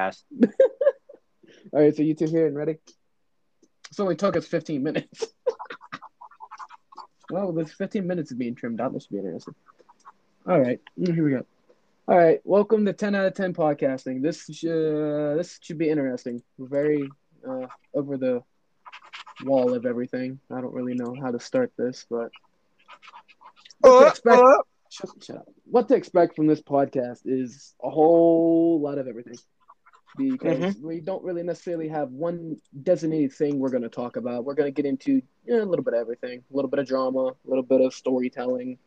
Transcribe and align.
Fast. 0.00 0.24
All 1.74 1.82
right, 1.82 1.94
so 1.94 2.02
you 2.02 2.14
two 2.14 2.24
here 2.24 2.46
and 2.46 2.56
ready? 2.56 2.76
This 3.90 4.00
only 4.00 4.16
took 4.16 4.34
us 4.34 4.46
15 4.46 4.82
minutes. 4.82 5.26
well, 7.30 7.52
this 7.52 7.70
15 7.74 8.06
minutes 8.06 8.30
is 8.32 8.38
being 8.38 8.54
trimmed 8.54 8.80
out. 8.80 8.94
This 8.94 9.02
should 9.02 9.10
be 9.10 9.18
interesting. 9.18 9.54
All 10.48 10.58
right, 10.58 10.80
mm, 10.98 11.14
here 11.14 11.22
we 11.22 11.32
go. 11.32 11.44
All 12.08 12.16
right, 12.16 12.40
welcome 12.44 12.86
to 12.86 12.94
10 12.94 13.14
out 13.14 13.26
of 13.26 13.34
10 13.34 13.52
podcasting. 13.52 14.22
This 14.22 14.48
uh, 14.64 15.36
this 15.36 15.58
should 15.60 15.76
be 15.76 15.90
interesting. 15.90 16.42
We're 16.56 16.68
very 16.68 17.10
uh, 17.46 17.66
over 17.92 18.16
the 18.16 18.42
wall 19.44 19.74
of 19.74 19.84
everything. 19.84 20.40
I 20.50 20.62
don't 20.62 20.72
really 20.72 20.94
know 20.94 21.14
how 21.20 21.30
to 21.30 21.40
start 21.40 21.72
this, 21.76 22.06
but 22.08 22.30
what 23.80 24.00
to 24.00 24.06
expect, 24.06 24.42
shut, 24.88 25.10
shut 25.22 25.36
up. 25.36 25.48
What 25.66 25.88
to 25.88 25.94
expect 25.94 26.36
from 26.36 26.46
this 26.46 26.62
podcast 26.62 27.20
is 27.26 27.74
a 27.84 27.90
whole 27.90 28.80
lot 28.80 28.96
of 28.96 29.06
everything 29.06 29.36
Mm-hmm. 30.18 30.32
because 30.32 30.76
we 30.78 31.00
don't 31.00 31.22
really 31.22 31.42
necessarily 31.42 31.88
have 31.88 32.10
one 32.10 32.56
designated 32.82 33.32
thing 33.32 33.58
we're 33.58 33.70
going 33.70 33.82
to 33.84 33.88
talk 33.88 34.16
about. 34.16 34.44
We're 34.44 34.54
going 34.54 34.66
to 34.72 34.82
get 34.82 34.84
into 34.88 35.22
yeah, 35.46 35.62
a 35.62 35.64
little 35.64 35.84
bit 35.84 35.94
of 35.94 36.00
everything, 36.00 36.42
a 36.52 36.56
little 36.56 36.68
bit 36.70 36.80
of 36.80 36.86
drama, 36.86 37.28
a 37.28 37.34
little 37.44 37.62
bit 37.62 37.80
of 37.80 37.94
storytelling, 37.94 38.78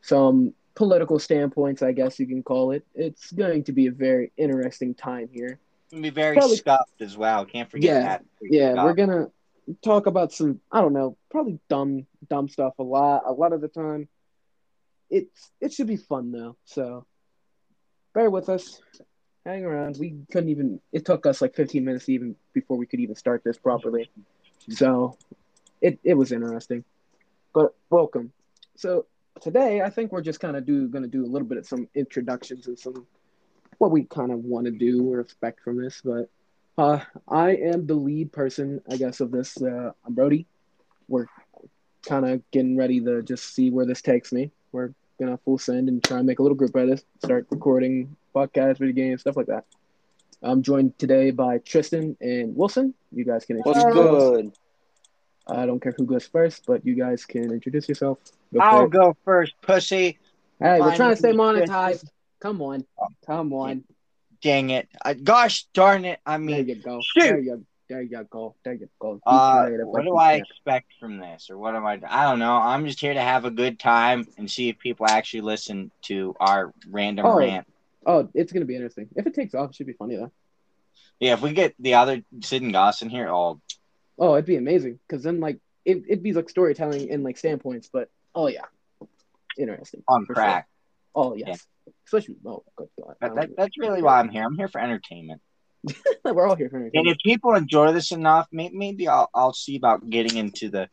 some 0.00 0.54
political 0.74 1.18
standpoints, 1.18 1.82
I 1.82 1.92
guess 1.92 2.18
you 2.18 2.26
can 2.26 2.42
call 2.42 2.70
it. 2.72 2.86
It's 2.94 3.32
going 3.32 3.64
to 3.64 3.72
be 3.72 3.86
a 3.88 3.92
very 3.92 4.32
interesting 4.36 4.94
time 4.94 5.28
here. 5.32 5.58
It'll 5.92 6.02
be 6.02 6.10
very 6.10 6.36
Probably- 6.36 6.56
scuffed 6.56 7.00
as 7.00 7.16
well. 7.16 7.44
Can't 7.44 7.70
forget 7.70 7.94
Yeah, 7.94 8.00
that. 8.02 8.24
Yeah, 8.42 8.72
Scuffed. 8.72 8.84
we're 8.84 8.94
gonna 8.94 9.26
talk 9.82 10.06
about 10.06 10.32
some 10.32 10.60
I 10.72 10.80
don't 10.80 10.92
know, 10.92 11.16
probably 11.30 11.58
dumb 11.68 12.06
dumb 12.28 12.48
stuff 12.48 12.74
a 12.78 12.82
lot 12.82 13.22
a 13.26 13.32
lot 13.32 13.52
of 13.52 13.60
the 13.60 13.68
time. 13.68 14.08
It's 15.10 15.50
it 15.60 15.72
should 15.72 15.86
be 15.86 15.96
fun 15.96 16.32
though, 16.32 16.56
so 16.64 17.06
bear 18.14 18.30
with 18.30 18.48
us. 18.48 18.80
Hang 19.46 19.64
around. 19.64 19.96
We 20.00 20.16
couldn't 20.32 20.48
even 20.48 20.80
it 20.90 21.04
took 21.04 21.24
us 21.24 21.40
like 21.40 21.54
15 21.54 21.84
minutes 21.84 22.08
even 22.08 22.34
before 22.52 22.76
we 22.76 22.84
could 22.84 22.98
even 22.98 23.14
start 23.14 23.44
this 23.44 23.56
properly. 23.56 24.10
So 24.68 25.16
it 25.80 26.00
it 26.02 26.14
was 26.14 26.32
interesting. 26.32 26.82
But 27.54 27.72
welcome. 27.88 28.32
So 28.74 29.06
today 29.40 29.82
I 29.82 29.90
think 29.90 30.10
we're 30.10 30.20
just 30.20 30.40
kind 30.40 30.56
of 30.56 30.66
do 30.66 30.88
gonna 30.88 31.06
do 31.06 31.24
a 31.24 31.30
little 31.30 31.46
bit 31.46 31.58
of 31.58 31.66
some 31.66 31.88
introductions 31.94 32.66
and 32.66 32.76
some 32.76 33.06
what 33.78 33.92
we 33.92 34.02
kind 34.02 34.32
of 34.32 34.40
want 34.40 34.64
to 34.64 34.72
do 34.72 35.08
or 35.12 35.20
expect 35.20 35.60
from 35.62 35.80
this, 35.80 36.02
but 36.04 36.28
uh, 36.76 36.98
I 37.28 37.50
am 37.50 37.86
the 37.86 37.94
lead 37.94 38.32
person, 38.32 38.80
I 38.90 38.96
guess, 38.96 39.20
of 39.20 39.30
this. 39.30 39.60
Uh, 39.62 39.92
I'm 40.04 40.14
Brody. 40.14 40.46
We're 41.08 41.26
kind 42.06 42.26
of 42.26 42.50
getting 42.50 42.76
ready 42.76 43.00
to 43.00 43.22
just 43.22 43.54
see 43.54 43.70
where 43.70 43.86
this 43.86 44.02
takes 44.02 44.32
me. 44.32 44.50
We're 44.72 44.92
gonna 45.20 45.38
full 45.44 45.58
send 45.58 45.88
and 45.88 46.02
try 46.02 46.18
and 46.18 46.26
make 46.26 46.40
a 46.40 46.42
little 46.42 46.56
group 46.56 46.74
out 46.74 46.84
of 46.84 46.88
this, 46.88 47.04
start 47.22 47.46
recording 47.50 48.16
podcasts, 48.40 48.78
video 48.78 48.92
games, 48.94 49.22
stuff 49.22 49.36
like 49.36 49.46
that. 49.46 49.64
I'm 50.42 50.62
joined 50.62 50.98
today 50.98 51.30
by 51.30 51.58
Tristan 51.58 52.16
and 52.20 52.54
Wilson. 52.54 52.92
You 53.10 53.24
guys 53.24 53.46
can 53.46 53.56
introduce 53.56 53.82
yourselves. 53.82 54.36
good? 54.36 54.52
I 55.48 55.64
don't 55.64 55.80
care 55.80 55.94
who 55.96 56.04
goes 56.04 56.26
first, 56.26 56.64
but 56.66 56.84
you 56.84 56.94
guys 56.94 57.24
can 57.24 57.50
introduce 57.52 57.88
yourself. 57.88 58.18
Go 58.52 58.60
I'll 58.60 58.84
it. 58.84 58.90
go 58.90 59.16
first, 59.24 59.54
pussy. 59.62 60.18
Hey, 60.60 60.80
we're 60.80 60.94
trying 60.96 61.10
to 61.10 61.16
stay 61.16 61.32
Tristan. 61.32 61.66
monetized. 61.66 62.04
Come 62.40 62.60
on, 62.60 62.84
come 63.26 63.52
on. 63.54 63.84
Dang 64.42 64.70
it. 64.70 64.88
Uh, 65.02 65.14
gosh 65.14 65.64
darn 65.72 66.04
it. 66.04 66.20
I 66.26 66.32
There 66.32 66.38
mean, 66.38 66.68
you 66.68 66.74
go. 66.76 67.00
shoot. 67.02 67.20
There 67.22 67.38
you 67.40 67.66
there 67.88 68.02
you 68.02 68.24
go. 68.30 68.54
There 68.64 68.74
you 68.74 68.88
go. 69.00 69.20
Uh, 69.24 69.68
what 69.84 70.02
do 70.04 70.16
I 70.16 70.34
expect 70.34 70.92
from 71.00 71.18
this? 71.18 71.48
Or 71.50 71.56
what 71.56 71.74
am 71.74 71.86
I? 71.86 72.00
I 72.08 72.24
don't 72.24 72.40
know. 72.40 72.52
I'm 72.56 72.84
just 72.86 73.00
here 73.00 73.14
to 73.14 73.20
have 73.20 73.44
a 73.44 73.50
good 73.50 73.78
time 73.78 74.26
and 74.36 74.50
see 74.50 74.68
if 74.68 74.78
people 74.78 75.06
actually 75.08 75.42
listen 75.42 75.90
to 76.02 76.34
our 76.40 76.74
random 76.90 77.24
Oh. 77.26 77.38
rant. 77.38 77.66
Oh, 78.06 78.28
it's 78.32 78.52
gonna 78.52 78.64
be 78.64 78.76
interesting. 78.76 79.08
If 79.16 79.26
it 79.26 79.34
takes 79.34 79.54
off, 79.54 79.70
it 79.70 79.76
should 79.76 79.86
be 79.86 79.92
funny 79.92 80.16
though. 80.16 80.32
Yeah, 81.20 81.34
if 81.34 81.42
we 81.42 81.52
get 81.52 81.74
the 81.78 81.94
other 81.94 82.22
Sid 82.40 82.62
and 82.62 82.72
Goss 82.72 83.02
in 83.02 83.10
here, 83.10 83.28
oh, 83.28 83.60
Oh, 84.18 84.34
it'd 84.34 84.46
be 84.46 84.56
amazing 84.56 84.98
because 85.06 85.22
then 85.22 85.40
like 85.40 85.58
it 85.84 86.02
it'd 86.08 86.22
be 86.22 86.32
like 86.32 86.48
storytelling 86.48 87.10
and 87.10 87.22
like 87.22 87.36
standpoints. 87.36 87.88
But 87.92 88.08
oh 88.34 88.48
yeah, 88.48 88.64
interesting. 89.58 90.02
on 90.08 90.26
crack. 90.26 90.66
Sure. 90.66 91.24
Oh 91.24 91.34
yes, 91.34 91.66
especially 92.06 92.36
oh 92.46 92.64
good 92.76 92.88
god. 93.00 93.16
That, 93.20 93.34
that, 93.34 93.44
um, 93.44 93.54
that's 93.56 93.78
really 93.78 94.02
why 94.02 94.18
I'm 94.18 94.30
here. 94.30 94.44
I'm 94.44 94.56
here 94.56 94.68
for 94.68 94.80
entertainment. 94.80 95.42
We're 96.24 96.48
all 96.48 96.56
here 96.56 96.70
for 96.70 96.76
entertainment. 96.76 96.94
And 96.94 97.08
if 97.08 97.18
people 97.24 97.54
enjoy 97.54 97.92
this 97.92 98.10
enough, 98.10 98.48
maybe, 98.50 98.76
maybe 98.76 99.08
I'll, 99.08 99.30
I'll 99.34 99.52
see 99.52 99.76
about 99.76 100.08
getting 100.10 100.36
into 100.36 100.68
the, 100.68 100.88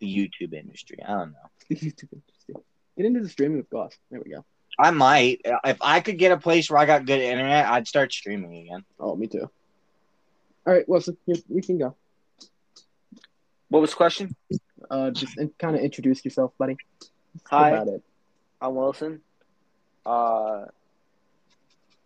the 0.00 0.06
YouTube 0.06 0.54
industry. 0.54 0.98
I 1.06 1.10
don't 1.10 1.32
know. 1.32 1.50
YouTube 1.70 2.08
interesting. 2.14 2.54
Get 2.96 3.06
into 3.06 3.20
the 3.20 3.28
streaming 3.28 3.58
with 3.58 3.68
Goss. 3.68 3.94
There 4.10 4.22
we 4.24 4.30
go. 4.30 4.44
I 4.78 4.90
might. 4.90 5.40
If 5.44 5.78
I 5.80 6.00
could 6.00 6.18
get 6.18 6.32
a 6.32 6.36
place 6.36 6.70
where 6.70 6.78
I 6.78 6.86
got 6.86 7.04
good 7.04 7.20
internet, 7.20 7.66
I'd 7.66 7.88
start 7.88 8.12
streaming 8.12 8.66
again. 8.66 8.84
Oh, 9.00 9.16
me 9.16 9.26
too. 9.26 9.50
All 10.66 10.72
right, 10.72 10.88
Wilson, 10.88 11.16
here, 11.26 11.36
you 11.48 11.62
can 11.62 11.78
go. 11.78 11.96
What 13.70 13.80
was 13.80 13.90
the 13.90 13.96
question? 13.96 14.36
Uh, 14.90 15.10
just 15.10 15.36
kind 15.58 15.74
of 15.76 15.82
introduce 15.82 16.24
yourself, 16.24 16.52
buddy. 16.58 16.76
That's 17.00 17.50
Hi. 17.50 17.70
about 17.70 17.88
it. 17.88 18.02
I'm 18.60 18.74
Wilson. 18.74 19.20
Uh, 20.06 20.66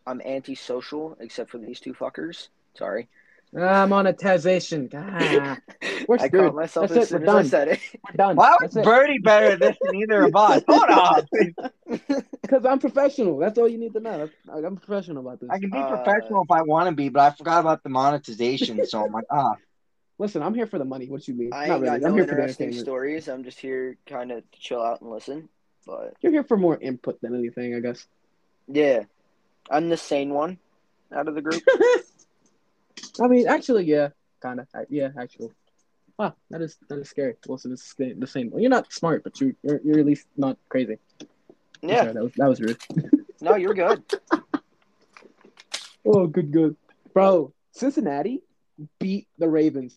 I'm 0.06 0.20
antisocial 0.22 1.16
except 1.20 1.50
for 1.50 1.58
these 1.58 1.80
two 1.80 1.94
fuckers. 1.94 2.48
Sorry. 2.74 3.08
Ah, 3.56 3.86
monetization. 3.86 4.88
Ah, 4.94 5.58
We're 6.08 6.18
I 6.18 6.26
screwed. 6.28 6.44
caught 6.46 6.54
myself 6.54 6.88
That's 6.88 7.02
as 7.02 7.04
it, 7.04 7.08
soon 7.10 7.20
we're 7.20 7.24
as 7.24 7.28
I 7.28 7.36
done. 7.42 7.44
said 7.46 7.68
it. 7.68 7.80
we're 7.94 8.16
done. 8.16 8.36
Why 8.36 8.56
That's 8.60 8.74
was 8.74 8.76
it. 8.76 8.84
Birdie 8.84 9.18
better 9.18 9.46
at 9.52 9.60
this 9.60 9.76
than 9.82 9.94
either 9.96 10.24
of 10.24 10.34
us? 10.36 10.62
Hold 10.68 10.88
on. 10.90 11.26
Because 12.42 12.64
I'm 12.66 12.78
professional. 12.78 13.38
That's 13.38 13.58
all 13.58 13.68
you 13.68 13.78
need 13.78 13.92
to 13.94 14.00
know. 14.00 14.28
I'm 14.52 14.76
professional 14.76 15.18
about 15.26 15.40
this. 15.40 15.48
I 15.50 15.58
can 15.58 15.70
be 15.70 15.76
Uh, 15.78 15.88
professional 15.88 16.42
if 16.44 16.50
I 16.50 16.62
want 16.62 16.88
to 16.88 16.94
be, 16.94 17.08
but 17.08 17.20
I 17.20 17.30
forgot 17.36 17.60
about 17.60 17.82
the 17.82 17.88
monetization. 17.90 18.84
So 18.86 19.04
I'm 19.04 19.12
like, 19.12 19.24
ah, 19.30 19.54
Listen, 20.18 20.42
I'm 20.42 20.54
here 20.54 20.66
for 20.66 20.78
the 20.78 20.84
money. 20.84 21.06
What 21.08 21.26
you 21.28 21.34
mean? 21.34 21.50
I 21.52 21.68
Not 21.68 21.74
ain't 21.74 21.82
really. 21.82 22.00
got 22.00 22.02
I'm 22.06 22.10
no 22.12 22.16
here 22.16 22.24
for 22.24 22.34
the 22.34 22.40
interesting 22.42 22.66
entertainment. 22.68 22.86
stories. 22.86 23.28
I'm 23.28 23.44
just 23.44 23.58
here 23.58 23.96
kind 24.06 24.30
of 24.32 24.50
to 24.50 24.58
chill 24.60 24.82
out 24.82 25.00
and 25.00 25.10
listen. 25.10 25.48
But 25.86 26.14
You're 26.20 26.32
here 26.32 26.44
for 26.44 26.56
more 26.56 26.78
input 26.80 27.20
than 27.20 27.34
anything, 27.34 27.74
I 27.74 27.80
guess. 27.80 28.06
yeah, 28.68 29.04
I'm 29.70 29.88
the 29.88 29.96
sane 29.96 30.30
one 30.32 30.58
out 31.14 31.28
of 31.28 31.34
the 31.34 31.42
group. 31.42 31.62
I 33.20 33.26
mean, 33.28 33.46
actually, 33.48 33.84
yeah, 33.84 34.08
kind 34.40 34.60
of. 34.60 34.66
Yeah, 34.88 35.08
actually. 35.18 35.50
Wow, 36.18 36.34
that 36.50 36.60
is 36.62 36.76
that 36.88 36.98
is 36.98 37.08
scary. 37.08 37.34
Wilson 37.48 37.72
is 37.72 37.94
the 37.98 38.12
the 38.14 38.26
same. 38.26 38.50
Well, 38.50 38.60
you're 38.60 38.70
not 38.70 38.92
smart, 38.92 39.24
but 39.24 39.40
you 39.40 39.54
you're, 39.62 39.80
you're 39.84 39.98
at 40.00 40.06
least 40.06 40.26
not 40.36 40.58
crazy. 40.68 40.98
Yeah, 41.82 42.02
sorry, 42.02 42.12
that 42.12 42.22
was 42.22 42.32
that 42.36 42.48
was 42.48 42.60
rude. 42.60 42.78
no, 43.40 43.56
you're 43.56 43.74
good. 43.74 44.02
Oh, 46.04 46.26
good, 46.26 46.50
good, 46.52 46.76
bro. 47.14 47.52
Cincinnati 47.72 48.42
beat 48.98 49.28
the 49.38 49.48
Ravens. 49.48 49.96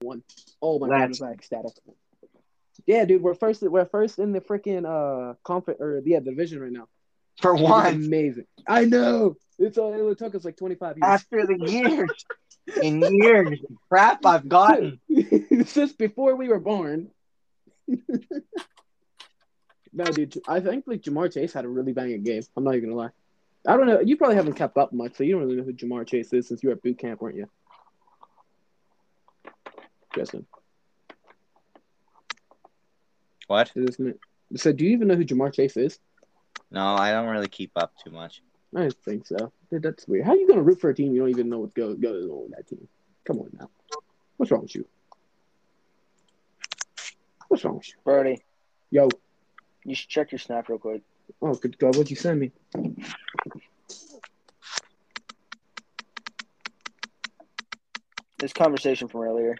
One. 0.00 0.22
Oh 0.60 0.78
my 0.80 0.88
god, 0.88 1.00
Let's- 1.00 1.20
was 1.20 1.22
I 1.22 1.32
ecstatic. 1.32 1.72
Yeah, 2.86 3.04
dude, 3.04 3.22
we're 3.22 3.34
first. 3.34 3.62
We're 3.62 3.84
first 3.84 4.18
in 4.18 4.32
the 4.32 4.40
freaking 4.40 4.84
uh 4.86 5.34
conference 5.44 5.80
or 5.80 6.00
yeah 6.04 6.20
division 6.20 6.60
right 6.60 6.72
now. 6.72 6.88
For 7.40 7.54
one, 7.54 7.94
amazing. 7.94 8.46
I 8.66 8.84
know. 8.84 9.36
It's 9.58 9.78
uh, 9.78 9.92
it 9.92 10.18
took 10.18 10.34
us 10.34 10.44
like 10.44 10.56
25 10.56 10.96
years. 10.96 11.02
after 11.02 11.46
the 11.46 11.70
years 11.70 12.10
and 12.82 13.02
years 13.02 13.60
of 13.68 13.76
crap 13.88 14.24
I've 14.24 14.48
gotten. 14.48 15.00
Since 15.66 15.92
before 15.92 16.36
we 16.36 16.48
were 16.48 16.60
born. 16.60 17.10
no, 17.88 18.44
dude, 20.04 20.38
I 20.46 20.60
think 20.60 20.84
like 20.86 21.02
Ja'Marr 21.02 21.32
Chase 21.32 21.52
had 21.52 21.64
a 21.64 21.68
really 21.68 21.92
banging 21.92 22.22
game. 22.22 22.42
I'm 22.56 22.64
not 22.64 22.74
even 22.74 22.90
gonna 22.90 23.02
lie. 23.02 23.10
I 23.66 23.76
don't 23.76 23.86
know. 23.86 24.00
You 24.00 24.16
probably 24.16 24.36
haven't 24.36 24.54
kept 24.54 24.76
up 24.76 24.92
much, 24.92 25.16
so 25.16 25.24
you 25.24 25.32
don't 25.32 25.42
really 25.42 25.56
know 25.56 25.64
who 25.64 25.72
Ja'Marr 25.72 26.06
Chase 26.06 26.32
is 26.32 26.48
since 26.48 26.62
you 26.62 26.68
were 26.68 26.74
at 26.74 26.82
boot 26.82 26.98
camp, 26.98 27.20
weren't 27.20 27.36
you? 27.36 27.48
Justin. 30.14 30.46
What? 33.46 33.72
Isn't 33.74 34.08
it? 34.08 34.20
So, 34.56 34.72
do 34.72 34.84
you 34.84 34.90
even 34.90 35.08
know 35.08 35.16
who 35.16 35.24
Ja'Marr 35.24 35.52
Chase 35.52 35.76
is? 35.76 35.98
No, 36.70 36.94
I 36.94 37.12
don't 37.12 37.28
really 37.28 37.48
keep 37.48 37.72
up 37.76 37.92
too 38.04 38.10
much. 38.10 38.42
I 38.76 38.80
don't 38.82 38.94
think 39.04 39.26
so. 39.26 39.52
Dude, 39.70 39.82
that's 39.82 40.06
weird. 40.06 40.26
How 40.26 40.32
are 40.32 40.36
you 40.36 40.46
gonna 40.46 40.62
root 40.62 40.80
for 40.80 40.90
a 40.90 40.94
team 40.94 41.12
you 41.14 41.20
don't 41.20 41.30
even 41.30 41.48
know 41.48 41.60
what 41.60 41.74
goes 41.74 41.96
goes 41.98 42.28
on 42.28 42.42
with 42.42 42.50
that 42.56 42.66
team? 42.68 42.86
Come 43.24 43.38
on 43.38 43.50
now. 43.58 43.70
What's 44.36 44.52
wrong 44.52 44.62
with 44.62 44.74
you? 44.74 44.86
What's 47.48 47.64
wrong 47.64 47.76
with 47.78 47.88
you? 47.88 47.94
Brody, 48.04 48.42
Yo. 48.90 49.08
you 49.84 49.94
should 49.94 50.08
check 50.08 50.32
your 50.32 50.38
snap 50.38 50.68
real 50.68 50.78
quick. 50.78 51.02
Oh, 51.40 51.54
good 51.54 51.78
God, 51.78 51.96
what'd 51.96 52.10
you 52.10 52.16
send 52.16 52.40
me? 52.40 52.52
This 58.38 58.52
conversation 58.52 59.08
from 59.08 59.22
earlier. 59.22 59.56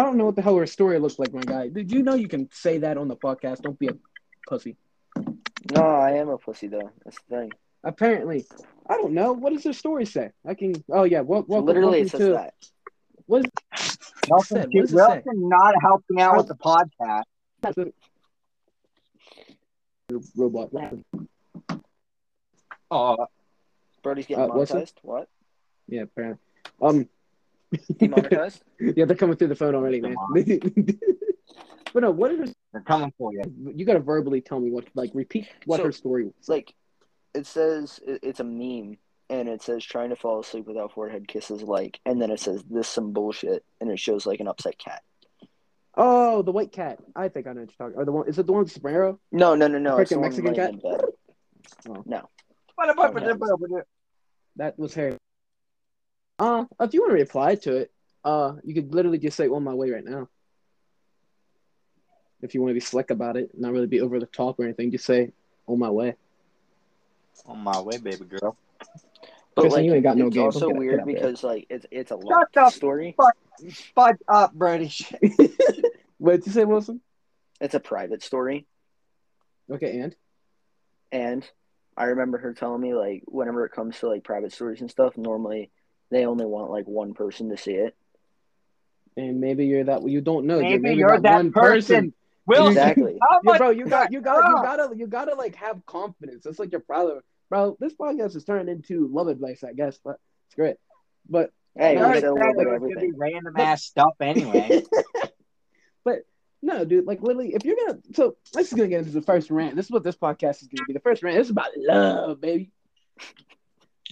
I 0.00 0.02
don't 0.02 0.16
know 0.16 0.24
what 0.24 0.34
the 0.34 0.40
hell 0.40 0.56
her 0.56 0.66
story 0.66 0.98
looks 0.98 1.18
like, 1.18 1.30
my 1.34 1.42
guy. 1.42 1.68
Did 1.68 1.92
you 1.92 2.02
know 2.02 2.14
you 2.14 2.26
can 2.26 2.48
say 2.52 2.78
that 2.78 2.96
on 2.96 3.06
the 3.06 3.16
podcast? 3.16 3.60
Don't 3.60 3.78
be 3.78 3.88
a 3.88 3.96
pussy. 4.48 4.78
No, 5.74 5.82
I 5.82 6.12
am 6.12 6.30
a 6.30 6.38
pussy 6.38 6.68
though. 6.68 6.90
That's 7.04 7.18
the 7.28 7.36
thing. 7.36 7.52
Apparently, 7.84 8.46
I 8.88 8.96
don't 8.96 9.12
know. 9.12 9.34
What 9.34 9.52
does 9.52 9.62
her 9.64 9.74
story 9.74 10.06
say? 10.06 10.30
I 10.48 10.54
can. 10.54 10.72
Oh 10.90 11.02
yeah. 11.04 11.20
Well, 11.20 11.44
welcome, 11.46 11.66
Literally, 11.66 12.00
welcome 12.00 12.06
it 12.06 12.10
says 12.12 12.20
to 12.20 12.32
that. 12.32 12.54
what 13.26 13.44
is 13.44 13.98
Welcome 14.26 14.56
to 14.56 14.60
What 14.62 14.72
does 14.72 14.84
it 14.84 14.88
say? 14.88 14.94
welcome 14.96 15.48
not 15.50 15.74
helping 15.82 16.20
out 16.22 16.36
with 16.38 16.48
the 16.48 16.54
podcast. 16.54 17.24
Robot. 20.34 20.70
Oh, 22.90 23.26
Brody's 24.02 24.24
getting 24.24 24.44
Uh, 24.44 24.48
monetized. 24.48 24.94
What? 25.02 25.28
Yeah, 25.88 26.02
apparently. 26.02 26.38
Um, 26.80 27.06
Demonetized? 27.98 28.62
yeah, 28.80 29.04
they're 29.04 29.16
coming 29.16 29.36
through 29.36 29.48
the 29.48 29.56
phone 29.56 29.74
already, 29.74 30.00
man. 30.00 30.16
but 31.92 32.02
no, 32.02 32.10
what 32.10 32.32
is 32.32 32.54
they're 32.72 32.82
coming 32.82 33.12
for 33.18 33.32
you. 33.32 33.42
you 33.74 33.84
gotta 33.84 34.00
verbally 34.00 34.40
tell 34.40 34.60
me 34.60 34.70
what 34.70 34.86
like 34.94 35.10
repeat 35.14 35.48
what 35.66 35.78
So- 35.78 35.84
her 35.84 35.92
story 35.92 36.24
was. 36.24 36.48
Like 36.48 36.74
it 37.34 37.46
says 37.46 38.00
it's 38.04 38.40
a 38.40 38.44
meme 38.44 38.98
and 39.28 39.48
it 39.48 39.62
says 39.62 39.84
trying 39.84 40.10
to 40.10 40.16
fall 40.16 40.40
asleep 40.40 40.66
without 40.66 40.92
forehead 40.92 41.28
kisses 41.28 41.62
like 41.62 42.00
and 42.04 42.20
then 42.20 42.30
it 42.30 42.40
says 42.40 42.64
this 42.68 42.88
some 42.88 43.12
bullshit 43.12 43.64
and 43.80 43.90
it 43.90 44.00
shows 44.00 44.26
like 44.26 44.40
an 44.40 44.48
upset 44.48 44.78
cat. 44.78 45.02
Oh, 45.96 46.42
the 46.42 46.52
white 46.52 46.72
cat. 46.72 46.98
I 47.14 47.28
think 47.28 47.46
I 47.46 47.52
know 47.52 47.60
what 47.60 47.70
you're 47.78 47.88
talking. 47.88 48.00
Or 48.00 48.04
the 48.04 48.12
one 48.12 48.28
is 48.28 48.38
it 48.38 48.46
the 48.46 48.52
one 48.52 48.62
with 48.64 48.72
sombrero? 48.72 49.18
No, 49.30 49.54
no, 49.54 49.68
no, 49.68 49.78
no. 49.78 49.96
It's 49.98 50.10
Freaking 50.10 50.14
the 50.14 50.20
one 50.20 50.28
Mexican 50.28 50.54
laying 50.54 50.74
in 50.74 50.78
bed. 50.78 51.00
Oh. 51.88 52.04
That 54.56 54.78
was 54.78 54.94
her. 54.94 55.16
Uh, 56.40 56.64
if 56.80 56.94
you 56.94 57.00
want 57.02 57.10
to 57.12 57.18
reply 57.18 57.54
to 57.54 57.76
it, 57.76 57.92
uh, 58.24 58.54
you 58.64 58.74
could 58.74 58.94
literally 58.94 59.18
just 59.18 59.36
say 59.36 59.46
on 59.46 59.62
my 59.62 59.74
way 59.74 59.90
right 59.90 60.04
now. 60.04 60.26
If 62.40 62.54
you 62.54 62.62
want 62.62 62.70
to 62.70 62.74
be 62.74 62.80
slick 62.80 63.10
about 63.10 63.36
it, 63.36 63.50
not 63.54 63.72
really 63.72 63.86
be 63.86 64.00
over 64.00 64.18
the 64.18 64.24
top 64.26 64.58
or 64.58 64.64
anything, 64.64 64.90
just 64.90 65.04
say 65.04 65.32
on 65.66 65.78
my 65.78 65.90
way. 65.90 66.14
On 67.46 67.58
my 67.58 67.78
way, 67.80 67.98
baby 67.98 68.24
girl. 68.24 68.56
But 69.54 69.62
Kristen, 69.62 69.80
like 69.82 69.84
you 69.84 69.94
ain't 69.94 70.02
got 70.02 70.16
no 70.16 70.28
it's 70.28 70.34
game. 70.36 70.44
also 70.46 70.60
Get 70.60 70.68
it- 70.68 70.72
get 70.72 70.78
weird 70.78 70.98
there. 71.00 71.04
because 71.06 71.44
like 71.44 71.66
it's 71.68 71.84
it's 71.90 72.10
a 72.10 72.14
Shut 72.14 72.24
long 72.24 72.44
up. 72.56 72.72
story. 72.72 73.14
Fudge 73.94 74.16
up, 74.26 74.54
British. 74.54 75.12
what 76.16 76.36
did 76.36 76.46
you 76.46 76.52
say, 76.52 76.64
Wilson? 76.64 77.02
It's 77.60 77.74
a 77.74 77.80
private 77.80 78.22
story. 78.22 78.66
Okay, 79.70 80.00
and 80.00 80.16
And 81.12 81.50
I 81.98 82.04
remember 82.04 82.38
her 82.38 82.54
telling 82.54 82.80
me 82.80 82.94
like 82.94 83.24
whenever 83.26 83.66
it 83.66 83.72
comes 83.72 83.98
to 84.00 84.08
like 84.08 84.24
private 84.24 84.52
stories 84.54 84.80
and 84.80 84.90
stuff, 84.90 85.18
normally 85.18 85.70
they 86.10 86.26
only 86.26 86.44
want 86.46 86.70
like 86.70 86.86
one 86.86 87.14
person 87.14 87.50
to 87.50 87.56
see 87.56 87.74
it. 87.74 87.96
and 89.16 89.40
maybe 89.40 89.66
you're 89.66 89.84
that. 89.84 90.06
You 90.08 90.20
don't 90.20 90.46
know. 90.46 90.60
Maybe 90.60 90.78
maybe 90.78 90.96
you're 90.98 91.20
that 91.20 91.34
one 91.34 91.52
person. 91.52 92.12
Wilson, 92.46 92.72
Exactly. 92.72 93.18
Yeah, 93.44 93.58
bro, 93.58 93.70
you 93.70 93.86
got 93.86 94.12
you 94.12 94.20
got 94.20 94.48
you 94.48 94.54
gotta 94.62 94.96
you 94.96 95.06
gotta 95.06 95.34
like 95.34 95.54
have 95.56 95.84
confidence. 95.86 96.46
It's 96.46 96.58
like 96.58 96.72
your 96.72 96.80
problem. 96.80 97.20
bro. 97.48 97.76
This 97.78 97.94
podcast 97.94 98.34
is 98.34 98.44
turning 98.44 98.68
into 98.68 99.08
love 99.08 99.28
advice, 99.28 99.62
I 99.62 99.72
guess, 99.72 99.98
but 100.02 100.18
it's 100.46 100.54
great. 100.56 100.76
But 101.28 101.52
Hey, 101.76 101.94
No, 101.94 102.08
we 102.08 102.14
said 102.14 102.24
a 102.24 102.34
little 102.34 102.54
bit 102.54 102.66
of 102.66 102.80
gonna 102.80 102.86
be 102.86 102.92
everything. 102.92 103.14
random 103.16 103.54
ass 103.56 103.84
stuff 103.84 104.14
anyway. 104.20 104.82
but 106.04 106.20
no, 106.62 106.84
dude, 106.84 107.06
like 107.06 107.22
literally, 107.22 107.54
if 107.54 107.64
you're 107.64 107.76
gonna, 107.86 107.98
so 108.14 108.36
this 108.52 108.68
is 108.68 108.72
gonna 108.72 108.88
get 108.88 109.00
into 109.00 109.12
the 109.12 109.22
first 109.22 109.50
rant. 109.50 109.76
This 109.76 109.86
is 109.86 109.90
what 109.92 110.02
this 110.02 110.16
podcast 110.16 110.62
is 110.62 110.68
gonna 110.68 110.84
be. 110.86 110.94
The 110.94 111.00
first 111.00 111.22
rant. 111.22 111.36
This 111.36 111.46
is 111.46 111.52
about 111.52 111.70
love, 111.76 112.40
baby. 112.40 112.70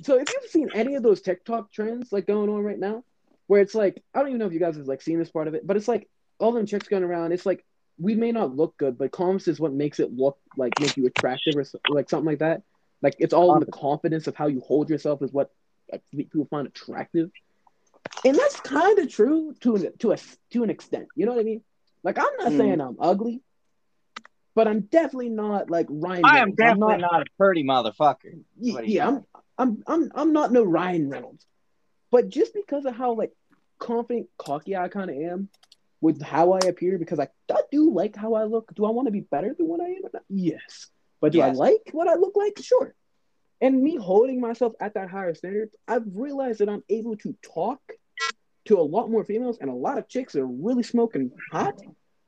So 0.02 0.18
if 0.18 0.28
you've 0.30 0.50
seen 0.50 0.70
any 0.74 0.94
of 0.94 1.02
those 1.02 1.20
TikTok 1.20 1.72
trends 1.72 2.12
like 2.12 2.26
going 2.26 2.48
on 2.48 2.62
right 2.62 2.78
now, 2.78 3.04
where 3.46 3.60
it's 3.60 3.74
like 3.74 4.02
I 4.14 4.20
don't 4.20 4.28
even 4.28 4.38
know 4.38 4.46
if 4.46 4.52
you 4.52 4.60
guys 4.60 4.76
have 4.76 4.86
like 4.86 5.02
seen 5.02 5.18
this 5.18 5.30
part 5.30 5.48
of 5.48 5.54
it, 5.54 5.66
but 5.66 5.76
it's 5.76 5.88
like 5.88 6.08
all 6.38 6.52
them 6.52 6.66
chicks 6.66 6.88
going 6.88 7.02
around. 7.02 7.32
It's 7.32 7.46
like 7.46 7.64
we 7.98 8.14
may 8.14 8.30
not 8.30 8.54
look 8.54 8.76
good, 8.76 8.96
but 8.96 9.10
confidence 9.10 9.48
is 9.48 9.58
what 9.60 9.72
makes 9.72 9.98
it 9.98 10.12
look 10.12 10.38
like 10.56 10.72
make 10.80 10.96
you 10.96 11.06
attractive 11.06 11.56
or 11.56 11.64
so- 11.64 11.80
like 11.88 12.08
something 12.08 12.26
like 12.26 12.38
that. 12.40 12.62
Like 13.02 13.16
it's 13.18 13.34
all 13.34 13.54
in 13.54 13.60
the 13.60 13.66
confidence 13.72 14.26
of 14.26 14.36
how 14.36 14.46
you 14.46 14.60
hold 14.60 14.88
yourself 14.90 15.22
is 15.22 15.32
what 15.32 15.50
people 16.12 16.46
find 16.50 16.66
attractive, 16.66 17.30
and 18.24 18.36
that's 18.36 18.60
kind 18.60 18.98
of 18.98 19.08
true 19.12 19.54
to 19.60 19.76
an, 19.76 19.92
to 19.98 20.12
a 20.12 20.18
to 20.50 20.62
an 20.62 20.70
extent. 20.70 21.08
You 21.16 21.26
know 21.26 21.32
what 21.32 21.40
I 21.40 21.44
mean? 21.44 21.62
Like 22.04 22.18
I'm 22.18 22.36
not 22.38 22.52
Mm. 22.52 22.56
saying 22.56 22.80
I'm 22.80 22.96
ugly, 23.00 23.40
but 24.54 24.68
I'm 24.68 24.80
definitely 24.82 25.30
not 25.30 25.70
like 25.70 25.86
Ryan. 25.88 26.24
I 26.24 26.38
am 26.40 26.54
definitely 26.54 26.98
not- 26.98 27.12
not 27.12 27.22
a 27.22 27.26
pretty 27.38 27.64
motherfucker. 27.64 28.44
Ye- 28.60 28.72
What 28.74 28.84
do 28.84 28.90
you 28.90 28.96
yeah, 28.96 29.08
I'm, 29.08 29.24
I'm, 29.58 29.82
I'm, 29.86 30.10
I'm 30.14 30.32
not 30.32 30.52
no 30.52 30.62
Ryan 30.62 31.10
Reynolds, 31.10 31.44
but 32.10 32.28
just 32.28 32.54
because 32.54 32.84
of 32.84 32.94
how 32.94 33.14
like 33.14 33.32
confident, 33.78 34.28
cocky 34.38 34.76
I 34.76 34.88
kind 34.88 35.10
of 35.10 35.16
am 35.16 35.48
with 36.00 36.22
how 36.22 36.52
I 36.52 36.60
appear, 36.60 36.96
because 36.96 37.18
I, 37.18 37.28
I 37.50 37.60
do 37.72 37.92
like 37.92 38.14
how 38.14 38.34
I 38.34 38.44
look. 38.44 38.72
Do 38.74 38.84
I 38.84 38.90
want 38.90 39.06
to 39.06 39.12
be 39.12 39.20
better 39.20 39.54
than 39.58 39.66
what 39.66 39.80
I 39.80 39.86
am? 39.86 40.04
or 40.04 40.10
not? 40.12 40.22
Yes, 40.28 40.86
but 41.20 41.32
do 41.32 41.40
I 41.40 41.50
like 41.50 41.90
what 41.92 42.08
I 42.08 42.14
look 42.14 42.36
like? 42.36 42.58
Sure. 42.62 42.94
And 43.60 43.82
me 43.82 43.96
holding 43.96 44.40
myself 44.40 44.74
at 44.80 44.94
that 44.94 45.10
higher 45.10 45.34
standard, 45.34 45.70
I've 45.88 46.04
realized 46.14 46.60
that 46.60 46.68
I'm 46.68 46.84
able 46.88 47.16
to 47.16 47.34
talk 47.42 47.80
to 48.66 48.78
a 48.78 48.82
lot 48.82 49.10
more 49.10 49.24
females, 49.24 49.58
and 49.60 49.70
a 49.70 49.74
lot 49.74 49.98
of 49.98 50.08
chicks 50.08 50.34
that 50.34 50.40
are 50.40 50.46
really 50.46 50.84
smoking 50.84 51.32
hot. 51.50 51.80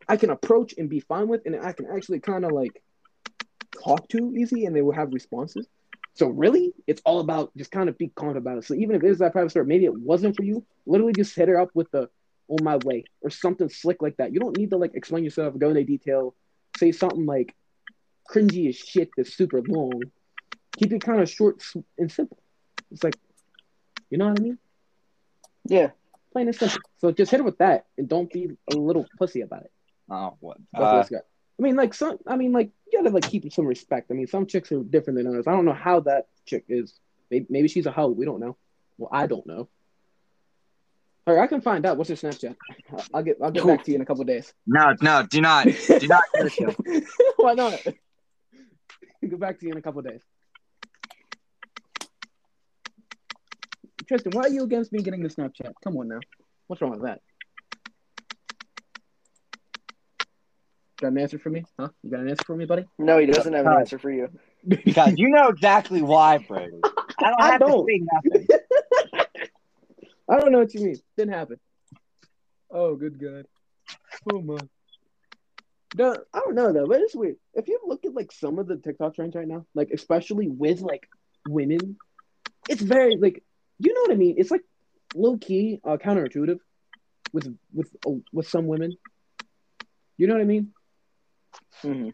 I 0.09 0.17
can 0.17 0.31
approach 0.31 0.75
and 0.77 0.89
be 0.89 0.99
fine 0.99 1.29
with, 1.29 1.43
and 1.47 1.55
I 1.55 1.73
can 1.73 1.87
actually 1.87 2.19
kind 2.19 2.45
of 2.45 2.51
like 2.51 2.83
talk 3.85 4.09
to 4.09 4.35
easy, 4.35 4.65
and 4.65 4.75
they 4.75 4.83
will 4.83 4.95
have 4.95 5.13
responses. 5.13 5.69
So 6.15 6.29
really, 6.29 6.73
it's 6.87 7.01
all 7.05 7.21
about 7.21 7.57
just 7.57 7.71
kind 7.71 7.89
of 7.89 7.97
be 7.97 8.09
calm 8.09 8.37
about 8.37 8.59
it. 8.59 8.65
So 8.65 8.75
even 8.75 8.97
if 8.97 9.03
it 9.03 9.09
is 9.09 9.19
that 9.19 9.33
private 9.33 9.51
story, 9.51 9.67
maybe 9.67 9.85
it 9.85 9.95
wasn't 9.95 10.37
for 10.37 10.43
you. 10.43 10.65
Literally, 10.87 11.13
just 11.13 11.35
hit 11.35 11.49
her 11.49 11.59
up 11.59 11.71
with 11.75 11.91
the 11.93 12.11
"on 12.49 12.63
my 12.63 12.77
way" 12.85 13.05
or 13.21 13.31
something 13.31 13.69
slick 13.69 14.03
like 14.03 14.17
that. 14.17 14.33
You 14.33 14.41
don't 14.41 14.57
need 14.57 14.71
to 14.71 14.77
like 14.77 14.95
explain 14.95 15.25
yourself, 15.25 15.57
go 15.59 15.69
into 15.69 15.85
detail, 15.85 16.35
say 16.77 16.93
something 16.93 17.27
like 17.27 17.55
cringy 18.29 18.69
as 18.69 18.77
shit 18.77 19.11
that's 19.17 19.35
super 19.35 19.63
long. 19.63 20.03
Keep 20.79 20.93
it 20.93 21.03
kind 21.03 21.21
of 21.21 21.29
short 21.29 21.63
and 21.99 22.11
simple. 22.11 22.39
It's 22.91 23.05
like, 23.05 23.17
you 24.09 24.19
know 24.19 24.29
what 24.29 24.41
I 24.41 24.43
mean? 24.43 24.59
Yeah. 25.65 25.91
Plain 26.33 26.49
and 26.49 26.57
simple. 26.57 26.81
So 26.99 27.13
just 27.13 27.31
hit 27.31 27.39
her 27.39 27.45
with 27.45 27.59
that, 27.59 27.87
and 27.99 28.09
don't 28.09 28.33
be 28.33 28.57
a 28.73 28.77
little 28.77 29.07
pussy 29.19 29.41
about 29.43 29.63
it. 29.63 29.73
Oh, 30.11 30.37
what? 30.41 30.59
That's 30.73 30.83
what 30.83 30.95
Uh, 30.95 31.01
it's 31.01 31.09
got. 31.11 31.23
I 31.61 31.63
mean, 31.63 31.77
like 31.77 31.93
some. 31.93 32.17
I 32.27 32.37
mean, 32.37 32.53
like 32.53 32.71
you 32.91 32.99
gotta 33.03 33.15
like 33.15 33.29
keep 33.29 33.53
some 33.53 33.67
respect. 33.67 34.11
I 34.11 34.15
mean, 34.15 34.27
some 34.27 34.47
chicks 34.47 34.73
are 34.73 34.83
different 34.83 35.19
than 35.19 35.27
others. 35.27 35.47
I 35.47 35.53
don't 35.53 35.67
know 35.67 35.75
how 35.75 36.01
that 36.01 36.29
chick 36.47 36.65
is. 36.69 36.99
Maybe, 37.31 37.47
maybe 37.51 37.69
she's 37.69 37.85
a 37.85 37.91
hoe. 37.91 38.09
We 38.09 38.25
don't 38.25 38.41
know. 38.41 38.57
Well, 38.97 39.11
I 39.13 39.27
don't 39.27 39.47
know. 39.47 39.69
All 41.27 41.35
right, 41.35 41.43
I 41.43 41.47
can 41.47 41.61
find 41.61 41.85
out. 41.85 41.99
What's 41.99 42.09
her 42.09 42.17
Snapchat? 42.17 42.57
I'll- 43.13 43.23
get. 43.23 43.37
I'll 43.43 43.51
get 43.51 43.67
back 43.67 43.85
to 43.85 43.91
you 43.91 43.97
in 43.97 44.01
a 44.01 44.07
couple 44.07 44.25
days. 44.25 44.55
no, 44.67 44.95
no, 45.03 45.27
do 45.27 45.43
not, 45.43 45.67
do 45.67 46.09
not. 46.09 46.25
Why 47.37 47.53
not? 47.53 47.79
Get 49.21 49.39
back 49.39 49.61
to 49.61 49.67
you 49.67 49.73
in 49.73 49.79
a 49.79 49.83
couple 49.83 50.01
days. 50.01 50.23
Tristan, 54.09 54.33
why 54.33 54.45
are 54.45 54.49
you 54.49 54.65
against 54.65 54.93
me 54.93 55.03
getting 55.03 55.23
the 55.23 55.29
Snapchat? 55.29 55.73
Come 55.85 55.99
on 55.99 56.09
now. 56.09 56.21
What's 56.67 56.81
wrong 56.81 56.93
with 56.93 57.03
that? 57.03 57.21
Got 61.01 61.13
an 61.13 61.19
answer 61.19 61.39
for 61.39 61.49
me? 61.49 61.65
Huh? 61.79 61.89
You 62.03 62.11
got 62.11 62.21
an 62.21 62.29
answer 62.29 62.45
for 62.45 62.55
me, 62.55 62.67
buddy? 62.67 62.85
No, 62.99 63.19
he 63.19 63.27
doesn't 63.27 63.53
have 63.53 63.65
an 63.67 63.73
answer 63.73 63.99
for 63.99 64.11
you. 64.11 64.29
because 64.69 65.15
you 65.17 65.31
know 65.31 65.49
exactly 65.49 66.03
why, 66.03 66.39
Brady. 66.39 66.79
I 66.85 67.25
don't 67.25 67.41
I 67.41 67.51
have 67.53 67.61
don't. 67.61 67.87
to 67.87 67.93
say 67.93 68.03
nothing. 68.13 68.47
I 70.29 70.39
don't 70.39 70.53
know 70.53 70.59
what 70.59 70.75
you 70.75 70.85
mean. 70.85 70.97
Didn't 71.17 71.33
happen. 71.33 71.59
Oh, 72.71 72.97
good 72.97 73.19
God. 73.19 73.47
Oh 74.33 74.43
my. 74.43 74.59
No, 75.97 76.17
I 76.33 76.39
don't 76.41 76.55
know 76.55 76.73
though, 76.73 76.87
but 76.87 77.01
it's 77.01 77.17
weird. 77.17 77.37
If 77.55 77.67
you 77.67 77.81
look 77.85 78.05
at 78.05 78.15
like 78.15 78.31
some 78.31 78.59
of 78.59 78.69
the 78.69 78.77
TikTok 78.77 79.17
trends 79.17 79.35
right 79.35 79.49
now, 79.49 79.65
like 79.75 79.91
especially 79.91 80.49
with 80.49 80.83
like 80.83 81.09
women, 81.49 81.97
it's 82.69 82.83
very 82.83 83.17
like 83.17 83.43
you 83.79 83.95
know 83.95 84.03
what 84.03 84.13
I 84.13 84.17
mean. 84.17 84.35
It's 84.39 84.51
like 84.51 84.63
low 85.15 85.39
key 85.39 85.81
uh, 85.83 85.97
counterintuitive 85.97 86.59
with 87.33 87.57
with 87.73 87.91
uh, 88.07 88.13
with 88.33 88.49
some 88.49 88.67
women. 88.67 88.93
You 90.17 90.27
know 90.27 90.35
what 90.35 90.43
I 90.43 90.47
mean? 90.47 90.73
Hmm 91.83 92.11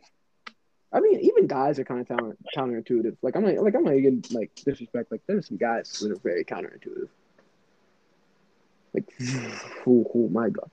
I 0.92 1.00
mean, 1.00 1.20
even 1.20 1.46
guys 1.46 1.78
are 1.78 1.84
kind 1.84 2.00
of 2.00 2.08
counter, 2.08 2.36
counterintuitive. 2.56 3.16
Like 3.20 3.36
I'm 3.36 3.44
not 3.44 3.62
like 3.62 3.74
I'm 3.74 3.84
not 3.84 3.94
even 3.96 4.22
like 4.30 4.50
disrespect. 4.64 5.10
Like 5.10 5.20
there's 5.26 5.48
some 5.48 5.56
guys 5.56 5.98
that 6.00 6.10
are 6.10 6.16
very 6.16 6.44
counterintuitive. 6.44 7.08
Like, 8.94 9.04
oh, 9.86 10.10
oh 10.14 10.28
my 10.30 10.48
god. 10.48 10.70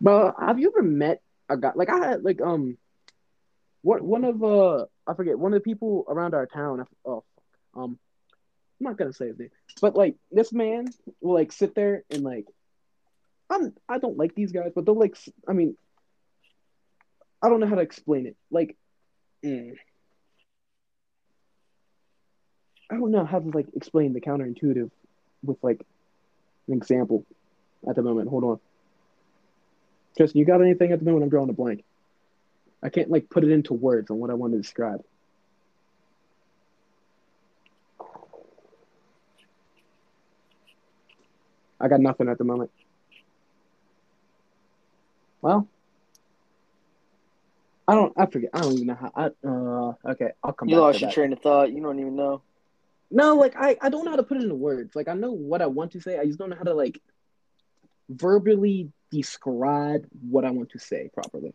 But 0.00 0.34
have 0.38 0.58
you 0.60 0.68
ever 0.68 0.82
met 0.82 1.20
a 1.48 1.56
guy 1.56 1.72
like 1.74 1.90
I 1.90 1.98
had 1.98 2.22
like 2.22 2.40
um, 2.40 2.76
what 3.82 4.02
one 4.02 4.24
of 4.24 4.42
uh 4.42 4.86
I 5.06 5.14
forget 5.14 5.38
one 5.38 5.52
of 5.52 5.58
the 5.58 5.68
people 5.68 6.04
around 6.08 6.34
our 6.34 6.46
town. 6.46 6.84
Oh 7.04 7.24
um, 7.74 7.98
I'm 8.80 8.84
not 8.84 8.98
gonna 8.98 9.12
say 9.12 9.28
his 9.28 9.38
name, 9.38 9.50
but 9.80 9.96
like 9.96 10.16
this 10.30 10.52
man 10.52 10.86
will 11.20 11.34
like 11.34 11.52
sit 11.52 11.74
there 11.74 12.04
and 12.10 12.22
like 12.22 12.46
I'm 13.50 13.72
I 13.88 13.98
don't 13.98 14.18
like 14.18 14.34
these 14.34 14.52
guys, 14.52 14.72
but 14.74 14.86
they'll 14.86 14.98
like 14.98 15.16
I 15.48 15.52
mean 15.52 15.76
I 17.42 17.48
don't 17.48 17.60
know 17.60 17.66
how 17.66 17.74
to 17.74 17.80
explain 17.80 18.26
it. 18.26 18.36
Like, 18.50 18.76
mm, 19.44 19.74
I 22.90 22.94
don't 22.94 23.10
know 23.10 23.24
how 23.24 23.40
to 23.40 23.48
like 23.50 23.66
explain 23.74 24.12
the 24.12 24.20
counterintuitive 24.20 24.90
with 25.42 25.56
like 25.62 25.84
an 26.68 26.74
example 26.74 27.24
at 27.88 27.96
the 27.96 28.02
moment. 28.02 28.28
Hold 28.28 28.44
on, 28.44 28.60
Justin, 30.16 30.38
you 30.38 30.44
got 30.44 30.60
anything 30.60 30.92
at 30.92 30.98
the 30.98 31.04
moment? 31.04 31.24
I'm 31.24 31.30
drawing 31.30 31.50
a 31.50 31.54
blank. 31.54 31.84
I 32.82 32.90
can't 32.90 33.10
like 33.10 33.30
put 33.30 33.44
it 33.44 33.50
into 33.50 33.74
words 33.74 34.10
on 34.10 34.18
what 34.18 34.30
I 34.30 34.34
want 34.34 34.52
to 34.52 34.58
describe. 34.58 35.02
I 41.80 41.88
got 41.88 42.00
nothing 42.00 42.28
at 42.28 42.38
the 42.38 42.44
moment. 42.44 42.70
Well, 45.40 45.66
I 47.88 47.94
don't. 47.94 48.12
I 48.16 48.26
forget. 48.26 48.50
I 48.54 48.60
don't 48.60 48.74
even 48.74 48.86
know 48.86 48.94
how. 49.00 49.12
I, 49.14 49.26
uh, 49.46 50.12
okay, 50.12 50.30
I'll 50.42 50.52
come 50.52 50.68
You 50.68 50.76
lost 50.80 51.00
your 51.00 51.08
that. 51.08 51.14
train 51.14 51.32
of 51.32 51.40
thought. 51.40 51.72
You 51.72 51.82
don't 51.82 51.98
even 51.98 52.16
know. 52.16 52.42
No, 53.10 53.34
like 53.36 53.54
I, 53.56 53.76
I 53.80 53.88
don't 53.90 54.04
know 54.04 54.12
how 54.12 54.16
to 54.16 54.22
put 54.22 54.38
it 54.38 54.44
into 54.44 54.54
words. 54.54 54.94
Like 54.96 55.08
I 55.08 55.14
know 55.14 55.32
what 55.32 55.60
I 55.60 55.66
want 55.66 55.92
to 55.92 56.00
say. 56.00 56.18
I 56.18 56.24
just 56.24 56.38
don't 56.38 56.50
know 56.50 56.56
how 56.56 56.64
to 56.64 56.74
like 56.74 57.00
verbally 58.08 58.90
describe 59.10 60.06
what 60.28 60.44
I 60.44 60.50
want 60.50 60.70
to 60.70 60.78
say 60.78 61.10
properly. 61.12 61.52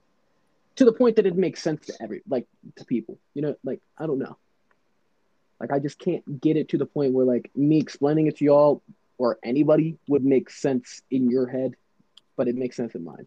To 0.75 0.85
the 0.85 0.93
point 0.93 1.15
that 1.15 1.25
it 1.25 1.35
makes 1.35 1.63
sense 1.63 1.87
to 1.87 1.93
every 2.01 2.21
like 2.29 2.45
to 2.75 2.85
people. 2.85 3.17
You 3.33 3.41
know, 3.41 3.55
like 3.63 3.81
I 3.97 4.05
don't 4.05 4.19
know. 4.19 4.37
Like 5.59 5.71
I 5.71 5.79
just 5.79 5.97
can't 5.97 6.39
get 6.39 6.57
it 6.57 6.69
to 6.69 6.77
the 6.77 6.85
point 6.85 7.13
where 7.13 7.25
like 7.25 7.49
me 7.55 7.79
explaining 7.79 8.27
it 8.27 8.37
to 8.37 8.45
y'all 8.45 8.83
or 9.17 9.39
anybody 9.43 9.97
would 10.07 10.23
make 10.23 10.51
sense 10.51 11.01
in 11.09 11.31
your 11.31 11.47
head, 11.47 11.75
but 12.35 12.47
it 12.47 12.55
makes 12.55 12.75
sense 12.75 12.93
in 12.93 13.03
mine. 13.03 13.25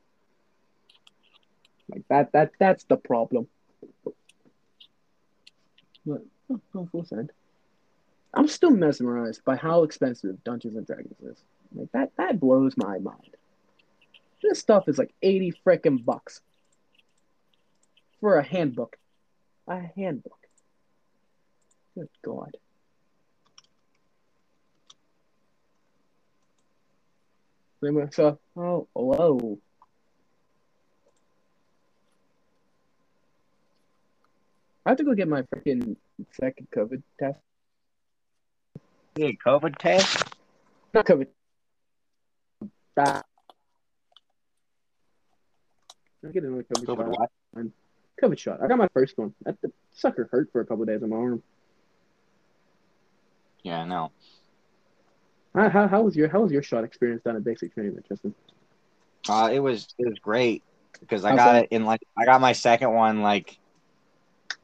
Like 1.91 2.05
that 2.09 2.33
that 2.33 2.53
that's 2.59 2.85
the 2.85 2.97
problem. 2.97 3.49
But 4.05 4.15
oh, 6.51 6.61
oh, 6.75 6.89
full 6.91 7.05
send. 7.05 7.33
I'm 8.33 8.49
still 8.49 8.71
mesmerized 8.71 9.45
by 9.45 9.57
how 9.57 9.83
expensive 9.83 10.43
Dungeons 10.45 10.77
and 10.77 10.87
Dragons 10.87 11.21
is. 11.21 11.43
Like 11.75 11.93
that 11.93 12.13
that 12.17 12.41
blows 12.41 12.75
my 12.77 12.99
mind. 12.99 13.37
This 14.43 14.59
stuff 14.59 14.89
is 14.89 14.99
like 14.99 15.13
80 15.23 15.55
frickin' 15.67 16.05
bucks 16.05 16.41
for 18.21 18.39
a 18.39 18.45
handbook. 18.45 18.97
A 19.69 19.81
handbook. 19.97 20.39
Good 21.95 22.09
God. 22.25 22.57
So, 28.13 28.39
oh, 28.57 28.89
hello. 28.95 29.59
I 34.85 34.91
have 34.91 34.99
to 34.99 35.05
go 35.05 35.15
get 35.15 35.29
my 35.29 35.43
freaking 35.43 35.97
second 36.33 36.69
COVID 36.75 37.03
test. 37.19 37.39
Yeah, 39.17 39.31
COVID 39.45 39.77
test. 39.77 40.23
Not 40.95 41.07
COVID. 41.07 41.27
Ah. 42.97 43.23
I 46.25 46.29
get 46.33 46.45
another 46.45 46.65
COVID, 46.65 46.85
COVID 46.85 47.15
shot. 47.15 47.31
what? 47.53 47.67
COVID 48.23 48.39
shot. 48.39 48.63
I 48.63 48.69
got 48.69 48.79
my 48.79 48.89
first 48.93 49.17
one. 49.17 49.35
That 49.45 49.61
the 49.63 49.73
sucker 49.93 50.29
hurt 50.31 50.51
for 50.53 50.61
a 50.61 50.67
couple 50.67 50.85
days 50.85 51.03
on 51.03 51.11
my 51.11 51.17
arm. 51.17 51.43
Yeah, 53.63 53.85
no. 53.85 54.13
How, 55.55 55.69
how, 55.69 55.89
how 55.89 56.03
was 56.03 56.15
your 56.17 56.29
how 56.29 56.41
was 56.41 56.53
your 56.53 56.63
shot 56.63 56.85
experience 56.85 57.23
down 57.23 57.37
at 57.37 57.45
basic 57.45 57.75
training, 57.75 57.99
Tristan? 58.07 58.35
Uh, 59.29 59.51
it 59.53 59.61
was 59.61 59.89
it 59.99 60.07
was 60.07 60.19
great 60.19 60.63
because 61.01 61.25
I 61.25 61.35
got 61.35 61.53
that? 61.53 61.65
it 61.65 61.69
in 61.73 61.85
like 61.85 62.01
I 62.17 62.25
got 62.25 62.41
my 62.41 62.53
second 62.53 62.93
one 62.93 63.23
like 63.23 63.59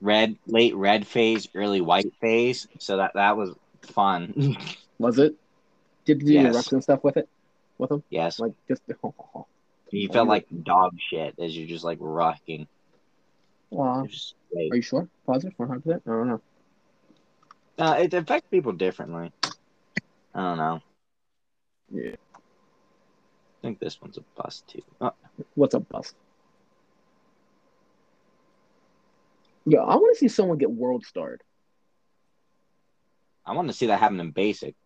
red 0.01 0.37
late 0.47 0.75
red 0.75 1.07
phase, 1.07 1.49
early 1.55 1.81
white 1.81 2.13
phase. 2.21 2.67
So 2.79 2.99
that 2.99 3.13
that 3.15 3.37
was 3.37 3.55
fun. 3.83 4.57
Was 4.99 5.19
it? 5.19 5.35
Did 6.07 6.23
you 6.23 6.29
do 6.29 6.33
Yes. 6.33 6.73
stuff 6.83 7.05
with 7.05 7.19
it? 7.19 7.29
With 7.77 7.91
them? 7.91 8.03
yes, 8.09 8.39
Like 8.41 8.53
just 8.67 8.81
you 9.91 10.09
felt 10.09 10.29
like 10.29 10.47
dog 10.63 10.95
shit 11.11 11.35
as 11.39 11.55
you're 11.57 11.69
just 11.69 11.85
like 11.85 11.99
rocking. 12.01 12.67
Wow. 13.71 13.99
It 13.99 14.03
was 14.05 14.13
just 14.13 14.35
great. 14.53 14.73
Are 14.73 14.77
you 14.77 14.83
sure? 14.83 15.09
Positive? 15.27 15.53
One 15.59 15.69
hundred 15.69 15.85
percent? 15.85 16.03
I 16.07 16.11
don't 16.11 16.29
know. 16.29 16.41
Uh, 17.79 17.97
it 18.01 18.15
affects 18.15 18.49
people 18.51 18.73
differently. 18.73 19.31
I 20.35 20.41
don't 20.41 20.57
know. 20.59 20.81
Yeah. 21.93 22.13
I 22.13 23.61
think 23.61 23.79
this 23.81 24.01
one's 24.01 24.17
a 24.17 24.25
bust 24.41 24.67
too. 24.69 24.83
Oh, 25.01 25.13
What's 25.57 25.75
a 25.75 25.81
bust? 25.81 26.15
Yo, 29.69 29.81
I 29.83 29.97
want 29.97 30.15
to 30.15 30.19
see 30.19 30.29
someone 30.29 30.59
get 30.59 30.71
world 30.71 31.05
starred. 31.05 31.43
I 33.45 33.53
want 33.53 33.67
to 33.67 33.75
see 33.75 33.87
that 33.87 33.99
happen 33.99 34.21
in 34.21 34.31
basic. 34.31 34.77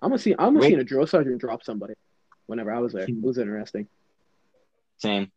I'm 0.00 0.10
gonna 0.10 0.18
see. 0.18 0.32
I'm 0.32 0.54
gonna 0.54 0.60
Wait. 0.60 0.68
see 0.68 0.74
a 0.74 0.84
drill 0.84 1.06
sergeant 1.06 1.40
drop 1.40 1.64
somebody. 1.64 1.94
Whenever 2.46 2.72
I 2.72 2.78
was 2.78 2.92
there, 2.92 3.02
it 3.02 3.20
was 3.20 3.38
interesting. 3.38 3.88
Same. 4.98 5.32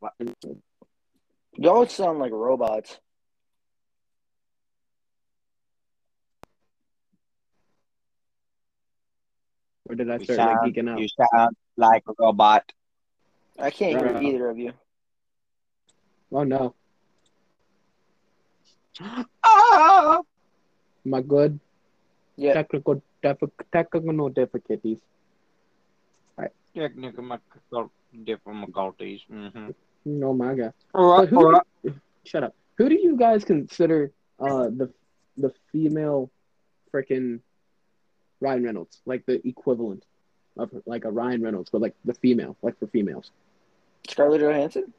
What? 0.00 0.14
Y'all 1.56 1.86
sound 1.86 2.18
like 2.18 2.32
robots. 2.32 2.98
Or 9.88 9.94
did 9.94 10.10
I 10.10 10.16
You 10.18 10.24
start 10.24 10.38
like 10.62 10.74
geeking 10.74 10.88
out? 10.90 10.98
you 11.00 11.08
sound 11.08 11.56
like 11.76 12.04
a 12.08 12.12
robot. 12.18 12.70
I 13.58 13.70
can't 13.70 13.98
hear 14.00 14.16
Uh, 14.16 14.20
either 14.20 14.48
of 14.50 14.58
you. 14.58 14.72
Oh 16.32 16.44
no, 16.44 16.74
Ah! 19.00 19.26
am 21.06 21.14
I 21.14 21.20
good? 21.20 21.60
Yeah. 22.36 22.54
Technical 22.54 23.02
diffi- 23.22 23.50
technical 23.72 24.28
difficulties. 24.30 25.00
Technical 26.74 27.90
difficulties. 28.24 29.20
Mm-hmm. 29.30 29.70
No, 30.06 30.32
my 30.32 30.54
God. 30.54 30.72
But 30.92 31.28
who? 31.28 31.60
Shut 32.24 32.44
up. 32.44 32.54
Who 32.78 32.88
do 32.88 32.94
you 32.94 33.16
guys 33.16 33.44
consider 33.44 34.10
uh 34.40 34.68
the 34.72 34.88
the 35.36 35.52
female 35.70 36.30
freaking 36.92 37.40
Ryan 38.42 38.64
Reynolds, 38.64 39.00
like 39.06 39.24
the 39.26 39.46
equivalent 39.46 40.04
of 40.58 40.70
like 40.84 41.04
a 41.04 41.10
Ryan 41.10 41.42
Reynolds, 41.42 41.70
but 41.70 41.80
like 41.80 41.94
the 42.04 42.14
female, 42.14 42.56
like 42.62 42.78
for 42.78 42.86
females? 42.88 43.30
Scarlett 44.08 44.40
Johansson? 44.42 44.92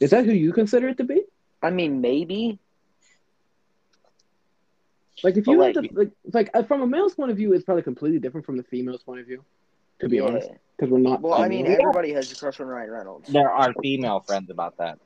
Is 0.00 0.10
that 0.10 0.24
who 0.24 0.32
you 0.32 0.52
consider 0.52 0.88
it 0.88 0.96
to 0.96 1.04
be? 1.04 1.22
I 1.62 1.70
mean, 1.70 2.00
maybe. 2.00 2.58
Like 5.22 5.36
if 5.36 5.46
you 5.46 5.58
like- 5.58 5.74
to, 5.74 5.88
like 5.92 6.10
like 6.32 6.50
uh, 6.54 6.62
from 6.64 6.82
a 6.82 6.86
male's 6.86 7.14
point 7.14 7.30
of 7.30 7.36
view, 7.36 7.52
it's 7.52 7.64
probably 7.64 7.82
completely 7.82 8.18
different 8.18 8.44
from 8.46 8.56
the 8.56 8.64
female's 8.64 9.02
point 9.02 9.20
of 9.20 9.26
view. 9.26 9.44
To 10.00 10.08
be 10.08 10.16
Yeah. 10.16 10.22
honest, 10.24 10.50
because 10.76 10.90
we're 10.90 10.98
not. 10.98 11.20
Well, 11.20 11.34
I 11.34 11.46
mean, 11.48 11.66
everybody 11.66 12.12
has 12.12 12.32
a 12.32 12.34
crush 12.34 12.58
on 12.60 12.66
Ryan 12.66 12.90
Reynolds. 12.90 13.28
There 13.30 13.50
are 13.50 13.72
female 13.80 14.20
friends 14.20 14.50
about 14.50 14.78
that. 14.78 14.98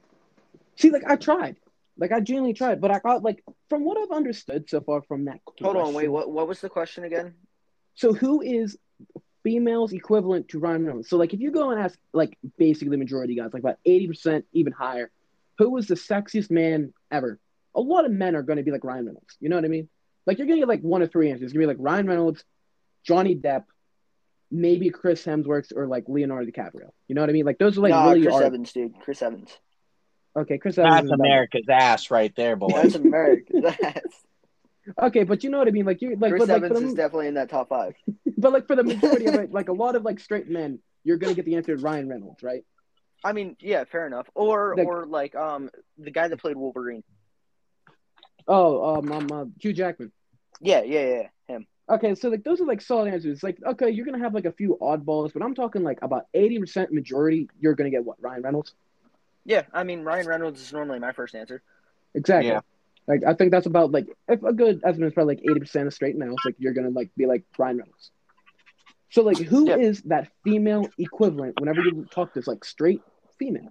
see, 0.76 0.90
like 0.90 1.04
I 1.06 1.16
tried, 1.16 1.56
like 1.99 2.12
I 2.12 2.21
genuinely 2.21 2.55
tried, 2.55 2.81
but 2.81 2.91
I 2.91 2.99
got 2.99 3.23
like 3.23 3.43
from 3.69 3.85
what 3.85 3.99
I've 3.99 4.15
understood 4.17 4.69
so 4.69 4.81
far 4.81 5.03
from 5.03 5.25
that. 5.26 5.41
Hold 5.62 5.76
on, 5.76 5.87
wait. 5.87 5.93
question- 5.93 6.12
What? 6.12 6.31
What 6.31 6.49
was 6.49 6.61
the 6.61 6.69
question 6.69 7.05
again? 7.05 7.35
So 7.95 8.12
who 8.12 8.43
is 8.43 8.76
females 9.43 9.93
equivalent 9.93 10.49
to 10.49 10.59
Ryan 10.59 10.87
Reynolds? 10.87 11.09
So 11.09 11.17
like 11.17 11.33
if 11.33 11.41
you 11.41 11.50
go 11.50 11.71
and 11.71 11.81
ask 11.81 11.99
like 12.12 12.37
basically 12.59 12.91
the 12.91 12.99
majority 12.99 13.38
of 13.38 13.45
guys, 13.45 13.55
like 13.55 13.62
about 13.62 13.79
eighty 13.85 14.07
percent, 14.07 14.45
even 14.53 14.73
higher, 14.73 15.11
who 15.59 15.71
was 15.71 15.87
the 15.87 15.95
sexiest 15.95 16.50
man 16.50 16.93
ever? 17.11 17.38
A 17.75 17.81
lot 17.81 18.05
of 18.05 18.11
men 18.12 18.35
are 18.37 18.43
going 18.43 18.57
to 18.57 18.62
be 18.62 18.71
like 18.71 18.85
Ryan 18.85 19.07
Reynolds. 19.07 19.37
You 19.41 19.49
know 19.49 19.57
what 19.57 19.65
I 19.65 19.69
mean? 19.69 19.88
Like 20.26 20.38
you're 20.38 20.47
gonna 20.47 20.59
get 20.61 20.69
like 20.69 20.83
one 20.83 21.03
or 21.03 21.07
three 21.07 21.31
answers. 21.31 21.45
It's 21.45 21.53
gonna 21.53 21.62
be 21.62 21.67
like 21.67 21.76
Ryan 21.79 22.07
Reynolds, 22.07 22.45
Johnny 23.05 23.37
Depp, 23.37 23.65
maybe 24.50 24.91
Chris 24.91 25.25
Hemsworth 25.25 25.73
or 25.75 25.87
like 25.87 26.05
Leonardo 26.09 26.50
DiCaprio. 26.50 26.91
You 27.09 27.15
know 27.15 27.21
what 27.21 27.31
I 27.31 27.33
mean? 27.33 27.47
Like 27.47 27.59
those 27.59 27.79
are 27.79 27.81
like 27.83 27.91
nah, 27.91 28.11
really 28.11 28.23
Chris 28.23 28.35
are 28.35 28.43
Evans, 28.43 28.73
dude. 28.73 28.93
Chris 29.00 29.23
Evans. 29.23 29.57
Okay. 30.37 30.59
Chris 30.59 30.78
Evans. 30.78 30.95
That's 30.95 31.05
is 31.05 31.11
about- 31.12 31.26
America's 31.26 31.69
ass 31.69 32.11
right 32.11 32.35
there, 32.37 32.57
boy. 32.57 32.69
That's 32.73 32.95
America. 32.95 33.52
That's 33.62 34.16
Okay, 35.02 35.25
but 35.25 35.43
you 35.43 35.50
know 35.50 35.59
what 35.59 35.69
I 35.69 35.73
mean? 35.73 35.85
Like 35.85 36.00
you're 36.00 36.16
like, 36.16 36.31
Chris 36.31 36.47
but, 36.47 36.49
like 36.49 36.62
Evans 36.62 36.81
for 36.81 36.87
is 36.87 36.95
definitely 36.95 37.26
in 37.28 37.35
that 37.35 37.50
top 37.50 37.69
five. 37.69 37.95
but 38.38 38.52
like 38.52 38.66
for 38.66 38.76
the 38.76 38.85
majority 38.85 39.26
of 39.26 39.35
it, 39.35 39.52
like 39.52 39.69
a 39.69 39.73
lot 39.73 39.97
of 39.97 40.05
like 40.05 40.21
straight 40.21 40.49
men, 40.49 40.78
you're 41.02 41.16
gonna 41.16 41.35
get 41.35 41.45
the 41.45 41.57
answer 41.57 41.76
Ryan 41.76 42.09
Reynolds, 42.09 42.43
right? 42.43 42.64
I 43.25 43.33
mean, 43.33 43.57
yeah, 43.59 43.85
fair 43.85 44.07
enough. 44.07 44.28
Or 44.35 44.75
Like- 44.76 44.87
or 44.87 45.07
like 45.07 45.35
um 45.35 45.71
the 45.99 46.11
guy 46.11 46.28
that 46.28 46.37
played 46.37 46.57
Wolverine. 46.57 47.02
Oh, 48.47 48.97
um, 48.97 49.11
um 49.11 49.28
uh, 49.33 49.45
Hugh 49.61 49.73
Jackman. 49.73 50.12
Yeah, 50.61 50.83
yeah, 50.83 51.07
yeah, 51.49 51.55
him. 51.55 51.66
Okay, 51.90 52.14
so 52.14 52.28
like 52.28 52.45
those 52.45 52.61
are 52.61 52.66
like 52.66 52.81
solid 52.81 53.12
answers. 53.12 53.43
Like, 53.43 53.59
okay, 53.64 53.90
you're 53.90 54.07
gonna 54.07 54.21
have 54.21 54.35
like 54.35 54.45
a 54.45 54.52
few 54.52 54.78
oddballs, 54.81 55.33
but 55.33 55.43
I'm 55.43 55.55
talking 55.55 55.83
like 55.83 55.99
about 56.02 56.26
eighty 56.33 56.61
percent 56.61 56.93
majority. 56.93 57.49
You're 57.59 57.75
gonna 57.75 57.90
get 57.90 58.05
what 58.05 58.19
Ryan 58.21 58.43
Reynolds? 58.43 58.75
Yeah, 59.47 59.62
I 59.73 59.85
mean 59.85 60.03
Ryan 60.03 60.26
Reynolds 60.26 60.61
is 60.61 60.73
normally 60.73 60.99
my 60.99 61.12
first 61.12 61.35
answer. 61.35 61.62
Exactly. 62.15 62.50
Yeah. 62.50 62.61
Like 63.07 63.23
I 63.25 63.35
think 63.35 63.53
that's 63.53 63.67
about 63.67 63.93
like 63.93 64.07
if 64.29 64.43
a 64.43 64.53
good 64.53 64.81
estimate 64.85 65.09
is 65.09 65.15
probably 65.15 65.37
like 65.37 65.45
eighty 65.45 65.61
percent 65.61 65.87
of 65.87 65.95
straight 65.95 66.17
males. 66.17 66.38
Like 66.45 66.57
you're 66.59 66.73
gonna 66.75 66.91
like 66.91 67.11
be 67.17 67.26
like 67.26 67.45
Ryan 67.57 67.79
Reynolds. 67.79 68.11
So 69.11 69.23
like, 69.23 69.38
who 69.38 69.71
is 69.71 70.03
Yeah. 70.05 70.09
that 70.17 70.29
female 70.43 70.88
equivalent? 70.99 71.61
Whenever 71.61 71.81
you 71.81 72.07
talk 72.11 72.35
this 72.35 72.49
like 72.49 72.65
straight 72.65 73.03
female, 73.38 73.71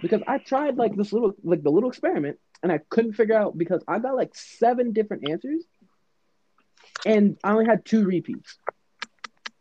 because 0.00 0.22
I 0.28 0.38
tried 0.38 0.76
like 0.76 0.94
this 0.94 1.12
little 1.12 1.32
like 1.42 1.64
the 1.64 1.70
little 1.70 1.90
experiment 1.90 2.38
and 2.62 2.70
I 2.70 2.78
couldn't 2.88 3.14
figure 3.14 3.36
out 3.36 3.58
because 3.58 3.82
I 3.88 3.98
got 3.98 4.14
like 4.14 4.34
seven 4.36 4.92
different 4.92 5.28
answers, 5.28 5.64
and 7.04 7.36
I 7.42 7.50
only 7.52 7.66
had 7.66 7.84
two 7.84 8.04
repeats. 8.04 8.56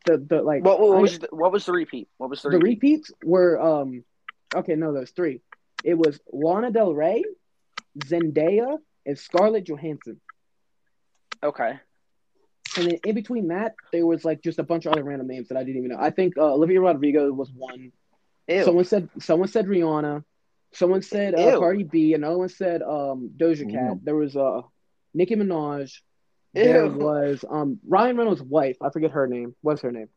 The 0.06 0.18
the 0.18 0.42
like 0.44 0.63
What, 0.63 0.80
what 0.80 1.02
was 1.02 1.18
the, 1.18 1.28
what 1.32 1.52
was 1.52 1.66
the 1.66 1.72
repeat? 1.74 2.08
What 2.18 2.30
was 2.30 2.44
the, 2.44 2.50
the 2.50 2.58
repeat? 2.58 2.70
repeats 2.70 3.12
were 3.24 3.60
um 3.60 4.04
okay, 4.55 4.75
no, 4.75 4.93
there's 4.93 5.12
three. 5.12 5.41
It 5.83 5.95
was 5.95 6.19
Lana 6.31 6.72
Del 6.72 6.93
Rey, 6.93 7.24
Zendaya, 8.00 8.77
and 9.05 9.17
Scarlett 9.17 9.65
Johansson. 9.65 10.19
Okay. 11.41 11.79
And 12.77 12.88
then 12.88 13.00
in 13.05 13.15
between 13.15 13.50
that, 13.50 13.75
there 13.91 14.05
was 14.05 14.25
like 14.25 14.41
just 14.41 14.60
a 14.60 14.63
bunch 14.63 14.86
of 14.86 14.93
other 14.93 15.03
random 15.03 15.27
names 15.27 15.50
that 15.50 15.57
I 15.57 15.63
didn't 15.63 15.77
even 15.77 15.91
know. 15.91 16.00
I 16.00 16.10
think 16.10 16.38
uh, 16.38 16.53
Olivia 16.53 16.81
Rodrigo 16.81 17.31
was 17.31 17.51
one. 17.55 17.91
Ew. 18.48 18.63
Someone 18.63 18.86
said 18.86 19.10
someone 19.19 19.48
said 19.48 19.67
Rihanna. 19.67 20.24
Someone 20.74 21.01
said 21.03 21.36
uh, 21.36 21.51
Ew. 21.51 21.60
Cardi 21.60 21.83
B. 21.83 22.13
Another 22.13 22.38
one 22.38 22.50
said 22.50 22.81
um, 22.81 23.31
Doja 23.38 23.69
Cat. 23.69 23.91
Ew. 23.91 24.01
There 24.03 24.15
was 24.15 24.36
uh, 24.36 24.62
Nicki 25.13 25.36
Minaj. 25.36 25.91
There 26.53 26.88
was 26.88 27.43
um, 27.50 27.79
Ryan 27.88 28.17
Reynolds' 28.17 28.41
wife. 28.41 28.77
I 28.81 28.89
forget 28.91 29.12
her 29.12 29.27
name. 29.27 29.55
What's 29.62 29.81
her 29.81 29.91
name? 29.91 30.10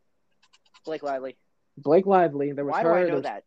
Blake 0.85 1.03
Lively. 1.03 1.35
Blake 1.77 2.05
Lively. 2.05 2.51
There 2.53 2.65
was 2.65 2.73
Why 2.73 2.83
her. 2.83 2.89
do 2.89 3.05
I 3.05 3.09
know 3.09 3.15
was- 3.15 3.23
that? 3.23 3.43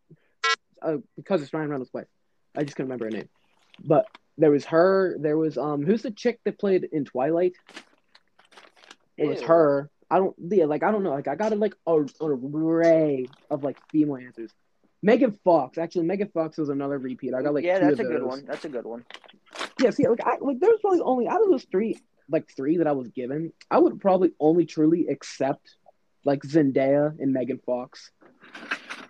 Uh, 0.81 0.97
because 1.15 1.41
it's 1.41 1.53
Ryan 1.53 1.69
Reynolds' 1.69 1.93
wife. 1.93 2.07
I 2.55 2.63
just 2.63 2.75
couldn't 2.75 2.91
remember 2.91 3.05
her 3.05 3.11
name. 3.11 3.29
But 3.83 4.05
there 4.37 4.51
was 4.51 4.65
her. 4.65 5.17
There 5.19 5.37
was 5.37 5.57
um, 5.57 5.85
who's 5.85 6.01
the 6.01 6.11
chick 6.11 6.39
that 6.45 6.59
played 6.59 6.87
in 6.91 7.05
Twilight? 7.05 7.53
It 9.17 9.27
was 9.27 9.41
her. 9.41 9.89
I 10.09 10.17
don't. 10.17 10.35
Yeah, 10.39 10.65
like 10.65 10.83
I 10.83 10.91
don't 10.91 11.03
know. 11.03 11.11
Like 11.11 11.27
I 11.27 11.35
got 11.35 11.57
like 11.57 11.75
a, 11.87 11.97
an 11.97 12.09
array 12.53 13.27
of 13.49 13.63
like 13.63 13.77
female 13.91 14.17
answers. 14.17 14.51
Megan 15.03 15.39
Fox. 15.43 15.77
Actually, 15.77 16.05
Megan 16.05 16.29
Fox 16.33 16.57
was 16.57 16.69
another 16.69 16.97
repeat. 16.97 17.33
I 17.33 17.41
got 17.41 17.53
like 17.53 17.63
yeah, 17.63 17.79
that's 17.79 17.99
a 17.99 18.03
good 18.03 18.23
one. 18.23 18.43
That's 18.45 18.65
a 18.65 18.69
good 18.69 18.85
one. 18.85 19.05
Yeah, 19.79 19.91
see, 19.91 20.07
like 20.07 20.25
I 20.25 20.37
like 20.39 20.59
there's 20.59 20.79
probably 20.81 21.01
only 21.01 21.27
out 21.27 21.41
of 21.41 21.49
those 21.49 21.65
three, 21.71 21.97
like 22.29 22.49
three 22.55 22.77
that 22.77 22.87
I 22.87 22.91
was 22.91 23.07
given, 23.09 23.53
I 23.69 23.79
would 23.79 23.99
probably 23.99 24.31
only 24.39 24.65
truly 24.65 25.07
accept 25.07 25.75
like 26.23 26.43
Zendaya 26.43 27.17
and 27.19 27.33
Megan 27.33 27.59
Fox. 27.65 28.11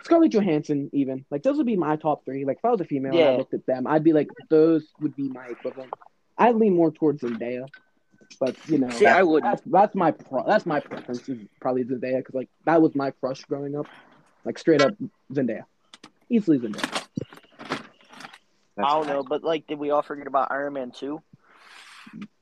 Scarlett 0.03 0.31
Johansson, 0.33 0.89
even 0.93 1.25
like 1.31 1.43
those 1.43 1.57
would 1.57 1.65
be 1.65 1.75
my 1.77 1.95
top 1.95 2.25
three. 2.25 2.45
Like 2.45 2.57
if 2.57 2.65
I 2.65 2.69
was 2.71 2.81
a 2.81 2.85
female 2.85 3.11
and 3.13 3.21
I 3.29 3.37
looked 3.37 3.53
at 3.53 3.65
them, 3.65 3.87
I'd 3.87 4.03
be 4.03 4.13
like, 4.13 4.27
those 4.49 4.87
would 4.99 5.15
be 5.15 5.29
my 5.29 5.45
equivalent. 5.47 5.93
I'd 6.37 6.55
lean 6.55 6.75
more 6.75 6.91
towards 6.91 7.21
Zendaya, 7.21 7.67
but 8.39 8.55
you 8.67 8.77
know, 8.79 8.89
See, 8.89 9.05
I 9.05 9.23
wouldn't. 9.23 9.51
that's 9.51 9.61
that's 9.65 9.95
my 9.95 10.11
pro- 10.11 10.45
that's 10.47 10.65
my 10.65 10.79
preference 10.79 11.27
is 11.29 11.39
probably 11.59 11.83
Zendaya 11.83 12.17
because 12.17 12.33
like 12.35 12.49
that 12.65 12.81
was 12.81 12.95
my 12.95 13.11
crush 13.11 13.43
growing 13.45 13.75
up, 13.75 13.87
like 14.45 14.57
straight 14.57 14.81
up 14.81 14.93
Zendaya, 15.31 15.63
easily 16.29 16.57
Zendaya. 16.59 16.81
That's 18.77 18.87
I 18.89 18.93
don't 18.95 19.05
fine. 19.05 19.13
know, 19.15 19.23
but 19.23 19.43
like, 19.43 19.67
did 19.67 19.77
we 19.79 19.91
all 19.91 20.01
forget 20.01 20.27
about 20.27 20.51
Iron 20.51 20.73
Man 20.73 20.91
two? 20.91 21.21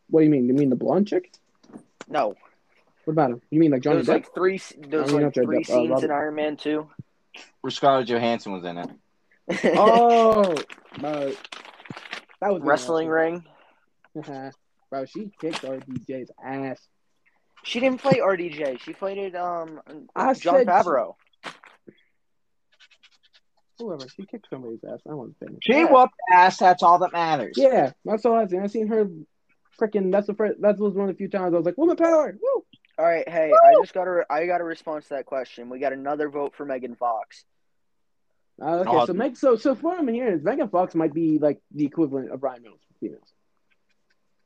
What 0.09 0.21
do 0.21 0.25
you 0.25 0.31
mean? 0.31 0.47
You 0.47 0.53
mean 0.53 0.69
the 0.69 0.75
blonde 0.75 1.07
chick? 1.07 1.31
No, 2.07 2.35
What 3.05 3.11
about 3.13 3.31
him? 3.31 3.41
You 3.51 3.59
mean 3.59 3.71
like 3.71 3.81
Johnny 3.81 3.97
there's 3.97 4.07
Depp? 4.07 4.13
like 4.13 4.33
three. 4.33 4.59
There's 4.87 5.11
like 5.11 5.33
three 5.33 5.61
uh, 5.61 5.63
scenes 5.63 5.89
Robert- 5.89 6.05
in 6.05 6.11
Iron 6.11 6.35
Man 6.35 6.57
two. 6.57 6.89
Where 7.61 7.71
Scarlett 7.71 8.07
Johansson 8.07 8.51
was 8.53 8.63
in 8.65 8.77
it. 8.77 8.89
Oh, 9.77 10.55
bro. 10.99 11.33
That 12.41 12.53
was 12.53 12.61
Wrestling 12.61 13.07
ring. 13.07 13.43
ring. 14.13 14.23
bro, 14.89 15.05
she 15.05 15.31
kicked 15.41 15.61
RDJ's 15.63 16.31
ass. 16.43 16.79
She 17.63 17.79
didn't 17.79 18.01
play 18.01 18.19
RDJ. 18.23 18.79
She 18.81 18.93
played 18.93 19.17
it. 19.17 19.35
Um, 19.35 19.81
I 20.15 20.33
John 20.33 20.55
said 20.55 20.59
she- 20.61 20.65
Favreau. 20.71 21.15
Whoever, 23.79 24.07
she 24.09 24.25
kicked 24.25 24.47
somebody's 24.49 24.79
ass. 24.83 24.99
I 25.09 25.13
wasn't 25.13 25.37
saying. 25.39 25.57
She 25.63 25.73
Yeah. 25.73 25.85
whooped 25.91 26.13
ass. 26.31 26.57
That's 26.57 26.83
all 26.83 26.99
that 26.99 27.13
matters. 27.13 27.55
Yeah, 27.57 27.91
that's 28.03 28.25
all 28.25 28.35
I've 28.35 28.49
seen. 28.49 28.61
I 28.61 28.67
seen 28.67 28.87
her 28.87 29.09
freaking. 29.79 30.11
That's 30.11 30.27
the 30.27 30.33
first. 30.33 30.59
That 30.61 30.77
was 30.77 30.93
one 30.93 31.09
of 31.09 31.15
the 31.15 31.17
few 31.17 31.29
times 31.29 31.53
I 31.53 31.57
was 31.57 31.65
like, 31.65 31.77
"Woman 31.77 31.95
power!" 31.95 32.37
Woo! 32.41 32.65
All 32.99 33.05
right, 33.05 33.27
hey, 33.29 33.49
I 33.65 33.73
just 33.81 33.93
got 33.93 34.09
a 34.09 34.25
I 34.29 34.45
got 34.45 34.59
a 34.59 34.65
response 34.65 35.05
to 35.05 35.13
that 35.15 35.25
question. 35.25 35.69
We 35.69 35.79
got 35.79 35.93
another 35.93 36.27
vote 36.27 36.53
for 36.53 36.65
Megan 36.65 36.95
Fox. 36.95 37.45
Uh, 38.61 38.79
okay, 38.79 38.89
Oh, 38.91 39.05
so 39.05 39.13
Meg, 39.13 39.37
so 39.37 39.55
so 39.55 39.73
what 39.75 39.97
I'm 39.97 40.07
hearing 40.09 40.33
is 40.33 40.43
Megan 40.43 40.67
Fox 40.67 40.93
might 40.95 41.13
be 41.13 41.39
like 41.39 41.61
the 41.73 41.85
equivalent 41.85 42.29
of 42.29 42.43
Ryan 42.43 42.63
Reynolds 42.63 42.83
for 42.85 42.93
females. 42.99 43.33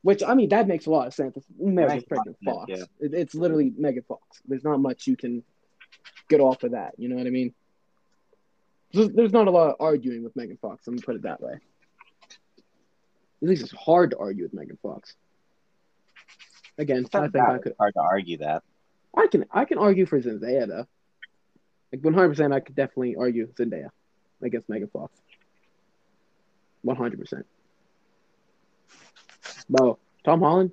Which 0.03 0.21
I 0.21 0.35
mean, 0.35 0.49
that 0.49 0.67
makes 0.67 0.85
a 0.85 0.91
lot 0.91 1.07
of 1.07 1.15
sense. 1.15 1.35
It's 1.35 1.47
Megan 1.57 1.75
Makes 1.75 2.05
a 2.11 2.13
lot 2.13 2.27
freaking 2.27 2.29
of 2.29 2.35
sense, 2.45 2.55
Fox. 2.55 2.69
yeah. 2.69 2.83
It, 2.99 3.13
it's 3.15 3.33
literally 3.33 3.73
Megan 3.75 4.03
Fox. 4.07 4.41
There's 4.47 4.63
not 4.63 4.79
much 4.79 5.07
you 5.07 5.17
can 5.17 5.43
get 6.29 6.39
off 6.39 6.61
of 6.61 6.71
that. 6.73 6.93
You 6.99 7.09
know 7.09 7.15
what 7.15 7.25
I 7.25 7.31
mean? 7.31 7.55
There's, 8.91 9.09
there's 9.09 9.33
not 9.33 9.47
a 9.47 9.51
lot 9.51 9.69
of 9.69 9.75
arguing 9.79 10.23
with 10.23 10.35
Megan 10.35 10.57
Fox. 10.57 10.85
Let 10.85 10.93
me 10.93 11.01
put 11.01 11.15
it 11.15 11.23
that 11.23 11.41
way. 11.41 11.53
At 13.41 13.49
least 13.49 13.63
it's 13.63 13.71
hard 13.71 14.11
to 14.11 14.17
argue 14.19 14.43
with 14.43 14.53
Megan 14.53 14.77
Fox. 14.83 15.15
Again, 16.77 17.05
I 17.13 17.27
think 17.27 17.35
I 17.35 17.57
could. 17.59 17.75
hard 17.79 17.93
to 17.93 18.01
argue 18.01 18.37
that. 18.37 18.63
I 19.15 19.27
can 19.27 19.45
I 19.51 19.65
can 19.65 19.77
argue 19.77 20.05
for 20.05 20.19
Zendaya 20.19 20.67
though. 20.67 20.87
Like 21.91 22.03
100, 22.03 22.29
percent 22.29 22.53
I 22.53 22.59
could 22.59 22.75
definitely 22.75 23.15
argue 23.15 23.47
Zendaya 23.53 23.89
against 24.41 24.67
Megan 24.69 24.87
Fox. 24.87 25.13
100. 26.81 27.19
percent 27.19 27.45
Bro, 29.69 29.97
Tom 30.25 30.41
Holland, 30.41 30.71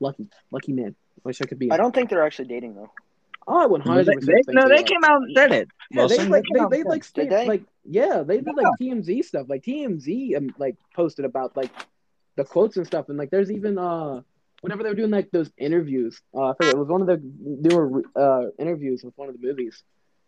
lucky, 0.00 0.28
lucky 0.50 0.72
man. 0.72 0.94
Wish 1.24 1.40
I 1.42 1.46
could 1.46 1.58
be. 1.58 1.70
I 1.70 1.76
don't 1.76 1.94
think 1.94 2.10
they're 2.10 2.24
actually 2.24 2.48
dating 2.48 2.74
though. 2.74 2.90
I 3.46 3.66
100 3.66 4.04
They- 4.06 4.14
percent. 4.14 4.46
they- 4.46 4.52
no, 4.52 4.68
they 4.68 4.82
came 4.82 5.04
out 5.04 5.22
and 5.22 5.34
said 5.36 5.52
it. 5.52 5.68
Yeah, 5.90 6.06
they 6.06 6.18
like 6.26 6.44
came 6.44 6.68
they, 6.70 6.78
they 6.78 6.82
like 6.84 7.12
Did 7.12 7.30
they? 7.30 7.46
like 7.46 7.62
yeah 7.84 8.22
they 8.22 8.38
did 8.40 8.54
like 8.56 8.66
TMZ 8.80 9.22
stuff 9.24 9.46
like 9.48 9.62
TMZ 9.62 10.36
um, 10.38 10.54
like 10.58 10.76
posted 10.94 11.24
about 11.26 11.54
like 11.56 11.70
the 12.36 12.44
quotes 12.44 12.78
and 12.78 12.86
stuff 12.86 13.10
and 13.10 13.18
like 13.18 13.30
there's 13.30 13.50
even 13.52 13.76
uh 13.78 14.22
whenever 14.64 14.82
they 14.82 14.88
were 14.88 14.94
doing 14.94 15.10
like 15.10 15.30
those 15.30 15.50
interviews 15.58 16.20
uh 16.36 16.50
I 16.50 16.54
forget, 16.56 16.74
it 16.74 16.78
was 16.78 16.88
one 16.88 17.00
of 17.02 17.06
the 17.06 17.20
newer 17.40 18.02
uh 18.16 18.46
interviews 18.58 19.02
with 19.04 19.14
one 19.16 19.28
of 19.28 19.34
the 19.38 19.46
movies 19.46 19.82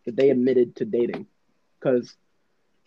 that 0.05 0.15
they 0.15 0.29
admitted 0.29 0.75
to 0.77 0.85
dating 0.85 1.27
because 1.79 2.15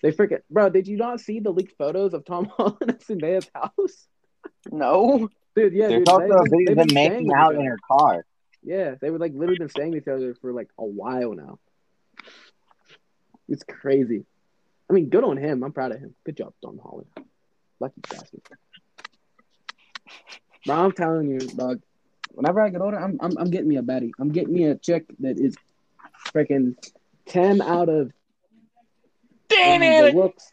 they 0.02 0.10
freaking 0.12 0.40
bro 0.50 0.70
did 0.70 0.86
you 0.88 0.96
not 0.96 1.20
see 1.20 1.40
the 1.40 1.50
leaked 1.50 1.76
photos 1.76 2.14
of 2.14 2.24
Tom 2.24 2.44
Holland 2.56 2.88
at 2.88 3.00
Zendaya's 3.00 3.50
house 3.54 4.06
No. 4.70 5.28
dude 5.56 5.72
yeah 5.74 5.88
There's 5.88 6.00
dude, 6.00 6.08
also 6.08 6.26
they- 6.28 6.34
a 6.34 6.44
video 6.44 6.66
they've 6.74 6.78
of 6.78 6.86
been 6.86 6.94
making 6.94 7.32
out 7.36 7.52
in 7.54 7.60
other. 7.60 7.70
her 7.70 7.78
car. 7.90 8.24
Yeah, 8.62 8.94
they 9.00 9.08
were 9.10 9.18
like 9.18 9.32
literally 9.32 9.56
been 9.56 9.70
staying 9.70 9.90
with 9.92 10.02
each 10.02 10.08
other 10.08 10.34
for 10.40 10.52
like 10.52 10.68
a 10.78 10.84
while 10.84 11.32
now. 11.34 11.58
It's 13.48 13.64
crazy. 13.64 14.26
I 14.88 14.92
mean, 14.92 15.08
good 15.08 15.24
on 15.24 15.38
him. 15.38 15.62
I'm 15.64 15.72
proud 15.72 15.92
of 15.92 15.98
him. 16.00 16.14
Good 16.26 16.36
job, 16.36 16.52
Tom 16.62 16.78
Holland. 16.82 17.08
Lucky 17.80 18.02
bastard. 18.10 18.42
Bro, 20.66 20.76
I'm 20.76 20.92
telling 20.92 21.28
you, 21.28 21.38
dog. 21.38 21.80
Whenever 22.32 22.60
I 22.60 22.68
get 22.68 22.80
older, 22.80 22.98
I'm 22.98 23.18
I'm, 23.20 23.36
I'm 23.38 23.50
getting 23.50 23.68
me 23.68 23.76
a 23.76 23.82
baddie. 23.82 24.12
I'm 24.18 24.30
getting 24.30 24.52
me 24.52 24.64
a 24.64 24.76
chick 24.76 25.04
that 25.20 25.38
is 25.38 25.56
freaking 26.32 26.76
ten 27.26 27.60
out 27.60 27.88
of 27.88 28.12
Damn 29.50 29.82
it! 29.82 30.14
looks. 30.14 30.52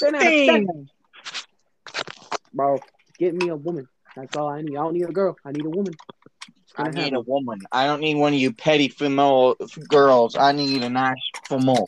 10 0.00 0.14
out 0.14 0.20
of 0.22 0.28
Damn. 0.28 0.66
10. 0.66 0.90
Bro, 2.52 2.78
get 3.18 3.34
me 3.34 3.48
a 3.48 3.56
woman. 3.56 3.88
That's 4.14 4.36
all 4.36 4.48
I 4.48 4.62
need. 4.62 4.76
I 4.76 4.82
don't 4.82 4.94
need 4.94 5.08
a 5.08 5.12
girl. 5.12 5.36
I 5.44 5.52
need 5.52 5.64
a 5.64 5.70
woman. 5.70 5.94
I 6.76 6.90
need 6.90 7.14
a 7.14 7.20
woman. 7.20 7.60
I 7.72 7.86
don't 7.86 8.00
need 8.00 8.16
one 8.16 8.34
of 8.34 8.38
you 8.38 8.52
petty 8.52 8.88
female 8.88 9.56
girls. 9.88 10.36
I 10.36 10.52
need 10.52 10.82
a 10.82 10.90
nice 10.90 11.16
female. 11.48 11.86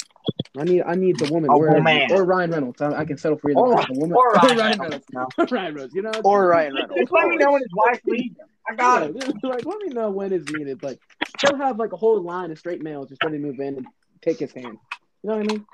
I 0.59 0.65
need 0.65 0.83
I 0.83 0.95
need 0.95 1.19
the 1.19 1.33
woman 1.33 1.51
A 1.51 1.55
or, 1.57 1.73
woman. 1.75 2.09
or 2.13 2.25
Ryan 2.25 2.51
Reynolds. 2.51 2.81
I, 2.83 2.93
I 2.93 3.05
can 3.05 3.17
settle 3.17 3.39
for 3.39 3.51
either 3.51 3.61
Or- 3.61 3.81
a 3.81 3.87
woman 3.91 4.13
or 4.17 4.31
Ryan 4.33 4.57
Ryan 4.59 4.79
Reynolds. 4.81 5.05
Reynolds. 5.13 5.37
Ryan 5.53 5.75
Reynolds. 5.75 5.95
You 5.95 6.03
know, 6.03 6.13
Or 6.25 6.47
Ryan 6.49 6.75
Reynolds. 6.75 6.95
Just 6.99 7.13
let 7.13 7.29
me 7.29 7.37
know 7.37 7.53
when 7.53 7.63
his 7.63 7.73
wife 7.75 8.01
leaves. 8.07 8.37
him. 8.39 8.47
I 8.69 8.75
got 8.75 9.03
it. 9.05 9.15
Like 9.43 9.65
let 9.65 9.79
me 9.79 9.89
know 9.89 10.11
when 10.11 10.33
it's 10.33 10.51
needed. 10.53 10.83
Like 10.83 10.99
he'll 11.41 11.57
have 11.59 11.79
like 11.79 11.93
a 11.93 11.97
whole 11.97 12.21
line 12.23 12.51
of 12.51 12.59
straight 12.59 12.83
males 12.83 13.09
just 13.09 13.23
ready 13.25 13.39
to 13.39 13.43
move 13.43 13.59
in 13.61 13.77
and 13.79 13.87
take 14.23 14.39
his 14.39 14.53
hand. 14.53 14.79
You 15.23 15.31
know 15.31 15.37
what 15.39 15.51
I 15.51 15.55
mean? 15.55 15.67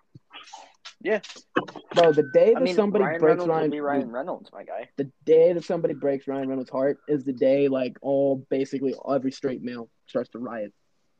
Yeah. 1.02 1.20
Bro, 1.94 2.12
the 2.12 2.28
day 2.32 2.50
I 2.50 2.54
that 2.54 2.62
mean, 2.62 2.74
somebody 2.74 3.04
Ryan 3.04 3.20
breaks 3.20 3.30
Reynolds 3.30 3.48
will 3.48 3.54
Ryan, 3.56 3.70
be 3.70 3.80
Ryan 3.80 4.10
Reynolds, 4.10 4.50
my 4.52 4.64
guy. 4.64 4.88
the 4.96 5.10
day 5.24 5.52
that 5.52 5.64
somebody 5.64 5.94
breaks 5.94 6.26
Ryan 6.26 6.48
Reynolds' 6.48 6.70
heart 6.70 6.98
is 7.06 7.24
the 7.24 7.32
day 7.32 7.68
like 7.68 7.96
all 8.02 8.44
basically 8.50 8.94
every 9.10 9.30
straight 9.30 9.62
male 9.62 9.88
starts 10.06 10.30
to 10.30 10.38
riot 10.38 10.72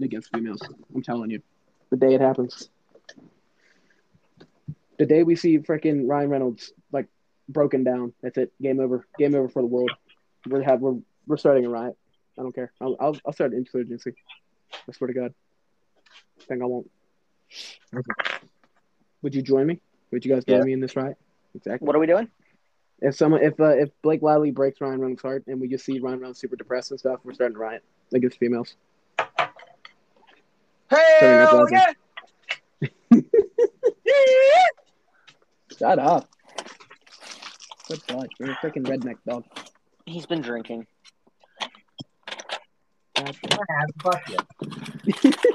against 0.03 0.31
females. 0.35 0.61
I'm 0.95 1.03
telling 1.03 1.31
you, 1.31 1.41
the 1.91 1.97
day 1.97 2.15
it 2.15 2.21
happens, 2.21 2.69
the 4.99 5.07
day 5.07 5.23
we 5.23 5.37
see 5.37 5.59
freaking 5.59 6.03
Ryan 6.09 6.31
Reynolds 6.31 6.73
like 6.93 7.07
broken 7.49 7.85
down. 7.85 8.13
That's 8.23 8.39
it. 8.39 8.53
Game 8.61 8.81
over. 8.81 9.07
Game 9.19 9.35
over 9.35 9.49
for 9.49 9.63
the 9.63 9.69
world. 9.69 9.91
We're 10.49 10.63
have 10.63 10.81
we're 10.81 10.97
we're 11.27 11.37
starting 11.37 11.65
a 11.67 11.69
riot. 11.71 11.97
I 12.39 12.43
don't 12.43 12.55
care. 12.55 12.73
I'll 12.81 12.97
I'll, 13.01 13.17
I'll 13.27 13.33
start 13.33 13.53
an 13.53 13.59
insurgency. 13.59 14.13
I 14.73 14.93
swear 14.93 15.09
to 15.09 15.15
God. 15.15 15.35
I 16.41 16.45
Think 16.45 16.63
I 16.63 16.67
won't. 16.67 16.91
Okay. 17.95 18.13
Would 19.23 19.35
you 19.35 19.43
join 19.43 19.67
me? 19.67 19.81
Would 20.13 20.25
you 20.25 20.35
guys 20.35 20.45
join 20.45 20.59
Yeah. 20.59 20.65
me 20.65 20.73
in 20.73 20.81
this 20.81 20.95
riot? 20.97 21.17
Exactly. 21.55 21.87
What 21.87 21.97
are 21.97 21.99
we 21.99 22.07
doing? 22.07 22.29
If 23.01 23.15
someone, 23.15 23.43
if 23.43 23.59
uh, 23.61 23.77
if 23.77 23.91
Blake 24.03 24.23
Lively 24.23 24.51
breaks 24.51 24.81
Ryan 24.81 25.01
Reynolds' 25.01 25.23
heart, 25.23 25.45
and 25.47 25.61
we 25.61 25.69
just 25.69 25.85
see 25.85 25.99
Ryan 25.99 26.19
Reynolds 26.21 26.41
super 26.41 26.57
depressed 26.57 26.91
and 26.93 27.01
stuff, 27.01 27.21
we're 27.25 27.35
starting 27.35 27.55
to 27.55 27.61
riot 27.61 27.83
against 28.15 28.39
females. 28.39 28.77
Hell 30.89 31.57
loudly. 31.69 31.79
yeah! 33.13 33.23
Shut 35.79 35.99
up. 35.99 36.29
Good 37.89 38.01
God, 38.09 38.29
you're 38.39 38.51
a 38.51 38.57
freaking 38.57 38.87
redneck 38.87 39.17
dog. 39.29 39.45
He's 40.07 40.27
been 40.27 40.41
drinking. 40.41 40.87
God, 43.17 43.37
Fuck 44.03 44.21
you. 44.29 44.37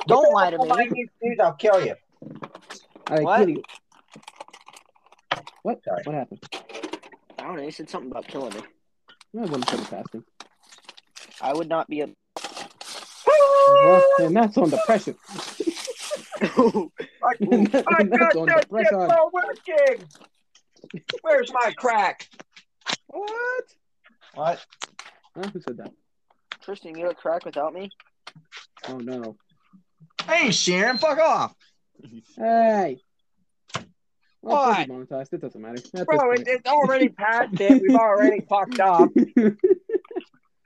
Don't 0.07 0.33
lie 0.33 0.51
to 0.51 0.57
Nobody 0.57 0.85
me. 0.85 0.91
needs 0.91 1.11
news, 1.21 1.37
I'll 1.41 1.53
kill 1.53 1.83
you. 1.85 1.95
All 3.09 3.17
right, 3.17 3.23
What? 3.23 3.39
Kitty. 3.39 3.63
What? 5.63 5.83
Sorry. 5.83 6.01
What 6.05 6.15
happened? 6.15 6.43
I 7.37 7.43
don't 7.43 7.57
know. 7.57 7.63
He 7.63 7.71
said 7.71 7.89
something 7.89 8.11
about 8.11 8.27
killing 8.27 8.53
me. 8.53 8.61
I 9.37 9.41
wouldn't 9.41 9.67
put 9.67 9.79
it 9.79 9.89
past 9.89 10.13
him. 10.13 10.25
I 11.41 11.53
would 11.53 11.69
not 11.69 11.87
be 11.87 12.01
a. 12.01 12.09
Well, 13.83 14.03
and 14.19 14.35
that's 14.35 14.57
on 14.57 14.69
depression. 14.69 15.15
and 15.31 15.41
that- 16.41 17.85
and 17.99 18.11
that's 18.11 18.35
on 18.35 18.47
depression. 18.47 19.09
working. 19.31 20.07
Where's 21.21 21.51
my 21.53 21.71
crack? 21.77 22.27
What? 23.07 23.63
What? 24.33 24.65
Huh? 25.35 25.49
Who 25.53 25.61
said 25.61 25.77
that? 25.77 25.91
Tristan, 26.63 26.97
you 26.97 27.07
look 27.07 27.17
crack 27.17 27.45
without 27.45 27.73
me. 27.73 27.89
Oh 28.87 28.97
no. 28.97 29.37
Hey, 30.27 30.51
Sharon, 30.51 30.97
fuck 30.97 31.19
off. 31.19 31.55
Hey. 32.35 32.99
Well, 34.41 34.55
What? 34.67 34.79
it's 34.79 34.89
monetized. 34.91 35.33
It 35.33 35.41
doesn't 35.41 35.61
matter. 35.61 35.81
At 35.95 36.07
Bro, 36.07 36.31
it, 36.31 36.43
it's 36.47 36.67
already 36.67 37.09
past 37.09 37.59
it. 37.59 37.81
We've 37.81 37.95
already 37.95 38.41
fucked 38.49 38.79
up. 38.79 39.09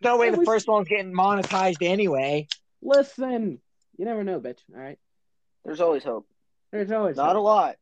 No 0.01 0.17
way 0.17 0.29
the 0.29 0.45
first 0.45 0.67
one's 0.67 0.88
getting 0.88 1.13
monetized 1.13 1.81
anyway. 1.81 2.47
Listen, 2.83 3.59
you 3.97 4.05
never 4.05 4.23
know, 4.23 4.39
bitch. 4.39 4.59
All 4.75 4.79
right. 4.79 4.99
There's 5.65 5.82
always 5.82 6.04
hope. 6.04 6.28
There's 6.71 6.91
always 6.91 7.17
Not 7.17 7.36
a 7.36 7.41
lot. 7.41 7.75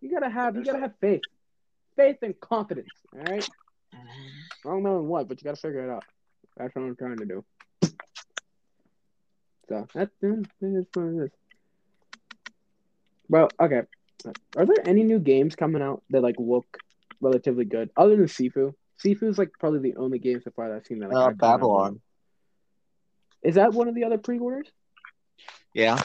You 0.00 0.10
gotta 0.10 0.30
have. 0.30 0.56
You 0.56 0.64
gotta 0.64 0.78
hope. 0.78 0.90
have 0.90 0.98
faith. 1.00 1.20
Faith 1.96 2.16
and 2.22 2.38
confidence. 2.40 2.88
All 3.12 3.20
right. 3.20 3.46
I 3.94 3.98
don't 4.68 4.82
know 4.82 4.98
in 4.98 5.06
what, 5.06 5.28
but 5.28 5.40
you 5.40 5.44
gotta 5.44 5.56
figure 5.60 5.84
it 5.84 5.90
out. 5.90 6.04
That's 6.56 6.74
what 6.74 6.82
I'm 6.82 6.96
trying 6.96 7.18
to 7.18 7.26
do. 7.26 7.44
So 9.68 9.86
that's 9.94 10.10
that's 10.20 10.50
what 10.94 11.04
it 11.04 11.24
is. 11.24 11.30
Well, 13.28 13.48
okay. 13.60 13.82
Are 14.56 14.64
there 14.66 14.76
any 14.88 15.02
new 15.02 15.18
games 15.18 15.56
coming 15.56 15.82
out 15.82 16.02
that 16.10 16.22
like 16.22 16.36
look 16.38 16.78
relatively 17.20 17.64
good 17.64 17.90
other 17.96 18.16
than 18.16 18.26
Sifu? 18.26 18.72
Sifu's 19.04 19.36
like 19.38 19.50
probably 19.58 19.80
the 19.80 19.96
only 19.96 20.18
game 20.18 20.40
so 20.42 20.50
far 20.54 20.68
that 20.68 20.76
I've 20.76 20.86
seen 20.86 21.00
that. 21.00 21.10
Like, 21.10 21.16
Uh, 21.16 21.20
I've 21.26 21.32
out 21.32 21.38
Babylon. 21.38 22.00
Is 23.42 23.56
that 23.56 23.72
one 23.72 23.88
of 23.88 23.94
the 23.94 24.04
other 24.04 24.18
pre-orders? 24.18 24.68
Yeah. 25.74 26.00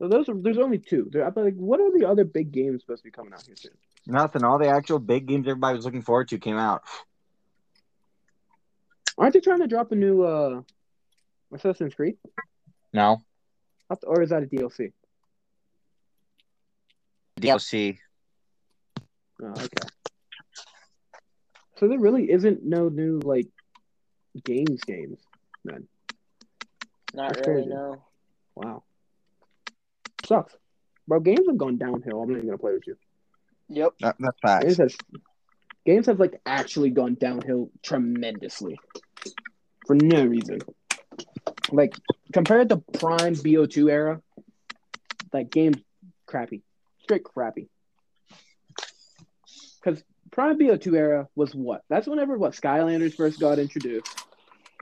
So 0.00 0.08
those 0.08 0.30
are 0.30 0.34
there's 0.34 0.56
only 0.56 0.78
two. 0.78 1.10
There, 1.12 1.26
I'm 1.26 1.34
like, 1.36 1.54
what 1.56 1.78
are 1.78 1.90
the 1.96 2.08
other 2.08 2.24
big 2.24 2.52
games 2.52 2.80
supposed 2.80 3.02
to 3.02 3.08
be 3.08 3.10
coming 3.10 3.34
out 3.34 3.42
here 3.42 3.54
soon? 3.54 3.72
Nothing. 4.06 4.44
All 4.44 4.58
the 4.58 4.68
actual 4.68 4.98
big 4.98 5.26
games 5.26 5.46
everybody 5.46 5.76
was 5.76 5.84
looking 5.84 6.00
forward 6.00 6.28
to 6.28 6.38
came 6.38 6.56
out. 6.56 6.82
Aren't 9.18 9.34
they 9.34 9.40
trying 9.40 9.58
to 9.60 9.66
drop 9.66 9.92
a 9.92 9.94
new 9.94 10.22
uh 10.22 10.62
Assassin's 11.52 11.94
Creed? 11.94 12.16
No. 12.94 13.20
Or 14.04 14.22
is 14.22 14.30
that 14.30 14.42
a 14.42 14.46
DLC? 14.46 14.92
DLC. 17.38 17.98
Oh, 19.42 19.48
okay. 19.48 19.88
So 21.76 21.88
there 21.88 21.98
really 21.98 22.30
isn't 22.30 22.64
no 22.64 22.88
new 22.88 23.18
like 23.18 23.48
games 24.44 24.80
games. 24.86 25.18
Not 25.62 25.82
That's 27.12 27.46
really. 27.46 27.62
crazy. 27.62 27.68
No. 27.68 28.02
Wow. 28.54 28.82
Sucks. 30.30 30.54
Bro, 31.08 31.20
games 31.20 31.48
have 31.48 31.58
gone 31.58 31.76
downhill. 31.76 32.22
I'm 32.22 32.28
not 32.28 32.36
even 32.36 32.46
gonna 32.46 32.58
play 32.58 32.72
with 32.72 32.86
you. 32.86 32.96
Yep. 33.68 33.94
That, 33.98 34.16
that's 34.20 34.62
Games 34.62 34.76
facts. 34.76 34.78
have 34.78 35.22
games 35.84 36.06
have 36.06 36.20
like 36.20 36.40
actually 36.46 36.90
gone 36.90 37.16
downhill 37.16 37.70
tremendously. 37.82 38.78
For 39.88 39.96
no 39.96 40.24
reason. 40.24 40.60
Like 41.72 41.94
compared 42.32 42.68
to 42.68 42.76
prime 42.76 43.34
BO2 43.34 43.90
era, 43.90 44.22
like 45.32 45.50
games 45.50 45.78
crappy. 46.26 46.62
Straight 47.02 47.24
crappy. 47.24 47.68
Because 49.82 50.00
prime 50.30 50.60
BO2 50.60 50.94
era 50.96 51.28
was 51.34 51.52
what? 51.56 51.82
That's 51.88 52.06
whenever 52.06 52.38
what 52.38 52.52
Skylanders 52.52 53.16
first 53.16 53.40
got 53.40 53.58
introduced. 53.58 54.06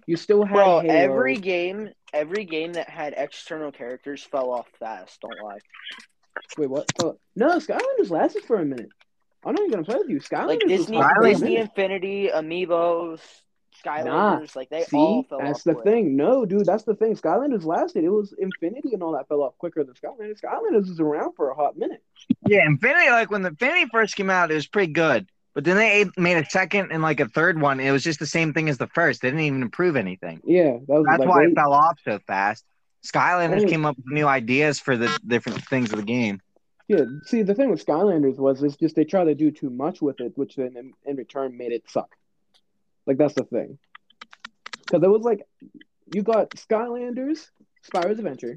You 0.08 0.16
still 0.16 0.42
had 0.42 0.54
Bro, 0.54 0.80
Halo. 0.80 0.94
every 0.94 1.36
game, 1.36 1.90
every 2.14 2.46
game 2.46 2.72
that 2.72 2.88
had 2.88 3.12
external 3.14 3.70
characters 3.70 4.22
fell 4.24 4.50
off 4.50 4.66
fast. 4.80 5.20
Don't 5.20 5.34
lie. 5.44 5.58
Wait, 6.56 6.70
what? 6.70 6.90
Oh, 6.98 7.18
no, 7.36 7.58
Skylanders 7.58 8.08
lasted 8.10 8.42
for 8.44 8.58
a 8.58 8.64
minute. 8.64 8.88
I'm 9.44 9.54
not 9.54 9.60
even 9.60 9.70
gonna 9.72 9.84
play 9.84 9.96
with 9.98 10.08
you. 10.08 10.18
Skylanders 10.20 10.46
Like 10.46 10.60
Disney, 10.66 10.96
hot 10.96 11.12
Disney. 11.22 11.56
Infinity, 11.58 12.30
Amiibos, 12.34 13.20
Skylanders, 13.84 14.56
like 14.56 14.70
they 14.70 14.84
all 14.94 15.22
See, 15.22 15.28
fell 15.28 15.38
that's 15.40 15.58
off. 15.58 15.64
the 15.64 15.74
quick. 15.74 15.84
thing. 15.84 16.16
No, 16.16 16.46
dude, 16.46 16.64
that's 16.64 16.84
the 16.84 16.94
thing. 16.94 17.14
Skylanders 17.14 17.64
lasted. 17.64 18.02
It 18.04 18.08
was 18.08 18.34
Infinity 18.38 18.94
and 18.94 19.02
all 19.02 19.12
that 19.12 19.28
fell 19.28 19.42
off 19.42 19.58
quicker 19.58 19.84
than 19.84 19.94
Skylanders. 19.94 20.40
Skylanders 20.40 20.88
was 20.88 21.00
around 21.00 21.34
for 21.34 21.50
a 21.50 21.54
hot 21.54 21.76
minute. 21.76 22.02
Yeah, 22.46 22.64
Infinity, 22.64 23.10
like 23.10 23.30
when 23.30 23.42
the 23.42 23.50
Infinity 23.50 23.90
first 23.92 24.16
came 24.16 24.30
out, 24.30 24.50
it 24.50 24.54
was 24.54 24.66
pretty 24.66 24.92
good. 24.92 25.28
But 25.58 25.64
then 25.64 25.76
they 25.76 26.04
made 26.16 26.36
a 26.36 26.48
second 26.48 26.92
and 26.92 27.02
like 27.02 27.18
a 27.18 27.26
third 27.26 27.60
one. 27.60 27.80
It 27.80 27.90
was 27.90 28.04
just 28.04 28.20
the 28.20 28.26
same 28.26 28.52
thing 28.52 28.68
as 28.68 28.78
the 28.78 28.86
first. 28.86 29.22
They 29.22 29.28
didn't 29.28 29.40
even 29.40 29.62
improve 29.62 29.96
anything. 29.96 30.40
Yeah, 30.44 30.74
that 30.74 30.86
was 30.86 31.04
That's 31.04 31.18
like 31.18 31.28
why 31.28 31.38
wait, 31.38 31.48
it 31.48 31.54
fell 31.56 31.72
off 31.72 31.98
so 32.04 32.20
fast. 32.28 32.64
Skylanders 33.04 33.68
came 33.68 33.84
up 33.84 33.96
with 33.96 34.06
new 34.06 34.24
ideas 34.24 34.78
for 34.78 34.96
the 34.96 35.18
different 35.26 35.64
things 35.64 35.90
of 35.90 35.96
the 35.98 36.04
game. 36.04 36.40
yeah. 36.86 37.06
See, 37.24 37.42
the 37.42 37.56
thing 37.56 37.70
with 37.70 37.84
Skylanders 37.84 38.38
was 38.38 38.62
it's 38.62 38.76
just 38.76 38.94
they 38.94 39.04
tried 39.04 39.24
to 39.24 39.34
do 39.34 39.50
too 39.50 39.68
much 39.68 40.00
with 40.00 40.20
it, 40.20 40.30
which 40.38 40.54
then 40.54 40.76
in, 40.76 40.92
in 41.04 41.16
return 41.16 41.56
made 41.56 41.72
it 41.72 41.82
suck. 41.90 42.14
Like 43.04 43.16
that's 43.18 43.34
the 43.34 43.42
thing. 43.42 43.80
Because 44.86 45.02
it 45.02 45.10
was 45.10 45.22
like 45.22 45.42
you 46.14 46.22
got 46.22 46.50
Skylanders, 46.50 47.48
Spyro's 47.84 48.20
Adventure, 48.20 48.56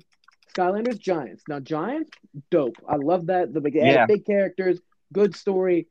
Skylanders 0.56 1.00
Giants. 1.00 1.42
Now 1.48 1.62
Giants, 1.62 2.12
dope. 2.52 2.76
I 2.88 2.98
love 2.98 3.26
that. 3.26 3.56
The 3.56 3.60
big, 3.60 3.74
Yeah. 3.74 4.06
big 4.06 4.24
characters, 4.24 4.80
good 5.12 5.36
story. 5.36 5.88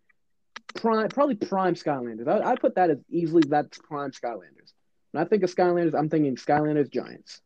Prime, 0.74 1.08
probably 1.08 1.34
prime 1.34 1.74
Skylanders. 1.74 2.28
I, 2.28 2.52
I 2.52 2.56
put 2.56 2.76
that 2.76 2.90
as 2.90 2.98
easily 3.10 3.42
that's 3.46 3.78
prime 3.78 4.12
Skylanders. 4.12 4.72
When 5.12 5.24
I 5.24 5.26
think 5.26 5.42
of 5.42 5.54
Skylanders, 5.54 5.94
I'm 5.94 6.08
thinking 6.08 6.36
Skylanders 6.36 6.90
Giants. 6.90 7.40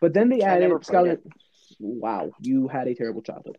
But 0.00 0.14
then 0.14 0.28
they 0.28 0.42
added 0.42 0.70
Skylanders. 0.70 1.20
Wow, 1.78 2.32
you 2.40 2.68
had 2.68 2.88
a 2.88 2.94
terrible 2.94 3.22
childhood. 3.22 3.58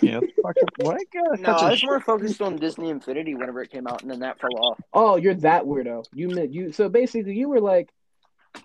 Yeah. 0.00 0.20
what? 0.76 0.96
No, 1.38 1.52
I 1.52 1.70
was 1.70 1.84
more 1.84 2.00
focused 2.00 2.42
on 2.42 2.56
Disney 2.56 2.90
Infinity 2.90 3.34
whenever 3.34 3.62
it 3.62 3.70
came 3.70 3.86
out, 3.86 4.02
and 4.02 4.10
then 4.10 4.20
that 4.20 4.40
fell 4.40 4.56
off. 4.58 4.80
Oh, 4.92 5.16
you're 5.16 5.34
that 5.34 5.64
weirdo. 5.64 6.04
You 6.12 6.28
meant 6.28 6.52
you. 6.52 6.72
So 6.72 6.88
basically, 6.88 7.34
you 7.34 7.48
were 7.48 7.60
like, 7.60 7.90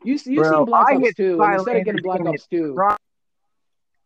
you 0.04 0.20
you 0.26 0.42
Bro, 0.42 0.52
seen 0.52 0.66
Black 0.66 0.88
I 0.90 0.96
Ops 0.96 1.14
two, 1.16 1.42
instead 1.42 1.78
of 1.78 1.86
getting 1.86 2.02
Black 2.02 2.22
Ops 2.22 2.48
two, 2.48 2.76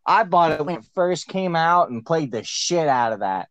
I 0.06 0.24
bought 0.24 0.52
it 0.52 0.66
when 0.66 0.78
it 0.78 0.86
first 0.94 1.28
came 1.28 1.56
out 1.56 1.90
and 1.90 2.06
played 2.06 2.32
the 2.32 2.44
shit 2.44 2.88
out 2.88 3.14
of 3.14 3.20
that. 3.20 3.50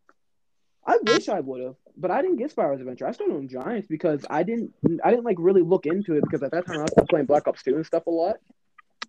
I 0.87 0.99
wish 1.05 1.29
I 1.29 1.41
would 1.41 1.63
have, 1.63 1.75
but 1.97 2.11
I 2.11 2.23
didn't 2.23 2.37
get 2.37 2.55
Spyro's 2.55 2.81
Adventure. 2.81 3.07
I 3.07 3.13
started 3.13 3.35
on 3.35 3.49
Giants 3.49 3.89
because 3.89 4.25
I 4.31 4.45
didn't 4.45 4.73
I 5.05 5.11
didn't 5.11 5.25
like 5.25 5.37
really 5.39 5.63
look 5.63 5.87
into 5.87 6.15
it 6.15 6.23
because 6.23 6.43
at 6.43 6.53
that 6.53 6.67
time 6.67 6.79
I 6.79 6.83
was 6.83 6.93
still 6.93 7.07
playing 7.07 7.27
Black 7.27 7.49
Ops 7.49 7.63
two 7.63 7.75
and 7.75 7.85
stuff 7.85 8.07
a 8.07 8.11
lot, 8.11 8.37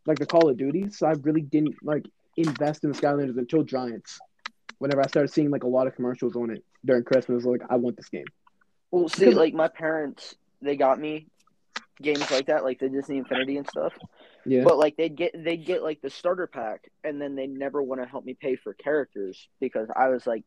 like 0.05 0.17
the 0.17 0.25
Call 0.25 0.49
of 0.49 0.57
Duty. 0.57 0.89
So 0.89 1.05
I 1.05 1.13
really 1.21 1.41
didn't 1.41 1.75
like 1.83 2.05
invest 2.35 2.83
in 2.83 2.93
Skylanders 2.93 3.37
until 3.37 3.63
Giants. 3.63 4.19
Whenever 4.79 5.01
I 5.01 5.07
started 5.07 5.31
seeing 5.31 5.49
like 5.49 5.63
a 5.63 5.67
lot 5.67 5.87
of 5.87 5.95
commercials 5.95 6.35
on 6.35 6.49
it 6.49 6.63
during 6.85 7.03
Christmas, 7.03 7.45
like 7.45 7.61
I 7.69 7.75
want 7.75 7.97
this 7.97 8.09
game. 8.09 8.25
Well, 8.91 9.09
see, 9.09 9.31
like 9.31 9.53
my 9.53 9.67
parents, 9.67 10.35
they 10.61 10.75
got 10.77 10.99
me 10.99 11.27
games 12.01 12.29
like 12.31 12.47
that, 12.47 12.63
like 12.63 12.79
the 12.79 12.89
Disney 12.89 13.17
Infinity 13.17 13.57
and 13.57 13.67
stuff. 13.67 13.93
Yeah, 14.45 14.63
But 14.63 14.77
like 14.77 14.95
they'd 14.97 15.15
get 15.15 15.31
they'd 15.35 15.65
get 15.65 15.83
like 15.83 16.01
the 16.01 16.09
starter 16.09 16.47
pack, 16.47 16.89
and 17.03 17.21
then 17.21 17.35
they 17.35 17.47
never 17.47 17.83
want 17.83 18.01
to 18.01 18.07
help 18.07 18.23
me 18.23 18.33
pay 18.33 18.55
for 18.55 18.73
characters 18.73 19.47
because 19.59 19.89
I 19.95 20.09
was 20.09 20.25
like 20.25 20.43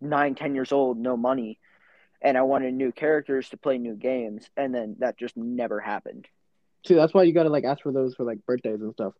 nine, 0.00 0.34
ten 0.34 0.54
years 0.54 0.72
old, 0.72 0.98
no 0.98 1.16
money, 1.16 1.58
and 2.22 2.36
I 2.36 2.42
wanted 2.42 2.74
new 2.74 2.92
characters 2.92 3.48
to 3.50 3.56
play 3.56 3.78
new 3.78 3.94
games, 3.94 4.48
and 4.56 4.74
then 4.74 4.96
that 4.98 5.16
just 5.16 5.36
never 5.36 5.80
happened. 5.80 6.26
see 6.86 6.94
that's 6.94 7.14
why 7.14 7.24
you 7.24 7.32
gotta 7.32 7.50
like 7.50 7.64
ask 7.64 7.82
for 7.82 7.92
those 7.92 8.14
for 8.14 8.24
like 8.24 8.44
birthdays 8.46 8.80
and 8.80 8.92
stuff. 8.92 9.14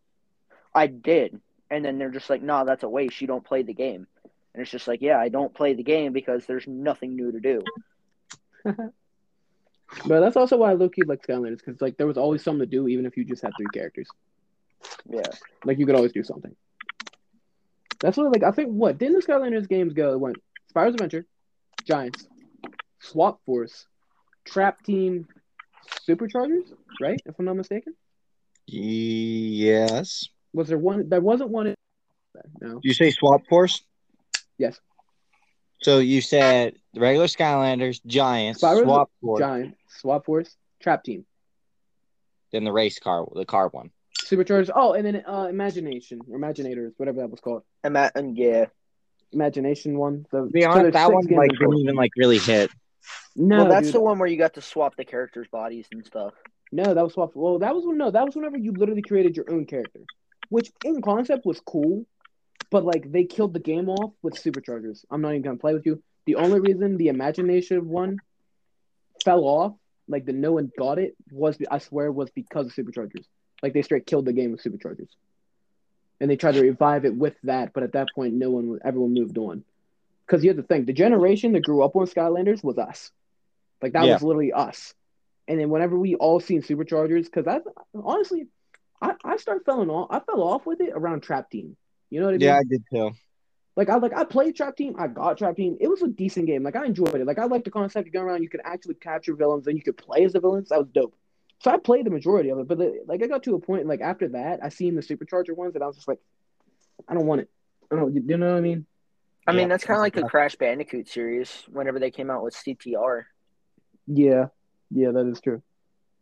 I 0.73 0.87
did, 0.87 1.39
and 1.69 1.83
then 1.83 1.97
they're 1.97 2.11
just 2.11 2.29
like, 2.29 2.41
"Nah, 2.41 2.63
that's 2.63 2.83
a 2.83 2.89
waste. 2.89 3.21
You 3.21 3.27
don't 3.27 3.43
play 3.43 3.63
the 3.63 3.73
game." 3.73 4.07
And 4.53 4.61
it's 4.61 4.71
just 4.71 4.87
like, 4.87 5.01
"Yeah, 5.01 5.19
I 5.19 5.29
don't 5.29 5.53
play 5.53 5.73
the 5.73 5.83
game 5.83 6.13
because 6.13 6.45
there's 6.45 6.67
nothing 6.67 7.15
new 7.15 7.31
to 7.31 7.39
do." 7.39 7.63
But 10.05 10.19
that's 10.19 10.37
also 10.37 10.57
why 10.57 10.71
I 10.71 10.73
low 10.73 10.89
key 10.89 11.03
like 11.03 11.25
Skylanders 11.25 11.63
because 11.65 11.81
like 11.81 11.97
there 11.97 12.07
was 12.07 12.17
always 12.17 12.43
something 12.43 12.59
to 12.59 12.65
do 12.65 12.87
even 12.87 13.05
if 13.05 13.17
you 13.17 13.23
just 13.23 13.41
had 13.41 13.51
three 13.57 13.65
characters. 13.73 14.07
Yeah, 15.09 15.31
Like 15.65 15.79
you 15.79 15.85
could 15.85 15.95
always 15.95 16.11
do 16.11 16.23
something. 16.23 16.55
That's 17.99 18.15
what 18.15 18.31
like 18.31 18.43
I 18.43 18.51
think 18.51 18.69
what 18.69 18.97
didn't 18.97 19.19
the 19.19 19.25
Skylanders 19.25 19.67
games 19.67 19.93
go? 19.93 20.13
It 20.13 20.19
went 20.19 20.37
Spyro's 20.73 20.93
Adventure, 20.93 21.25
Giants, 21.85 22.27
Swap 22.99 23.39
Force, 23.45 23.87
Trap 24.45 24.83
Team, 24.83 25.27
Superchargers, 26.07 26.71
right? 27.01 27.19
If 27.25 27.35
I'm 27.39 27.45
not 27.45 27.55
mistaken. 27.55 27.95
Yes. 28.67 30.27
Was 30.53 30.67
there 30.67 30.77
one 30.77 31.09
there 31.09 31.21
wasn't 31.21 31.49
one 31.49 31.75
no. 32.61 32.79
You 32.83 32.93
say 32.93 33.11
Swap 33.11 33.41
Force? 33.47 33.83
Yes. 34.57 34.79
So 35.81 35.99
you 35.99 36.21
said 36.21 36.75
the 36.93 36.99
regular 36.99 37.27
Skylanders, 37.27 38.05
Giants, 38.05 38.61
Spyro's 38.61 38.83
Swap 38.83 39.11
Force, 39.21 39.39
Giant, 39.39 39.75
Swap 39.87 40.25
Force, 40.25 40.55
Trap 40.81 41.03
Team, 41.03 41.25
then 42.51 42.63
the 42.63 42.71
race 42.71 42.99
car, 42.99 43.25
the 43.33 43.45
car 43.45 43.69
one. 43.69 43.91
Superchargers. 44.21 44.69
Oh, 44.73 44.93
and 44.93 45.05
then 45.05 45.23
uh 45.27 45.47
Imagination 45.49 46.19
or 46.29 46.37
Imaginators, 46.37 46.91
whatever 46.97 47.21
that 47.21 47.31
was 47.31 47.39
called. 47.39 47.63
and, 47.83 47.95
that, 47.95 48.11
and 48.15 48.37
yeah, 48.37 48.65
Imagination 49.31 49.97
one. 49.97 50.25
The, 50.31 50.45
To 50.45 50.49
be 50.49 50.65
honest, 50.65 50.93
that 50.93 51.11
one 51.11 51.25
like 51.27 51.51
didn't 51.51 51.77
even 51.77 51.95
like 51.95 52.11
really 52.17 52.39
hit. 52.39 52.71
No, 53.35 53.59
well, 53.59 53.69
that's 53.69 53.87
dude. 53.87 53.95
the 53.95 54.01
one 54.01 54.19
where 54.19 54.27
you 54.27 54.37
got 54.37 54.55
to 54.55 54.61
swap 54.61 54.95
the 54.95 55.05
characters' 55.05 55.47
bodies 55.47 55.87
and 55.91 56.05
stuff. 56.05 56.33
No, 56.71 56.93
that 56.93 57.03
was 57.03 57.13
swap. 57.13 57.31
Well, 57.33 57.59
that 57.59 57.73
was 57.73 57.85
when 57.85 57.97
no, 57.97 58.11
that 58.11 58.25
was 58.25 58.35
whenever 58.35 58.57
you 58.57 58.73
literally 58.73 59.01
created 59.01 59.35
your 59.35 59.51
own 59.51 59.65
character, 59.65 60.01
which 60.49 60.71
in 60.83 61.01
concept 61.01 61.45
was 61.45 61.59
cool, 61.61 62.05
but 62.69 62.83
like 62.85 63.11
they 63.11 63.23
killed 63.23 63.53
the 63.53 63.59
game 63.59 63.89
off 63.89 64.13
with 64.21 64.35
superchargers. 64.35 65.05
I'm 65.09 65.21
not 65.21 65.29
even 65.29 65.41
gonna 65.41 65.57
play 65.57 65.73
with 65.73 65.85
you. 65.85 66.01
The 66.25 66.35
only 66.35 66.59
reason 66.59 66.97
the 66.97 67.07
imagination 67.07 67.87
one 67.89 68.17
fell 69.23 69.43
off, 69.43 69.73
like 70.07 70.25
the 70.25 70.33
no 70.33 70.53
one 70.53 70.71
got 70.77 70.99
it, 70.99 71.15
was 71.31 71.57
I 71.71 71.79
swear 71.79 72.11
was 72.11 72.29
because 72.31 72.67
of 72.67 72.73
superchargers. 72.73 73.25
Like 73.63 73.73
they 73.73 73.81
straight 73.81 74.05
killed 74.05 74.25
the 74.25 74.33
game 74.33 74.51
with 74.51 74.63
superchargers, 74.63 75.09
and 76.19 76.29
they 76.29 76.35
tried 76.35 76.53
to 76.53 76.61
revive 76.61 77.05
it 77.05 77.15
with 77.15 77.35
that, 77.43 77.73
but 77.73 77.83
at 77.83 77.93
that 77.93 78.13
point, 78.13 78.33
no 78.33 78.49
one, 78.51 78.79
everyone 78.83 79.13
moved 79.13 79.37
on. 79.37 79.63
Because 80.25 80.43
you 80.43 80.49
have 80.49 80.57
to 80.57 80.63
think, 80.63 80.85
the 80.85 80.93
generation 80.93 81.53
that 81.53 81.61
grew 81.61 81.83
up 81.83 81.95
on 81.95 82.05
Skylanders 82.07 82.63
was 82.63 82.77
us. 82.77 83.11
Like 83.81 83.93
that 83.93 84.05
Yeah. 84.05 84.13
was 84.13 84.23
literally 84.23 84.53
us. 84.53 84.93
And 85.47 85.59
then 85.59 85.69
whenever 85.69 85.97
we 85.97 86.15
all 86.15 86.39
seen 86.39 86.61
superchargers, 86.61 87.25
because 87.25 87.47
I 87.47 87.61
honestly, 87.95 88.47
I, 89.01 89.13
I 89.23 89.37
started 89.37 89.65
falling 89.65 89.89
off. 89.89 90.07
I 90.11 90.19
fell 90.19 90.43
off 90.43 90.65
with 90.65 90.81
it 90.81 90.91
around 90.93 91.21
Trap 91.21 91.49
Team. 91.49 91.75
You 92.09 92.19
know 92.19 92.27
what 92.27 92.35
I 92.35 92.39
mean? 92.39 92.41
Yeah, 92.47 92.57
I 92.57 92.63
did 92.63 92.83
too. 92.91 93.11
Like 93.75 93.89
I 93.89 93.95
like 93.97 94.13
I 94.15 94.25
played 94.25 94.55
Trap 94.55 94.75
Team. 94.75 94.95
I 94.99 95.07
got 95.07 95.37
Trap 95.37 95.55
Team. 95.55 95.77
It 95.79 95.87
was 95.87 96.01
a 96.01 96.07
decent 96.07 96.47
game. 96.47 96.63
Like 96.63 96.75
I 96.75 96.85
enjoyed 96.85 97.15
it. 97.15 97.25
Like 97.25 97.39
I 97.39 97.45
liked 97.45 97.65
the 97.65 97.71
concept. 97.71 98.05
You 98.07 98.11
go 98.11 98.21
around, 98.21 98.43
you 98.43 98.49
could 98.49 98.61
actually 98.65 98.95
capture 98.95 99.35
villains, 99.35 99.67
and 99.67 99.77
you 99.77 99.83
could 99.83 99.97
play 99.97 100.25
as 100.25 100.33
the 100.33 100.39
villains. 100.41 100.69
That 100.69 100.79
was 100.79 100.89
dope. 100.93 101.15
So 101.59 101.71
I 101.71 101.77
played 101.77 102.05
the 102.05 102.09
majority 102.11 102.49
of 102.49 102.59
it. 102.59 102.67
But 102.67 102.79
like 103.05 103.21
I 103.21 103.27
got 103.27 103.43
to 103.43 103.55
a 103.55 103.59
point, 103.59 103.85
like 103.87 104.01
after 104.01 104.29
that, 104.29 104.59
I 104.63 104.69
seen 104.69 104.95
the 104.95 105.01
supercharger 105.01 105.55
ones, 105.55 105.75
and 105.75 105.83
I 105.83 105.87
was 105.87 105.95
just 105.95 106.07
like, 106.07 106.19
I 107.07 107.13
don't 107.13 107.25
want 107.25 107.41
it. 107.41 107.49
I 107.91 107.95
don't. 107.95 108.13
You 108.15 108.37
know 108.37 108.51
what 108.51 108.57
I 108.57 108.61
mean? 108.61 108.85
I 109.47 109.51
mean, 109.51 109.69
that's 109.69 109.83
kind 109.83 109.97
of 109.97 110.01
like 110.01 110.13
the 110.13 110.23
Crash 110.23 110.55
Bandicoot 110.55 111.07
series. 111.07 111.63
Whenever 111.69 111.99
they 111.99 112.11
came 112.11 112.29
out 112.29 112.43
with 112.43 112.53
CTR, 112.53 113.23
Yeah. 114.07 114.47
Yeah, 114.91 115.11
that 115.11 115.27
is 115.27 115.39
true. 115.41 115.61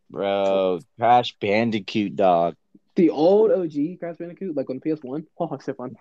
Bro, 0.10 0.80
Crash 0.98 1.36
Bandicoot 1.40 2.16
dog. 2.16 2.56
The 2.96 3.10
old 3.10 3.52
OG 3.52 4.00
Crash 4.00 4.18
Bandicoot, 4.18 4.56
like 4.56 4.70
on 4.70 4.80
the 4.84 4.96
PS 4.96 5.04
One. 5.04 5.26
Oh, 5.40 5.54
it's 5.54 5.66
so 5.66 5.74
fun. 5.74 5.96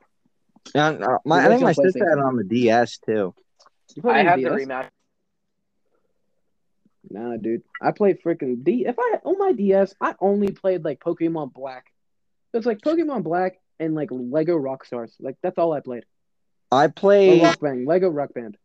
Yeah, 0.74 0.88
uh, 0.88 0.92
no, 0.92 1.18
my, 1.24 1.44
I 1.44 1.48
think 1.48 1.62
my 1.62 1.68
original 1.68 1.84
sister 1.84 2.08
had 2.08 2.18
it 2.18 2.24
on 2.24 2.36
the 2.36 2.44
DS 2.44 2.98
too. 2.98 3.34
I 4.04 4.20
on 4.20 4.26
have 4.26 4.40
the 4.40 4.50
DS? 4.50 4.66
rematch. 4.66 4.88
Nah, 7.08 7.36
dude. 7.36 7.62
I 7.80 7.92
played 7.92 8.22
freaking 8.22 8.64
D. 8.64 8.84
If 8.86 8.96
I 8.98 9.18
on 9.24 9.38
my 9.38 9.52
DS, 9.52 9.94
I 10.00 10.14
only 10.20 10.50
played 10.52 10.84
like 10.84 11.00
Pokemon 11.00 11.52
Black. 11.52 11.86
It's 12.52 12.66
like 12.66 12.78
Pokemon 12.80 13.22
Black 13.22 13.60
and 13.78 13.94
like 13.94 14.08
Lego 14.10 14.56
Rock 14.56 14.84
Stars. 14.84 15.14
Like 15.20 15.36
that's 15.42 15.58
all 15.58 15.72
I 15.72 15.80
played. 15.80 16.04
I 16.72 16.86
Or 16.86 16.88
played 16.88 17.42
Rock 17.42 17.60
Band, 17.60 17.86
Lego 17.86 18.08
Rock 18.08 18.34
Band. 18.34 18.56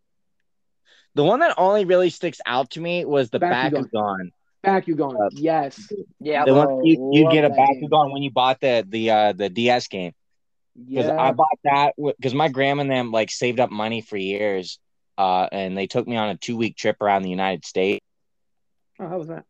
the 1.14 1.24
one 1.24 1.42
that 1.42 1.54
only 1.58 1.86
really 1.86 2.10
sticks 2.10 2.40
out 2.46 2.72
to 2.72 2.80
me 2.82 3.06
was 3.06 3.30
the 3.30 3.40
Back, 3.40 3.74
Bakugan. 3.74 3.90
Bakugan. 3.94 4.32
Back 4.64 4.88
you 4.88 4.96
gone. 4.96 5.16
Uh, 5.20 5.30
yes. 5.34 5.92
Yeah, 6.20 6.46
The 6.46 6.52
Bro, 6.54 6.76
one 6.76 6.86
you, 6.86 7.10
you 7.12 7.24
love 7.26 7.34
get 7.34 7.46
a 7.46 7.50
that 7.50 7.58
game. 7.58 7.90
Bakugan 7.90 8.12
when 8.14 8.22
you 8.24 8.32
bought 8.32 8.60
the 8.62 8.86
the 8.88 9.10
uh 9.12 9.34
the 9.34 9.50
DS 9.50 9.88
game. 9.88 10.14
Because 10.78 11.08
Yeah. 11.08 11.22
I 11.22 11.32
bought 11.32 11.60
that 11.64 11.94
because 11.98 12.34
my 12.34 12.48
grandma 12.48 12.82
and 12.82 12.92
them 12.92 13.12
like 13.12 13.30
saved 13.30 13.60
up 13.60 13.72
money 13.72 14.02
for 14.02 14.18
years, 14.18 14.80
uh, 15.18 15.48
and 15.52 15.78
they 15.78 15.88
took 15.88 16.08
me 16.08 16.16
on 16.16 16.30
a 16.30 16.38
two 16.38 16.56
week 16.58 16.78
trip 16.78 17.02
around 17.02 17.24
the 17.24 17.30
United 17.30 17.66
States. 17.66 18.06
Oh, 19.02 19.08
how 19.08 19.18
was 19.18 19.28
that? 19.28 19.46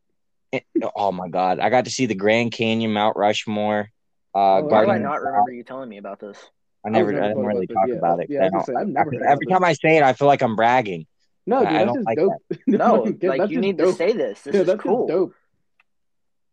It- 0.51 0.65
oh 0.95 1.11
my 1.11 1.29
god, 1.29 1.59
I 1.59 1.69
got 1.69 1.85
to 1.85 1.91
see 1.91 2.05
the 2.07 2.15
Grand 2.15 2.51
Canyon, 2.51 2.93
Mount 2.93 3.15
Rushmore, 3.17 3.89
uh, 4.33 4.37
Oh, 4.57 4.63
Why 4.63 4.85
do 4.85 4.91
I 4.91 4.95
of 4.95 5.01
not 5.01 5.21
remember 5.21 5.51
you 5.51 5.63
telling 5.63 5.89
me 5.89 5.97
about 5.97 6.19
this? 6.19 6.37
I 6.85 6.89
never, 6.89 7.11
never 7.11 7.23
I 7.23 7.27
didn't 7.27 7.43
thought 7.43 7.47
really 7.47 7.65
about 7.69 7.73
talk 7.81 7.87
yeah. 7.89 7.95
about 7.95 8.19
it. 8.21 8.27
Yeah, 8.29 8.39
I 8.39 8.43
I 8.43 8.45
was 8.45 8.51
gonna 8.51 8.65
don't- 8.65 8.75
say, 8.75 8.81
I've 8.81 8.87
never 8.87 9.25
every 9.27 9.45
time 9.45 9.63
I 9.63 9.73
say 9.73 9.97
it, 9.97 10.03
I 10.03 10.13
feel 10.13 10.27
like 10.27 10.41
I'm 10.41 10.55
bragging. 10.55 11.05
No, 11.45 11.57
I- 11.57 11.59
dude, 11.59 11.67
I 11.67 11.73
that's 11.73 11.85
don't 11.85 11.95
just 11.95 12.05
like 12.05 12.17
dope. 12.17 12.33
No, 12.67 13.05
That's 13.05 13.23
like 13.23 13.41
just 13.41 13.51
you 13.51 13.59
need 13.59 13.77
dope. 13.77 13.91
to 13.91 13.95
say 13.97 14.13
this. 14.13 14.41
This 14.41 14.55
yeah, 14.55 14.61
is 14.61 14.67
that's 14.67 14.81
cool. 14.81 15.07
dope. 15.07 15.33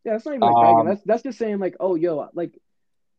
Yeah, 0.04 0.12
that's 0.12 0.24
not 0.26 0.32
even 0.32 0.40
like 0.40 0.56
Um, 0.56 0.62
bragging. 0.62 0.84
That's 0.90 1.02
that's 1.04 1.22
just 1.22 1.38
saying 1.38 1.58
like, 1.58 1.76
oh, 1.80 1.94
yo, 1.94 2.28
like, 2.34 2.52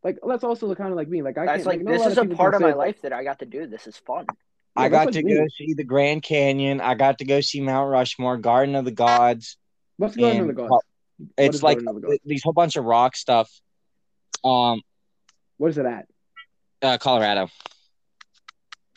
like 0.04 0.18
that's 0.26 0.44
also 0.44 0.74
kind 0.76 0.90
of 0.92 0.96
like 0.96 1.08
me. 1.10 1.22
Like 1.22 1.38
I 1.38 1.46
That's 1.46 1.58
can't. 1.64 1.68
like 1.68 1.82
not 1.82 1.92
this 1.92 2.06
is 2.08 2.18
a 2.18 2.26
part 2.26 2.56
of 2.56 2.62
my 2.62 2.74
life 2.74 3.02
that 3.04 3.14
I 3.14 3.24
got 3.24 3.40
to 3.40 3.46
do. 3.46 3.68
This 3.68 3.86
is 3.86 3.98
fun. 3.98 4.26
Yeah, 4.30 4.84
I 4.84 4.90
got 4.90 5.12
to 5.14 5.22
go 5.22 5.46
see 5.58 5.74
the 5.74 5.84
Grand 5.84 6.24
Canyon. 6.24 6.80
I 6.82 6.96
got 6.96 7.20
to 7.20 7.26
go 7.26 7.42
see 7.42 7.60
Mount 7.62 7.92
Rushmore, 7.92 8.38
Garden 8.38 8.76
of 8.76 8.86
the 8.86 8.92
Gods. 8.92 9.58
What's 10.00 10.16
going 10.16 10.40
on 10.40 10.48
the 10.48 10.54
gods? 10.54 10.86
It's 11.38 11.62
like 11.62 11.80
the 11.80 12.20
these 12.24 12.42
whole 12.42 12.54
bunch 12.54 12.78
of 12.78 12.86
rock 12.86 13.18
stuff. 13.18 13.52
Um, 14.46 14.82
What 15.58 15.72
is 15.72 15.78
it 15.78 15.86
at? 15.86 16.08
uh, 16.82 16.98
Colorado. 16.98 17.50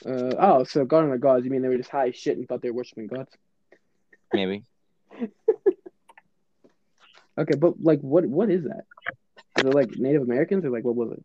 Uh, 0.06 0.34
oh, 0.38 0.64
so 0.64 0.84
Garden 0.84 1.10
of 1.10 1.18
the 1.18 1.22
Gods. 1.22 1.44
You 1.44 1.50
mean 1.50 1.62
they 1.62 1.68
were 1.68 1.76
just 1.76 1.90
high 1.90 2.10
as 2.10 2.16
shit 2.16 2.38
and 2.38 2.46
thought 2.46 2.62
they 2.62 2.70
were 2.70 2.76
worshiping 2.76 3.08
gods? 3.08 3.30
Maybe. 4.32 4.62
Okay, 7.38 7.54
but 7.54 7.82
like, 7.82 7.98
what 8.02 8.26
what 8.26 8.50
is 8.50 8.64
that? 8.64 8.84
Is 9.58 9.64
it 9.64 9.74
like 9.74 9.96
Native 9.96 10.20
Americans 10.20 10.66
or 10.66 10.70
like 10.70 10.84
what 10.84 10.94
was 10.94 11.12
it? 11.12 11.24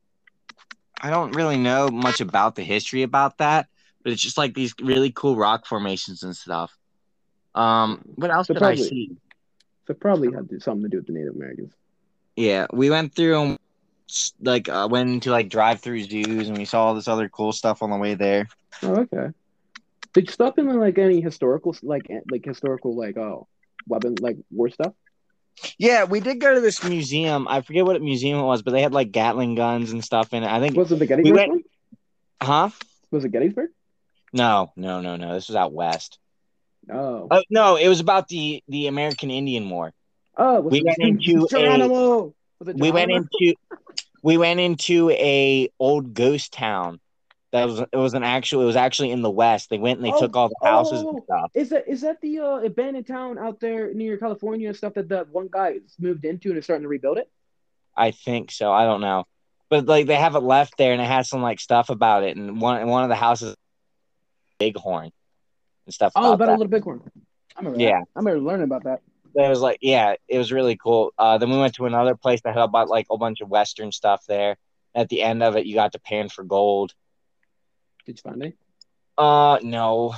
I 1.02 1.10
don't 1.10 1.36
really 1.36 1.58
know 1.58 1.90
much 1.90 2.22
about 2.22 2.56
the 2.56 2.64
history 2.64 3.04
about 3.04 3.40
that, 3.40 3.68
but 4.04 4.14
it's 4.14 4.22
just 4.22 4.38
like 4.38 4.54
these 4.54 4.74
really 4.82 5.12
cool 5.12 5.36
rock 5.36 5.66
formations 5.66 6.24
and 6.24 6.34
stuff. 6.34 6.72
Um, 7.56 8.04
what 8.16 8.32
else 8.32 8.48
So 8.48 8.54
did 8.54 8.64
I 8.64 8.76
see? 8.76 9.18
So 9.88 9.94
probably 9.94 10.34
had 10.34 10.50
to- 10.50 10.60
something 10.60 10.84
to 10.84 10.90
do 10.90 10.98
with 10.98 11.08
the 11.08 11.14
Native 11.14 11.36
Americans. 11.36 11.74
Yeah, 12.36 12.68
we 12.72 12.90
went 12.90 13.16
through 13.16 13.42
and 13.42 13.60
like 14.42 14.70
uh, 14.70 14.88
went 14.90 15.10
into 15.10 15.32
like 15.32 15.50
drive-through 15.50 16.04
zoos 16.04 16.48
and 16.50 16.58
we 16.58 16.66
saw 16.66 16.86
all 16.86 16.94
this 16.96 17.08
other 17.08 17.28
cool 17.30 17.52
stuff 17.52 17.82
on 17.82 17.90
the 17.90 17.98
way 17.98 18.14
there. 18.14 18.48
Oh, 18.84 18.96
okay. 19.02 19.30
Did 20.14 20.28
you 20.28 20.32
stop 20.34 20.58
in 20.60 20.68
like 20.80 20.98
any 20.98 21.22
historical 21.22 21.76
like 21.84 22.08
eh, 22.10 22.20
like 22.30 22.46
historical 22.46 22.96
like 22.96 23.18
oh 23.18 23.48
weapon 23.88 24.16
like 24.20 24.38
war 24.52 24.70
stuff? 24.70 24.94
Yeah, 25.80 26.04
we 26.04 26.20
did 26.20 26.40
go 26.40 26.54
to 26.54 26.62
this 26.62 26.84
museum. 26.84 27.48
I 27.48 27.62
forget 27.62 27.86
what 27.86 28.00
museum 28.02 28.40
it 28.40 28.44
was, 28.44 28.62
but 28.62 28.72
they 28.72 28.82
had 28.84 28.94
like 28.94 29.12
Gatling 29.12 29.56
guns 29.56 29.92
and 29.92 30.04
stuff 30.04 30.32
in 30.34 30.44
it. 30.44 30.48
I 30.52 30.60
think, 30.60 30.76
Was 30.78 30.92
it 30.92 31.00
the 31.00 31.08
Gettysburg 31.08 31.36
went- 31.36 31.50
one? 31.50 31.64
huh? 32.42 32.70
Was 33.10 33.26
it 33.26 33.30
Gettysburg? 33.30 33.70
No, 34.34 34.72
no, 34.76 35.02
no, 35.02 35.16
no. 35.16 35.34
This 35.34 35.48
was 35.48 35.56
out 35.56 35.74
west. 35.74 36.20
Oh, 36.92 37.28
Oh 37.30 37.44
no, 37.50 37.76
it 37.76 37.88
was 37.88 38.00
about 38.00 38.28
the 38.28 38.64
the 38.68 38.88
American 38.88 39.30
Indian 39.32 39.70
War. 39.70 39.94
oh, 40.38 40.62
was 40.62 40.72
we 40.72 40.82
went 40.84 41.00
into 41.00 41.44
a- 41.46 41.48
Geronimo? 41.48 42.34
We 42.76 42.92
went 42.92 43.12
into 43.12 43.56
we 44.24 44.38
went 44.38 44.60
into 44.60 45.10
a 45.12 45.70
old 45.80 46.14
ghost 46.14 46.52
town 46.54 47.00
that 47.52 47.66
was 47.66 47.80
it 47.80 47.96
was 47.98 48.14
an 48.14 48.24
actual 48.24 48.62
it 48.62 48.66
was 48.66 48.76
actually 48.76 49.12
in 49.12 49.22
the 49.22 49.30
west. 49.30 49.70
They 49.70 49.78
went 49.78 50.00
and 50.00 50.06
they 50.06 50.12
Oh, 50.12 50.20
took 50.20 50.36
all 50.36 50.50
the 50.50 50.68
houses 50.68 51.04
oh, 51.06 51.10
and 51.12 51.24
stuff. 51.24 51.52
Is 51.54 51.70
that 51.70 51.88
is 51.88 52.02
that 52.02 52.20
the 52.22 52.40
uh, 52.40 52.58
abandoned 52.60 53.08
town 53.08 53.38
out 53.38 53.60
there 53.60 53.94
near 53.94 54.18
California 54.18 54.68
and 54.68 54.76
stuff 54.78 54.94
that 54.96 55.10
that 55.10 55.30
one 55.30 55.50
guy 55.52 55.76
moved 56.00 56.26
into 56.26 56.50
and 56.50 56.58
is 56.58 56.64
starting 56.66 56.84
to 56.84 56.90
rebuild 56.90 57.18
it? 57.18 57.30
i 57.96 58.12
think 58.12 58.52
so. 58.52 58.72
I 58.72 58.86
don't 58.86 59.02
know. 59.02 59.26
But 59.70 59.86
like 59.86 60.06
they 60.08 60.16
have 60.16 60.36
it 60.36 60.40
left 60.44 60.78
there 60.78 60.94
and 60.94 61.02
it 61.02 61.06
has 61.06 61.30
some 61.30 61.42
like 61.42 61.60
stuff 61.60 61.90
about 61.90 62.24
it. 62.24 62.38
And 62.38 62.62
one 62.62 62.88
one 62.88 63.04
of 63.04 63.10
the 63.10 63.16
houses 63.16 63.56
bighorn 64.60 65.12
and 65.88 65.94
stuff 65.94 66.12
Oh, 66.16 66.34
about 66.34 66.36
about 66.36 66.44
a 66.44 66.52
that. 66.52 66.58
little 66.60 66.72
bighorn. 66.72 67.02
I 67.56 67.60
remember. 67.62 67.80
Yeah. 67.80 68.00
that. 68.00 68.06
I 68.16 68.20
remember 68.20 68.40
learning 68.42 68.66
about 68.66 68.84
that. 68.84 69.02
it 69.36 69.50
was 69.50 69.62
like 69.62 69.80
yeah 69.82 70.14
it 70.28 70.38
was 70.38 70.52
really 70.52 70.76
cool 70.78 71.12
uh 71.18 71.38
then 71.40 71.50
we 71.50 71.58
went 71.58 71.74
to 71.76 71.86
another 71.86 72.16
place 72.16 72.42
that 72.42 72.54
had 72.54 72.64
about 72.64 72.88
like 72.90 73.08
a 73.10 73.18
bunch 73.18 73.42
of 73.42 73.50
western 73.50 73.92
stuff 73.92 74.24
there 74.28 74.58
at 74.96 75.10
the 75.10 75.22
end 75.24 75.42
of 75.44 75.56
it 75.56 75.66
you 75.66 75.74
got 75.76 75.92
to 75.94 76.00
pan 76.00 76.28
for 76.30 76.44
gold 76.44 76.94
Did 78.06 78.18
you 78.20 78.30
find 78.30 78.44
it? 78.44 78.58
uh 79.18 79.58
no 79.64 80.14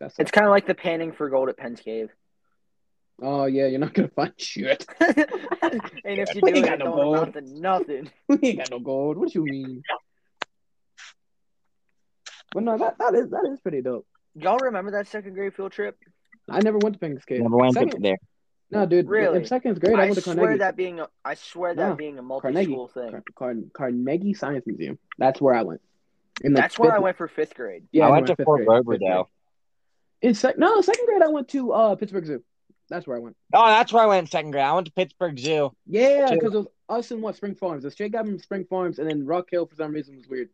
That's 0.00 0.18
It's 0.18 0.30
kind 0.30 0.46
of 0.46 0.50
like 0.50 0.66
the 0.66 0.74
panning 0.74 1.12
for 1.12 1.28
gold 1.28 1.48
at 1.50 1.56
Penn's 1.58 1.80
Cave. 1.80 2.10
Oh 3.22 3.44
yeah, 3.46 3.66
you're 3.66 3.78
not 3.78 3.94
gonna 3.94 4.08
find 4.08 4.32
shit. 4.38 4.84
and 5.00 5.16
if 6.04 6.34
you 6.34 6.40
We 6.42 6.50
do 6.50 6.56
ain't 6.58 6.66
it, 6.66 6.70
got 6.70 6.78
no 6.80 6.86
don't 6.86 6.94
gold. 6.96 7.16
amount 7.16 7.34
to 7.34 7.40
nothing. 7.60 8.10
we 8.28 8.38
ain't 8.42 8.58
got 8.58 8.70
no 8.70 8.80
gold. 8.80 9.16
What 9.18 9.34
you 9.34 9.44
mean? 9.44 9.82
But 12.52 12.62
no, 12.64 12.76
that 12.78 12.98
that 12.98 13.14
is 13.14 13.30
that 13.30 13.48
is 13.52 13.60
pretty 13.60 13.82
dope. 13.82 14.06
Y'all 14.34 14.58
remember 14.58 14.90
that 14.92 15.06
second 15.08 15.34
grade 15.34 15.54
field 15.54 15.72
trip? 15.72 15.96
I 16.50 16.60
never 16.60 16.78
went 16.78 16.94
to 16.94 16.98
Penguins 16.98 17.24
Cave. 17.24 17.42
never 17.42 17.56
went 17.56 17.74
second, 17.74 18.02
there 18.02 18.18
No, 18.70 18.84
dude. 18.86 19.08
Really? 19.08 19.38
In 19.38 19.44
second 19.46 19.80
grade, 19.80 19.94
I, 19.94 20.02
I 20.02 20.04
went 20.06 20.16
to 20.16 20.22
Carnegie. 20.22 20.42
swear 20.46 20.58
that 20.58 20.76
being 20.76 21.00
a, 21.00 21.08
I 21.24 21.34
swear 21.34 21.74
that 21.74 21.88
No, 21.90 21.94
being 21.94 22.18
a 22.18 22.22
Carnegie. 22.22 22.74
multi-school 22.74 22.88
thing. 22.88 23.10
Car- 23.10 23.22
Car- 23.34 23.54
Carnegie 23.72 24.34
Science 24.34 24.66
Museum. 24.66 24.98
That's 25.18 25.40
where 25.40 25.54
I 25.54 25.62
went. 25.62 25.80
In 26.42 26.52
like 26.52 26.64
That's 26.64 26.78
where 26.78 26.92
I 26.92 26.98
went 26.98 27.16
for 27.16 27.28
fifth 27.28 27.54
grade. 27.54 27.84
Yeah, 27.92 28.04
i 28.04 28.06
no, 28.08 28.12
went 28.12 28.22
in 28.24 28.26
to 28.28 28.36
fifth 28.36 28.44
fort 28.44 28.66
grade, 28.66 29.00
fifth 29.00 29.26
In 30.20 30.34
sec- 30.34 30.58
no, 30.58 30.80
second 30.80 31.06
grade, 31.06 31.22
I 31.22 31.28
went 31.28 31.48
to 31.50 31.72
uh 31.72 31.94
Pittsburgh 31.94 32.26
Zoo. 32.26 32.42
That's 32.90 33.06
where 33.06 33.16
I 33.16 33.20
went. 33.20 33.36
Oh, 33.54 33.66
that's 33.66 33.92
where 33.92 34.02
I 34.02 34.06
went 34.06 34.26
in 34.26 34.30
second 34.30 34.50
grade. 34.50 34.64
I 34.64 34.72
went 34.74 34.86
to 34.88 34.92
Pittsburgh 34.92 35.38
Zoo. 35.38 35.70
Yeah, 35.86 36.28
because 36.30 36.52
it 36.54 36.58
was 36.58 36.66
us 36.88 37.10
and 37.12 37.22
what 37.22 37.36
Spring 37.36 37.54
Farms. 37.54 37.84
The 37.84 37.90
straight 37.90 38.12
guy 38.12 38.22
from 38.22 38.38
Spring 38.40 38.66
Farms, 38.68 38.98
and 38.98 39.08
then 39.08 39.24
Rock 39.24 39.48
Hill 39.50 39.64
for 39.66 39.76
some 39.76 39.92
reason 39.92 40.16
was 40.16 40.26
weird. 40.28 40.50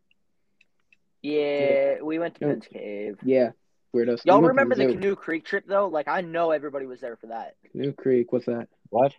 Yeah, 1.22 2.00
we 2.02 2.18
went 2.18 2.34
to 2.36 2.40
Yeah. 2.46 2.52
Penn's 2.52 2.66
Cave. 2.66 3.18
Yeah, 3.24 3.50
weirdos. 3.94 4.24
Y'all 4.24 4.38
We 4.40 4.46
went 4.46 4.58
to 4.58 4.64
remember 4.64 4.74
the. 4.74 4.86
Canoe 4.94 5.16
Creek 5.16 5.44
trip 5.44 5.64
though? 5.66 5.88
Like 5.88 6.08
I 6.08 6.20
know 6.20 6.50
everybody 6.50 6.86
was 6.86 7.00
there 7.00 7.16
for 7.16 7.28
that. 7.28 7.56
Canoe 7.72 7.92
Creek? 7.92 8.32
What's 8.32 8.46
that? 8.46 8.68
What? 8.90 9.14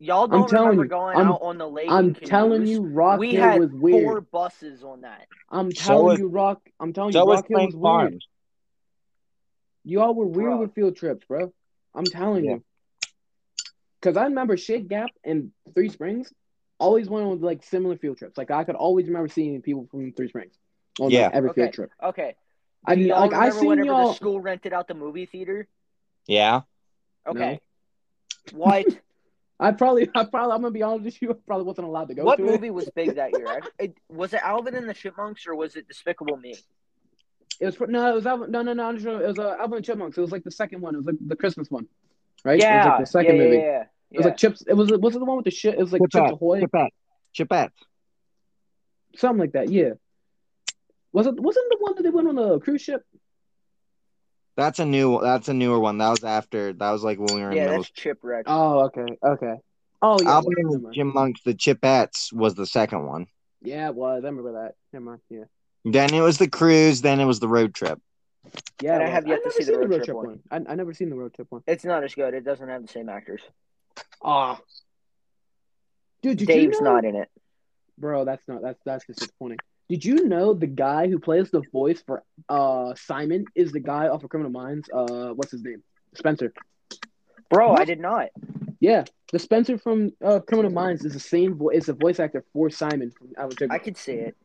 Y'all 0.00 0.28
don't 0.28 0.48
telling 0.48 0.78
remember 0.78 0.84
you, 0.84 0.88
going 0.90 1.16
I'm- 1.16 1.28
out 1.32 1.42
on 1.42 1.58
the 1.58 1.68
lake. 1.68 1.90
I'm 1.90 2.08
in 2.08 2.14
telling 2.14 2.60
canoes? 2.62 2.70
you, 2.70 2.82
Rock 2.82 3.18
we 3.18 3.32
Hill 3.32 3.42
had 3.42 3.60
was 3.60 3.72
weird. 3.72 4.04
four 4.04 4.20
buses 4.20 4.84
on 4.84 5.00
that. 5.00 5.26
I'm 5.50 5.72
So 5.72 5.84
telling 5.84 6.04
was- 6.06 6.18
you, 6.20 6.28
Rock. 6.28 6.60
I'm 6.78 6.92
telling 6.92 7.12
So 7.12 7.20
you, 7.20 7.26
was 7.26 7.36
Rock 7.38 7.46
Hill 7.48 7.66
was 7.66 7.74
weird. 7.74 7.82
Farms. 7.82 8.28
You 9.84 10.00
all 10.00 10.14
were 10.14 10.26
weird 10.26 10.50
Bro. 10.50 10.60
with 10.60 10.74
field 10.74 10.96
trips, 10.96 11.24
bro. 11.26 11.52
I'm 11.94 12.04
telling 12.04 12.44
Yeah. 12.44 12.50
you. 12.56 12.62
Because 14.00 14.16
I 14.16 14.24
remember 14.24 14.56
Shade 14.56 14.88
Gap 14.88 15.10
and 15.24 15.50
Three 15.74 15.88
Springs 15.88 16.32
always 16.78 17.08
went 17.08 17.26
on 17.26 17.40
like 17.40 17.64
similar 17.64 17.96
field 17.96 18.18
trips. 18.18 18.38
Like 18.38 18.52
I 18.52 18.62
could 18.62 18.76
always 18.76 19.06
remember 19.06 19.28
seeing 19.28 19.60
people 19.62 19.88
from 19.90 20.12
Three 20.12 20.28
Springs 20.28 20.54
on 21.00 21.06
like, 21.06 21.14
Yeah. 21.14 21.30
every 21.32 21.52
field 21.54 21.72
trip. 21.72 21.90
Okay. 22.00 22.36
I 22.84 22.94
Do 22.94 23.02
y'all 23.02 23.20
like 23.20 23.34
I 23.34 23.50
seen 23.50 23.68
whenever 23.68 23.86
y'all. 23.86 24.08
the 24.08 24.14
school 24.14 24.40
rented 24.40 24.72
out 24.72 24.88
the 24.88 24.94
movie 24.94 25.26
theater? 25.26 25.68
Yeah. 26.26 26.62
Okay. 27.26 27.60
What? 28.52 28.86
I 29.60 29.72
probably, 29.72 30.08
I 30.14 30.24
probably, 30.24 30.54
I'm 30.54 30.62
gonna 30.62 30.70
be 30.70 30.82
honest 30.82 31.04
with 31.04 31.22
you. 31.22 31.30
I 31.32 31.34
probably 31.44 31.66
wasn't 31.66 31.88
allowed 31.88 32.08
to 32.08 32.14
go 32.14 32.24
what 32.24 32.36
to 32.36 32.44
movie 32.44 32.68
it. 32.68 32.74
was 32.74 32.88
big 32.94 33.16
that 33.16 33.36
year? 33.36 33.48
I, 33.48 33.60
it, 33.80 33.96
was 34.08 34.32
it 34.32 34.40
Alvin 34.42 34.76
and 34.76 34.88
the 34.88 34.94
Chipmunks 34.94 35.46
or 35.48 35.56
was 35.56 35.74
it 35.74 35.88
Despicable 35.88 36.36
Me? 36.36 36.54
It 37.58 37.66
was 37.66 37.76
no, 37.88 38.10
it 38.10 38.14
was 38.14 38.26
Alvin, 38.26 38.52
no, 38.52 38.62
no, 38.62 38.72
no. 38.72 38.84
I'm 38.88 39.00
sure 39.00 39.20
it 39.20 39.26
was 39.26 39.38
uh, 39.38 39.56
Alvin 39.58 39.78
and 39.78 39.84
Chipmunks. 39.84 40.16
It 40.16 40.20
was 40.20 40.30
like 40.30 40.44
the 40.44 40.50
second 40.52 40.80
one. 40.80 40.94
It 40.94 40.98
was 40.98 41.06
like 41.06 41.16
the 41.26 41.34
Christmas 41.34 41.68
one, 41.70 41.88
right? 42.44 42.60
Yeah. 42.60 42.74
it 42.74 42.78
was 42.78 42.86
like 42.86 43.00
the 43.00 43.06
second 43.06 43.36
yeah, 43.36 43.42
movie. 43.42 43.56
Yeah, 43.56 43.62
yeah, 43.62 43.84
It 44.12 44.16
was 44.18 44.26
like 44.26 44.36
Chips. 44.36 44.62
It 44.64 44.74
was 44.74 44.92
was 44.92 45.16
it 45.16 45.18
the 45.18 45.24
one 45.24 45.36
with 45.38 45.44
the 45.44 45.50
shit? 45.50 45.74
It 45.74 45.80
was 45.80 45.92
like 45.92 46.02
Chips 46.02 46.14
Chipette. 46.14 46.32
Ahoy, 46.34 46.60
Chipette. 46.60 46.90
Chipette. 47.36 47.70
something 49.16 49.40
like 49.40 49.52
that. 49.52 49.70
Yeah. 49.70 49.94
Was 51.12 51.26
it 51.26 51.40
wasn't 51.40 51.66
the 51.70 51.78
one 51.80 51.94
that 51.96 52.02
they 52.02 52.10
went 52.10 52.28
on 52.28 52.34
the 52.36 52.58
cruise 52.60 52.82
ship? 52.82 53.02
That's 54.56 54.78
a 54.80 54.84
new. 54.84 55.20
That's 55.22 55.48
a 55.48 55.54
newer 55.54 55.78
one. 55.78 55.98
That 55.98 56.10
was 56.10 56.24
after. 56.24 56.72
That 56.72 56.90
was 56.90 57.04
like 57.04 57.18
when 57.18 57.34
we 57.34 57.42
were 57.42 57.50
in 57.50 57.56
yeah, 57.56 57.66
middle. 57.66 57.82
that's 57.82 57.90
Chipwreck. 57.92 58.42
Oh, 58.46 58.86
okay, 58.86 59.16
okay. 59.24 59.54
Oh 60.02 60.18
yeah, 60.20 60.30
Alvin 60.30 60.52
it 60.58 60.66
was. 60.66 60.74
Never 60.74 60.76
and 60.76 60.84
mind. 60.84 60.94
Chipmunks, 60.94 61.40
the 61.44 61.54
Chipettes 61.54 62.32
was 62.32 62.54
the 62.54 62.66
second 62.66 63.06
one. 63.06 63.26
Yeah, 63.62 63.88
it 63.88 63.94
was. 63.94 64.24
I 64.24 64.28
remember 64.28 64.52
that. 64.52 64.74
Never 64.92 65.04
mind. 65.04 65.20
Yeah. 65.30 65.44
Then 65.84 66.12
it 66.12 66.20
was 66.20 66.38
the 66.38 66.48
cruise. 66.48 67.00
Then 67.02 67.20
it 67.20 67.24
was 67.24 67.40
the 67.40 67.48
road 67.48 67.74
trip. 67.74 68.00
Yeah, 68.80 68.94
And 68.94 69.02
I 69.04 69.08
have 69.08 69.26
yet 69.26 69.38
I've 69.38 69.42
to 69.42 69.48
never 69.48 69.52
see 69.52 69.64
the 69.64 69.72
seen 69.72 69.90
road 69.90 70.04
trip 70.04 70.16
one. 70.16 70.40
I 70.50 70.56
I 70.56 70.74
never 70.74 70.94
seen 70.94 71.10
the 71.10 71.16
road 71.16 71.34
trip 71.34 71.48
one. 71.50 71.62
It's 71.66 71.84
not 71.84 72.04
as 72.04 72.14
good. 72.14 72.34
It 72.34 72.44
doesn't 72.44 72.68
have 72.68 72.82
the 72.82 72.92
same 72.92 73.08
actors. 73.08 73.42
Ah, 74.22 74.60
dude, 76.22 76.38
did 76.38 76.48
Dave's 76.48 76.78
you 76.78 76.84
know? 76.84 76.94
not 76.94 77.04
in 77.04 77.16
it. 77.16 77.28
Bro, 77.98 78.24
that's 78.24 78.46
not 78.46 78.62
that's 78.62 78.80
that's 78.84 79.06
just 79.06 79.20
disappointing. 79.20 79.58
Did 79.88 80.04
you 80.04 80.28
know 80.28 80.52
the 80.52 80.66
guy 80.66 81.08
who 81.08 81.18
plays 81.18 81.50
the 81.50 81.62
voice 81.72 82.02
for 82.06 82.22
uh 82.48 82.94
Simon 82.94 83.46
is 83.54 83.72
the 83.72 83.80
guy 83.80 84.08
off 84.08 84.22
of 84.24 84.30
Criminal 84.30 84.52
Minds? 84.52 84.88
Uh, 84.92 85.30
what's 85.30 85.52
his 85.52 85.62
name? 85.62 85.82
Spencer. 86.14 86.52
Bro, 87.50 87.70
What? 87.70 87.80
I 87.80 87.84
did 87.84 88.00
not. 88.00 88.28
Yeah, 88.80 89.04
the 89.32 89.38
Spencer 89.38 89.78
from 89.78 90.12
uh, 90.24 90.40
Criminal 90.40 90.70
Minds 90.70 91.04
is 91.04 91.14
the 91.14 91.20
same 91.20 91.54
voice. 91.54 91.78
Is 91.78 91.86
the 91.86 91.94
voice 91.94 92.20
actor 92.20 92.44
for 92.52 92.70
Simon 92.70 93.10
from 93.10 93.28
Alvin 93.36 93.70
I 93.70 93.78
could 93.78 93.96
see 93.96 94.12
it. 94.12 94.36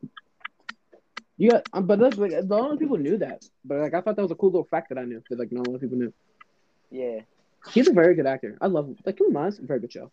You 1.38 1.52
got, 1.52 1.68
um, 1.74 1.88
but 1.88 2.00
that's 2.00 2.18
like 2.18 2.32
lot 2.46 2.72
of 2.72 2.80
people 2.80 2.98
knew 2.98 3.18
that. 3.18 3.44
But 3.66 3.80
like 3.80 3.94
I 3.94 4.02
thought 4.02 4.16
that 4.16 4.22
was 4.22 4.32
a 4.32 4.36
cool 4.36 4.50
little 4.52 4.68
fact 4.70 4.90
that 4.90 4.98
I 4.98 5.04
knew 5.04 5.22
that 5.30 5.40
like 5.40 5.52
not 5.52 5.68
a 5.68 5.70
lot 5.70 5.76
of 5.76 5.82
people 5.82 5.98
knew. 5.98 6.14
Yeah. 6.90 7.22
He's 7.72 7.88
a 7.88 7.94
very 7.94 8.16
good 8.16 8.26
actor. 8.26 8.58
I 8.62 8.68
love 8.68 8.88
him. 8.88 8.98
like 9.06 9.18
Criminal 9.18 9.42
Minds. 9.42 9.60
Very 9.60 9.80
good 9.80 9.92
show. 9.92 10.12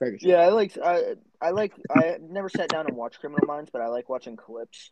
Show. 0.00 0.28
Yeah, 0.28 0.38
I 0.38 0.48
like 0.48 0.76
I 0.78 1.14
I 1.40 1.50
like 1.50 1.72
I 1.90 2.18
never 2.20 2.48
sat 2.48 2.68
down 2.68 2.86
and 2.86 2.96
watched 2.96 3.20
Criminal 3.20 3.46
Minds, 3.46 3.70
but 3.72 3.80
I 3.80 3.88
like 3.88 4.08
watching 4.08 4.36
clips. 4.36 4.90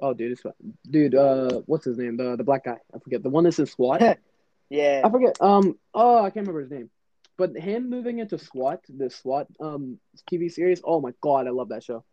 Oh, 0.00 0.14
dude, 0.14 0.32
it's 0.32 0.42
dude. 0.88 1.14
Uh, 1.14 1.62
what's 1.66 1.84
his 1.84 1.98
name? 1.98 2.16
The 2.16 2.36
the 2.36 2.44
black 2.44 2.64
guy. 2.64 2.78
I 2.94 2.98
forget. 2.98 3.22
The 3.22 3.28
one 3.30 3.44
that's 3.44 3.58
in 3.58 3.66
SWAT. 3.66 4.18
Yeah. 4.70 5.00
I 5.02 5.08
forget. 5.08 5.38
Um. 5.40 5.78
Oh, 5.94 6.18
I 6.18 6.28
can't 6.28 6.46
remember 6.46 6.60
his 6.60 6.70
name. 6.70 6.90
But 7.38 7.56
him 7.56 7.88
moving 7.88 8.18
into 8.18 8.36
SWAT, 8.36 8.80
the 8.88 9.08
SWAT 9.08 9.46
um 9.60 9.98
TV 10.30 10.52
series. 10.52 10.82
Oh 10.84 11.00
my 11.00 11.12
god, 11.22 11.46
I 11.46 11.50
love 11.50 11.70
that 11.70 11.84
show. 11.84 12.04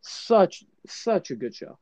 Such 0.00 0.62
such 0.86 1.32
a 1.32 1.34
good 1.34 1.56
show. 1.56 1.76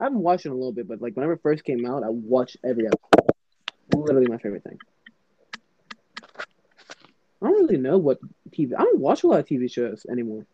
I 0.00 0.04
haven't 0.04 0.20
watched 0.20 0.46
it 0.46 0.52
a 0.52 0.54
little 0.54 0.72
bit, 0.72 0.88
but 0.88 1.02
like 1.02 1.14
whenever 1.14 1.34
it 1.34 1.42
first 1.42 1.64
came 1.64 1.84
out, 1.84 2.02
I 2.02 2.08
watched 2.08 2.56
every 2.64 2.86
episode. 2.86 3.30
Literally 3.94 4.26
my 4.26 4.38
favorite 4.38 4.64
thing. 4.64 4.78
I 7.42 7.46
don't 7.46 7.62
really 7.62 7.76
know 7.76 7.98
what 7.98 8.18
TV. 8.50 8.72
I 8.76 8.82
don't 8.82 8.98
watch 9.00 9.22
a 9.22 9.26
lot 9.28 9.40
of 9.40 9.46
TV 9.46 9.70
shows 9.70 10.04
anymore. 10.10 10.44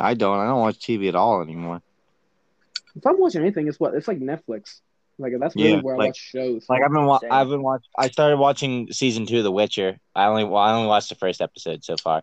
I 0.00 0.14
don't. 0.14 0.38
I 0.38 0.46
don't 0.46 0.60
watch 0.60 0.78
TV 0.78 1.08
at 1.08 1.14
all 1.14 1.42
anymore. 1.42 1.80
If 2.96 3.06
I'm 3.06 3.18
watching 3.20 3.42
anything, 3.42 3.68
it's 3.68 3.78
what 3.78 3.94
it's 3.94 4.08
like 4.08 4.18
Netflix. 4.18 4.80
Like 5.20 5.32
that's 5.40 5.54
really 5.56 5.70
Yeah, 5.72 5.80
where 5.80 5.94
I 5.94 6.06
watch 6.06 6.16
shows. 6.18 6.66
Like 6.68 6.82
I've 6.82 6.92
been, 6.92 7.04
wa- 7.04 7.20
I've 7.30 7.48
been 7.48 7.62
watch. 7.62 7.84
I 7.96 8.08
started 8.08 8.36
watching 8.38 8.92
season 8.92 9.26
two 9.26 9.38
of 9.38 9.44
The 9.44 9.50
Witcher. 9.52 9.98
I 10.14 10.26
only, 10.26 10.44
well, 10.44 10.62
I 10.62 10.72
only 10.74 10.88
watched 10.88 11.08
the 11.08 11.14
first 11.16 11.40
episode 11.40 11.84
so 11.84 11.96
far. 11.96 12.22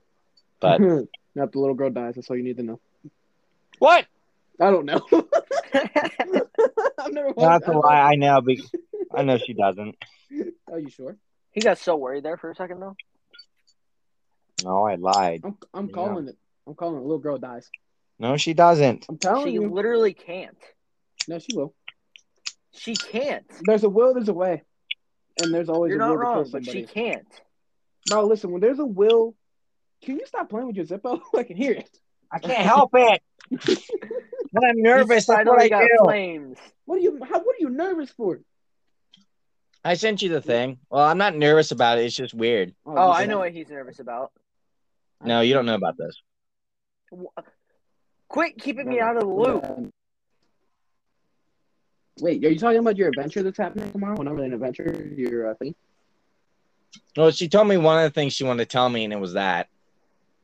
But 0.59 0.79
Not 1.35 1.51
the 1.51 1.59
little 1.59 1.75
girl 1.75 1.89
dies. 1.89 2.15
That's 2.15 2.29
all 2.29 2.37
you 2.37 2.43
need 2.43 2.55
to 2.57 2.63
know. 2.63 2.79
what? 3.79 4.05
I 4.61 4.71
don't 4.71 4.85
know. 4.85 5.01
I've 5.73 7.11
never 7.11 7.31
watched. 7.31 7.39
That's 7.39 7.67
I 7.67 7.71
a 7.71 7.73
don't- 7.73 7.85
lie. 7.85 8.01
I 8.11 8.15
know. 8.15 8.41
Be- 8.41 8.63
I 9.13 9.23
know 9.23 9.37
she 9.37 9.53
doesn't. 9.53 9.95
Are 10.71 10.79
you 10.79 10.89
sure? 10.89 11.17
he 11.51 11.61
got 11.61 11.77
so 11.77 11.95
worried 11.95 12.23
there 12.23 12.35
for 12.37 12.51
a 12.51 12.55
second 12.55 12.79
though. 12.81 12.95
No, 14.63 14.83
I 14.85 14.95
lied. 14.95 15.41
I'm 15.43 15.57
I'm 15.73 15.87
Yeah. 15.87 15.93
calling 15.93 16.27
it. 16.27 16.37
I'm 16.67 16.75
calling 16.75 16.97
it. 16.97 17.01
Little 17.01 17.19
girl 17.19 17.37
dies. 17.37 17.69
No, 18.19 18.37
she 18.37 18.53
doesn't. 18.53 19.05
I'm 19.09 19.17
telling 19.17 19.47
She 19.47 19.53
you. 19.53 19.69
literally 19.69 20.13
can't. 20.13 20.57
No, 21.27 21.39
she 21.39 21.53
will. 21.53 21.73
She 22.73 22.95
can't. 22.95 23.45
There's 23.65 23.83
a 23.83 23.89
will. 23.89 24.13
There's 24.13 24.29
a 24.29 24.33
way. 24.33 24.63
And 25.37 25.53
there's 25.53 25.69
always 25.69 25.89
You're 25.89 25.99
a 25.99 26.05
not 26.05 26.11
will 26.11 26.17
to 26.19 26.23
wrong, 26.23 26.43
kill 26.43 26.51
but 26.51 26.65
she 26.65 26.83
can't. 26.83 27.27
Bro, 28.05 28.25
listen. 28.27 28.51
When 28.51 28.61
there's 28.61 28.79
a 28.79 28.85
will, 28.85 29.35
can 30.03 30.17
you 30.19 30.25
stop 30.25 30.49
playing 30.49 30.67
with 30.67 30.75
your 30.77 30.85
Zippo? 30.85 31.21
I 31.35 31.43
can 31.43 31.57
hear 31.57 31.73
it. 31.73 31.89
I 32.31 32.39
can't 32.39 32.65
help 32.65 32.91
it. 32.93 33.21
when 34.51 34.63
I'm 34.69 34.81
nervous, 34.81 35.27
You 35.27 35.35
that's 35.35 35.47
what 35.47 35.59
I 35.59 35.69
got 35.69 35.81
do. 35.81 36.05
flames. 36.05 36.57
What 36.85 36.95
are 36.97 37.01
you? 37.01 37.19
How? 37.23 37.39
What 37.39 37.55
are 37.55 37.59
you 37.61 37.69
nervous 37.69 38.11
for? 38.11 38.39
I 39.83 39.93
sent 39.93 40.21
you 40.21 40.29
the 40.29 40.41
thing. 40.41 40.79
Well, 40.89 41.03
I'm 41.03 41.19
not 41.19 41.35
nervous 41.35 41.71
about 41.71 41.99
it. 41.99 42.05
It's 42.05 42.15
just 42.15 42.33
weird. 42.33 42.73
Oh, 42.87 42.93
oh 42.97 43.07
you 43.07 43.13
I 43.13 43.25
know 43.25 43.39
what 43.39 43.51
he's 43.51 43.69
nervous 43.69 43.99
about. 43.99 44.31
No, 45.25 45.41
you 45.41 45.53
don't 45.53 45.65
know 45.65 45.75
about 45.75 45.97
this. 45.97 46.21
Quit 48.27 48.57
keeping 48.59 48.87
me 48.87 48.99
out 48.99 49.15
of 49.15 49.23
the 49.23 49.27
loop. 49.27 49.93
Wait, 52.21 52.43
are 52.45 52.49
you 52.49 52.57
talking 52.57 52.79
about 52.79 52.97
your 52.97 53.09
adventure 53.09 53.43
that's 53.43 53.57
happening 53.57 53.91
tomorrow? 53.91 54.15
Well, 54.15 54.23
not 54.23 54.35
really 54.35 54.47
an 54.47 54.53
adventure. 54.53 55.11
Your 55.17 55.49
uh, 55.51 55.53
thing. 55.55 55.75
Well, 57.17 57.31
she 57.31 57.49
told 57.49 57.67
me 57.67 57.77
one 57.77 57.97
of 57.97 58.03
the 58.03 58.09
things 58.13 58.33
she 58.33 58.45
wanted 58.45 58.69
to 58.69 58.71
tell 58.71 58.87
me, 58.87 59.03
and 59.03 59.11
it 59.11 59.19
was 59.19 59.33
that. 59.33 59.67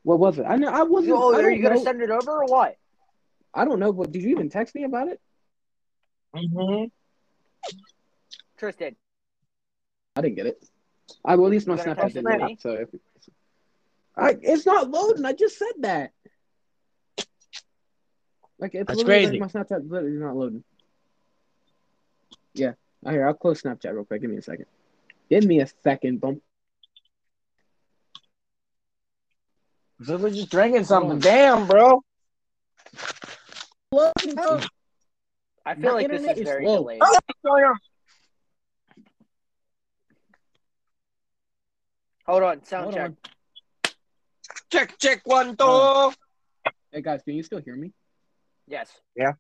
What 0.04 0.20
was 0.20 0.38
it? 0.38 0.46
I 0.48 0.58
know. 0.58 0.70
I 0.70 0.84
wasn't. 0.84 1.14
Oh, 1.14 1.34
I 1.34 1.40
are 1.40 1.42
don't 1.44 1.56
you 1.56 1.62
gonna 1.62 1.76
know. 1.76 1.84
send 1.84 2.02
it 2.02 2.10
over 2.10 2.44
or 2.44 2.46
what? 2.46 2.76
I 3.54 3.66
don't 3.66 3.80
know. 3.80 3.92
What 3.92 4.12
did 4.12 4.22
you 4.22 4.30
even 4.30 4.50
text 4.50 4.76
me 4.76 4.84
about 4.84 5.08
it? 5.08 5.22
Mm-hmm. 6.36 6.86
Tristan, 8.58 8.96
I 10.16 10.22
didn't 10.22 10.36
get 10.36 10.46
it. 10.48 10.66
I 11.26 11.36
well, 11.36 11.48
at 11.48 11.52
least 11.52 11.68
my 11.68 11.76
You 11.76 11.84
gonna 11.84 11.96
Snapchat 11.96 12.14
didn't 12.14 12.40
get 12.40 12.52
it. 12.52 12.62
So 12.62 12.72
if, 12.72 12.90
I, 14.16 14.38
it's 14.42 14.66
not 14.66 14.90
loading. 14.90 15.26
I 15.26 15.34
just 15.34 15.58
said 15.58 15.74
that. 15.80 16.12
Like 18.60 18.76
it's 18.76 18.88
That's 18.88 19.04
crazy. 19.04 19.40
Like 19.40 19.54
my 19.54 19.62
Snapchat 19.62 19.90
literally 19.90 20.18
not 20.18 20.36
loading. 20.36 20.64
Yeah, 22.54 22.74
I 23.06 23.12
hear. 23.12 23.28
I'll 23.28 23.34
close 23.34 23.62
Snapchat 23.62 23.94
real 23.94 24.06
quick. 24.06 24.22
Give 24.22 24.30
me 24.30 24.38
a 24.38 24.42
second. 24.42 24.66
Give 25.30 25.44
me 25.44 25.62
a 25.62 25.68
second, 25.84 26.20
bump. 26.22 26.44
So 30.04 30.18
we're 30.18 30.32
just 30.32 30.50
drinking 30.50 30.84
something. 30.84 31.20
Damn, 31.20 31.68
bro. 31.68 32.04
Loading, 33.92 34.36
bro. 34.36 34.60
I 35.66 35.76
feel 35.76 35.92
My 35.92 35.92
like 35.94 36.10
this 36.10 36.24
is 36.24 36.38
is 36.40 36.44
very 36.44 36.66
slow. 36.66 36.78
delayed. 36.78 37.02
Hold 42.26 42.44
on, 42.44 42.64
sound 42.66 42.84
Hold 42.86 42.96
check. 42.96 43.04
on. 43.06 43.18
Check, 44.72 44.98
check, 45.00 45.22
one, 45.26 45.58
two. 45.58 46.12
Hey 46.94 47.02
guys, 47.02 47.22
can 47.24 47.34
you 47.34 47.44
still 47.44 47.60
hear 47.60 47.76
me? 47.76 47.92
Yes. 48.68 48.90
Yeah. 49.18 49.34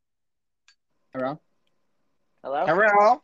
Hello. 1.13 1.39
Hello. 2.43 2.65
Hello. 2.65 3.21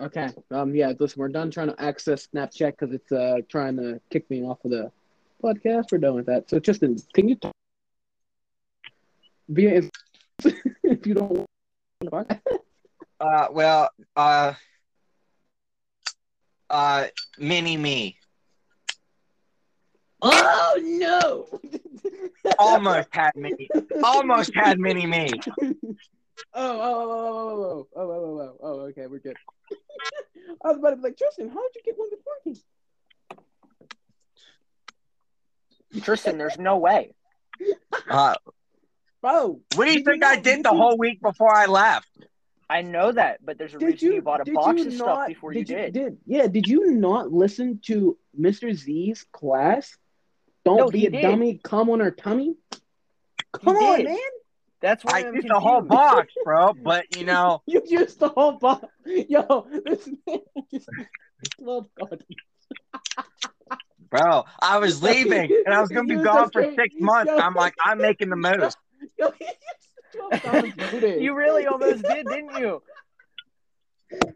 Okay. 0.00 0.30
Um. 0.50 0.74
Yeah. 0.74 0.92
Listen, 0.98 1.20
we're 1.20 1.28
done 1.28 1.52
trying 1.52 1.68
to 1.68 1.80
access 1.80 2.26
Snapchat 2.26 2.72
because 2.72 2.92
it's 2.92 3.12
uh 3.12 3.36
trying 3.48 3.76
to 3.76 4.00
kick 4.10 4.28
me 4.30 4.42
off 4.42 4.64
of 4.64 4.72
the 4.72 4.90
podcast. 5.44 5.92
We're 5.92 5.98
done 5.98 6.16
with 6.16 6.26
that. 6.26 6.50
So, 6.50 6.58
Justin, 6.58 6.96
can 7.14 7.28
you 7.28 7.36
talk? 7.36 7.52
Be 9.52 9.66
if, 9.66 9.90
if 10.82 11.06
you 11.06 11.14
don't. 11.14 11.30
want 11.30 11.48
to 12.02 12.10
talk. 12.10 12.60
Uh, 13.20 13.46
well, 13.52 13.90
uh, 14.16 14.54
uh, 16.68 17.06
mini 17.38 17.76
me. 17.76 18.16
Oh 20.26 20.80
no! 20.82 21.60
Almost 22.58 23.08
had 23.12 23.32
mini. 23.36 23.68
Almost 24.02 24.54
had 24.54 24.78
mini 24.78 25.06
me. 25.06 25.30
Oh, 26.52 26.80
oh, 26.80 26.80
oh, 26.82 27.10
oh, 27.12 27.88
oh, 27.94 27.96
oh, 27.96 28.00
oh, 28.00 28.10
oh, 28.10 28.40
oh, 28.40 28.56
oh, 28.62 28.80
okay, 28.86 29.06
we're 29.06 29.18
good. 29.18 29.36
I 30.64 30.68
was 30.68 30.78
about 30.78 30.90
to 30.90 30.96
be 30.96 31.02
like, 31.02 31.16
Tristan, 31.16 31.48
how 31.48 31.62
did 31.62 31.76
you 31.76 31.82
get 31.84 31.98
one 31.98 32.10
before 32.10 32.34
me? 35.94 36.00
Tristan, 36.00 36.38
there's 36.38 36.58
no 36.58 36.78
way. 36.78 37.14
Uh, 38.08 38.34
Bro, 39.20 39.60
What 39.74 39.86
do 39.86 39.92
you 39.92 40.04
think 40.04 40.24
I 40.24 40.36
did 40.36 40.42
did 40.56 40.64
the 40.64 40.70
whole 40.70 40.98
week 40.98 41.22
before 41.22 41.54
I 41.54 41.66
left? 41.66 42.08
I 42.68 42.82
know 42.82 43.12
that, 43.12 43.38
but 43.44 43.58
there's 43.58 43.74
a 43.74 43.78
did 43.78 43.86
reason 43.86 44.08
you, 44.08 44.14
you, 44.16 44.22
bought 44.22 44.46
a 44.46 44.52
box 44.52 44.82
of 44.82 44.88
not, 44.88 44.96
stuff 44.96 45.26
before 45.28 45.52
you 45.52 45.64
did 45.64 45.92
did. 45.92 46.18
yeah, 46.26 46.46
did 46.46 46.66
you 46.66 46.92
not 46.92 47.32
listen 47.32 47.80
to 47.86 48.18
Mr. 48.38 48.74
Z's 48.74 49.24
class? 49.32 49.96
Don't 50.64 50.76
No, 50.78 50.88
be 50.90 51.06
a 51.06 51.10
did. 51.10 51.22
dummy, 51.22 51.60
come 51.62 51.90
on 51.90 52.00
her 52.00 52.10
tummy. 52.10 52.56
Come 53.52 53.76
on, 53.76 53.98
did. 53.98 54.04
man. 54.06 54.18
That's 54.80 55.04
why 55.04 55.20
I 55.22 55.28
I'm 55.28 55.34
used 55.34 55.48
the 55.48 55.60
whole 55.60 55.82
box, 55.82 56.32
bro. 56.44 56.72
But 56.74 57.16
you 57.16 57.24
know, 57.24 57.62
You 57.66 57.82
used 57.86 58.18
the 58.20 58.28
whole 58.28 58.52
box. 58.52 58.86
Yo, 59.06 59.66
this 59.84 60.08
man 60.26 60.38
just 60.72 60.88
love 61.58 61.86
God. 61.98 62.22
bro, 64.10 64.44
I 64.60 64.78
was 64.78 65.02
leaving 65.02 65.50
and 65.66 65.74
I 65.74 65.80
was 65.80 65.90
gonna 65.90 66.04
be 66.04 66.12
You 66.14 66.18
was 66.18 66.24
gone 66.26 66.50
for 66.50 66.60
afraid- 66.60 66.76
six 66.76 66.94
months. 67.00 67.30
Yo. 67.30 67.38
I'm 67.38 67.54
like, 67.54 67.74
I'm 67.84 67.98
making 67.98 68.30
the 68.30 68.36
most. 68.36 68.76
Yo, 69.18 69.30
he 69.38 69.44
used 69.44 70.40
12 70.42 70.42
times 70.42 70.90
two 70.90 71.00
days. 71.00 71.22
You 71.22 71.34
really 71.36 71.66
almost 71.66 72.02
did, 72.04 72.26
didn't 72.28 72.56
you? 72.58 72.82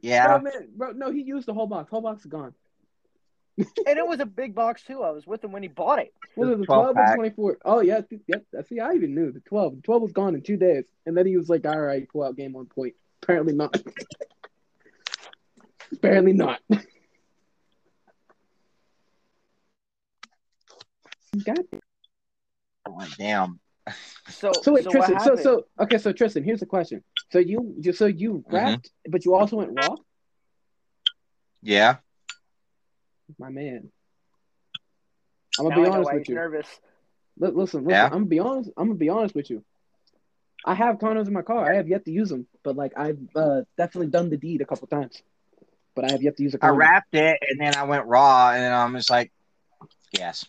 Yeah. 0.03 0.27
Bro, 0.39 0.41
man, 0.41 0.69
bro, 0.77 0.93
no, 0.93 1.11
he 1.11 1.23
used 1.23 1.47
the 1.47 1.55
whole 1.55 1.67
box. 1.67 1.91
Whole 1.91 2.01
box 2.01 2.21
is 2.21 2.27
gone. 2.27 2.55
And 3.87 3.99
it 3.99 4.07
was 4.07 4.21
a 4.21 4.27
big 4.27 4.55
box 4.55 4.83
too. 4.85 5.03
I 5.03 5.11
was 5.11 5.27
with 5.27 5.43
him 5.43 5.53
when 5.53 5.63
he 5.63 5.69
bought 5.69 5.99
it. 5.99 6.13
Was 6.37 6.51
it 6.51 6.59
the 6.59 6.67
12 6.67 6.95
12 6.95 7.11
or 7.11 7.15
24? 7.15 7.59
Oh, 7.65 7.81
yeah. 7.81 8.01
th- 8.03 8.23
Yep. 8.29 8.45
That's 8.53 8.69
See, 8.69 8.81
I 8.81 8.93
even 8.93 9.15
knew 9.15 9.33
the 9.33 9.41
12. 9.41 9.77
The 9.77 9.83
12 9.83 10.03
was 10.03 10.13
gone 10.13 10.35
in 10.35 10.43
two 10.43 10.57
days. 10.57 10.85
And 11.07 11.17
then 11.17 11.27
he 11.27 11.37
was 11.37 11.49
like, 11.49 11.67
all 11.67 11.81
right, 11.81 12.09
pull 12.09 12.23
out 12.23 12.37
game 12.37 12.55
on 12.55 12.67
point. 12.67 12.95
Apparently 13.23 13.55
not. 13.55 13.75
Apparently 15.93 16.33
not. 16.33 16.61
God. 21.45 21.59
Oh, 22.87 23.07
damn. 23.19 23.59
So, 24.29 24.53
So 24.63 24.73
wait, 24.73 24.85
so 24.85 24.91
Tristan. 24.91 25.19
So 25.21 25.37
so 25.37 25.65
okay. 25.81 25.99
So 25.99 26.13
Tristan, 26.13 26.45
here's 26.45 26.61
the 26.61 26.67
question. 26.67 27.03
So 27.33 27.39
you, 27.39 27.75
you 27.81 27.93
so 27.93 28.07
you 28.07 28.45
Mm-hmm. 28.47 28.55
rapped, 28.55 28.91
but 29.09 29.25
you 29.25 29.35
also 29.35 29.57
went 29.57 29.71
raw. 29.73 29.97
Yeah. 31.63 31.97
My 33.39 33.51
man. 33.51 33.91
I'm 35.59 35.69
gonna 35.69 35.83
be 35.83 35.89
honest 35.89 36.13
with 36.13 36.29
you. 36.29 36.35
nervous. 36.37 36.81
Li- 37.39 37.51
listen, 37.51 37.85
listen. 37.85 37.91
Yeah? 37.91 38.05
I'm 38.07 38.11
gonna 38.11 38.25
be 38.27 38.39
honest. 38.39 38.71
I'm 38.77 38.87
gonna 38.87 38.99
be 38.99 39.09
honest 39.09 39.35
with 39.35 39.51
you. 39.51 39.65
I 40.65 40.75
have 40.75 40.99
condoms 40.99 41.27
in 41.27 41.33
my 41.33 41.43
car. 41.43 41.71
I 41.71 41.77
have 41.77 41.89
yet 41.89 42.05
to 42.05 42.11
use 42.11 42.29
them, 42.29 42.47
but 42.63 42.77
like 42.77 42.93
I've 42.97 43.19
uh, 43.35 43.63
definitely 43.77 44.09
done 44.09 44.31
the 44.31 44.37
deed 44.37 44.61
a 44.61 44.65
couple 44.65 44.87
times. 44.89 45.23
But 45.95 46.05
I 46.05 46.13
have 46.13 46.23
yet 46.23 46.37
to 46.37 46.43
use 46.43 46.55
a 46.55 46.59
I 46.59 46.69
condom. 46.69 46.83
I 46.83 46.85
wrapped 46.85 47.15
it 47.15 47.39
and 47.49 47.61
then 47.61 47.75
I 47.75 47.85
went 47.85 48.07
raw 48.07 48.51
and 48.51 48.63
then 48.63 48.73
I'm 48.73 48.95
just 48.95 49.11
like, 49.11 49.33
yes. 50.13 50.45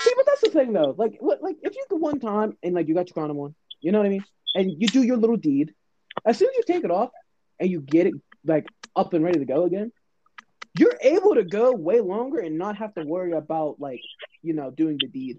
See, 0.00 0.12
but 0.16 0.26
that's 0.26 0.40
the 0.42 0.50
thing 0.50 0.72
though. 0.72 0.94
Like, 0.96 1.16
what, 1.20 1.42
like 1.42 1.56
if 1.62 1.74
you 1.74 1.84
go 1.88 1.96
one 1.96 2.20
time 2.20 2.56
and 2.62 2.74
like 2.74 2.88
you 2.88 2.94
got 2.94 3.08
your 3.08 3.14
condom 3.14 3.38
on, 3.38 3.54
you 3.80 3.92
know 3.92 3.98
what 3.98 4.06
I 4.06 4.10
mean, 4.10 4.24
and 4.54 4.70
you 4.70 4.88
do 4.88 5.02
your 5.02 5.16
little 5.16 5.36
deed, 5.36 5.74
as 6.24 6.38
soon 6.38 6.50
as 6.50 6.56
you 6.56 6.62
take 6.66 6.84
it 6.84 6.90
off 6.90 7.10
and 7.58 7.70
you 7.70 7.80
get 7.80 8.06
it 8.06 8.14
like 8.44 8.66
up 8.94 9.14
and 9.14 9.24
ready 9.24 9.38
to 9.38 9.44
go 9.44 9.64
again, 9.64 9.92
you're 10.78 10.96
able 11.00 11.34
to 11.34 11.44
go 11.44 11.72
way 11.72 12.00
longer 12.00 12.40
and 12.40 12.58
not 12.58 12.76
have 12.76 12.94
to 12.94 13.02
worry 13.04 13.32
about 13.32 13.80
like 13.80 14.00
you 14.42 14.52
know 14.54 14.70
doing 14.70 14.98
the 15.00 15.08
deed 15.08 15.38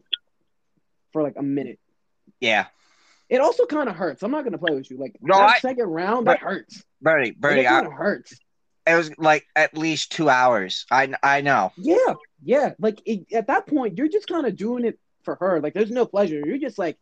for 1.13 1.21
like 1.23 1.35
a 1.37 1.43
minute. 1.43 1.79
Yeah. 2.39 2.65
It 3.27 3.41
also 3.41 3.65
kind 3.65 3.89
of 3.89 3.95
hurts. 3.95 4.21
I'm 4.23 4.31
not 4.31 4.43
gonna 4.43 4.57
play 4.57 4.75
with 4.75 4.89
you. 4.91 4.97
Like 4.97 5.15
No, 5.21 5.35
that 5.37 5.49
I- 5.55 5.59
second 5.59 5.87
round, 5.87 6.27
that 6.27 6.39
hurts. 6.39 6.83
Birdie, 7.01 7.35
Like, 7.41 7.57
it 7.59 7.65
kind 7.65 7.87
of 7.87 7.93
hurts. 7.93 8.37
it 8.87 8.95
was 8.95 9.11
like 9.17 9.45
at 9.55 9.75
least 9.77 10.11
two 10.11 10.29
hours. 10.29 10.85
I, 10.91 11.13
I 11.23 11.41
know. 11.41 11.71
Yeah, 11.77 12.13
yeah. 12.43 12.73
Like 12.79 13.01
it, 13.05 13.31
at 13.33 13.47
that 13.47 13.67
point, 13.67 13.97
you're 13.97 14.07
just 14.09 14.27
kind 14.27 14.45
of 14.45 14.55
doing 14.55 14.85
it 14.85 14.99
for 15.23 15.35
her. 15.35 15.59
Like 15.59 15.73
there's 15.73 15.91
no 15.91 16.05
pleasure. 16.05 16.41
You're 16.45 16.57
just 16.59 16.77
like, 16.77 16.97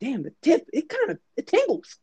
damn, 0.00 0.22
the 0.22 0.32
tip. 0.42 0.68
It 0.72 0.88
kind 0.88 1.10
of 1.10 1.18
it 1.36 1.46
tingles. 1.48 1.96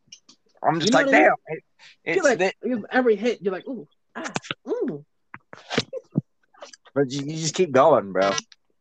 I'm 0.63 0.79
just 0.79 0.91
You 0.93 0.99
know 0.99 1.05
like, 1.05 1.05
what 1.07 1.15
I 1.15 1.19
mean? 1.19 1.27
damn. 1.29 1.57
It, 1.57 1.63
it's 2.03 2.15
You're 2.17 2.25
like 2.25 2.39
the- 2.39 2.83
every 2.91 3.15
hit, 3.15 3.41
you're 3.41 3.53
like, 3.53 3.67
ooh, 3.67 3.87
ah, 4.15 4.31
ooh. 4.67 5.05
but 6.95 7.11
you, 7.11 7.25
you 7.25 7.37
just 7.37 7.55
keep 7.55 7.71
going, 7.71 8.11
bro. 8.11 8.31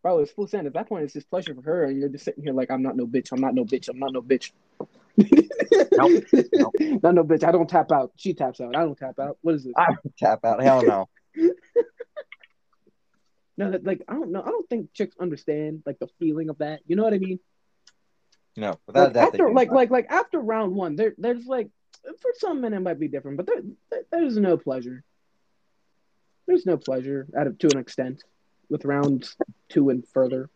Bro, 0.03 0.21
it's 0.21 0.33
full 0.33 0.47
send. 0.47 0.67
At 0.67 0.73
that 0.75 0.89
point, 0.89 1.05
it's 1.05 1.13
just 1.13 1.29
pleasure 1.29 1.55
for 1.55 1.63
her, 1.63 1.85
and 1.85 1.99
you're 1.99 2.09
just 2.09 2.25
sitting 2.25 2.43
here 2.43 2.55
like, 2.55 2.71
I'm 2.71 2.83
not 2.83 2.97
no 2.97 3.07
bitch. 3.07 3.33
I'm 3.33 3.41
not 3.41 3.55
no 3.55 3.65
bitch. 3.65 3.89
I'm 3.89 3.99
not 3.99 4.13
no 4.13 4.23
bitch. 4.23 4.53
Nope. 5.19 6.25
Nope. 6.55 6.75
Not 7.03 7.15
no 7.15 7.25
bitch. 7.25 7.45
I 7.45 7.53
don't 7.53 7.69
tap 7.69 7.93
out. 7.93 8.13
She 8.17 8.33
taps 8.33 8.61
out. 8.61 8.75
I 8.75 8.81
don't 8.81 8.97
tap 8.97 9.19
out. 9.19 9.37
What 9.43 9.57
is 9.57 9.65
this? 9.65 9.75
I 9.77 9.89
tap 10.19 10.45
out. 10.45 10.63
Hell 10.63 10.83
no. 10.83 11.09
No, 13.61 13.73
that, 13.73 13.85
like 13.85 14.01
I 14.09 14.15
don't 14.15 14.33
know. 14.33 14.41
I 14.41 14.47
don't 14.47 14.67
think 14.71 14.95
chicks 14.95 15.15
understand 15.21 15.83
like 15.85 15.99
the 15.99 16.09
feeling 16.19 16.49
of 16.49 16.57
that. 16.59 16.81
You 16.87 16.97
know 16.97 17.03
what 17.03 17.13
I 17.13 17.19
mean? 17.19 17.39
No, 18.57 18.81
without 18.87 19.09
Like, 19.09 19.13
that, 19.13 19.27
after 19.27 19.53
like 19.53 19.71
like 19.71 19.91
like 19.91 20.07
after 20.09 20.41
round 20.41 20.75
one, 20.75 20.97
there 20.97 21.13
there's 21.19 21.45
like 21.45 21.69
for 22.23 22.31
some 22.39 22.63
men 22.63 22.73
it 22.73 22.81
might 22.81 22.99
be 22.99 23.09
different, 23.09 23.37
but 23.37 23.47
there 23.47 24.03
there's 24.11 24.39
no 24.39 24.57
pleasure. 24.57 25.05
There's 26.51 26.67
no 26.67 26.77
pleasure 26.77 27.27
out 27.39 27.47
of 27.47 27.57
to 27.61 27.69
an 27.69 27.79
extent 27.79 28.25
with 28.69 28.85
rounds 28.85 29.37
two 29.69 29.89
and 29.89 30.05
further. 30.09 30.51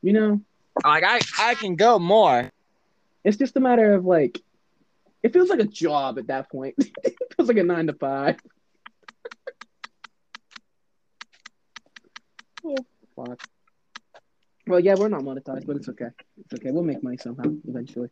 You 0.00 0.12
know, 0.12 0.42
like 0.84 1.02
I, 1.02 1.18
I 1.40 1.56
can 1.56 1.74
go 1.74 1.98
more. 1.98 2.48
it's 3.24 3.36
just 3.36 3.56
a 3.56 3.60
matter 3.60 3.94
of 3.94 4.04
like, 4.04 4.40
it 5.24 5.32
feels 5.32 5.50
like 5.50 5.58
a 5.58 5.66
job 5.66 6.20
at 6.20 6.28
that 6.28 6.52
point. 6.52 6.76
it 6.78 7.16
feels 7.36 7.48
like 7.48 7.56
a 7.56 7.64
nine 7.64 7.88
to 7.88 7.94
five. 7.94 8.36
oh, 12.64 12.76
fuck. 13.16 13.42
Well, 14.68 14.78
yeah, 14.78 14.94
we're 14.96 15.08
not 15.08 15.22
monetized, 15.22 15.66
but 15.66 15.74
it's 15.74 15.88
okay. 15.88 16.10
It's 16.38 16.54
okay. 16.54 16.70
We'll 16.70 16.84
make 16.84 17.02
money 17.02 17.16
somehow 17.16 17.50
eventually. 17.66 18.10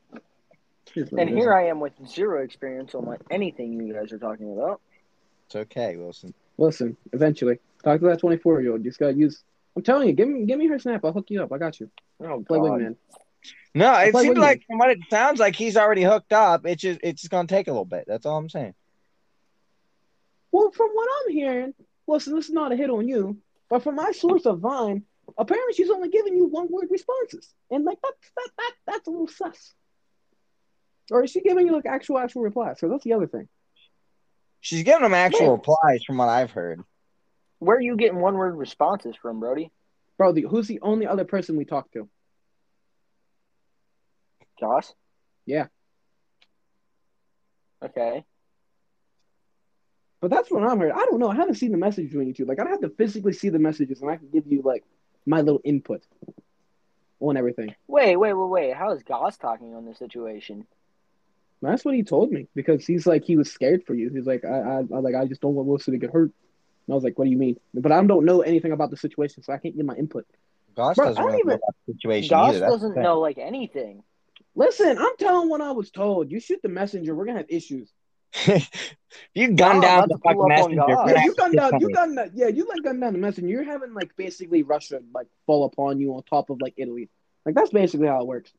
And 0.96 1.20
it 1.20 1.28
is. 1.28 1.36
here 1.36 1.54
I 1.54 1.68
am 1.68 1.78
with 1.78 1.92
zero 2.04 2.42
experience 2.42 2.96
on 2.96 3.04
like 3.04 3.20
anything 3.30 3.74
you 3.74 3.94
guys 3.94 4.12
are 4.12 4.18
talking 4.18 4.52
about. 4.52 4.80
It's 5.54 5.70
okay, 5.70 5.96
Wilson. 5.96 6.34
Listen, 6.58 6.96
eventually, 7.12 7.58
talk 7.84 8.00
to 8.00 8.06
that 8.06 8.20
twenty-four 8.20 8.60
year 8.62 8.72
old. 8.72 8.84
You 8.84 8.90
just 8.90 9.00
gotta 9.00 9.14
use. 9.14 9.42
I'm 9.76 9.82
telling 9.82 10.08
you, 10.08 10.14
give 10.14 10.28
me 10.28 10.44
give 10.46 10.58
me 10.58 10.66
her 10.68 10.78
snap. 10.78 11.04
I'll 11.04 11.12
hook 11.12 11.26
you 11.28 11.42
up. 11.42 11.52
I 11.52 11.58
got 11.58 11.80
you. 11.80 11.90
Oh 12.20 12.42
Play 12.46 12.58
God. 12.58 12.70
wingman. 12.70 12.96
No, 13.74 13.94
it 13.98 14.14
seems 14.16 14.38
like 14.38 14.64
from 14.66 14.78
what 14.78 14.90
it 14.90 14.98
sounds 15.10 15.40
like 15.40 15.56
he's 15.56 15.76
already 15.76 16.02
hooked 16.02 16.32
up. 16.32 16.66
It's 16.66 16.82
just 16.82 17.00
it's 17.02 17.22
just 17.22 17.30
gonna 17.30 17.48
take 17.48 17.68
a 17.68 17.70
little 17.70 17.84
bit. 17.84 18.04
That's 18.06 18.26
all 18.26 18.36
I'm 18.36 18.48
saying. 18.48 18.74
Well, 20.52 20.70
from 20.70 20.90
what 20.92 21.08
I'm 21.20 21.32
hearing, 21.32 21.74
listen, 22.06 22.34
this 22.34 22.46
is 22.46 22.52
not 22.52 22.72
a 22.72 22.76
hit 22.76 22.90
on 22.90 23.08
you, 23.08 23.38
but 23.70 23.82
from 23.82 23.96
my 23.96 24.12
source 24.12 24.44
of 24.44 24.60
Vine, 24.60 25.02
apparently 25.38 25.72
she's 25.74 25.90
only 25.90 26.10
giving 26.10 26.36
you 26.36 26.46
one 26.46 26.68
word 26.70 26.88
responses, 26.90 27.48
and 27.70 27.84
like 27.84 27.98
that's 28.02 28.30
that 28.36 28.50
that 28.58 28.72
that's 28.86 29.08
a 29.08 29.10
little 29.10 29.28
sus. 29.28 29.74
Or 31.10 31.24
is 31.24 31.30
she 31.30 31.40
giving 31.40 31.66
you 31.66 31.72
like 31.72 31.86
actual 31.86 32.18
actual 32.18 32.42
replies? 32.42 32.78
So 32.78 32.88
that's 32.88 33.04
the 33.04 33.14
other 33.14 33.26
thing. 33.26 33.48
She's 34.62 34.84
giving 34.84 35.02
them 35.02 35.12
actual 35.12 35.46
Yeah. 35.46 35.50
replies 35.50 36.04
from 36.04 36.18
what 36.18 36.28
I've 36.28 36.52
heard. 36.52 36.82
Where 37.58 37.76
are 37.76 37.80
you 37.82 37.96
getting 37.96 38.20
one 38.20 38.36
word 38.36 38.56
responses 38.56 39.16
from, 39.16 39.40
Brody? 39.40 39.70
Bro, 40.16 40.32
the, 40.32 40.42
who's 40.42 40.68
the 40.68 40.80
only 40.80 41.06
other 41.06 41.24
person 41.24 41.56
we 41.56 41.64
talk 41.64 41.90
to? 41.92 42.08
Joss? 44.60 44.94
Yeah. 45.46 45.66
Okay. 47.84 48.24
But 50.20 50.30
that's 50.30 50.48
what 50.48 50.62
I'm 50.62 50.78
hearing. 50.78 50.94
I 50.94 51.04
don't 51.06 51.18
know. 51.18 51.28
I 51.30 51.34
haven't 51.34 51.56
seen 51.56 51.72
the 51.72 51.78
message 51.78 52.06
between 52.10 52.28
you 52.28 52.34
two. 52.34 52.44
Like 52.44 52.60
I'd 52.60 52.68
have 52.68 52.82
to 52.82 52.90
physically 52.90 53.32
see 53.32 53.48
the 53.48 53.58
messages, 53.58 54.00
and 54.00 54.10
I 54.10 54.16
can 54.16 54.28
give 54.28 54.46
you 54.46 54.62
like 54.62 54.84
my 55.26 55.40
little 55.40 55.60
input 55.64 56.06
on 57.18 57.36
everything. 57.36 57.74
Wait, 57.88 58.14
wait, 58.14 58.32
wait, 58.32 58.48
wait. 58.48 58.76
How 58.76 58.92
is 58.92 59.02
Goss 59.02 59.36
talking 59.36 59.74
on 59.74 59.84
this 59.84 59.98
situation? 59.98 60.68
That's 61.62 61.84
what 61.84 61.94
he 61.94 62.02
told 62.02 62.30
me 62.32 62.48
because 62.54 62.84
he's 62.84 63.06
like 63.06 63.24
he 63.24 63.36
was 63.36 63.50
scared 63.50 63.84
for 63.86 63.94
you. 63.94 64.10
He's 64.10 64.26
like 64.26 64.44
I, 64.44 64.48
I, 64.48 64.76
I 64.78 64.98
like 64.98 65.14
I 65.14 65.24
just 65.26 65.40
don't 65.40 65.54
want 65.54 65.68
Wilson 65.68 65.92
to 65.92 65.98
get 65.98 66.10
hurt. 66.10 66.32
And 66.86 66.92
I 66.92 66.94
was 66.94 67.04
like, 67.04 67.16
what 67.18 67.26
do 67.26 67.30
you 67.30 67.38
mean? 67.38 67.56
But 67.72 67.92
I 67.92 68.02
don't 68.04 68.24
know 68.24 68.40
anything 68.42 68.72
about 68.72 68.90
the 68.90 68.96
situation, 68.96 69.42
so 69.44 69.52
I 69.52 69.58
can't 69.58 69.76
give 69.76 69.86
my 69.86 69.94
input. 69.94 70.26
Gosh 70.74 70.96
Bro, 70.96 71.06
doesn't 71.06 71.18
I 71.18 71.22
don't 71.22 71.32
really 71.32 71.44
know 71.44 71.52
even- 71.52 71.60
about 71.62 71.74
the 71.86 71.92
situation 71.94 72.28
Goss 72.30 72.48
either. 72.50 72.60
That's 72.60 72.72
the 72.72 72.78
doesn't 72.88 73.02
know 73.02 73.20
like 73.20 73.38
anything. 73.38 74.02
Listen, 74.56 74.98
I'm 74.98 75.16
telling 75.18 75.48
what 75.48 75.60
I 75.60 75.70
was 75.70 75.90
told. 75.90 76.30
You 76.30 76.40
shoot 76.40 76.60
the 76.62 76.68
messenger, 76.68 77.14
we're 77.14 77.24
gonna 77.26 77.38
have 77.38 77.46
issues. 77.48 77.90
you 79.34 79.52
gun 79.52 79.76
Oh, 79.76 79.80
down 79.80 80.08
the 80.08 80.18
fucking 80.18 80.48
messenger. 80.48 80.82
Yeah, 80.88 81.24
you 81.24 81.34
gun 81.34 81.52
down, 81.52 81.80
you 81.80 81.88
to- 81.88 81.94
gun 81.94 82.14
that. 82.16 82.30
Yeah, 82.34 82.48
you 82.48 82.66
like 82.66 82.82
gun 82.82 82.98
down 82.98 83.12
the 83.12 83.18
messenger. 83.18 83.48
You're 83.48 83.64
having 83.64 83.94
like 83.94 84.16
basically 84.16 84.62
Russia 84.62 85.00
like 85.14 85.28
fall 85.46 85.64
upon 85.64 86.00
you 86.00 86.14
on 86.14 86.22
top 86.24 86.50
of 86.50 86.60
like 86.60 86.74
Italy. 86.76 87.08
Like 87.46 87.54
that's 87.54 87.70
basically 87.70 88.08
how 88.08 88.20
it 88.20 88.26
works. 88.26 88.52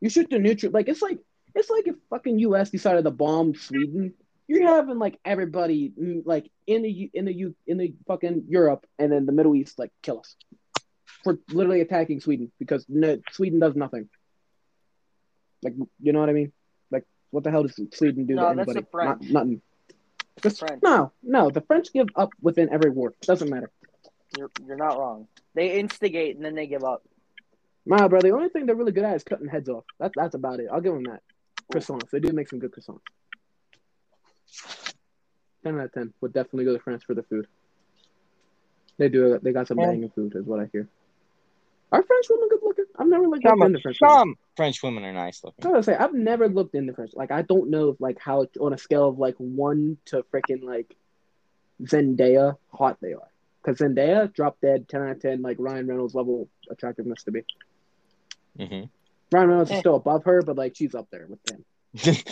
You 0.00 0.08
shoot 0.10 0.28
the 0.30 0.38
neutral. 0.38 0.72
Like 0.72 0.88
it's 0.88 1.02
like 1.02 1.18
it's 1.54 1.70
like 1.70 1.86
if 1.86 1.96
fucking 2.10 2.38
U.S. 2.40 2.70
decided 2.70 3.04
to 3.04 3.10
bomb 3.10 3.54
Sweden. 3.54 4.14
You're 4.46 4.66
having 4.66 4.98
like 4.98 5.16
everybody 5.24 5.92
mm, 5.96 6.22
like 6.24 6.50
in 6.66 6.82
the 6.82 7.08
in 7.14 7.24
the 7.24 7.32
U 7.32 7.54
in 7.68 7.78
the 7.78 7.94
fucking 8.08 8.46
Europe 8.48 8.84
and 8.98 9.12
then 9.12 9.24
the 9.24 9.30
Middle 9.30 9.54
East 9.54 9.78
like 9.78 9.92
kill 10.02 10.18
us 10.18 10.34
for 11.22 11.38
literally 11.50 11.80
attacking 11.80 12.20
Sweden 12.20 12.50
because 12.58 12.84
no, 12.88 13.18
Sweden 13.30 13.60
does 13.60 13.76
nothing. 13.76 14.08
Like 15.62 15.74
you 16.00 16.12
know 16.12 16.20
what 16.20 16.30
I 16.30 16.32
mean? 16.32 16.52
Like 16.90 17.04
what 17.30 17.44
the 17.44 17.50
hell 17.50 17.62
does 17.62 17.78
Sweden 17.92 18.26
do 18.26 18.34
No, 18.34 18.42
to 18.42 18.50
anybody? 18.50 18.86
Not, 18.92 19.22
nothing. 19.22 19.62
Just-. 20.42 20.64
No, 20.82 21.12
no. 21.22 21.50
The 21.50 21.60
French 21.60 21.92
give 21.92 22.08
up 22.16 22.30
within 22.40 22.70
every 22.72 22.90
war. 22.90 23.14
Doesn't 23.22 23.50
matter. 23.50 23.70
You're 24.36 24.50
you're 24.66 24.76
not 24.76 24.98
wrong. 24.98 25.28
They 25.54 25.78
instigate 25.78 26.36
and 26.36 26.44
then 26.44 26.54
they 26.54 26.66
give 26.66 26.84
up. 26.84 27.02
Nah, 27.84 28.08
bro. 28.08 28.20
The 28.20 28.30
only 28.30 28.48
thing 28.48 28.66
they're 28.66 28.76
really 28.76 28.92
good 28.92 29.04
at 29.04 29.16
is 29.16 29.24
cutting 29.24 29.48
heads 29.48 29.68
off. 29.68 29.84
That's 29.98 30.14
that's 30.16 30.34
about 30.34 30.60
it. 30.60 30.68
I'll 30.72 30.80
give 30.80 30.94
them 30.94 31.04
that. 31.04 31.22
Croissants. 31.70 32.10
They 32.10 32.20
do 32.20 32.32
make 32.32 32.48
some 32.48 32.58
good 32.58 32.72
croissants. 32.72 33.00
Ten 35.62 35.78
out 35.78 35.86
of 35.86 35.92
ten. 35.92 36.12
Would 36.20 36.32
definitely 36.32 36.64
go 36.64 36.72
to 36.76 36.82
France 36.82 37.02
for 37.04 37.14
the 37.14 37.22
food. 37.22 37.46
They 38.98 39.08
do. 39.08 39.38
They 39.42 39.52
got 39.52 39.68
some 39.68 39.78
Yeah. 39.78 39.86
banging 39.86 40.10
food, 40.10 40.34
is 40.36 40.44
what 40.44 40.60
I 40.60 40.68
hear. 40.72 40.88
Are 41.92 42.02
French 42.02 42.26
women 42.30 42.48
good 42.48 42.60
looking? 42.62 42.84
I've 42.96 43.08
never 43.08 43.26
looked 43.26 43.42
Some, 43.42 43.62
into 43.62 43.80
French 43.80 43.98
women. 44.00 44.16
some 44.16 44.34
French 44.56 44.82
women 44.82 45.04
are 45.04 45.12
nice 45.12 45.42
looking. 45.42 45.64
I 45.64 45.68
was 45.68 45.86
gonna 45.86 45.96
say 45.98 46.02
I've 46.04 46.14
never 46.14 46.48
looked 46.48 46.74
into 46.74 46.92
French. 46.92 47.12
Like 47.14 47.30
I 47.32 47.42
don't 47.42 47.70
know 47.70 47.96
like 47.98 48.18
how 48.20 48.46
on 48.60 48.72
a 48.72 48.78
scale 48.78 49.08
of 49.08 49.18
like 49.18 49.34
one 49.38 49.96
to 50.06 50.22
freaking 50.32 50.62
like 50.62 50.94
Zendaya 51.82 52.56
hot 52.72 52.98
they 53.00 53.12
are. 53.14 53.28
Because 53.62 53.78
Zendaya 53.80 54.32
drop 54.32 54.60
dead 54.60 54.88
ten 54.88 55.02
out 55.02 55.10
of 55.16 55.20
ten 55.20 55.42
like 55.42 55.56
Ryan 55.58 55.86
Reynolds 55.88 56.14
level 56.14 56.48
attractiveness 56.70 57.24
to 57.24 57.32
be. 57.32 57.44
hmm 58.58 58.84
Ryan 59.32 59.48
Reynolds 59.48 59.70
Eh. 59.70 59.74
is 59.74 59.80
still 59.80 59.96
above 59.96 60.24
her, 60.24 60.42
but 60.42 60.56
like 60.56 60.74
she's 60.76 60.94
up 60.94 61.08
there 61.10 61.26
with 61.28 61.40
him. 61.50 61.64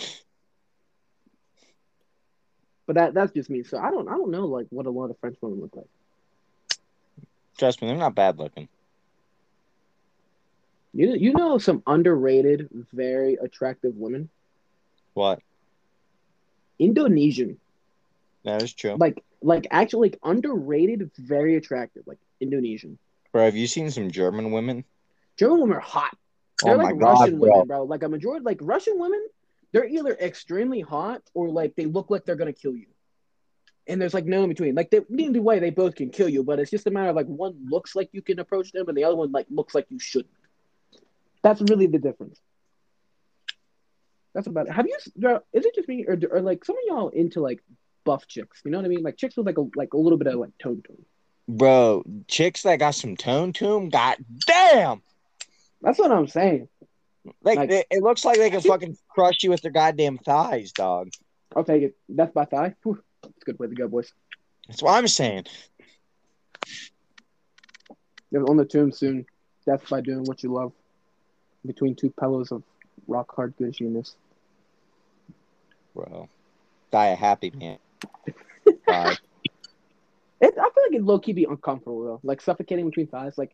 But 2.87 2.95
that 2.95 3.13
that's 3.13 3.31
just 3.33 3.51
me. 3.51 3.61
So 3.61 3.77
I 3.77 3.91
don't 3.91 4.07
I 4.07 4.13
don't 4.13 4.31
know 4.31 4.47
like 4.47 4.65
what 4.71 4.87
a 4.87 4.89
lot 4.89 5.11
of 5.11 5.19
French 5.19 5.37
women 5.41 5.61
look 5.61 5.75
like. 5.75 5.85
Trust 7.55 7.81
me, 7.83 7.87
they're 7.87 7.95
not 7.97 8.15
bad 8.15 8.39
looking. 8.39 8.67
You 10.95 11.13
you 11.13 11.33
know 11.33 11.59
some 11.59 11.83
underrated, 11.85 12.67
very 12.91 13.35
attractive 13.35 13.93
women. 13.95 14.27
What? 15.13 15.39
Indonesian, 16.79 17.59
That 18.43 18.63
is 18.63 18.73
true. 18.73 18.95
like 18.97 19.23
like 19.43 19.67
actually 19.69 20.09
like, 20.09 20.19
underrated, 20.23 21.11
very 21.15 21.57
attractive, 21.57 22.03
like 22.07 22.17
Indonesian. 22.39 22.97
Bro, 23.31 23.45
have 23.45 23.55
you 23.55 23.67
seen 23.67 23.91
some 23.91 24.09
German 24.09 24.51
women? 24.51 24.83
German 25.37 25.61
women 25.61 25.77
are 25.77 25.81
hot. 25.81 26.17
They're 26.63 26.73
Oh 26.73 26.77
like 26.77 26.95
my 26.95 26.99
God, 26.99 27.19
Russian 27.21 27.39
bro. 27.39 27.49
women, 27.51 27.67
bro. 27.67 27.83
Like 27.83 28.03
a 28.03 28.09
majority, 28.09 28.43
like 28.43 28.59
Russian 28.61 28.99
women, 28.99 29.25
they're 29.71 29.85
either 29.85 30.13
extremely 30.15 30.81
hot 30.81 31.21
or 31.33 31.49
like 31.49 31.75
they 31.75 31.85
look 31.85 32.09
like 32.09 32.25
they're 32.25 32.35
gonna 32.35 32.53
kill 32.53 32.75
you. 32.75 32.87
And 33.87 33.99
there's 34.01 34.13
like 34.13 34.25
no 34.25 34.43
in 34.43 34.49
between. 34.49 34.75
Like 34.75 34.91
they, 34.91 35.01
either 35.17 35.41
way, 35.41 35.59
they 35.59 35.71
both 35.71 35.95
can 35.95 36.09
kill 36.11 36.29
you, 36.29 36.43
but 36.43 36.59
it's 36.59 36.69
just 36.69 36.85
a 36.87 36.91
matter 36.91 37.09
of 37.09 37.15
like 37.15 37.25
one 37.25 37.55
looks 37.69 37.95
like 37.95 38.09
you 38.11 38.21
can 38.21 38.39
approach 38.39 38.71
them, 38.71 38.87
and 38.87 38.97
the 38.97 39.03
other 39.03 39.15
one 39.15 39.31
like 39.31 39.47
looks 39.49 39.73
like 39.73 39.87
you 39.89 39.99
shouldn't. 39.99 40.33
That's 41.41 41.61
really 41.61 41.87
the 41.87 41.97
difference. 41.97 42.39
That's 44.33 44.47
about 44.47 44.67
it. 44.67 44.73
Have 44.73 44.85
you? 44.85 44.97
bro, 45.15 45.39
Is 45.53 45.65
it 45.65 45.73
just 45.73 45.87
me, 45.87 46.05
or, 46.07 46.17
or 46.31 46.41
like 46.41 46.63
some 46.65 46.75
of 46.75 46.83
y'all 46.85 47.09
into 47.09 47.41
like 47.41 47.61
buff 48.03 48.27
chicks? 48.27 48.61
You 48.63 48.71
know 48.71 48.77
what 48.77 48.85
I 48.85 48.89
mean? 48.89 49.01
Like 49.01 49.17
chicks 49.17 49.35
with 49.35 49.45
like 49.47 49.57
a 49.57 49.65
like 49.75 49.93
a 49.93 49.97
little 49.97 50.17
bit 50.19 50.27
of 50.27 50.35
like 50.35 50.55
tone 50.61 50.81
to 50.85 50.91
them. 50.91 51.05
Bro, 51.47 52.03
chicks 52.27 52.61
that 52.63 52.77
got 52.77 52.93
some 52.93 53.17
tone 53.17 53.53
to 53.53 53.65
them, 53.73 53.89
god 53.89 54.17
damn! 54.45 55.01
That's 55.81 55.99
what 55.99 56.11
I'm 56.11 56.27
saying. 56.27 56.67
Like, 57.43 57.57
Like- 57.57 57.71
it, 57.71 57.87
it 57.91 58.03
looks 58.03 58.25
like 58.25 58.37
they 58.37 58.49
can 58.49 58.61
fucking 58.61 58.97
crush 59.09 59.43
you 59.43 59.49
with 59.49 59.61
their 59.61 59.71
goddamn 59.71 60.17
thighs, 60.17 60.71
dog. 60.71 61.09
I'll 61.55 61.63
take 61.63 61.83
it. 61.83 61.95
That's 62.07 62.31
by 62.31 62.45
thigh. 62.45 62.75
Whew. 62.83 63.01
That's 63.23 63.33
a 63.41 63.45
good 63.45 63.59
way 63.59 63.67
to 63.67 63.75
go, 63.75 63.87
boys. 63.87 64.13
That's 64.67 64.81
what 64.83 64.93
I'm 64.93 65.07
saying. 65.07 65.45
They're 68.31 68.47
on 68.47 68.57
the 68.57 68.65
tomb 68.65 68.91
soon. 68.91 69.25
Death 69.65 69.89
by 69.89 70.01
doing 70.01 70.23
what 70.25 70.43
you 70.43 70.53
love. 70.53 70.71
Between 71.65 71.95
two 71.95 72.11
pillows 72.11 72.51
of 72.51 72.63
rock 73.07 73.33
hard 73.35 73.55
gushiness. 73.57 74.13
Bro, 75.95 76.29
die 76.91 77.07
a 77.07 77.15
happy 77.15 77.51
man. 77.51 77.77
It, 80.41 80.53
I 80.57 80.69
feel 80.69 80.83
like 80.87 80.93
it 80.93 81.03
low 81.03 81.19
key 81.19 81.33
be 81.33 81.43
uncomfortable 81.43 82.01
though, 82.05 82.19
like 82.23 82.39
suffocating 82.39 82.85
between 82.85 83.07
thighs. 83.07 83.37
Like, 83.37 83.53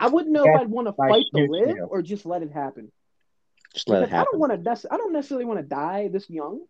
I 0.00 0.08
wouldn't 0.08 0.32
know 0.32 0.44
Yeah, 0.44 0.54
if 0.56 0.60
I'd 0.62 0.68
want 0.68 0.88
to 0.88 0.92
fight 0.94 1.22
to 1.22 1.24
snooze 1.30 1.48
live 1.50 1.76
you. 1.76 1.84
or 1.84 2.02
just 2.02 2.24
let 2.26 2.42
it 2.42 2.50
happen. 2.50 2.90
Just 3.74 3.88
let 3.88 4.02
it 4.02 4.06
Because 4.06 4.20
I 4.20 4.24
don't 4.24 4.38
want 4.40 4.64
to. 4.64 4.88
I 4.90 4.96
don't 4.96 5.12
necessarily 5.12 5.44
want 5.44 5.60
to 5.60 5.66
die 5.66 6.08
this 6.08 6.28
young. 6.28 6.60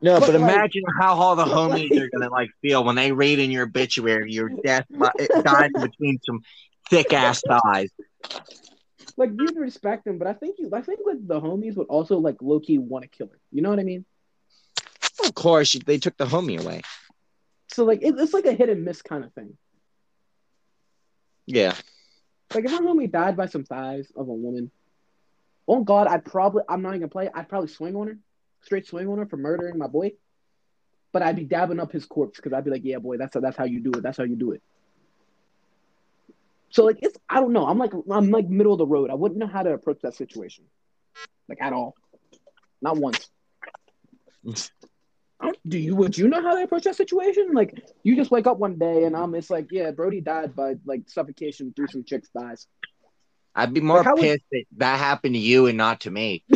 No, 0.00 0.20
But, 0.20 0.32
but, 0.32 0.40
like- 0.40 0.52
imagine 0.52 0.82
how 1.00 1.14
all 1.14 1.34
the 1.36 1.44
homies 1.56 1.90
like- 1.90 2.00
are 2.02 2.08
gonna 2.10 2.30
like 2.30 2.50
feel 2.62 2.84
when 2.84 2.94
they 2.94 3.12
read 3.12 3.38
in 3.40 3.50
your 3.50 3.64
obituary 3.64 4.32
your 4.32 4.48
death 4.48 4.86
died 5.42 5.72
between 5.74 6.18
some 6.24 6.40
thick 6.88 7.12
ass 7.12 7.42
thighs. 7.46 7.90
Like 9.16 9.30
you'd 9.38 9.56
respect 9.56 10.04
them, 10.04 10.18
but 10.18 10.26
I 10.26 10.32
think 10.34 10.56
you. 10.58 10.70
I 10.72 10.80
think 10.82 11.00
like 11.04 11.26
the 11.26 11.40
homies 11.40 11.76
would 11.76 11.88
also 11.88 12.18
like 12.18 12.36
low 12.40 12.60
key 12.60 12.78
want 12.78 13.02
to 13.02 13.08
kill 13.08 13.26
her. 13.28 13.38
You 13.52 13.62
know 13.62 13.70
what 13.70 13.78
I 13.80 13.84
mean? 13.84 14.04
Of 15.24 15.34
course, 15.34 15.72
they 15.86 15.98
took 15.98 16.16
the 16.16 16.26
homie 16.26 16.60
away. 16.60 16.82
So 17.68 17.84
like 17.84 18.02
it, 18.02 18.14
it's 18.18 18.34
like 18.34 18.46
a 18.46 18.52
hit 18.52 18.68
and 18.68 18.84
miss 18.84 19.02
kind 19.02 19.24
of 19.24 19.32
thing. 19.32 19.56
Yeah, 21.46 21.74
Like 22.52 22.64
if 22.64 22.72
my 22.72 22.78
homie 22.78 23.10
died 23.10 23.36
by 23.36 23.46
some 23.46 23.64
thighs 23.64 24.12
of 24.16 24.28
a 24.28 24.32
woman, 24.32 24.70
oh 25.66 25.82
God, 25.82 26.06
I'd 26.06 26.24
probably 26.24 26.62
I'm 26.68 26.82
not 26.82 26.90
even 26.90 27.00
gonna 27.00 27.10
play. 27.10 27.30
I'd 27.32 27.48
probably 27.48 27.68
swing 27.68 27.96
on 27.96 28.08
her, 28.08 28.18
straight 28.62 28.86
swing 28.86 29.08
on 29.08 29.18
her 29.18 29.26
for 29.26 29.36
murdering 29.36 29.78
my 29.78 29.86
boy. 29.86 30.12
But 31.12 31.22
I'd 31.22 31.36
be 31.36 31.44
dabbing 31.44 31.78
up 31.78 31.92
his 31.92 32.06
corpse 32.06 32.36
because 32.36 32.52
I'd 32.52 32.64
be 32.64 32.70
like, 32.70 32.84
yeah, 32.84 32.98
boy, 32.98 33.16
that's 33.16 33.36
that's 33.40 33.56
how 33.56 33.64
you 33.64 33.80
do 33.80 33.90
it. 33.92 34.02
That's 34.02 34.18
how 34.18 34.24
you 34.24 34.36
do 34.36 34.52
it. 34.52 34.62
So 36.70 36.84
like 36.84 36.98
it's 37.02 37.16
I 37.28 37.40
don't 37.40 37.52
know. 37.52 37.66
I'm 37.66 37.78
like 37.78 37.92
I'm 38.10 38.30
like 38.30 38.48
middle 38.48 38.72
of 38.72 38.78
the 38.78 38.86
road. 38.86 39.10
I 39.10 39.14
wouldn't 39.14 39.38
know 39.38 39.46
how 39.46 39.62
to 39.62 39.72
approach 39.72 40.00
that 40.02 40.14
situation, 40.14 40.64
like 41.48 41.58
at 41.60 41.72
all, 41.72 41.94
not 42.82 42.96
once. 42.96 43.30
I 45.44 45.52
don't- 45.52 45.74
you 45.74 45.94
would 45.96 46.16
you 46.16 46.28
know 46.28 46.40
how 46.42 46.54
to 46.56 46.62
approach 46.62 46.84
that 46.84 46.96
situation? 46.96 47.50
Like 47.52 47.78
you 48.02 48.16
just 48.16 48.30
wake 48.30 48.46
up 48.46 48.58
one 48.58 48.78
day 48.78 49.04
and 49.04 49.14
I'm 49.16 49.34
it's 49.34 49.50
like 49.50 49.68
yeah 49.70 49.90
Brody 49.90 50.20
died 50.20 50.56
by 50.56 50.76
like 50.84 51.02
suffocation 51.08 51.72
through 51.74 51.88
some 51.88 52.04
chick's 52.04 52.28
thighs. 52.30 52.66
I'd 53.54 53.72
be 53.74 53.80
more 53.80 53.98
Like, 53.98 54.06
how 54.06 54.14
would- 54.14 54.22
pissed 54.22 54.44
that 54.52 54.64
that 54.78 54.98
happened 54.98 55.34
to 55.34 55.40
you 55.40 55.66
and 55.66 55.76
not 55.78 56.00
to 56.02 56.10
me. 56.10 56.44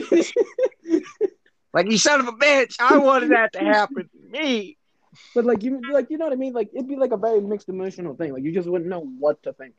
Like 1.74 1.90
you 1.90 1.98
son 1.98 2.20
of 2.20 2.26
a 2.28 2.32
bitch, 2.32 2.76
I 2.80 2.96
wanted 2.96 3.30
that 3.32 3.52
to 3.52 3.58
happen 3.60 4.08
to 4.10 4.30
me. 4.40 4.78
But 5.34 5.44
like 5.44 5.62
you 5.62 5.80
like 5.92 6.06
you 6.10 6.16
know 6.16 6.24
what 6.24 6.32
I 6.32 6.36
mean? 6.36 6.54
Like 6.54 6.70
it'd 6.74 6.88
be 6.88 6.96
like 6.96 7.12
a 7.12 7.16
very 7.18 7.40
mixed 7.42 7.68
emotional 7.68 8.14
thing. 8.16 8.32
Like 8.32 8.42
you 8.42 8.52
just 8.52 8.66
wouldn't 8.66 8.88
know 8.88 9.00
what 9.00 9.42
to 9.42 9.52
think. 9.52 9.74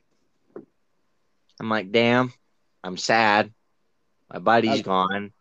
I'm 1.60 1.68
like, 1.68 1.92
damn, 1.92 2.32
I'm 2.84 2.96
sad. 2.96 3.52
My 4.32 4.38
buddy's 4.40 4.72
Okay. 4.74 4.82
gone. 4.84 5.32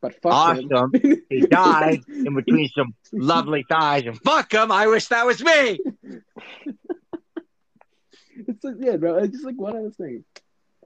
But 0.00 0.20
fuck 0.22 0.58
him. 0.58 0.70
Awesome. 0.72 0.92
He 1.28 1.40
died 1.50 2.00
in 2.08 2.34
between 2.34 2.68
some 2.70 2.94
lovely 3.12 3.64
thighs, 3.68 4.04
and 4.06 4.20
fuck 4.22 4.52
him. 4.52 4.70
I 4.70 4.86
wish 4.86 5.06
that 5.08 5.26
was 5.26 5.42
me. 5.42 5.80
It's 8.48 8.62
like 8.62 8.74
yeah, 8.78 8.96
bro. 8.96 9.16
It's 9.18 9.32
just 9.32 9.44
like 9.44 9.56
one 9.56 9.76
of 9.76 9.82
those 9.82 9.96
things. 9.96 10.24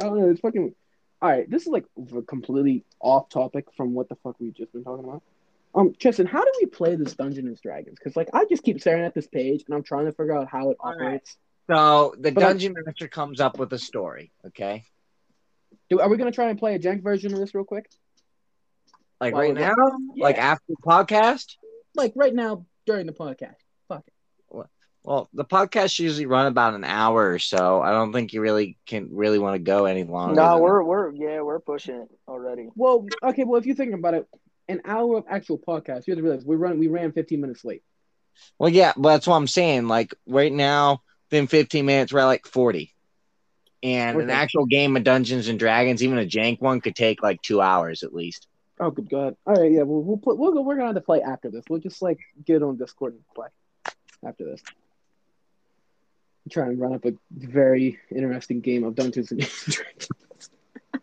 I 0.01 0.05
don't 0.05 0.21
know. 0.21 0.31
It's 0.31 0.41
fucking. 0.41 0.75
All 1.23 1.29
right, 1.29 1.51
this 1.51 1.63
is 1.63 1.69
like 1.69 1.85
completely 2.27 2.85
off 3.01 3.29
topic 3.29 3.67
from 3.77 3.93
what 3.93 4.09
the 4.09 4.15
fuck 4.23 4.37
we've 4.41 4.55
just 4.55 4.73
been 4.73 4.85
talking 4.85 5.05
about. 5.05 5.23
Um, 5.75 5.93
Tristan, 5.99 6.27
how 6.27 6.43
do 6.43 6.51
we 6.61 6.67
play 6.67 6.95
this 6.97 7.15
Dungeons 7.15 7.47
and 7.49 7.61
Dragons? 7.61 7.99
Because 7.99 8.17
like 8.17 8.29
I 8.33 8.45
just 8.47 8.63
keep 8.63 8.81
staring 8.81 9.05
at 9.05 9.15
this 9.15 9.27
page 9.27 9.65
and 9.67 9.75
I'm 9.75 9.83
trying 9.83 10.07
to 10.07 10.13
figure 10.13 10.37
out 10.37 10.49
how 10.49 10.71
it 10.71 10.77
All 10.81 10.91
right. 10.93 11.07
operates. 11.07 11.37
So 11.71 12.15
the 12.19 12.33
But 12.33 12.41
dungeon 12.41 12.75
master 12.85 13.09
comes 13.09 13.41
up 13.41 13.59
with 13.59 13.73
a 13.73 13.79
story. 13.79 14.33
Okay, 14.47 14.85
Do, 15.91 16.01
are 16.01 16.09
we 16.09 16.17
gonna 16.17 16.33
try 16.33 16.49
and 16.49 16.59
play 16.59 16.75
a 16.75 16.79
jank 16.79 17.03
version 17.03 17.33
of 17.35 17.39
this 17.41 17.55
real 17.55 17.65
quick? 17.65 17.91
Like 19.21 19.35
Well, 19.35 19.43
right 19.43 19.57
yeah. 19.59 19.75
now, 19.77 19.99
like 20.17 20.39
after 20.39 20.65
the 20.69 20.77
podcast. 20.77 21.57
Like 21.95 22.13
right 22.17 22.35
now 22.35 22.67
during 22.87 23.07
the 23.07 23.13
podcast. 23.13 23.57
Fuck 23.89 24.05
it. 24.07 24.15
Well, 25.03 25.31
the 25.33 25.47
podcasts 25.47 25.99
usually 25.99 26.27
run 26.27 26.47
about 26.47 26.75
an 26.75 26.85
hour 26.85 27.31
or 27.31 27.39
so. 27.39 27.81
I 27.81 27.91
don't 27.91 28.13
think 28.13 28.35
you 28.35 28.43
really 28.43 28.77
can 28.87 29.09
really 29.13 29.39
want 29.39 29.55
to 29.55 29.59
go 29.59 29.87
any 29.87 30.05
longer. 30.05 30.35
No, 30.35 30.59
we're 30.59 30.83
we're 30.83 31.13
yeah, 31.15 31.41
we're 31.41 31.59
pushing 31.59 31.95
it 31.95 32.09
already. 32.29 32.69
Well, 32.75 33.07
okay. 33.23 33.45
Well, 33.45 33.59
if 33.59 33.65
you 33.67 33.75
think 33.75 33.95
about 33.95 34.15
it, 34.15 34.29
an 34.69 34.83
hour 34.85 35.17
of 35.17 35.25
actual 35.29 35.59
podcast. 35.59 36.07
You 36.07 36.13
have 36.13 36.19
to 36.19 36.23
realize 36.23 36.45
we 36.45 36.57
run 36.57 36.79
we 36.79 36.89
ran 36.89 37.13
15 37.13 37.41
minutes 37.41 37.65
late. 37.65 37.83
Well, 38.59 38.69
yeah, 38.69 38.93
but 38.97 39.09
that's 39.11 39.27
what 39.27 39.37
I'm 39.37 39.47
saying. 39.47 39.89
Like 39.89 40.15
right 40.27 40.53
now, 40.53 41.01
within 41.31 41.47
15 41.47 41.85
minutes, 41.87 42.13
we're 42.13 42.21
at 42.21 42.27
like 42.27 42.47
40. 42.47 42.95
And 43.83 44.21
an 44.21 44.29
actual 44.29 44.67
game 44.67 44.95
of 44.99 45.05
Dungeons 45.05 45.49
and 45.49 45.59
Dragons, 45.59 46.05
even 46.05 46.19
a 46.19 46.27
jank 46.27 46.61
one, 46.61 46.83
could 46.83 46.95
take 46.95 47.23
like 47.23 47.41
two 47.41 47.63
hours 47.63 48.03
at 48.03 48.13
least. 48.13 48.47
Oh, 48.83 48.91
good 48.91 49.11
God! 49.11 49.37
All 49.47 49.55
right, 49.55 49.71
yeah, 49.71 49.83
we'll 49.83 50.03
we'll, 50.03 50.17
play, 50.17 50.35
we'll 50.35 50.53
go. 50.53 50.63
We're 50.63 50.77
gonna 50.77 50.87
have 50.87 50.95
to 50.95 51.03
play 51.03 51.21
after 51.21 51.51
this. 51.51 51.65
We'll 51.69 51.81
just 51.81 52.01
like 52.01 52.19
get 52.47 52.63
on 52.63 52.79
Discord 52.79 53.13
and 53.13 53.23
play 53.35 53.49
after 54.27 54.47
this. 54.47 54.63
Try 56.51 56.69
and 56.69 56.81
run 56.81 56.95
up 56.95 57.05
a 57.05 57.13
very 57.31 57.99
interesting 58.11 58.61
game 58.61 58.85
of 58.85 58.95
Dungeons 58.95 59.33
and 59.33 59.41
Dragons. 59.41 60.09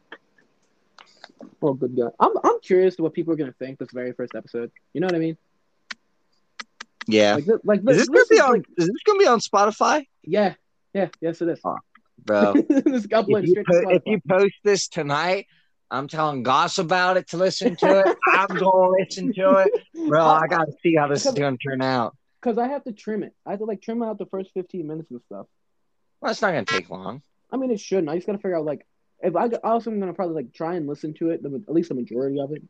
oh, 1.61 1.73
good 1.73 1.95
God! 1.95 2.13
I'm 2.19 2.31
I'm 2.43 2.59
curious 2.61 2.95
to 2.95 3.03
what 3.03 3.13
people 3.13 3.33
are 3.33 3.37
gonna 3.37 3.53
think 3.53 3.77
this 3.77 3.91
very 3.93 4.11
first 4.13 4.33
episode. 4.33 4.71
You 4.93 5.01
know 5.01 5.05
what 5.05 5.15
I 5.15 5.19
mean? 5.19 5.37
Yeah. 7.07 7.35
Like, 7.35 7.45
this, 7.45 7.59
like 7.63 7.79
Is 7.87 7.97
this 7.97 8.09
gonna 8.09 8.25
be 8.29 8.39
on? 8.39 8.63
Is 8.77 8.87
this 8.87 9.03
gonna 9.05 9.19
be 9.19 9.27
on 9.27 9.39
Spotify, 9.39 10.07
Yeah, 10.23 10.55
yeah, 10.93 11.09
yes, 11.21 11.41
it 11.41 11.49
is. 11.49 11.61
bro? 12.23 12.53
this 12.69 13.05
if, 13.05 13.47
you 13.47 13.63
po- 13.63 13.89
if 13.89 14.01
you 14.05 14.19
post 14.27 14.55
this 14.63 14.87
tonight, 14.87 15.45
I'm 15.89 16.07
telling 16.07 16.43
Goss 16.43 16.77
about 16.77 17.17
it 17.17 17.29
to 17.29 17.37
listen 17.37 17.75
to 17.77 17.99
it. 17.99 18.17
I'm 18.27 18.47
gonna 18.47 18.89
listen 18.89 19.33
to 19.33 19.65
it, 19.65 19.83
bro. 20.07 20.25
I 20.25 20.47
gotta 20.47 20.73
see 20.83 20.95
how 20.95 21.07
this 21.07 21.25
is 21.25 21.33
gonna 21.33 21.57
turn 21.57 21.81
out. 21.81 22.15
Because 22.41 22.57
I 22.57 22.67
have 22.67 22.83
to 22.83 22.91
trim 22.91 23.23
it. 23.23 23.33
I 23.45 23.51
have 23.51 23.59
to 23.59 23.65
like 23.65 23.81
trim 23.81 24.03
out 24.03 24.17
the 24.17 24.25
first 24.25 24.51
15 24.53 24.85
minutes 24.85 25.09
and 25.11 25.21
stuff. 25.25 25.47
Well, 26.19 26.31
it's 26.31 26.41
not 26.41 26.49
gonna 26.51 26.65
take 26.65 26.89
long. 26.89 27.21
I 27.51 27.57
mean, 27.57 27.71
it 27.71 27.79
shouldn't. 27.79 28.09
I 28.09 28.15
just 28.15 28.27
gotta 28.27 28.39
figure 28.39 28.57
out 28.57 28.65
like 28.65 28.85
if 29.21 29.35
I 29.35 29.47
also 29.63 29.91
am 29.91 29.99
gonna 29.99 30.13
probably 30.13 30.35
like 30.35 30.53
try 30.53 30.75
and 30.75 30.87
listen 30.87 31.13
to 31.15 31.29
it, 31.29 31.41
at 31.43 31.73
least 31.73 31.89
the 31.89 31.95
majority 31.95 32.39
of 32.39 32.51
it, 32.51 32.63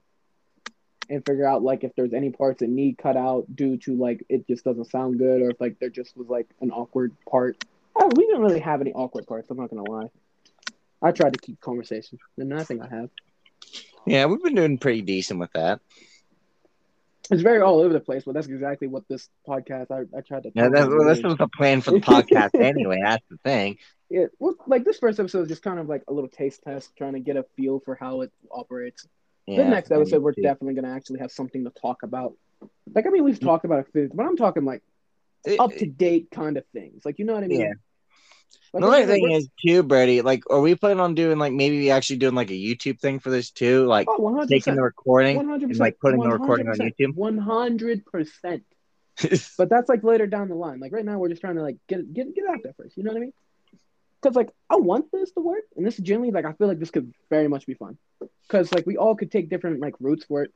and 1.09 1.25
figure 1.25 1.47
out 1.47 1.63
like 1.63 1.83
if 1.83 1.95
there's 1.95 2.13
any 2.13 2.29
parts 2.29 2.59
that 2.59 2.69
need 2.69 2.97
cut 2.97 3.17
out 3.17 3.45
due 3.55 3.77
to 3.77 3.95
like 3.95 4.23
it 4.29 4.47
just 4.47 4.63
doesn't 4.63 4.91
sound 4.91 5.17
good, 5.17 5.41
or 5.41 5.49
if 5.49 5.59
like 5.59 5.79
there 5.79 5.89
just 5.89 6.15
was 6.15 6.27
like 6.27 6.47
an 6.61 6.71
awkward 6.71 7.15
part. 7.29 7.63
Oh, 7.95 8.11
we 8.15 8.27
didn't 8.27 8.41
really 8.41 8.59
have 8.59 8.79
any 8.81 8.93
awkward 8.93 9.25
parts. 9.25 9.49
I'm 9.49 9.57
not 9.57 9.71
gonna 9.71 9.89
lie. 9.89 10.09
I 11.01 11.11
tried 11.11 11.33
to 11.33 11.39
keep 11.39 11.59
conversation, 11.61 12.19
and 12.37 12.53
I 12.53 12.63
think 12.63 12.81
I 12.81 12.87
have. 12.87 13.09
Yeah, 14.05 14.25
we've 14.25 14.41
been 14.41 14.55
doing 14.55 14.77
pretty 14.77 15.01
decent 15.01 15.39
with 15.39 15.51
that. 15.53 15.79
It's 17.29 17.41
very 17.41 17.61
all 17.61 17.79
over 17.79 17.91
the 17.91 17.99
place, 17.99 18.23
but 18.23 18.33
that's 18.33 18.47
exactly 18.47 18.87
what 18.87 19.03
this 19.09 19.29
podcast. 19.47 19.91
I, 19.91 20.17
I 20.17 20.21
tried 20.21 20.43
to. 20.43 20.51
Yeah, 20.55 20.69
that's, 20.69 20.87
well, 20.87 21.05
this 21.05 21.21
was 21.21 21.35
the 21.35 21.49
plan 21.49 21.81
for 21.81 21.91
the 21.91 21.99
podcast 21.99 22.55
anyway. 22.59 22.99
That's 23.03 23.23
the 23.29 23.37
thing. 23.37 23.77
Yeah, 24.09 24.25
well, 24.39 24.55
like 24.65 24.85
this 24.85 24.99
first 24.99 25.19
episode 25.19 25.41
is 25.43 25.47
just 25.49 25.61
kind 25.61 25.79
of 25.79 25.89
like 25.89 26.03
a 26.07 26.13
little 26.13 26.29
taste 26.29 26.63
test, 26.63 26.95
trying 26.97 27.13
to 27.13 27.19
get 27.19 27.35
a 27.35 27.43
feel 27.57 27.81
for 27.81 27.95
how 27.95 28.21
it 28.21 28.31
operates. 28.49 29.05
Yeah, 29.45 29.57
the 29.57 29.69
next 29.69 29.91
episode, 29.91 30.23
we're 30.23 30.33
too. 30.33 30.41
definitely 30.41 30.75
going 30.75 30.85
to 30.85 30.91
actually 30.91 31.19
have 31.19 31.31
something 31.31 31.65
to 31.65 31.69
talk 31.69 32.03
about. 32.03 32.33
Like, 32.93 33.05
I 33.05 33.09
mean, 33.09 33.25
we've 33.25 33.39
talked 33.39 33.65
about 33.65 33.85
it, 33.93 34.15
but 34.15 34.25
I'm 34.25 34.37
talking 34.37 34.63
like 34.63 34.81
up 35.59 35.75
to 35.75 35.85
date 35.85 36.29
kind 36.31 36.57
of 36.57 36.65
things. 36.73 37.05
Like, 37.05 37.19
you 37.19 37.25
know 37.25 37.33
what 37.33 37.43
I 37.43 37.47
mean? 37.47 37.61
Yeah. 37.61 37.73
Like, 38.73 38.83
Another 38.83 39.05
thing 39.07 39.31
is 39.31 39.47
too, 39.65 39.81
Brady. 39.83 40.21
Like, 40.21 40.43
are 40.49 40.59
we 40.59 40.75
planning 40.75 40.99
on 40.99 41.15
doing 41.15 41.39
like 41.39 41.53
maybe 41.53 41.89
actually 41.89 42.17
doing 42.17 42.35
like 42.35 42.49
a 42.49 42.53
YouTube 42.53 42.99
thing 42.99 43.19
for 43.19 43.29
this 43.29 43.49
too? 43.49 43.85
Like 43.85 44.07
oh, 44.09 44.45
taking 44.45 44.75
the 44.75 44.81
recording 44.81 45.37
and 45.39 45.79
like 45.79 45.99
putting 45.99 46.19
the 46.19 46.29
recording 46.29 46.67
on 46.67 46.75
100%, 46.75 46.93
YouTube. 46.99 47.15
100%. 47.15 48.61
But 49.57 49.69
that's 49.69 49.89
like 49.89 50.03
later 50.03 50.27
down 50.27 50.49
the 50.49 50.55
line. 50.55 50.79
Like 50.79 50.91
right 50.91 51.05
now, 51.05 51.17
we're 51.17 51.29
just 51.29 51.41
trying 51.41 51.55
to 51.55 51.63
like 51.63 51.77
get 51.87 52.13
get 52.13 52.35
get 52.35 52.45
out 52.47 52.59
there 52.63 52.73
first. 52.77 52.97
You 52.97 53.03
know 53.03 53.11
what 53.11 53.17
I 53.17 53.21
mean? 53.21 53.33
Because 54.21 54.35
like 54.35 54.49
I 54.69 54.75
want 54.75 55.11
this 55.11 55.31
to 55.31 55.39
work, 55.39 55.63
and 55.75 55.85
this 55.85 55.97
is 55.97 56.05
generally 56.05 56.31
like 56.31 56.45
I 56.45 56.53
feel 56.53 56.67
like 56.67 56.79
this 56.79 56.91
could 56.91 57.11
very 57.29 57.47
much 57.47 57.65
be 57.65 57.73
fun. 57.73 57.97
Because 58.43 58.71
like 58.73 58.85
we 58.85 58.97
all 58.97 59.15
could 59.15 59.31
take 59.31 59.49
different 59.49 59.79
like 59.79 59.95
routes 59.99 60.25
for 60.25 60.43
it. 60.43 60.53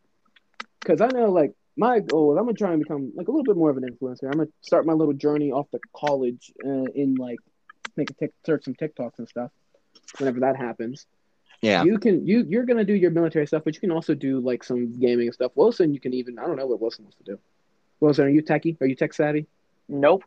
Because 0.79 1.01
I 1.01 1.07
know 1.07 1.31
like 1.31 1.53
my 1.75 1.99
goal 2.01 2.33
is 2.33 2.37
I'm 2.37 2.45
gonna 2.45 2.53
try 2.53 2.73
and 2.73 2.81
become 2.81 3.13
like 3.15 3.27
a 3.27 3.31
little 3.31 3.43
bit 3.43 3.57
more 3.57 3.71
of 3.71 3.77
an 3.77 3.83
influencer. 3.89 4.25
I'm 4.25 4.31
gonna 4.37 4.49
start 4.61 4.85
my 4.85 4.93
little 4.93 5.13
journey 5.13 5.51
off 5.51 5.67
the 5.71 5.79
college 5.95 6.51
uh, 6.63 6.85
in 6.93 7.15
like 7.15 7.39
make 7.95 8.09
a 8.09 8.13
tic- 8.13 8.33
search 8.45 8.65
some 8.65 8.75
TikToks 8.75 9.19
and 9.19 9.27
stuff. 9.27 9.51
Whenever 10.17 10.41
that 10.41 10.55
happens, 10.57 11.05
yeah, 11.61 11.83
you 11.83 11.99
can 11.99 12.25
you 12.25 12.45
you're 12.47 12.65
gonna 12.65 12.85
do 12.85 12.93
your 12.93 13.11
military 13.11 13.45
stuff, 13.47 13.63
but 13.63 13.75
you 13.75 13.79
can 13.79 13.91
also 13.91 14.13
do 14.13 14.39
like 14.39 14.63
some 14.63 14.99
gaming 14.99 15.27
and 15.27 15.33
stuff. 15.33 15.51
Wilson, 15.55 15.93
you 15.93 15.99
can 15.99 16.13
even 16.13 16.39
I 16.39 16.47
don't 16.47 16.55
know 16.57 16.65
what 16.65 16.81
Wilson 16.81 17.05
wants 17.05 17.17
to 17.17 17.23
do. 17.23 17.39
Wilson, 17.99 18.25
are 18.25 18.29
you 18.29 18.41
techie? 18.41 18.79
Are 18.81 18.87
you 18.87 18.95
tech 18.95 19.13
savvy? 19.13 19.45
Nope. 19.87 20.23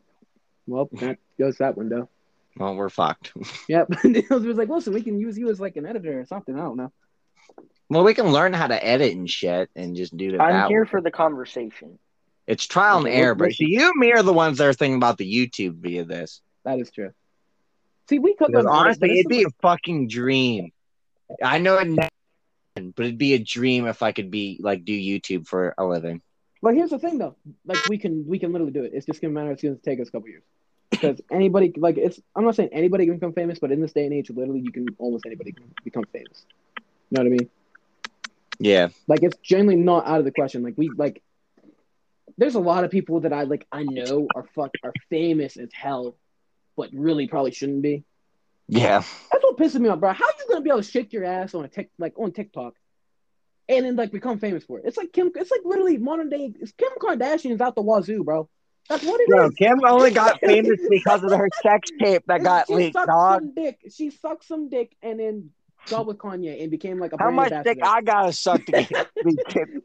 Well, 0.67 0.89
that 0.93 1.17
goes 1.37 1.57
that 1.57 1.77
window. 1.77 2.09
well, 2.57 2.75
we're 2.75 2.89
fucked. 2.89 3.33
Yep. 3.67 3.87
it 4.05 4.29
was 4.29 4.57
like, 4.57 4.69
Wilson, 4.69 4.93
we 4.93 5.01
can 5.01 5.19
use 5.19 5.37
you 5.37 5.49
as 5.49 5.59
like 5.59 5.75
an 5.75 5.85
editor 5.85 6.19
or 6.19 6.25
something. 6.25 6.55
I 6.55 6.61
don't 6.61 6.77
know. 6.77 6.91
Well, 7.89 8.03
we 8.03 8.13
can 8.13 8.31
learn 8.31 8.53
how 8.53 8.67
to 8.67 8.83
edit 8.83 9.15
and 9.15 9.29
shit 9.29 9.69
and 9.75 9.95
just 9.95 10.15
do 10.15 10.33
it 10.33 10.39
I'm 10.39 10.53
that 10.53 10.69
here 10.69 10.83
way. 10.83 10.89
for 10.89 11.01
the 11.01 11.11
conversation. 11.11 11.99
It's 12.47 12.65
trial 12.65 12.99
and 12.99 13.07
error, 13.07 13.35
but 13.35 13.59
you 13.59 13.87
and 13.87 13.99
me 13.99 14.11
are 14.13 14.23
the 14.23 14.33
ones 14.33 14.57
that 14.59 14.67
are 14.67 14.73
thinking 14.73 14.97
about 14.97 15.17
the 15.17 15.31
YouTube 15.31 15.75
via 15.77 16.05
this. 16.05 16.41
That 16.63 16.79
is 16.79 16.91
true. 16.91 17.11
See, 18.07 18.19
we 18.19 18.35
could 18.35 18.55
honestly, 18.55 19.19
it'd 19.19 19.29
be 19.29 19.43
a 19.43 19.49
fucking 19.61 20.07
dream. 20.07 20.71
I 21.43 21.57
know 21.57 21.79
it, 21.79 22.11
but 22.95 23.05
it'd 23.05 23.17
be 23.17 23.33
a 23.33 23.39
dream 23.39 23.87
if 23.87 24.03
I 24.03 24.11
could 24.11 24.29
be 24.29 24.59
like 24.61 24.85
do 24.85 24.93
YouTube 24.93 25.47
for 25.47 25.73
a 25.77 25.85
living. 25.85 26.21
Like, 26.61 26.75
here's 26.75 26.89
the 26.89 26.99
thing, 26.99 27.17
though. 27.17 27.35
Like, 27.65 27.87
we 27.87 27.97
can 27.97 28.27
we 28.27 28.39
can 28.39 28.51
literally 28.51 28.71
do 28.71 28.83
it. 28.83 28.91
It's 28.93 29.05
just 29.05 29.21
gonna 29.21 29.33
matter. 29.33 29.51
It's 29.51 29.63
gonna 29.63 29.75
take 29.75 29.99
us 29.99 30.07
a 30.07 30.11
couple 30.11 30.29
years. 30.29 30.43
Because 30.89 31.21
anybody, 31.31 31.73
like, 31.77 31.97
it's 31.97 32.19
I'm 32.35 32.43
not 32.43 32.55
saying 32.55 32.69
anybody 32.71 33.05
can 33.05 33.15
become 33.15 33.33
famous, 33.33 33.59
but 33.59 33.71
in 33.71 33.81
this 33.81 33.93
day 33.93 34.05
and 34.05 34.13
age, 34.13 34.29
literally, 34.29 34.61
you 34.61 34.71
can 34.71 34.87
almost 34.97 35.25
anybody 35.25 35.51
can 35.51 35.65
become 35.83 36.05
famous. 36.11 36.45
You 36.77 36.83
know 37.11 37.23
what 37.23 37.27
I 37.27 37.29
mean? 37.29 37.49
Yeah, 38.59 38.87
Like, 39.07 39.21
it's 39.21 39.37
generally 39.43 39.75
not 39.75 40.07
out 40.07 40.19
of 40.19 40.25
the 40.25 40.31
question. 40.31 40.63
Like, 40.63 40.75
we 40.77 40.89
like. 40.95 41.21
There's 42.37 42.55
a 42.55 42.59
lot 42.59 42.83
of 42.83 42.91
people 42.91 43.21
that 43.21 43.31
I 43.31 43.43
like. 43.43 43.67
I 43.71 43.83
know 43.83 44.27
are 44.35 44.45
fuck 44.55 44.71
are 44.83 44.93
famous 45.09 45.57
as 45.57 45.69
hell, 45.71 46.15
but 46.75 46.89
really 46.93 47.27
probably 47.27 47.51
shouldn't 47.51 47.81
be. 47.81 48.03
yeah, 48.67 49.03
That's 49.31 49.43
what 49.43 49.57
pisses 49.57 49.79
me 49.79 49.89
off, 49.89 49.99
bro. 49.99 50.13
How 50.13 50.25
you 50.25 50.45
gonna 50.49 50.61
be 50.61 50.69
able 50.69 50.81
to 50.83 50.89
shake 50.89 51.13
your 51.13 51.23
ass 51.25 51.53
on 51.53 51.65
a 51.65 51.67
tick 51.67 51.89
like 51.97 52.13
on 52.17 52.31
TikTok, 52.31 52.73
and 53.69 53.85
then 53.85 53.95
like 53.95 54.11
become 54.11 54.39
famous 54.39 54.63
for 54.63 54.79
it? 54.79 54.85
It's 54.85 54.97
like 54.97 55.11
Kim. 55.13 55.31
It's 55.35 55.51
like 55.51 55.61
literally 55.63 55.97
modern 55.97 56.29
day. 56.29 56.53
It's 56.59 56.71
Kim 56.73 56.89
Kardashian's 56.99 57.61
out 57.61 57.75
the 57.75 57.81
wazoo, 57.81 58.23
bro. 58.23 58.49
That's 58.89 59.03
what 59.03 59.19
it 59.19 59.23
is. 59.23 59.29
Bro, 59.29 59.49
Kim 59.57 59.79
only 59.87 60.11
got 60.11 60.39
famous 60.45 60.79
because 60.89 61.23
of 61.23 61.31
her 61.31 61.49
sex 61.63 61.89
tape 61.99 62.23
that 62.27 62.43
got 62.43 62.67
she 62.67 62.75
leaked, 62.75 62.93
sucked 62.93 63.07
dog. 63.07 63.41
some 63.41 63.53
dick. 63.55 63.79
She 63.91 64.09
sucked 64.11 64.45
some 64.45 64.69
dick 64.69 64.95
and 65.01 65.19
then 65.19 65.49
got 65.87 66.05
with 66.07 66.17
Kanye 66.17 66.61
and 66.61 66.71
became 66.71 66.99
like 66.99 67.13
a 67.13 67.17
How 67.19 67.31
much 67.31 67.51
dick. 67.63 67.79
I 67.83 68.01
gotta 68.01 68.33
suck 68.33 68.65
to 68.65 68.71
get, 68.71 69.09
be, 69.25 69.35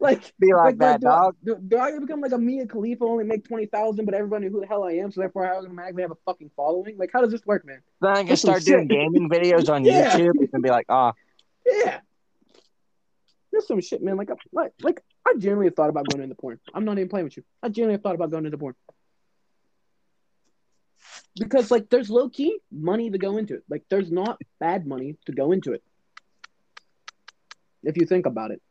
like 0.01 0.33
be 0.39 0.53
like 0.55 0.79
that, 0.79 1.01
do, 1.01 1.09
I- 1.09 1.11
dog? 1.11 1.37
Do, 1.45 1.57
do 1.69 1.79
I 1.79 1.99
become 1.99 2.21
like 2.21 2.33
a 2.33 2.39
Mia 2.39 2.67
Khalifa, 2.67 3.05
only 3.05 3.25
make 3.25 3.45
twenty 3.47 3.67
thousand, 3.67 4.05
but 4.07 4.15
everybody 4.15 4.47
knew 4.47 4.53
who 4.53 4.61
the 4.61 4.67
hell 4.67 4.85
I 4.85 4.93
am, 4.93 5.11
so 5.11 5.21
therefore 5.21 5.47
I 5.47 5.57
automatically 5.57 6.03
have 6.03 6.11
a 6.11 6.17
fucking 6.27 6.51
following? 6.57 6.97
Like, 6.99 7.11
how 7.13 7.21
does 7.21 7.31
this 7.33 7.45
work, 7.47 7.65
man? 7.67 7.83
Then 8.01 8.13
I 8.17 8.25
can 8.25 8.37
start 8.37 8.65
doing 8.65 8.89
shit. 8.89 8.99
gaming 8.99 9.29
videos 9.33 9.69
on 9.73 9.85
Yeah. 9.85 10.17
YouTube 10.17 10.49
and 10.53 10.63
be 10.63 10.71
like, 10.71 10.87
oh, 10.89 11.13
Yeah, 11.67 12.01
there's 13.53 13.67
some 13.67 13.81
shit, 13.81 14.03
man. 14.03 14.17
Like, 14.17 14.31
I, 14.31 14.35
like, 14.53 14.73
like 14.83 15.03
I 15.27 15.33
genuinely 15.35 15.67
have 15.67 15.75
thought 15.77 15.91
about 15.91 16.07
going 16.09 16.23
into 16.23 16.35
porn. 16.35 16.59
I'm 16.75 16.85
not 16.85 16.99
even 16.99 17.09
playing 17.09 17.25
with 17.25 17.37
you. 17.37 17.45
I 17.63 17.69
genuinely 17.69 17.95
have 17.95 18.03
thought 18.03 18.15
about 18.15 18.31
going 18.31 18.47
into 18.47 18.59
porn 18.59 18.75
because, 21.39 21.71
like, 21.71 21.89
there's 21.91 22.11
low 22.11 22.29
key 22.29 22.59
money 22.71 23.11
to 23.11 23.19
go 23.19 23.37
into 23.37 23.55
it. 23.55 23.63
Like, 23.69 23.85
there's 23.89 24.11
not 24.11 24.39
bad 24.59 24.87
money 24.87 25.17
to 25.27 25.33
go 25.33 25.53
into 25.53 25.73
it 25.73 25.83
if 27.83 27.97
you 27.97 28.07
think 28.07 28.27
about 28.27 28.51
it. 28.51 28.63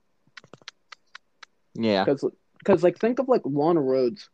yeah, 1.76 2.04
Because, 2.58 2.84
like, 2.84 3.00
think 3.00 3.20
of 3.20 3.28
like 3.28 3.42
Lana 3.46 3.82
Rhoades. 3.82 4.28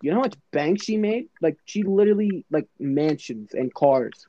You 0.00 0.10
know 0.10 0.18
how 0.18 0.22
much 0.22 0.36
bank 0.52 0.80
she 0.80 0.96
made? 0.96 1.28
Like, 1.42 1.58
she 1.64 1.82
literally 1.82 2.44
like 2.50 2.68
mansions 2.78 3.52
and 3.52 3.72
cars 3.74 4.26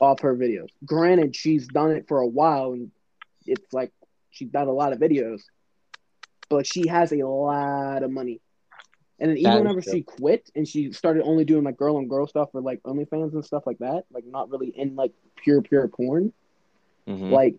off 0.00 0.20
her 0.20 0.36
videos. 0.36 0.68
Granted, 0.84 1.36
she's 1.36 1.68
done 1.68 1.92
it 1.92 2.08
for 2.08 2.18
a 2.18 2.26
while, 2.26 2.72
and 2.72 2.90
it's 3.46 3.72
like 3.72 3.92
she's 4.30 4.48
done 4.48 4.68
a 4.68 4.72
lot 4.72 4.92
of 4.92 4.98
videos, 4.98 5.42
but 6.48 6.66
she 6.66 6.88
has 6.88 7.12
a 7.12 7.22
lot 7.26 8.02
of 8.02 8.10
money. 8.10 8.40
And 9.18 9.30
then 9.30 9.38
even 9.38 9.54
whenever 9.54 9.80
true. 9.80 9.92
she 9.92 10.02
quit 10.02 10.50
and 10.56 10.66
she 10.66 10.90
started 10.92 11.22
only 11.22 11.44
doing 11.44 11.62
like 11.62 11.76
girl 11.76 11.96
on 11.96 12.08
girl 12.08 12.26
stuff 12.26 12.50
for 12.50 12.60
like 12.60 12.82
OnlyFans 12.82 13.34
and 13.34 13.44
stuff 13.44 13.62
like 13.66 13.78
that, 13.78 14.04
like 14.12 14.24
not 14.26 14.50
really 14.50 14.68
in 14.68 14.96
like 14.96 15.12
pure 15.36 15.62
pure 15.62 15.86
porn, 15.86 16.32
mhm. 17.06 17.30
like 17.30 17.54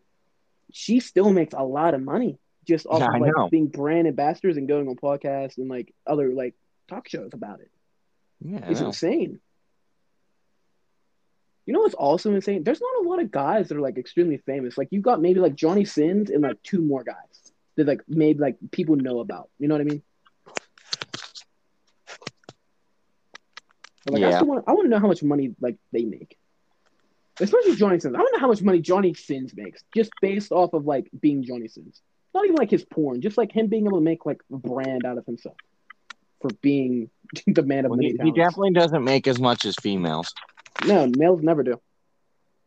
she 0.72 1.00
still 1.00 1.32
makes 1.32 1.54
a 1.54 1.64
lot 1.64 1.94
of 1.94 2.02
money 2.02 2.38
just 2.68 2.86
off 2.88 3.02
Yeah, 3.02 3.08
of 3.08 3.18
like 3.18 3.38
being 3.50 3.68
brand 3.68 4.08
ambassadors 4.08 4.58
and 4.58 4.68
going 4.68 4.88
on 4.88 4.96
podcasts 4.96 5.58
and 5.58 5.70
like 5.70 5.94
other 6.08 6.34
like 6.34 6.56
talk 6.90 7.08
shows 7.08 7.32
about 7.34 7.60
it. 7.60 7.70
yeah, 8.42 8.60
It's 8.68 8.82
insane. 8.82 9.40
You 11.66 11.74
know 11.74 11.80
what's 11.82 11.94
also 11.96 12.34
insane? 12.34 12.64
There's 12.64 12.82
not 12.82 13.06
a 13.06 13.10
lot 13.10 13.22
of 13.22 13.32
guys 13.32 13.70
that 13.70 13.78
are 13.78 13.82
like 13.82 13.98
extremely 13.98 14.38
famous. 14.38 14.78
Like 14.78 14.90
you 14.92 15.02
got 15.02 15.22
maybe 15.22 15.40
like 15.40 15.56
Johnny 15.56 15.86
Sins 15.86 16.30
and 16.30 16.42
like 16.42 16.62
two 16.64 16.82
more 16.82 17.04
guys 17.04 17.54
that 17.76 17.88
like 17.88 18.02
maybe 18.08 18.40
like 18.40 18.58
people 18.72 18.96
know 18.96 19.20
about. 19.20 19.50
You 19.60 19.68
know 19.68 19.76
what 19.76 19.82
I 19.82 19.86
mean? 19.86 20.02
But, 24.06 24.14
like 24.14 24.24
I 24.24 24.30
Yeah. 24.30 24.36
still 24.36 24.48
want 24.48 24.66
I 24.68 24.74
want 24.74 24.86
to 24.86 24.90
know 24.90 25.00
how 25.00 25.08
much 25.08 25.24
money 25.24 25.56
like 25.62 25.78
they 25.92 26.04
make. 26.06 26.38
Especially 27.40 27.76
Johnny 27.76 28.00
Sins. 28.00 28.16
I 28.16 28.20
don't 28.20 28.32
know 28.34 28.40
how 28.40 28.48
much 28.48 28.62
money 28.62 28.80
Johnny 28.80 29.14
Sins 29.14 29.54
makes 29.56 29.84
just 29.96 30.12
based 30.22 30.52
off 30.52 30.74
of 30.74 30.86
like 30.86 31.10
being 31.20 31.44
Johnny 31.44 31.68
Sins. 31.68 32.02
Not 32.34 32.46
even 32.46 32.56
like 32.56 32.72
his 32.72 32.86
porn, 32.86 33.22
just 33.22 33.38
like 33.38 33.52
him 33.52 33.68
being 33.68 33.86
able 33.86 34.00
to 34.00 34.04
make 34.04 34.26
like 34.26 34.42
a 34.52 34.58
brand 34.58 35.06
out 35.06 35.18
of 35.18 35.26
himself 35.26 35.56
for 36.42 36.50
being 36.62 37.10
the 37.48 37.64
man 37.64 37.86
of 37.86 37.92
Well, 37.92 37.98
many 37.98 38.12
he, 38.12 38.18
he 38.24 38.32
definitely 38.32 38.72
doesn't 38.72 39.04
make 39.04 39.28
as 39.28 39.40
much 39.40 39.66
as 39.66 39.76
females. 39.82 40.34
No, 40.86 41.10
males 41.18 41.42
never 41.42 41.64
do. 41.64 41.80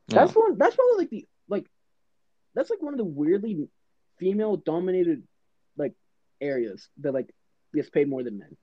Yeah. 0.09 0.25
That's 0.25 0.35
one. 0.35 0.57
That's 0.59 0.75
probably 0.75 0.97
like 0.99 1.11
the 1.11 1.27
like. 1.49 1.67
That's 2.55 2.71
like 2.71 2.81
one 2.81 2.95
of 2.95 2.99
the 2.99 3.05
weirdly 3.05 3.69
female 4.19 4.57
dominated 4.57 5.23
like 5.77 5.93
areas 6.41 6.89
that 6.99 7.13
like 7.13 7.33
gets 7.75 7.91
paid 7.91 8.09
more 8.09 8.23
than 8.23 8.39
men. 8.39 8.57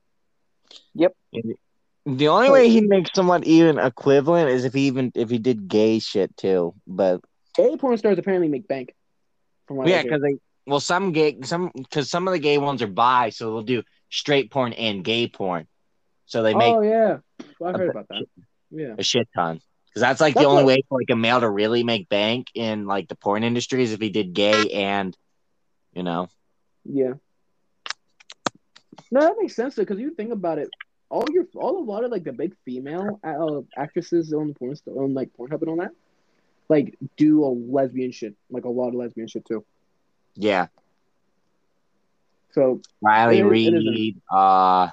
The 2.06 2.28
only 2.28 2.50
way 2.50 2.68
he 2.68 2.82
makes 2.82 3.10
somewhat 3.14 3.44
even 3.46 3.78
equivalent 3.78 4.50
is 4.50 4.64
if 4.64 4.74
he 4.74 4.86
even 4.88 5.10
if 5.14 5.30
he 5.30 5.38
did 5.38 5.68
gay 5.68 5.98
shit 5.98 6.36
too. 6.36 6.74
But 6.86 7.22
Gay 7.56 7.76
porn 7.76 7.96
stars 7.96 8.18
apparently 8.18 8.48
make 8.48 8.68
bank. 8.68 8.94
From 9.66 9.78
what 9.78 9.88
yeah, 9.88 10.02
because 10.02 10.20
they 10.20 10.34
well 10.66 10.80
some 10.80 11.12
gay 11.12 11.38
some 11.42 11.70
because 11.74 12.10
some 12.10 12.28
of 12.28 12.32
the 12.32 12.38
gay 12.38 12.58
ones 12.58 12.82
are 12.82 12.86
bi, 12.86 13.30
so 13.30 13.46
they'll 13.52 13.62
do 13.62 13.82
straight 14.10 14.50
porn 14.50 14.74
and 14.74 15.02
gay 15.02 15.28
porn. 15.28 15.66
So 16.26 16.42
they 16.42 16.54
make 16.54 16.74
oh 16.74 16.82
yeah, 16.82 17.18
well, 17.58 17.70
I've 17.70 17.76
a 17.76 17.78
heard 17.78 17.90
about 17.90 18.08
that. 18.08 18.24
Yeah, 18.70 18.94
a 18.98 19.02
shit 19.02 19.28
ton. 19.34 19.60
Because 19.86 20.00
that's 20.02 20.20
like 20.20 20.34
That's 20.34 20.44
the 20.44 20.50
only 20.50 20.64
what- 20.64 20.74
way 20.74 20.82
for 20.88 20.98
like 20.98 21.10
a 21.10 21.16
male 21.16 21.40
to 21.40 21.48
really 21.48 21.84
make 21.84 22.08
bank 22.08 22.48
in 22.54 22.86
like 22.86 23.08
the 23.08 23.14
porn 23.16 23.44
industry 23.44 23.82
is 23.82 23.92
if 23.92 24.00
he 24.00 24.10
did 24.10 24.34
gay 24.34 24.70
and 24.70 25.16
you 25.94 26.02
know 26.02 26.28
yeah. 26.84 27.12
No, 29.10 29.20
that 29.20 29.36
makes 29.40 29.54
sense 29.54 29.74
though, 29.76 29.82
because 29.82 30.00
you 30.00 30.10
think 30.14 30.32
about 30.32 30.58
it, 30.58 30.68
all 31.10 31.24
your 31.30 31.44
all 31.54 31.78
a 31.78 31.84
lot 31.84 32.04
of 32.04 32.10
like 32.10 32.24
the 32.24 32.32
big 32.32 32.54
female 32.64 33.20
uh, 33.22 33.60
actresses 33.80 34.32
on 34.32 34.48
the 34.48 34.54
porn 34.54 34.76
on 34.86 35.14
like 35.14 35.30
Pornhub 35.38 35.60
and 35.62 35.68
all 35.70 35.76
that, 35.76 35.92
like 36.68 36.96
do 37.16 37.44
a 37.44 37.46
lesbian 37.48 38.10
shit, 38.12 38.34
like 38.50 38.64
a 38.64 38.68
lot 38.68 38.88
of 38.88 38.94
lesbian 38.94 39.28
shit 39.28 39.44
too. 39.44 39.64
Yeah. 40.34 40.66
So 42.52 42.80
Riley 43.00 43.38
It 43.38 43.46
is- 43.46 43.52
it 43.52 43.74
isn't. 43.74 43.92
Reid. 43.92 44.20
Uh, 44.30 44.90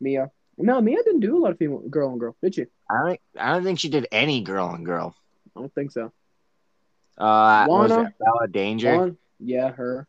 Mia, 0.00 0.30
no, 0.58 0.80
Mia 0.80 1.02
didn't 1.02 1.20
do 1.20 1.36
a 1.36 1.40
lot 1.40 1.52
of 1.52 1.58
female 1.58 1.78
girl 1.88 2.10
on 2.10 2.18
girl, 2.18 2.36
did 2.42 2.54
she? 2.54 2.66
I 2.90 2.94
don't. 3.06 3.20
I 3.38 3.52
don't 3.54 3.64
think 3.64 3.78
she 3.78 3.88
did 3.88 4.06
any 4.12 4.42
girl 4.42 4.66
on 4.66 4.84
girl. 4.84 5.14
I 5.56 5.60
don't 5.60 5.74
think 5.74 5.92
so. 5.92 6.12
Uh, 7.16 7.66
what 7.66 7.82
was 7.82 7.90
Lana? 7.92 8.08
it 8.08 8.14
Bella 8.18 8.48
Danger? 8.48 8.96
Lana, 8.96 9.16
yeah, 9.38 9.70
her. 9.70 10.06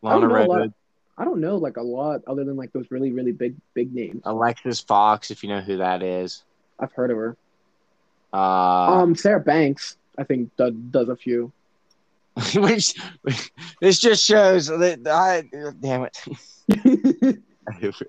Lana 0.00 0.20
don't 0.20 0.28
know 0.30 0.34
a 0.36 0.38
lot. 0.38 0.48
Redwood. 0.54 0.74
I 1.18 1.24
don't 1.24 1.40
know 1.40 1.56
like 1.56 1.76
a 1.76 1.82
lot 1.82 2.22
other 2.26 2.44
than 2.44 2.56
like 2.56 2.72
those 2.72 2.90
really 2.90 3.12
really 3.12 3.32
big 3.32 3.54
big 3.74 3.94
names. 3.94 4.22
Alexis 4.24 4.82
Fawx, 4.82 5.30
if 5.30 5.42
you 5.42 5.48
know 5.48 5.60
who 5.60 5.78
that 5.78 6.02
is. 6.02 6.42
I've 6.78 6.92
heard 6.92 7.10
of 7.10 7.16
her. 7.16 7.36
Uh, 8.32 9.02
Um, 9.02 9.14
Sarah 9.14 9.40
Banks, 9.40 9.96
I 10.18 10.24
think 10.24 10.56
does, 10.56 10.72
does 10.90 11.08
a 11.08 11.16
few. 11.16 11.52
which 12.54 12.94
this 13.80 14.00
just 14.00 14.24
shows 14.24 14.66
that 14.66 15.06
I 15.06 15.44
damn 15.80 16.04
it. 16.04 17.38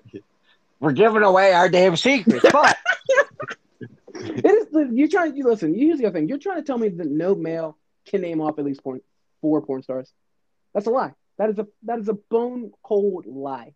We're 0.80 0.92
giving 0.92 1.22
away 1.22 1.52
our 1.52 1.68
damn 1.68 1.96
secrets, 1.96 2.44
but 2.50 2.76
It 4.14 4.44
is. 4.44 4.88
You're 4.92 5.08
trying. 5.08 5.36
You 5.36 5.44
listen. 5.44 5.74
Here's 5.74 5.98
the 5.98 6.06
other 6.06 6.18
thing. 6.18 6.28
You're 6.28 6.38
trying 6.38 6.56
to 6.56 6.62
tell 6.62 6.78
me 6.78 6.88
that 6.88 7.10
no 7.10 7.34
male 7.34 7.76
can 8.06 8.20
name 8.20 8.40
off 8.40 8.58
at 8.58 8.64
least 8.64 8.82
porn, 8.82 9.00
four 9.40 9.60
porn 9.60 9.82
stars. 9.82 10.10
That's 10.72 10.86
a 10.86 10.90
lie. 10.90 11.12
That 11.38 11.50
is 11.50 11.58
a 11.58 11.66
that 11.84 11.98
is 11.98 12.08
a 12.08 12.14
bone 12.14 12.72
cold 12.82 13.26
lie. 13.26 13.74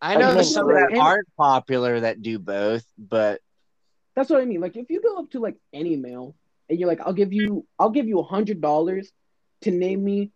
I 0.00 0.16
know 0.16 0.30
Okay, 0.30 0.42
some 0.42 0.66
so- 0.66 0.72
that 0.74 0.90
and- 0.92 1.00
aren't 1.00 1.28
popular 1.36 2.00
that 2.00 2.22
do 2.22 2.38
both, 2.38 2.84
but 2.98 3.40
That's 4.14 4.30
what 4.30 4.40
I 4.40 4.44
mean. 4.44 4.60
Like 4.60 4.76
if 4.76 4.90
you 4.90 5.00
go 5.00 5.16
up 5.18 5.30
to 5.30 5.40
like 5.40 5.56
any 5.72 5.96
male 5.96 6.34
and 6.68 6.78
you're 6.78 6.88
like, 6.88 7.00
I'll 7.00 7.12
give 7.12 7.32
you, 7.32 7.64
I'll 7.78 7.90
give 7.90 8.06
you 8.08 8.18
a 8.18 8.24
hundred 8.24 8.60
dollars 8.60 9.10
to 9.62 9.70
name 9.70 10.04
me 10.04 10.30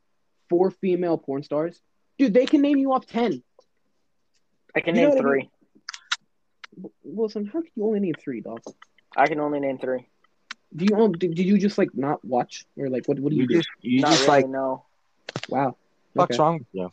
four 0.49 0.71
female 0.71 1.19
porn 1.19 1.43
stars, 1.43 1.81
dude. 2.19 2.33
They 2.35 2.47
can 2.47 2.61
name 2.63 2.79
you 2.79 2.93
off 2.93 3.07
ten. 3.07 3.43
I 4.75 4.81
can 4.81 4.95
You 4.95 5.03
name 5.03 5.11
what 5.11 5.19
I 5.19 5.21
three. 5.21 5.51
Wilson, 7.05 7.45
how 7.47 7.61
can 7.61 7.71
you 7.77 7.85
only 7.85 8.01
name 8.01 8.15
three, 8.19 8.41
dog? 8.41 8.63
I 9.17 9.27
can 9.27 9.41
only 9.41 9.61
name 9.61 9.79
three. 9.79 10.07
Do 10.75 10.87
you 10.89 10.97
own? 10.97 11.13
Did, 11.13 11.35
did 11.35 11.47
you 11.47 11.59
just 11.59 11.77
like 11.77 11.91
not 11.95 12.25
watch 12.25 12.65
or 12.79 12.89
like 12.89 13.07
what? 13.07 13.19
What 13.19 13.31
do 13.31 13.37
you, 13.37 13.43
you 13.43 13.49
do? 13.49 13.55
just 13.57 13.69
you 13.83 14.01
Not 14.01 14.11
just 14.13 14.23
really, 14.23 14.43
like 14.43 14.49
no. 14.49 14.85
Wow. 15.49 15.77
What's 16.15 16.35
Okay. 16.35 16.43
wrong 16.43 16.59
with 16.59 16.67
you? 16.73 16.85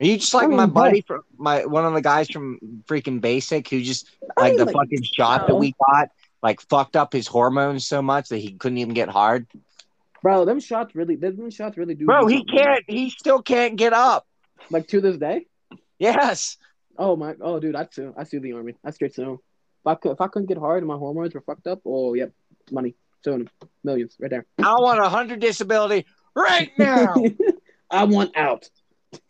Are 0.00 0.06
you 0.06 0.18
just 0.18 0.34
like 0.34 0.44
I 0.44 0.48
mean, 0.48 0.56
my 0.56 0.66
buddy 0.66 1.00
from 1.02 1.22
my 1.38 1.64
one 1.66 1.84
of 1.84 1.94
the 1.94 2.02
guys 2.02 2.28
from 2.28 2.58
freaking 2.86 3.20
Basic 3.20 3.68
who 3.68 3.80
just 3.82 4.08
I 4.36 4.42
like 4.42 4.50
mean, 4.50 4.58
the 4.58 4.64
like, 4.66 4.74
fucking 4.74 5.02
shot 5.02 5.46
that 5.46 5.54
we 5.54 5.74
got 5.88 6.08
like 6.42 6.60
fucked 6.62 6.96
up 6.96 7.12
his 7.12 7.26
hormones 7.26 7.86
so 7.86 8.02
much 8.02 8.28
that 8.28 8.38
he 8.38 8.52
couldn't 8.52 8.78
even 8.78 8.94
get 8.94 9.08
hard. 9.08 9.46
bro, 10.22 10.44
them 10.44 10.58
shots 10.60 10.94
really, 10.94 11.16
them 11.16 11.48
shots 11.50 11.76
really 11.76 11.94
do. 11.94 12.06
Bro, 12.06 12.26
he 12.26 12.44
can't. 12.44 12.84
He 12.88 13.10
still 13.10 13.40
can't 13.42 13.76
get 13.76 13.92
up. 13.92 14.26
Like 14.70 14.88
to 14.88 15.00
this 15.00 15.16
day. 15.16 15.46
Yes. 15.98 16.56
Oh 16.98 17.16
my, 17.16 17.34
oh 17.40 17.60
dude, 17.60 17.76
I'd 17.76 17.92
sue. 17.94 18.14
I 18.16 18.24
sue 18.24 18.40
the 18.40 18.52
army. 18.52 18.74
I 18.84 18.90
straight 18.90 19.14
sue. 19.14 19.34
If 19.34 19.86
I 19.86 19.94
could, 19.94 20.12
if 20.12 20.20
I 20.20 20.26
couldn't 20.28 20.48
get 20.48 20.58
hard 20.58 20.78
and 20.78 20.88
my 20.88 20.96
hormones 20.96 21.34
were 21.34 21.40
fucked 21.40 21.66
up, 21.66 21.80
oh 21.86 22.14
yep, 22.14 22.32
money, 22.70 22.94
suing 23.24 23.42
'em. 23.42 23.68
millions 23.84 24.16
right 24.18 24.30
there. 24.30 24.46
I 24.58 24.74
want 24.80 25.00
a 25.00 25.08
hundred 25.08 25.40
disability 25.40 26.04
right 26.34 26.70
now. 26.78 27.14
I 27.90 28.04
want 28.04 28.36
out. 28.36 28.68
I 29.14 29.18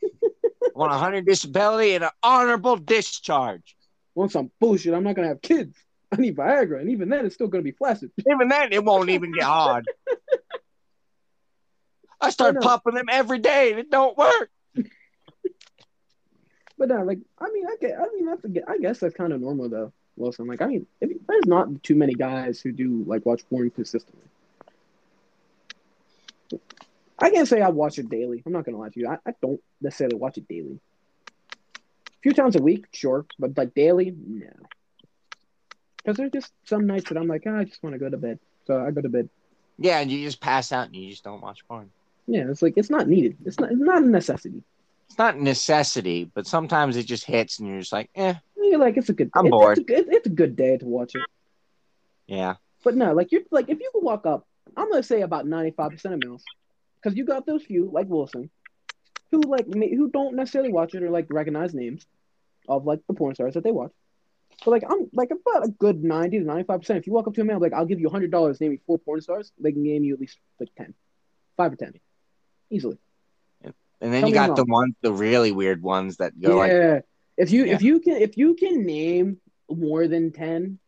want 0.75 0.93
a 0.93 0.97
hundred 0.97 1.27
disability 1.27 1.95
and 1.95 2.05
an 2.05 2.11
honorable 2.23 2.77
discharge. 2.77 3.77
Want 4.15 4.33
some 4.33 4.51
bullshit? 4.61 4.95
I'm 4.95 5.05
not 5.05 5.17
gonna 5.17 5.29
have 5.29 5.43
kids. 5.43 5.77
I 6.13 6.17
need 6.17 6.37
Viagra, 6.37 6.81
and 6.81 6.91
even 6.91 7.09
then, 7.09 7.27
it's 7.27 7.35
still 7.35 7.49
gonna 7.49 7.65
be 7.65 7.73
flaccid. 7.73 8.13
Even 8.31 8.49
then, 8.49 8.73
it 8.73 8.85
won't 8.85 9.11
even 9.11 9.33
get 9.33 9.45
hard. 9.45 9.87
I 12.21 12.31
start 12.31 12.57
I 12.57 12.61
popping 12.61 12.95
them 12.95 13.07
every 13.11 13.39
day, 13.39 13.71
and 13.71 13.81
it 13.81 13.91
don't 13.91 14.17
work. 14.17 14.51
But 16.77 16.89
no, 16.89 17.03
like, 17.05 17.19
I 17.39 17.51
mean, 17.51 17.67
I 17.67 17.77
get, 17.81 17.99
I 17.99 18.07
mean, 18.15 18.27
that's, 18.27 18.45
I 18.69 18.79
guess 18.79 18.99
that's 18.99 19.15
kind 19.15 19.33
of 19.33 19.41
normal 19.41 19.69
though, 19.69 19.93
Wilson. 20.17 20.47
Like, 20.47 20.61
I 20.61 20.67
mean, 20.67 20.87
if, 21.01 21.11
there's 21.27 21.47
not 21.47 21.83
too 21.83 21.95
many 21.95 22.15
guys 22.15 22.61
who 22.61 22.73
do 22.73 23.05
like 23.07 23.25
watch 23.25 23.49
porn 23.49 23.71
consistently. 23.71 24.21
I 27.25 27.31
can't 27.31 27.49
say 27.49 27.63
I 27.63 27.71
watch 27.71 27.99
it 27.99 28.11
daily. 28.11 28.43
I'm 28.45 28.53
not 28.53 28.65
gonna 28.67 28.77
lie 28.77 28.91
to 28.91 29.01
you. 29.01 29.09
I, 29.09 29.17
I 29.27 29.33
don't 29.41 29.61
necessarily 29.81 30.17
watch 30.17 30.37
it 30.37 30.47
daily. 30.47 30.79
A 31.53 32.21
few 32.23 32.33
times 32.35 32.55
a 32.55 32.61
week, 32.63 32.87
sure, 32.93 33.25
but 33.39 33.57
like 33.57 33.75
daily, 33.75 34.15
no. 34.27 34.51
Because 35.97 36.19
there's 36.19 36.33
just 36.33 36.53
some 36.67 36.87
nights 36.87 37.09
that 37.09 37.17
I'm 37.17 37.27
like, 37.27 37.45
"Ah, 37.47 37.61
I 37.61 37.65
just 37.65 37.83
want 37.83 37.95
to 37.95 37.99
go 37.99 38.11
to 38.11 38.19
bed, 38.19 38.39
so 38.67 38.79
I 38.79 38.91
go 38.91 39.01
to 39.01 39.09
bed. 39.09 39.31
Yeah, 39.79 40.01
and 40.01 40.11
you 40.11 40.23
just 40.23 40.39
pass 40.41 40.71
out 40.71 40.87
and 40.89 40.97
you 40.97 41.09
just 41.11 41.25
don't 41.25 41.41
watch 41.41 41.67
porn. 41.67 41.91
Yeah, 42.27 42.51
it's 42.51 42.61
like 42.61 42.75
it's 42.77 42.91
not 42.91 43.09
needed. 43.09 43.39
It's 43.47 43.59
not. 43.59 43.73
It's 43.73 43.81
not 43.81 44.03
a 44.03 44.07
necessity. 44.07 44.63
It's 45.09 45.17
not 45.19 45.41
necessity, 45.41 46.31
but 46.35 46.47
sometimes 46.47 46.97
it 46.99 47.07
just 47.07 47.25
hits, 47.25 47.59
and 47.59 47.69
you're 47.69 47.81
just 47.81 47.93
like, 47.93 48.11
eh, 48.17 48.35
You're 48.57 48.79
like, 48.79 48.99
it's 48.99 49.09
a 49.09 49.15
good. 49.15 49.31
I'm 49.35 49.47
it's, 49.47 49.51
bored. 49.51 49.79
It's 49.79 49.91
a, 49.91 49.95
good- 49.95 50.13
it's 50.15 50.27
a 50.27 50.31
good 50.31 50.57
day 50.57 50.77
to 50.77 50.85
watch 50.85 51.15
it. 51.15 51.23
yeah. 52.27 52.57
But 52.83 52.97
no, 52.97 53.15
like 53.15 53.33
you're 53.33 53.43
like 53.51 53.71
if 53.71 53.81
you 53.81 53.89
could 53.95 54.03
walk 54.05 54.27
up, 54.27 54.47
I'm 54.77 54.91
gonna 54.91 55.03
say 55.03 55.23
about 55.23 55.47
95 55.47 55.91
percent 55.91 56.15
of 56.15 56.21
males, 56.23 56.45
because 57.05 57.19
you 57.19 57.25
got 57.27 57.47
those 57.47 57.63
few 57.65 57.91
like 57.93 58.09
Wilson, 58.09 58.51
who 59.31 59.43
like 59.43 59.67
who 59.73 60.11
don't 60.11 60.37
necessarily 60.37 60.73
watch 60.73 60.95
it 60.95 61.03
or 61.03 61.11
like 61.11 61.27
recognize 61.31 61.75
names 61.75 62.07
of 62.69 62.87
like 62.87 63.01
the 63.07 63.15
porn 63.15 63.35
stars 63.35 63.55
that 63.55 63.65
they 63.65 63.73
watch. 63.73 63.93
But 64.65 64.71
like 64.71 64.85
I'm 64.89 65.11
like 65.13 65.31
about 65.31 65.67
a 65.67 65.71
good 65.71 66.03
90 66.03 66.39
to 66.41 66.45
95 66.45 66.81
percent. 66.81 66.99
If 66.99 67.07
you 67.07 67.13
walk 67.13 67.29
up 67.29 67.35
to 67.35 67.43
a 67.43 67.45
male, 67.45 67.61
like 67.61 67.75
I'll 67.75 67.85
give 67.85 68.01
you 68.01 68.09
hundred 68.09 68.31
dollars, 68.31 68.61
name 68.61 68.71
me 68.71 68.81
four 68.87 68.99
porn 68.99 69.21
stars, 69.21 69.53
they 69.61 69.73
can 69.73 69.83
name 69.83 70.05
you 70.05 70.15
at 70.15 70.21
least 70.21 70.39
like 70.59 70.71
ten, 70.77 70.95
five 71.57 71.73
or 71.73 71.77
ten, 71.77 71.93
easily. 72.71 72.99
And 74.01 74.13
then 74.13 74.21
Tell 74.21 74.29
you 74.29 74.35
got 74.35 74.57
the 74.57 74.65
ones, 74.65 74.95
the 75.03 75.13
really 75.13 75.53
weird 75.53 75.83
ones 75.83 76.19
that 76.19 76.39
go 76.39 76.57
like, 76.57 76.73
yeah. 76.73 77.01
If 77.37 77.51
you 77.53 77.65
Yeah. 77.65 77.75
if 77.75 77.83
you 77.83 78.01
can 78.01 78.17
if 78.17 78.37
you 78.37 78.55
can 78.55 78.85
name 78.85 79.39
more 79.71 80.07
than 80.09 80.31
ten, 80.33 80.79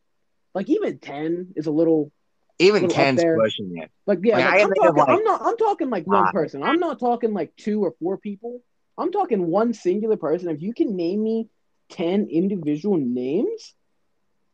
like 0.55 0.69
even 0.69 0.99
ten 0.99 1.53
is 1.57 1.67
a 1.67 1.71
little 1.71 2.12
even 2.59 2.83
little 2.83 2.91
up 2.91 2.95
ten's 2.97 3.21
there. 3.21 3.37
pushing 3.39 3.77
it. 3.77 3.91
Like 4.07 4.21
yeah, 4.23 4.37
Like, 4.37 4.45
like, 4.45 4.55
I 4.55 4.63
I'm 4.63 4.75
talking. 4.75 4.97
like, 4.97 5.09
I'm 5.09 5.25
not. 5.25 5.43
I'm 5.45 5.57
talking 5.57 5.91
like 5.91 6.07
one 6.07 6.25
five. 6.25 6.33
person. 6.33 6.63
I'm 6.63 6.79
not 6.79 6.99
talking 6.99 7.35
like 7.35 7.55
two 7.57 7.85
or 7.85 7.95
four 8.01 8.19
people. 8.19 8.63
I'm 8.99 9.13
talking 9.13 9.47
one 9.47 9.75
singular 9.75 10.17
person. 10.17 10.49
If 10.49 10.63
you 10.63 10.73
can 10.73 10.97
name 10.97 11.23
me 11.23 11.49
ten 11.91 12.29
individual 12.31 12.97
names, 12.97 13.75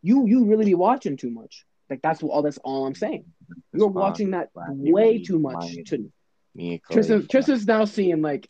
you 0.03 0.27
you 0.27 0.47
really 0.47 0.65
be 0.67 0.75
watching 0.75 1.17
too 1.17 1.31
much. 1.31 1.65
Like 1.89 2.03
that's 2.03 2.23
all. 2.23 2.43
That's 2.43 2.59
all 2.59 2.87
I'm 2.87 2.95
saying. 2.95 3.25
You're 3.73 3.89
watching 3.89 4.31
that 4.31 4.51
way 4.55 5.23
too 5.23 5.39
much. 5.39 5.77
To 5.87 6.11
Mia 6.55 6.79
Tristan, 6.91 7.19
Khalifa. 7.19 7.29
Tristan's 7.29 7.67
now 7.67 7.85
seeing 7.85 8.23
like, 8.23 8.49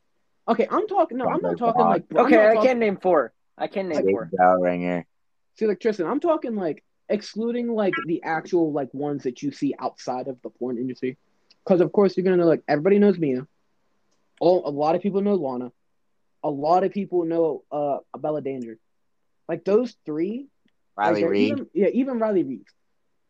okay, 0.48 0.66
I'm 0.70 0.86
talking. 0.86 1.18
No, 1.18 1.28
I'm 1.28 1.42
not 1.42 1.59
talking 1.59 1.84
like. 1.84 2.05
Okay, 2.14 2.46
I 2.46 2.57
can't 2.57 2.78
name 2.78 2.96
four. 2.96 3.32
I 3.59 3.66
can't 3.66 3.88
name 3.88 4.09
four. 4.11 4.24
Big 4.26 4.38
bell 4.38 4.61
ringer. 4.61 5.07
See, 5.59 5.66
like 5.66 5.80
Tristan, 5.80 6.07
I'm 6.07 6.20
talking 6.20 6.57
like 6.57 6.82
excluding 7.12 7.72
like 7.74 7.94
the 8.06 8.22
actual 8.24 8.72
like 8.72 8.92
ones 8.92 9.22
that 9.24 9.42
you 9.42 9.52
see 9.52 9.74
outside 9.78 10.26
of 10.28 10.40
the 10.42 10.50
porn 10.50 10.78
industry, 10.78 11.16
because 11.64 11.80
of 11.80 11.92
course 11.92 12.16
you're 12.16 12.24
gonna 12.24 12.36
know 12.38 12.46
like 12.46 12.62
everybody 12.66 12.98
knows 12.98 13.18
Mia, 13.18 13.46
all 14.40 14.66
a 14.66 14.70
lot 14.70 14.94
of 14.96 15.02
people 15.02 15.20
know 15.20 15.34
Lana, 15.34 15.70
a 16.42 16.50
lot 16.50 16.84
of 16.84 16.92
people 16.92 17.24
know 17.24 17.62
uh 17.70 17.98
Bella 18.18 18.40
Danger, 18.42 18.78
like 19.48 19.64
those 19.64 19.94
three. 20.04 20.48
like, 20.96 21.06
Riley 21.06 21.20
they're 21.20 21.30
Reid. 21.30 21.52
even- 21.52 21.66
yeah, 21.74 21.88
even 21.88 22.18
Riley 22.18 22.42
Reid. 22.44 22.64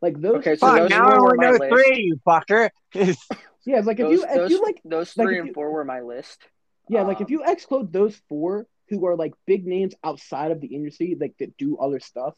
Like 0.01 0.19
those. 0.19 0.35
Okay, 0.37 0.55
so 0.57 0.67
Fuck, 0.67 0.77
those 0.79 0.89
now 0.89 1.07
I 1.07 1.11
four 1.15 1.21
were 1.23 1.31
only 1.45 1.45
know 1.45 1.65
list. 1.65 1.85
three, 1.85 2.01
you 2.03 2.19
fucker. 2.27 2.69
yeah, 2.93 3.77
it's 3.77 3.87
like 3.87 3.99
if 3.99 4.05
Those, 4.07 4.11
you 4.19 4.23
if 4.25 4.35
those, 4.35 4.51
you 4.51 4.61
like 4.61 4.81
those 4.83 5.13
three 5.13 5.35
if 5.35 5.39
and 5.39 5.47
you- 5.49 5.53
four 5.53 5.71
were 5.71 5.85
my 5.85 6.01
list. 6.01 6.39
yeah 6.89 7.03
like 7.03 7.21
if 7.21 7.27
um, 7.27 7.31
you 7.31 7.43
exclude 7.45 7.93
those 7.93 8.15
four 8.27 8.67
who 8.89 9.05
are 9.07 9.15
like 9.15 9.33
big 9.47 9.65
names 9.65 9.93
outside 10.03 10.51
of 10.51 10.59
the 10.59 10.67
industry 10.67 11.15
like 11.19 11.33
that 11.39 11.55
do 11.57 11.77
other 11.77 12.01
stuff 12.01 12.35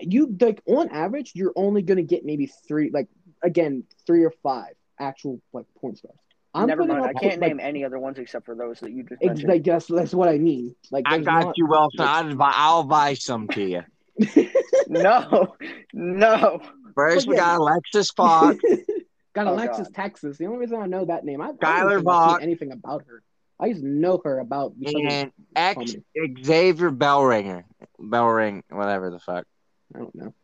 you 0.00 0.36
like 0.40 0.60
on 0.66 0.88
average 0.90 1.32
you're 1.34 1.52
only 1.56 1.82
gonna 1.82 2.02
get 2.02 2.24
maybe 2.24 2.46
three 2.66 2.90
like 2.90 3.08
again 3.42 3.84
three 4.06 4.24
or 4.24 4.32
five 4.42 4.74
actual 4.98 5.40
like 5.52 5.66
porn 5.80 5.96
stars 5.96 6.16
I'm 6.56 6.68
Never 6.68 6.82
putting 6.82 6.98
mind. 6.98 7.16
I 7.16 7.20
can't 7.20 7.40
like, 7.40 7.48
name 7.48 7.58
any 7.60 7.84
other 7.84 7.98
ones 7.98 8.16
except 8.18 8.46
for 8.46 8.54
those 8.54 8.78
that 8.78 8.92
you 8.92 9.02
just 9.02 9.20
ex- 9.20 9.26
mentioned. 9.26 9.48
like 9.48 9.64
that's 9.64 9.86
that's 9.86 10.14
what 10.14 10.28
I 10.28 10.38
mean 10.38 10.74
like 10.92 11.04
I 11.06 11.18
got 11.18 11.46
not- 11.46 11.58
you, 11.58 11.66
Wilson. 11.66 12.00
I'll 12.00 12.34
buy, 12.36 12.52
I'll 12.54 12.84
buy 12.84 13.14
some 13.14 13.48
to 13.48 13.64
you. 13.64 13.82
no, 14.86 15.56
no. 15.92 16.60
First, 16.94 17.26
we 17.26 17.34
got 17.34 17.58
Alexis 17.58 18.10
Fox. 18.16 18.56
got 19.34 19.48
Oh, 19.48 19.54
Alexis 19.54 19.88
God. 19.88 19.94
Texas 19.94 20.38
the 20.38 20.46
only 20.46 20.58
reason 20.58 20.80
I 20.80 20.86
know 20.86 21.04
that 21.04 21.24
name 21.24 21.40
I, 21.40 21.46
I 21.60 21.80
don't 21.80 22.04
think 22.04 22.08
I've 22.08 22.42
anything 22.42 22.70
about 22.70 23.02
her 23.08 23.22
I 23.58 23.70
just 23.72 23.82
know 23.82 24.20
her 24.24 24.38
about 24.38 24.74
and 24.84 25.32
X. 25.56 25.96
Xavier 26.44 26.90
Bellringer. 26.90 27.64
Bellring, 28.00 28.62
whatever 28.68 29.10
the 29.10 29.18
fuck. 29.18 29.46
I 29.94 29.98
don't 29.98 30.14
know 30.14 30.34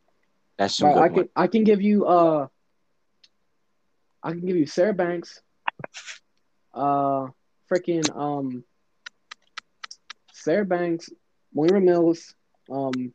That's 0.56 0.76
some 0.76 0.90
I 0.90 1.08
one. 1.08 1.14
can 1.14 1.28
I 1.36 1.46
can 1.46 1.64
give 1.64 1.80
you 1.80 2.06
uh 2.06 2.46
I 4.22 4.30
can 4.30 4.46
give 4.46 4.56
you 4.56 4.66
Sarah 4.66 4.94
Banks, 4.94 5.40
uh 6.74 7.28
freaking 7.70 8.14
um 8.16 8.64
Sarah 10.32 10.64
Banks, 10.64 11.10
Moriah 11.52 11.80
Mills, 11.80 12.34
um 12.70 13.12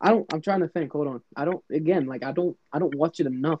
I 0.00 0.10
don't. 0.10 0.26
I'm 0.32 0.40
trying 0.40 0.60
to 0.60 0.68
think. 0.68 0.92
Hold 0.92 1.08
on. 1.08 1.22
I 1.36 1.44
don't. 1.44 1.62
Again, 1.70 2.06
like 2.06 2.24
I 2.24 2.32
don't. 2.32 2.56
I 2.72 2.78
don't 2.78 2.94
watch 2.94 3.20
it 3.20 3.26
enough 3.26 3.60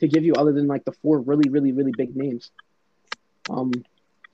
to 0.00 0.08
give 0.08 0.24
you 0.24 0.34
other 0.34 0.52
than 0.52 0.66
like 0.66 0.84
the 0.84 0.92
four 0.92 1.20
really, 1.20 1.48
really, 1.48 1.72
really 1.72 1.92
big 1.96 2.16
names. 2.16 2.50
Um, 3.48 3.70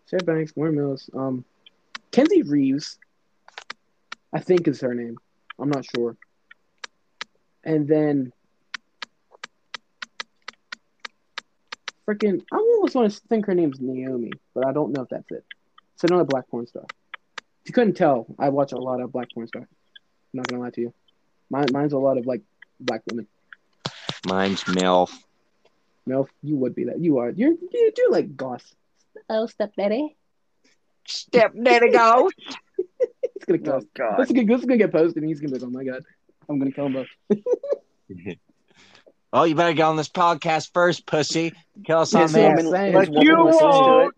Sarah 0.06 0.24
Banks, 0.24 0.56
Moriah 0.56 0.72
Mills, 0.72 1.10
um, 1.14 1.44
Kenzie 2.10 2.42
Reeves, 2.42 2.98
I 4.32 4.40
think 4.40 4.66
is 4.66 4.80
her 4.80 4.94
name. 4.94 5.18
I'm 5.60 5.68
not 5.68 5.84
sure. 5.84 6.16
And 7.62 7.86
then 7.86 8.32
freaking, 12.08 12.42
I 12.52 12.56
almost 12.56 12.94
want 12.94 13.12
to 13.12 13.20
think 13.28 13.46
her 13.46 13.54
name's 13.54 13.80
Naomi, 13.80 14.32
but 14.54 14.66
I 14.66 14.72
don't 14.72 14.92
know 14.92 15.02
if 15.02 15.08
that's 15.10 15.30
it. 15.30 15.44
It's 15.94 16.04
another 16.04 16.24
black 16.24 16.48
porn 16.48 16.66
star. 16.66 16.84
If 17.38 17.68
you 17.68 17.74
couldn't 17.74 17.94
tell, 17.94 18.26
I 18.38 18.48
watch 18.48 18.72
a 18.72 18.78
lot 18.78 19.00
of 19.00 19.12
black 19.12 19.28
porn 19.34 19.46
stars. 19.46 19.66
I'm 20.32 20.38
not 20.38 20.46
gonna 20.46 20.62
lie 20.62 20.70
to 20.70 20.80
you. 20.80 20.94
Mine, 21.50 21.66
mine's 21.72 21.92
a 21.92 21.98
lot 21.98 22.16
of 22.16 22.26
like 22.26 22.42
black 22.80 23.02
women. 23.10 23.26
Mine's 24.26 24.64
MILF. 24.64 25.12
Melf, 26.08 26.28
you 26.42 26.56
would 26.56 26.74
be 26.74 26.84
that. 26.84 27.00
You 27.00 27.18
are. 27.18 27.30
You're. 27.30 27.50
You 27.50 27.92
do 27.94 28.08
like 28.10 28.36
goss. 28.36 28.64
Oh, 29.28 29.46
step 29.46 29.74
daddy. 29.76 30.16
Step 31.06 31.52
daddy 31.60 31.90
go. 31.90 32.30
He's 32.36 32.56
gonna 33.58 33.80
kill. 33.80 33.86
Oh. 33.86 33.88
God. 33.96 34.18
This 34.18 34.28
is 34.30 34.32
gonna, 34.34 34.46
this 34.46 34.60
is 34.60 34.66
gonna 34.66 34.78
get 34.78 34.92
posted, 34.92 35.22
and 35.22 35.28
he's 35.28 35.40
gonna 35.40 35.52
be 35.52 35.58
like, 35.58 35.68
"Oh 35.68 35.70
my 35.70 35.84
god, 35.84 36.02
I'm 36.48 36.58
gonna 36.58 36.72
kill 36.72 36.86
him 36.86 36.92
both." 36.94 37.08
Oh, 39.32 39.44
you 39.44 39.54
better 39.54 39.72
get 39.72 39.84
on 39.84 39.94
this 39.96 40.08
podcast 40.08 40.72
first, 40.74 41.06
pussy. 41.06 41.52
Kill 41.84 42.00
us 42.00 42.12
Yeah, 42.12 42.22
on 42.22 42.28
see 42.30 42.40
what 42.40 42.46
I'm 42.48 42.56
there. 42.56 42.64
saying? 42.64 42.72
saying. 42.72 42.94
Like, 42.94 43.08
Like, 43.10 43.24
you 43.24 43.36
won't. 43.36 44.14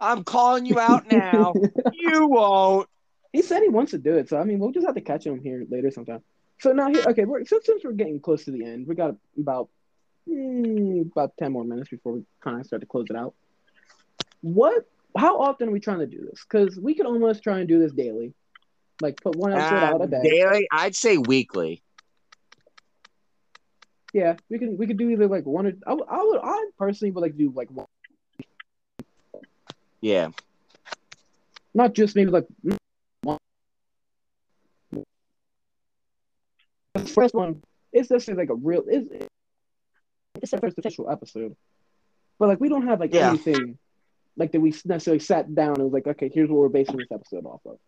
I'm 0.00 0.22
calling 0.24 0.66
you 0.66 0.78
out 0.78 1.06
now. 1.06 1.54
you 1.92 2.26
won't. 2.26 2.86
he 3.32 3.40
said 3.42 3.62
he 3.62 3.70
wants 3.70 3.92
to 3.92 3.98
do 3.98 4.16
it, 4.16 4.28
so 4.28 4.38
I 4.38 4.44
mean, 4.44 4.58
we'll 4.58 4.70
just 4.72 4.84
have 4.86 4.96
to 4.96 5.00
catch 5.00 5.24
him 5.24 5.40
here 5.42 5.64
later 5.70 5.90
sometime. 5.90 6.22
So 6.58 6.72
now 6.72 6.88
here, 6.88 7.02
okay, 7.08 7.24
we're, 7.24 7.44
since 7.46 7.64
since 7.64 7.82
we're 7.84 7.92
getting 7.92 8.20
close 8.20 8.44
to 8.44 8.50
the 8.50 8.62
end, 8.64 8.86
we 8.86 8.94
got 8.94 9.14
about 9.38 9.70
mm, 10.28 11.10
about 11.10 11.32
ten 11.38 11.52
more 11.52 11.64
minutes 11.64 11.88
before 11.88 12.12
we 12.12 12.24
kind 12.42 12.60
of 12.60 12.66
start 12.66 12.80
to 12.80 12.86
close 12.86 13.06
it 13.08 13.16
out. 13.16 13.34
What? 14.42 14.84
How 15.16 15.40
often 15.40 15.68
are 15.68 15.72
we 15.72 15.80
trying 15.80 16.00
to 16.00 16.06
do 16.06 16.18
this? 16.30 16.44
Because 16.48 16.78
we 16.78 16.94
could 16.94 17.06
almost 17.06 17.42
try 17.42 17.60
and 17.60 17.68
do 17.68 17.78
this 17.78 17.92
daily, 17.92 18.34
like 19.00 19.20
put 19.20 19.36
one 19.36 19.52
episode 19.52 19.82
out 19.82 20.00
a 20.00 20.04
Um, 20.04 20.10
day. 20.10 20.22
daily, 20.22 20.68
I'd 20.72 20.94
say 20.94 21.16
weekly. 21.18 21.82
Yeah, 24.12 24.36
we 24.48 24.58
can 24.58 24.76
we 24.76 24.86
could 24.86 24.98
do 24.98 25.08
either 25.10 25.28
like 25.28 25.46
one 25.46 25.66
or 25.66 25.72
I, 25.86 25.94
would- 25.94 26.08
I 26.08 26.22
would 26.22 26.40
I 26.42 26.64
personally 26.78 27.12
would 27.12 27.20
like 27.20 27.32
to 27.32 27.38
do 27.38 27.52
like 27.54 27.70
one, 27.70 27.86
Yeah. 30.00 30.30
not 31.74 31.94
just 31.94 32.16
maybe 32.16 32.30
like 32.30 32.46
one. 33.22 33.38
The 36.94 37.04
first 37.06 37.34
one 37.34 37.62
it's 37.92 38.08
just 38.08 38.28
like 38.28 38.50
a 38.50 38.54
real 38.54 38.84
it's 38.88 39.26
it's 40.42 40.50
the 40.52 40.58
first 40.58 40.78
official 40.78 41.10
episode, 41.10 41.56
but 42.38 42.48
like 42.48 42.60
we 42.60 42.68
don't 42.68 42.86
have 42.86 43.00
like 43.00 43.14
Yeah. 43.14 43.28
anything 43.28 43.78
like 44.36 44.52
that 44.52 44.60
we 44.60 44.70
necessarily 44.84 45.18
sat 45.20 45.54
down 45.54 45.74
and 45.76 45.84
was 45.84 45.92
like 45.92 46.06
okay 46.06 46.30
here's 46.32 46.48
what 46.48 46.58
we're 46.58 46.68
basing 46.68 46.96
this 46.96 47.12
episode 47.12 47.46
off 47.46 47.60
of. 47.66 47.78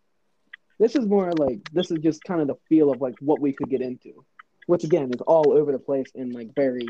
This 0.83 0.97
is 0.97 1.07
more 1.07 1.30
like 1.30 1.61
this 1.72 1.93
is 1.93 2.01
just 2.01 2.24
kind 2.24 2.41
of 2.41 2.49
the 2.49 2.57
feel 2.68 2.91
of 2.91 3.01
like 3.01 3.14
what 3.20 3.41
we 3.41 3.53
could 3.53 3.70
get 3.70 3.80
into, 3.83 4.24
which 4.66 4.83
again 4.83 5.12
is 5.14 5.20
all 5.20 5.53
over 5.53 5.70
the 5.70 5.78
place 5.78 6.11
and 6.16 6.35
like 6.35 6.53
very 6.57 6.89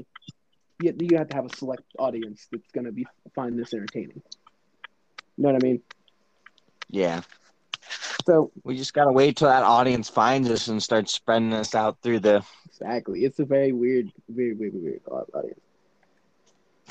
you, 0.80 0.96
you 0.98 1.18
have 1.18 1.28
to 1.28 1.36
have 1.36 1.44
a 1.44 1.54
select 1.54 1.82
audience 1.98 2.48
that's 2.50 2.70
gonna 2.72 2.90
be 2.90 3.06
find 3.34 3.58
this 3.58 3.74
entertaining. 3.74 4.22
You 5.36 5.44
know 5.44 5.52
what 5.52 5.62
I 5.62 5.66
mean? 5.66 5.82
Yeah. 6.88 7.20
So 8.24 8.50
We 8.64 8.78
just 8.78 8.94
gotta 8.94 9.12
wait 9.12 9.36
till 9.36 9.48
that 9.48 9.62
audience 9.62 10.08
finds 10.08 10.48
us 10.48 10.68
and 10.68 10.82
starts 10.82 11.12
spreading 11.12 11.52
us 11.52 11.74
out 11.74 11.98
through 12.00 12.20
the 12.20 12.42
exactly, 12.64 13.26
it's 13.26 13.40
a 13.40 13.44
very 13.44 13.72
weird, 13.72 14.10
very 14.26 14.54
weird, 14.54 14.72
weird 14.72 15.02
audience. 15.06 15.60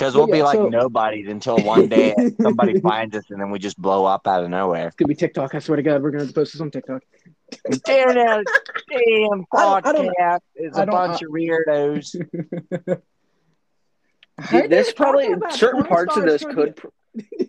Because 0.01 0.15
we'll 0.15 0.25
be 0.25 0.41
like 0.41 0.57
so- 0.57 0.67
nobodies 0.67 1.27
until 1.27 1.57
one 1.63 1.87
day 1.87 2.15
somebody 2.41 2.79
finds 2.79 3.15
us 3.15 3.23
and 3.29 3.39
then 3.39 3.51
we 3.51 3.59
just 3.59 3.79
blow 3.79 4.05
up 4.05 4.25
out 4.27 4.43
of 4.43 4.49
nowhere. 4.49 4.87
It's 4.87 4.95
gonna 4.95 5.07
be 5.09 5.15
TikTok. 5.15 5.53
I 5.53 5.59
swear 5.59 5.75
to 5.75 5.83
God, 5.83 6.01
we're 6.01 6.09
gonna 6.09 6.25
post 6.33 6.53
this 6.53 6.61
on 6.61 6.71
TikTok. 6.71 7.03
Damn 7.85 8.15
that 8.15 8.43
damn 8.89 9.45
I 9.53 9.81
don't- 9.81 9.85
I 9.85 9.93
podcast 9.93 10.39
is 10.55 10.75
I 10.75 10.83
a 10.83 10.85
don't- 10.87 10.95
bunch 10.95 11.21
of 11.21 11.29
weirdos. 11.29 13.01
Heard 14.39 14.71
this 14.71 14.91
probably 14.91 15.29
certain 15.51 15.83
parts 15.83 16.17
of 16.17 16.23
this 16.23 16.43
could 16.43 16.75
pr- 16.75 16.87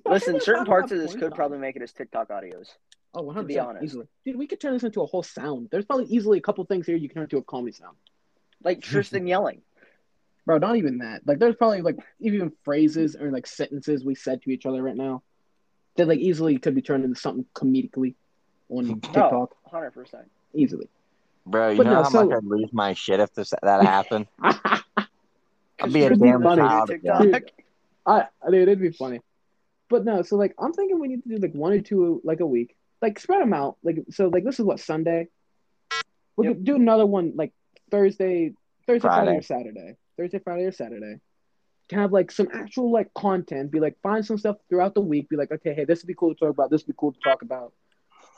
listen. 0.05 0.39
Certain 0.41 0.67
parts 0.67 0.93
of 0.93 0.99
this 0.99 1.15
could 1.15 1.35
probably 1.35 1.57
make 1.59 1.75
it 1.77 1.81
as 1.81 1.93
TikTok 1.93 2.29
audios. 2.29 2.67
Oh, 3.15 3.23
100 3.23 3.43
to 3.43 3.49
be 3.49 3.59
honest. 3.59 3.85
easily, 3.85 4.07
dude. 4.27 4.37
We 4.37 4.47
could 4.47 4.61
turn 4.61 4.75
this 4.75 4.83
into 4.83 5.01
a 5.01 5.07
whole 5.07 5.23
sound. 5.23 5.69
There's 5.71 5.87
probably 5.87 6.07
easily 6.07 6.37
a 6.39 6.41
couple 6.43 6.65
things 6.67 6.87
here 6.87 6.97
you 6.97 7.09
can 7.09 7.15
turn 7.17 7.23
into 7.25 7.39
a 7.39 7.43
comedy 7.43 7.73
sound, 7.73 7.97
Like 8.63 8.83
Tristan 8.83 9.27
yelling. 9.27 9.63
Bro. 10.47 10.59
Not 10.59 10.77
even 10.77 10.99
that. 10.99 11.23
Like, 11.27 11.39
there's 11.39 11.57
probably 11.57 11.83
like 11.83 11.97
even 12.21 12.53
phrases 12.65 13.17
or 13.17 13.31
like 13.31 13.47
sentences 13.47 14.05
we 14.05 14.15
said 14.15 14.43
to 14.43 14.51
each 14.51 14.67
other 14.67 14.83
right 14.83 14.97
now 14.97 15.23
that 15.97 16.09
like 16.09 16.19
easily 16.21 16.59
could 16.59 16.75
be 16.75 16.83
turned 16.83 17.05
into 17.05 17.19
something 17.21 17.45
comedically 17.55 18.15
on 18.69 18.87
No, 18.87 18.95
oh, 18.95 18.99
TikTok 19.13 19.57
hundred 19.71 19.91
percent. 19.93 20.31
easily. 20.55 20.89
Bro, 21.47 21.71
you 21.71 21.77
But 21.79 21.85
know 21.87 21.93
no, 21.95 22.03
how 22.05 22.09
so- 22.09 22.25
much 22.27 22.37
I'd 22.37 22.45
lose 22.45 22.71
my 22.73 22.95
shit 22.95 23.21
if 23.21 23.33
this 23.35 23.53
that 23.63 23.83
happened? 23.87 24.27
I'd 24.41 25.93
be 25.93 26.03
a 26.03 26.07
It'd 26.07 26.21
be 26.21 26.29
damn 26.29 26.43
funny. 26.43 26.63
child 26.63 26.89
TikTok. 26.89 27.21
again. 27.25 27.43
I, 28.07 28.27
I 28.47 28.51
dude, 28.51 28.63
it'd 28.63 28.81
be 28.81 28.91
funny. 28.91 29.21
But 29.89 30.05
no, 30.05 30.23
so 30.23 30.37
like 30.37 30.55
I'm 30.59 30.73
thinking 30.73 30.99
we 31.01 31.09
need 31.09 31.23
to 31.25 31.29
do 31.29 31.37
like 31.39 31.53
one 31.53 31.73
or 31.73 31.81
two 31.81 32.21
like 32.25 32.41
a 32.41 32.47
week, 32.47 32.75
like 33.01 33.19
spread 33.19 33.41
them 33.43 33.53
out. 33.53 33.77
Like 33.83 33.99
so, 34.11 34.29
like 34.29 34.45
this 34.45 34.59
is 34.59 34.65
what 34.65 34.81
Sunday. 34.81 35.29
We 36.37 36.47
Yep. 36.47 36.55
could 36.57 36.65
do 36.65 36.77
another 36.77 37.05
one 37.05 37.33
like 37.37 37.53
Thursday, 37.91 38.55
Thursday, 38.87 39.01
Friday. 39.07 39.25
Friday. 39.27 39.39
or 39.39 39.43
Saturday, 39.43 39.97
Thursday, 40.17 40.39
Friday 40.39 40.65
or 40.65 40.73
Saturday. 40.73 41.17
To 41.89 41.97
have 41.97 42.13
like 42.13 42.31
some 42.31 42.49
actual 42.53 42.91
like 42.91 43.13
content, 43.15 43.71
be 43.71 43.81
like 43.81 43.97
find 44.03 44.25
some 44.25 44.39
stuff 44.39 44.57
throughout 44.69 44.95
the 44.95 45.01
week. 45.01 45.29
Be 45.29 45.37
like, 45.37 45.51
okay, 45.53 45.75
hey, 45.75 45.85
this 45.85 46.03
would 46.03 46.07
be 46.09 46.15
cool 46.15 46.35
to 46.35 46.39
talk 46.39 46.51
about. 46.51 46.71
This 46.71 46.83
would 46.83 46.95
be 46.95 46.99
cool 46.99 47.13
to 47.13 47.21
talk 47.21 47.43
about. 47.43 47.73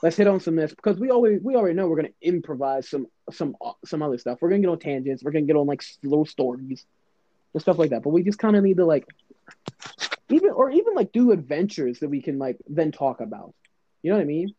Let's 0.03 0.17
hit 0.17 0.27
on 0.27 0.41
some 0.41 0.57
this 0.57 0.75
because 0.75 0.99
we 0.99 1.11
always 1.11 1.41
we 1.43 1.55
already 1.55 1.75
know 1.75 1.87
we're 1.87 1.97
gonna 1.97 2.09
improvise 2.21 2.89
some 2.89 3.07
some 3.31 3.55
some 3.85 4.03
other 4.03 4.19
stuff. 4.19 4.39
We're 4.41 4.49
gonna 4.51 4.61
get 4.63 4.69
on 4.71 4.79
tangents. 4.79 5.23
We're 5.23 5.31
gonna 5.31 5.47
get 5.47 5.57
on 5.57 5.67
like 5.67 5.83
little 6.03 6.27
stories 6.27 6.85
and 7.53 7.63
stuff 7.63 7.79
like 7.79 7.91
that. 7.91 8.03
But 8.03 8.11
we 8.11 8.23
just 8.23 8.39
kind 8.39 8.57
of 8.57 8.65
need 8.65 8.79
to 8.79 8.87
like 8.87 9.07
even 10.31 10.51
or 10.51 10.71
even 10.71 10.95
like 10.95 11.13
do 11.13 11.31
adventures 11.33 12.01
that 12.01 12.09
we 12.09 12.23
can 12.23 12.39
like 12.39 12.59
then 12.69 12.93
talk 12.93 13.21
about. 13.21 13.55
You 14.03 14.11
know 14.11 14.17
what 14.17 14.23
I 14.23 14.27
mean? 14.27 14.55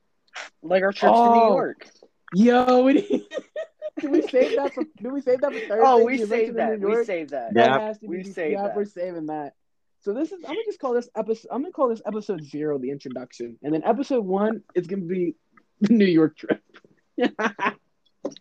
Like 0.63 0.83
our 0.83 0.91
trips 0.91 1.13
to 1.13 1.19
Oh. 1.19 1.33
New 1.33 1.53
York. 1.53 1.89
Yo, 2.33 2.83
we 2.83 3.27
need, 3.97 4.01
did 4.01 4.11
we 4.11 4.21
save 4.27 4.55
that 4.57 4.73
for? 4.73 4.83
Did 4.97 5.11
we 5.11 5.21
save 5.21 5.41
that 5.41 5.51
for 5.53 5.59
Thursday? 5.59 5.79
Oh, 5.83 6.03
we 6.03 6.17
The 6.17 6.27
saved 6.27 6.55
that. 6.57 6.79
We 6.79 6.91
York? 6.91 7.05
saved 7.05 7.29
that. 7.31 7.53
That 7.53 7.79
Yep. 7.81 7.97
We 8.03 8.17
be- 8.17 8.23
saved 8.31 8.53
yeah, 8.53 8.63
that. 8.67 8.75
we're 8.75 8.85
saving 8.85 9.27
that. 9.27 9.53
So 10.01 10.13
this 10.13 10.31
is. 10.31 10.43
I'm 10.43 10.49
gonna 10.53 10.59
just 10.65 10.79
call 10.79 10.93
this 10.93 11.09
episode. 11.15 11.47
I'm 11.51 11.61
gonna 11.63 11.71
call 11.73 11.89
this 11.89 12.01
episode 12.05 12.43
zero, 12.43 12.77
the 12.77 12.91
introduction, 12.91 13.57
and 13.63 13.73
then 13.73 13.83
episode 13.83 14.23
one 14.25 14.61
is 14.75 14.85
gonna 14.87 15.01
be 15.03 15.35
the 15.81 15.93
New 15.93 16.05
York 16.05 16.37
trip. 16.37 16.61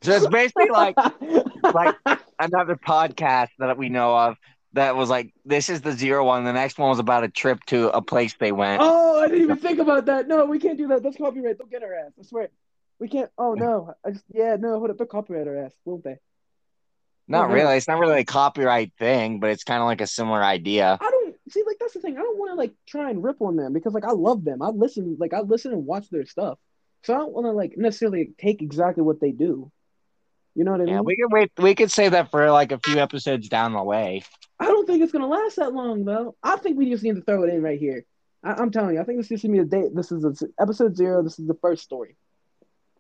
So 0.03 0.13
it's 0.13 0.27
basically 0.29 0.71
like 0.71 0.97
like 1.75 1.95
another 2.39 2.75
podcast 2.77 3.49
that 3.59 3.77
we 3.77 3.89
know 3.91 4.17
of 4.17 4.37
that 4.73 4.97
was 4.97 5.09
like 5.11 5.33
this 5.45 5.69
is 5.69 5.83
the 5.83 5.93
zero 5.93 6.25
one. 6.25 6.45
The 6.45 6.53
next 6.53 6.79
one 6.79 6.89
was 6.89 6.99
about 6.99 7.23
a 7.25 7.29
trip 7.29 7.63
to 7.67 7.91
a 7.91 8.01
place 8.03 8.35
they 8.39 8.51
went. 8.53 8.81
Oh, 8.83 9.21
I 9.21 9.29
didn't 9.29 9.43
even 9.45 9.57
think 9.59 9.79
about 9.79 10.07
that. 10.07 10.27
No, 10.27 10.47
we 10.47 10.59
can't 10.59 10.79
do 10.79 10.89
that. 10.89 11.03
That's 11.03 11.17
copyright. 11.17 11.59
They'll 11.59 11.67
get 11.67 11.83
our 11.83 11.95
ass. 11.95 12.13
I 12.19 12.23
swear. 12.25 12.49
We 12.99 13.09
can't. 13.09 13.31
Oh 13.37 13.55
no. 13.55 13.95
I 14.05 14.11
just 14.11 14.25
yeah 14.33 14.57
no. 14.59 14.79
Hold 14.79 14.91
up. 14.91 14.99
They'll 14.99 15.07
copyright 15.07 15.49
our 15.49 15.65
ass, 15.65 15.73
won't 15.85 16.05
they? 16.05 16.17
Not 17.27 17.47
okay. 17.47 17.55
really. 17.55 17.77
It's 17.77 17.89
not 17.89 17.99
really 17.99 18.21
a 18.21 18.25
copyright 18.25 18.93
thing, 18.99 19.41
but 19.41 19.51
it's 19.51 19.65
kind 19.65 19.81
of 19.81 19.87
like 19.87 20.01
a 20.01 20.07
similar 20.07 20.43
idea. 20.43 20.99
I 21.01 21.11
don't 21.11 21.35
see 21.51 21.63
like 21.67 21.77
that's 21.81 21.95
the 21.95 22.01
thing. 22.01 22.17
I 22.17 22.23
don't 22.23 22.39
want 22.39 22.53
to 22.53 22.57
like 22.57 22.73
try 22.87 23.11
and 23.11 23.23
rip 23.23 23.41
on 23.41 23.57
them 23.57 23.73
because 23.73 23.95
like 23.95 24.05
I 24.05 24.13
love 24.13 24.45
them. 24.45 24.63
I 24.63 24.69
listen 24.69 25.17
like 25.19 25.33
I 25.33 25.41
listen 25.41 25.73
and 25.73 25.87
watch 25.87 26.09
their 26.11 26.27
stuff. 26.27 26.59
So 27.03 27.15
I 27.15 27.19
don't 27.19 27.33
want 27.33 27.47
to 27.47 27.53
like 27.53 27.75
necessarily 27.77 28.31
take 28.39 28.63
exactly 28.63 29.03
what 29.03 29.21
they 29.21 29.33
do. 29.33 29.71
You 30.55 30.65
know 30.65 30.73
what 30.73 30.83
I 30.83 30.85
mean? 30.85 30.95
Yeah, 30.95 31.01
we 31.01 31.17
can 31.17 31.29
wait. 31.31 31.51
We 31.59 31.75
could 31.75 31.91
save 31.91 32.13
that 32.13 32.31
for 32.31 32.51
like 32.51 32.73
a 32.73 32.79
few 32.79 32.99
episodes 32.99 33.49
down 33.49 33.73
the 33.73 33.83
way. 33.83 34.23
I 34.61 34.67
don't 34.67 34.87
think 34.87 35.03
it's 35.03 35.13
gonna 35.13 35.27
last 35.27 35.57
that 35.57 35.73
long 35.73 36.05
though. 36.05 36.37
I 36.43 36.57
think 36.57 36.79
we 36.79 36.91
just 36.91 37.03
need 37.03 37.17
to 37.17 37.23
throw 37.23 37.43
it 37.43 37.53
in 37.53 37.63
right 37.63 37.79
here. 37.79 38.05
I, 38.43 38.53
I'm 38.53 38.71
telling 38.71 38.95
you, 38.95 39.01
I 39.01 39.05
think 39.05 39.19
this 39.19 39.31
is 39.31 39.43
gonna 39.43 39.53
be 39.53 39.59
a 39.61 39.65
date. 39.65 39.95
This 39.95 40.13
is 40.13 40.25
a, 40.25 40.63
episode 40.63 40.97
zero. 40.97 41.23
This 41.23 41.39
is 41.39 41.47
the 41.47 41.59
first 41.61 41.83
story 41.83 42.17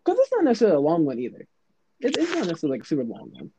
because 0.05 0.19
it's 0.19 0.33
not 0.33 0.45
necessarily 0.45 0.77
a 0.77 0.81
long 0.81 1.05
one 1.05 1.19
either. 1.19 1.47
It, 2.01 2.17
it's 2.17 2.31
not 2.35 2.47
necessarily 2.47 2.79
like 2.79 2.85
a 2.85 2.87
super 2.87 3.05
long 3.05 3.31
one. 3.33 3.51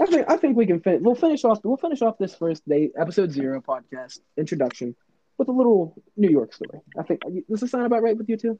I 0.00 0.06
think 0.06 0.30
I 0.30 0.36
think 0.36 0.56
we 0.56 0.66
can 0.66 0.80
fin- 0.80 1.02
we'll 1.02 1.14
finish 1.14 1.44
off 1.44 1.58
we'll 1.64 1.76
finish 1.76 2.02
off 2.02 2.18
this 2.18 2.34
first 2.34 2.66
day 2.68 2.90
episode 2.98 3.30
zero 3.32 3.60
podcast 3.60 4.20
introduction 4.36 4.94
with 5.38 5.48
a 5.48 5.52
little 5.52 6.00
New 6.16 6.30
York 6.30 6.52
story. 6.52 6.80
I 6.98 7.02
think 7.02 7.22
does 7.48 7.60
this 7.60 7.70
sound 7.70 7.86
about 7.86 8.02
right 8.02 8.16
with 8.16 8.28
you 8.28 8.36
too? 8.36 8.58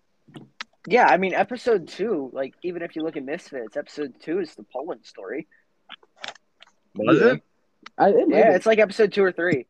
Yeah, 0.86 1.06
I 1.06 1.16
mean, 1.18 1.34
episode 1.34 1.88
two, 1.88 2.30
like, 2.32 2.54
even 2.62 2.80
if 2.82 2.96
you 2.96 3.02
look 3.02 3.16
at 3.16 3.24
Misfits, 3.24 3.76
episode 3.76 4.14
two 4.22 4.38
is 4.40 4.54
the 4.54 4.62
Poland 4.62 5.04
story. 5.04 5.46
Was 6.94 7.20
Yeah. 7.20 7.32
it? 7.34 7.42
I, 7.98 8.08
it 8.10 8.26
Yeah, 8.28 8.50
be. 8.50 8.54
it's 8.56 8.64
like 8.66 8.78
episode 8.78 9.12
two 9.12 9.22
or 9.22 9.32
three. 9.32 9.66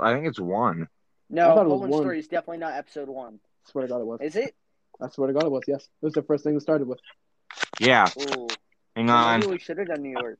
I 0.00 0.14
think 0.14 0.26
it's 0.26 0.40
one. 0.40 0.88
No, 1.28 1.48
thought 1.48 1.66
it 1.66 1.68
was 1.68 1.72
Poland 1.78 1.90
one. 1.92 2.00
story 2.02 2.18
is 2.20 2.28
definitely 2.28 2.58
not 2.58 2.74
episode 2.74 3.08
one. 3.08 3.34
I 3.66 3.70
swear 3.70 3.84
I 3.84 3.88
thought 3.88 4.00
it 4.00 4.06
was. 4.06 4.20
Is 4.22 4.36
it? 4.36 4.54
I 5.00 5.08
swear 5.10 5.28
to 5.28 5.34
God 5.34 5.44
it 5.44 5.50
was. 5.50 5.62
Yes, 5.66 5.84
it 5.84 6.04
was 6.04 6.14
the 6.14 6.22
first 6.22 6.44
thing 6.44 6.54
we 6.54 6.60
started 6.60 6.88
with. 6.88 6.98
Yeah. 7.78 8.08
Ooh. 8.18 8.48
Hang 8.94 9.10
on. 9.10 9.40
Maybe 9.40 9.52
we 9.52 9.58
should 9.58 9.78
have 9.78 9.88
done 9.88 10.02
New 10.02 10.10
York. 10.18 10.38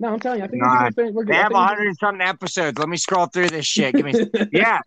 No, 0.00 0.12
I'm 0.12 0.20
telling 0.20 0.38
you, 0.38 0.44
I 0.44 0.48
think 0.48 0.62
we're, 0.62 0.90
gonna 0.90 1.10
we're 1.12 1.24
good. 1.24 1.34
I 1.34 1.38
have 1.38 1.48
think 1.48 1.54
100 1.58 1.86
and 1.88 1.96
something 1.98 2.20
episodes. 2.26 2.78
Let 2.78 2.88
me 2.88 2.96
scroll 2.96 3.26
through 3.26 3.48
this 3.50 3.66
shit. 3.66 3.94
Give 3.94 4.04
me. 4.04 4.14
Yeah. 4.52 4.78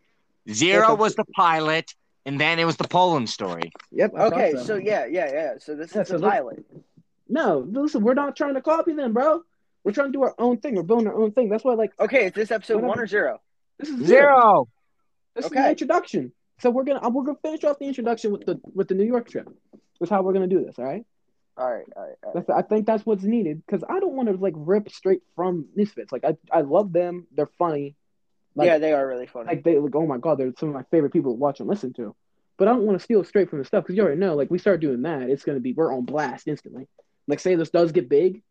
Zero 0.49 0.95
was 0.95 1.13
the 1.15 1.25
pilot, 1.35 1.93
and 2.25 2.39
then 2.41 2.57
it 2.57 2.65
was 2.65 2.77
the 2.77 2.87
Poland 2.87 3.29
story. 3.29 3.71
Yep. 3.91 4.13
I 4.17 4.23
Okay, 4.25 4.51
so. 4.53 4.63
so 4.63 4.75
yeah, 4.77 5.05
yeah, 5.05 5.31
yeah. 5.31 5.53
So 5.59 5.75
this 5.75 5.93
Yeah, 5.93 6.01
is 6.01 6.07
so 6.07 6.17
the 6.17 6.27
pilot. 6.27 6.65
No, 7.29 7.59
listen, 7.69 8.01
we're 8.03 8.15
not 8.15 8.35
trying 8.35 8.55
to 8.55 8.61
copy 8.61 8.93
them, 8.93 9.13
bro. 9.13 9.43
We're 9.83 9.91
trying 9.91 10.07
to 10.07 10.13
do 10.13 10.23
our 10.23 10.33
own 10.39 10.57
thing. 10.57 10.75
We're 10.75 10.83
building 10.83 11.07
our 11.07 11.15
own 11.15 11.31
thing. 11.31 11.49
That's 11.49 11.63
why, 11.63 11.73
like, 11.75 11.91
Okay, 11.99 12.25
is 12.27 12.33
this 12.33 12.49
episode 12.51 12.75
Whatever. 12.75 12.87
one 12.89 12.99
or 12.99 13.07
zero? 13.07 13.41
this 13.79 13.89
is 13.89 14.05
Zero. 14.07 14.67
This 15.35 15.45
is 15.45 15.51
Okay. 15.51 15.61
the 15.61 15.69
introduction. 15.69 16.31
So 16.61 16.69
we're 16.69 16.83
gonna 16.83 17.07
we're 17.09 17.23
gonna 17.23 17.37
finish 17.41 17.63
off 17.63 17.79
the 17.79 17.85
introduction 17.85 18.31
with 18.31 18.45
the 18.45 18.59
with 18.73 18.87
the 18.87 18.93
New 18.95 19.05
York 19.05 19.29
trip. 19.29 19.49
That's 19.99 20.09
how 20.09 20.21
we're 20.21 20.33
gonna 20.33 20.47
do 20.47 20.63
this. 20.63 20.77
All 20.79 20.85
right. 20.85 21.05
All 21.57 21.69
right, 21.69 21.83
all 21.95 22.03
right, 22.03 22.15
all 22.23 22.33
right. 22.33 22.45
That's 22.47 22.49
I 22.49 22.61
think 22.61 22.85
that's 22.85 23.05
what's 23.05 23.23
needed 23.23 23.61
because 23.65 23.83
I 23.87 23.99
don't 23.99 24.13
want 24.13 24.29
to 24.29 24.35
like 24.35 24.53
rip 24.55 24.89
straight 24.89 25.21
from 25.35 25.67
Misfits. 25.75 26.11
Like 26.11 26.23
I 26.23 26.37
I 26.51 26.61
love 26.61 26.93
them. 26.93 27.27
They're 27.35 27.49
funny. 27.59 27.95
Like, 28.55 28.67
yeah, 28.67 28.77
they 28.79 28.93
are 28.93 29.05
really 29.07 29.27
funny. 29.27 29.47
like 29.47 29.63
they 29.63 29.77
like 29.77 29.95
oh 29.95 30.05
my 30.05 30.17
god 30.17 30.37
they're 30.37 30.51
some 30.59 30.69
of 30.69 30.75
my 30.75 30.83
favorite 30.91 31.11
people 31.13 31.33
to 31.33 31.37
watch 31.37 31.59
and 31.59 31.67
listen 31.69 31.93
to. 31.93 32.15
But 32.57 32.67
I 32.67 32.71
don't 32.71 32.83
want 32.83 32.97
to 32.97 33.03
steal 33.03 33.23
straight 33.23 33.49
from 33.49 33.59
the 33.59 33.65
stuff 33.65 33.83
because 33.83 33.95
you 33.97 34.03
already 34.03 34.19
know 34.19 34.35
like 34.35 34.49
we 34.51 34.59
start 34.59 34.79
doing 34.81 35.01
that 35.03 35.23
it's 35.23 35.43
gonna 35.43 35.59
be 35.59 35.73
we're 35.73 35.93
on 35.93 36.05
blast 36.05 36.47
instantly. 36.47 36.87
Like 37.27 37.39
say 37.39 37.55
this 37.55 37.69
does 37.69 37.91
get 37.91 38.07
big, 38.09 38.43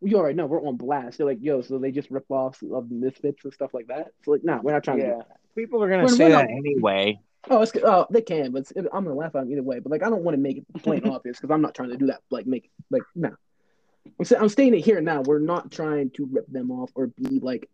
you 0.00 0.16
already 0.16 0.34
know 0.36 0.46
we're 0.46 0.66
on 0.66 0.76
blast. 0.76 1.18
They're 1.18 1.26
like 1.26 1.38
yo 1.40 1.62
so 1.62 1.78
they 1.78 1.90
just 1.92 2.10
rip 2.10 2.26
off 2.30 2.60
of 2.62 2.90
Misfits 2.90 3.44
and 3.44 3.52
stuff 3.52 3.72
like 3.74 3.86
that. 3.88 4.08
So 4.24 4.32
like 4.32 4.44
nah 4.44 4.60
we're 4.62 4.72
not 4.72 4.84
trying 4.84 4.98
to. 4.98 5.02
do 5.04 5.08
yeah. 5.10 5.22
People 5.56 5.82
are 5.82 5.88
gonna 5.88 6.04
We're- 6.04 6.16
say 6.16 6.24
we're 6.24 6.30
that 6.30 6.48
not- 6.50 6.56
anyway. 6.56 7.20
Oh, 7.50 7.60
it's 7.62 7.72
oh 7.82 8.06
they 8.10 8.22
can, 8.22 8.52
but 8.52 8.60
it's, 8.60 8.72
I'm 8.76 9.04
gonna 9.04 9.14
laugh 9.14 9.34
at 9.34 9.42
them 9.42 9.50
either 9.52 9.62
way. 9.62 9.80
But 9.80 9.90
like, 9.90 10.02
I 10.02 10.10
don't 10.10 10.22
want 10.22 10.36
to 10.36 10.40
make 10.40 10.58
it 10.58 10.82
plain 10.82 11.06
obvious 11.08 11.38
because 11.40 11.52
I'm 11.52 11.62
not 11.62 11.74
trying 11.74 11.90
to 11.90 11.96
do 11.96 12.06
that. 12.06 12.20
Like, 12.30 12.46
make 12.46 12.70
like 12.90 13.02
no. 13.14 13.30
I'm 14.18 14.24
sa- 14.24 14.38
I'm 14.38 14.48
stating 14.48 14.78
it 14.78 14.84
here 14.84 15.00
now. 15.00 15.22
We're 15.22 15.38
not 15.38 15.70
trying 15.70 16.10
to 16.10 16.28
rip 16.30 16.46
them 16.46 16.70
off 16.70 16.90
or 16.94 17.08
be 17.08 17.40
like. 17.40 17.68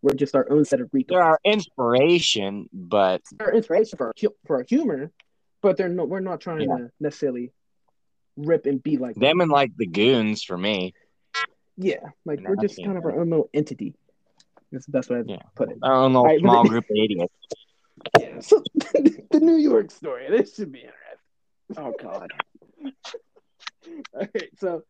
We're 0.00 0.14
just 0.14 0.36
our 0.36 0.48
own 0.50 0.64
set 0.64 0.80
of 0.80 0.90
They're 0.92 1.20
our 1.20 1.40
inspiration, 1.44 2.68
but 2.72 3.20
They're 3.36 3.52
inspiration 3.52 3.98
for 3.98 4.06
our, 4.08 4.14
for 4.46 4.56
our 4.58 4.64
humor, 4.68 5.10
but 5.60 5.76
they're 5.76 5.88
no. 5.88 6.04
We're 6.04 6.20
not 6.20 6.40
trying 6.40 6.60
Yeah. 6.60 6.76
to 6.76 6.90
necessarily 7.00 7.50
rip 8.36 8.66
and 8.66 8.80
be 8.82 8.96
like 8.96 9.16
them 9.16 9.40
and 9.40 9.50
like 9.50 9.76
the 9.76 9.86
goons 9.86 10.44
for 10.44 10.56
me. 10.56 10.94
Yeah, 11.76 12.10
like 12.24 12.40
we're 12.40 12.56
just 12.56 12.82
kind 12.82 12.96
of 12.96 13.04
our 13.04 13.20
own 13.20 13.30
little 13.30 13.50
entity. 13.52 13.94
That's 14.72 14.86
the 14.86 14.92
best 14.92 15.10
way 15.10 15.22
to 15.22 15.24
Yeah. 15.28 15.42
put 15.54 15.70
it. 15.70 15.78
I 15.82 15.88
don't 15.88 16.12
know, 16.12 16.20
Alright, 16.20 16.40
but 16.42 16.48
small 16.50 16.64
group 16.64 16.84
of 16.84 16.96
idiots. 16.96 17.34
Yeah. 18.18 18.40
So 18.40 18.62
the 18.74 19.40
New 19.40 19.56
York 19.56 19.90
story. 19.90 20.26
This 20.30 20.54
should 20.54 20.70
be 20.72 20.80
interesting. 20.80 21.76
Oh 21.76 21.92
God. 22.00 22.30
Okay, 24.14 24.48
so 24.58 24.82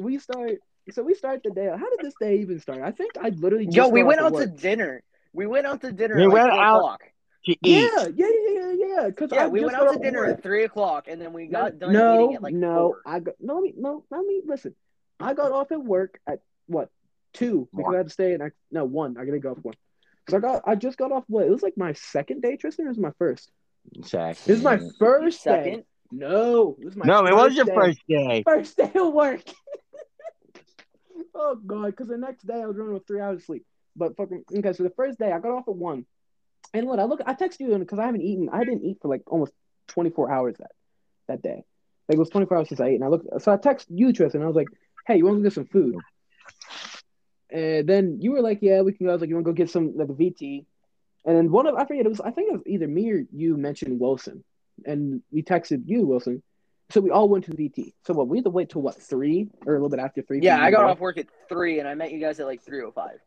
we 0.00 0.18
start. 0.18 0.58
So 0.92 1.02
we 1.02 1.14
start 1.14 1.42
the 1.42 1.50
day. 1.50 1.66
How 1.66 1.78
did 1.90 2.00
this 2.00 2.14
day 2.20 2.38
even 2.38 2.60
start? 2.60 2.80
I 2.82 2.90
think 2.90 3.12
I 3.20 3.30
literally 3.30 3.66
just 3.66 3.76
Yo, 3.76 3.88
we 3.88 4.02
went 4.02 4.20
out 4.20 4.32
of 4.34 4.40
to 4.40 4.46
dinner. 4.46 5.02
We 5.32 5.46
went 5.46 5.66
out 5.66 5.80
to 5.82 5.92
dinner. 5.92 6.16
We 6.16 6.24
at 6.24 6.30
went 6.30 6.50
four 6.50 6.60
out- 6.60 6.76
O'clock. 6.76 7.00
To 7.46 7.52
eat. 7.52 7.58
Yeah, 7.62 8.06
yeah, 8.14 8.26
yeah, 8.26 8.50
yeah, 8.50 8.72
yeah. 8.86 9.06
Because 9.06 9.30
Yeah, 9.32 9.44
I 9.44 9.48
we 9.48 9.64
went 9.64 9.74
out 9.74 9.92
to 9.92 9.98
dinner 9.98 10.20
work. 10.26 10.36
at 10.38 10.42
three 10.42 10.64
o'clock, 10.64 11.06
and 11.08 11.20
then 11.20 11.32
we 11.32 11.46
got 11.46 11.78
done 11.78 11.92
no, 11.94 12.24
eating 12.24 12.36
at 12.36 12.42
like 12.42 12.54
no. 12.54 12.74
four. 12.74 13.00
I 13.06 13.20
got 13.20 13.34
no. 13.40 13.54
Let 13.54 13.62
me 13.62 13.74
no. 13.76 14.04
Let 14.10 14.26
me 14.26 14.42
listen. 14.44 14.74
I 15.18 15.32
got 15.34 15.50
off 15.52 15.72
at 15.72 15.82
work 15.82 16.20
at 16.26 16.40
what 16.66 16.90
two 17.32 17.68
because 17.70 17.84
One. 17.86 17.94
I 17.94 17.98
had 17.98 18.06
to 18.06 18.12
stay. 18.12 18.32
And 18.34 18.42
I 18.42 18.50
no 18.70 18.84
one. 18.84 19.16
I 19.18 19.24
gotta 19.24 19.38
go 19.38 19.50
off 19.52 19.58
one. 19.62 19.74
Because 20.24 20.38
I 20.38 20.40
got 20.46 20.62
I 20.66 20.74
just 20.74 20.98
got 20.98 21.12
off 21.12 21.24
what 21.28 21.46
it 21.46 21.50
was 21.50 21.62
like 21.62 21.76
my 21.76 21.92
second 21.94 22.42
day, 22.42 22.56
Tristan. 22.56 22.86
Or 22.86 22.88
was 22.88 22.98
it 22.98 23.02
my 23.02 23.12
first? 23.18 23.50
Exactly. 23.96 24.52
This 24.52 24.58
is 24.58 24.64
my 24.64 24.76
Your 24.76 24.90
first 24.98 25.44
day. 25.44 25.50
second. 25.64 25.84
No, 26.12 26.76
this 26.80 26.92
is 26.92 26.96
my 26.96 27.06
No, 27.06 27.24
it 27.24 27.34
was 27.34 27.54
your 27.54 27.64
day. 27.66 27.74
first 27.74 28.00
day. 28.08 28.42
First 28.44 28.76
day 28.76 28.92
of 28.94 29.12
work. 29.12 29.42
oh 31.34 31.56
god, 31.66 31.86
because 31.86 32.08
the 32.08 32.18
next 32.18 32.46
day 32.46 32.60
I 32.60 32.66
was 32.66 32.76
running 32.76 32.94
with 32.94 33.06
three 33.06 33.20
hours 33.20 33.38
of 33.38 33.44
sleep. 33.44 33.64
But 33.96 34.16
fucking 34.16 34.44
okay, 34.58 34.72
so 34.72 34.82
the 34.82 34.90
first 34.90 35.18
day 35.18 35.32
I 35.32 35.38
got 35.38 35.52
off 35.52 35.68
at 35.68 35.74
one, 35.74 36.06
and 36.74 36.86
what 36.86 36.98
I 37.00 37.04
look, 37.04 37.20
I 37.26 37.34
text 37.34 37.60
you 37.60 37.76
because 37.78 37.98
I 37.98 38.06
haven't 38.06 38.22
eaten. 38.22 38.48
I 38.52 38.64
didn't 38.64 38.84
eat 38.84 38.98
for 39.02 39.08
like 39.08 39.22
almost 39.26 39.52
twenty 39.88 40.10
four 40.10 40.30
hours 40.30 40.56
that 40.58 40.72
that 41.28 41.42
day. 41.42 41.64
Like 42.08 42.16
it 42.16 42.18
was 42.18 42.28
twenty 42.30 42.46
four 42.46 42.56
hours 42.56 42.68
since 42.68 42.80
I 42.80 42.88
ate, 42.88 42.94
and 42.96 43.04
I 43.04 43.08
looked. 43.08 43.42
So 43.42 43.52
I 43.52 43.56
text 43.56 43.88
you, 43.90 44.12
Tristan. 44.12 44.40
And 44.40 44.44
I 44.44 44.48
was 44.48 44.56
like, 44.56 44.68
"Hey, 45.06 45.16
you 45.16 45.24
want 45.26 45.38
to 45.38 45.42
get 45.42 45.52
some 45.52 45.66
food?" 45.66 45.96
And 47.52 47.88
then 47.88 48.18
you 48.20 48.32
were 48.32 48.40
like, 48.40 48.58
"Yeah, 48.62 48.82
we 48.82 48.92
can 48.92 49.06
go." 49.06 49.10
I 49.10 49.14
was 49.14 49.20
like, 49.20 49.28
"You 49.28 49.36
want 49.36 49.46
to 49.46 49.52
go 49.52 49.56
get 49.56 49.70
some 49.70 49.96
like 49.96 50.08
a 50.08 50.12
VT?" 50.12 50.64
And 51.24 51.36
then 51.36 51.50
one 51.50 51.66
of 51.66 51.74
I 51.74 51.84
forget 51.84 52.06
it 52.06 52.08
was 52.08 52.20
I 52.20 52.30
think 52.30 52.48
it 52.48 52.52
was 52.52 52.62
either 52.66 52.88
me 52.88 53.10
or 53.10 53.24
you 53.32 53.56
mentioned 53.56 54.00
Wilson, 54.00 54.44
and 54.84 55.22
we 55.30 55.42
texted 55.42 55.82
you 55.86 56.06
Wilson. 56.06 56.42
So 56.90 57.00
we 57.00 57.10
all 57.10 57.28
went 57.28 57.44
to 57.44 57.52
the 57.52 57.56
VT. 57.56 57.92
So 58.04 58.14
what? 58.14 58.28
We 58.28 58.38
had 58.38 58.44
to 58.44 58.50
wait 58.50 58.70
till 58.70 58.82
what 58.82 59.00
three 59.00 59.48
or 59.64 59.74
a 59.74 59.76
little 59.76 59.90
bit 59.90 60.00
after 60.00 60.22
three. 60.22 60.40
Yeah, 60.42 60.60
I 60.60 60.70
got 60.70 60.84
off 60.84 60.98
work 60.98 61.18
at 61.18 61.26
three, 61.48 61.78
and 61.78 61.88
I 61.88 61.94
met 61.94 62.10
you 62.10 62.18
guys 62.20 62.40
at 62.40 62.46
like 62.46 62.62
three 62.62 62.82
o 62.82 62.90
five. 62.90 63.20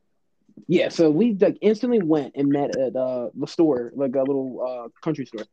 Yeah, 0.68 0.90
so 0.90 1.10
we 1.10 1.34
like 1.34 1.58
instantly 1.62 2.02
went 2.02 2.34
and 2.36 2.50
met 2.50 2.76
at 2.78 2.96
uh, 2.96 3.30
the 3.34 3.48
store, 3.48 3.92
like 3.96 4.16
a 4.16 4.20
little 4.20 4.62
uh, 4.62 4.90
country 5.02 5.26
store, 5.26 5.46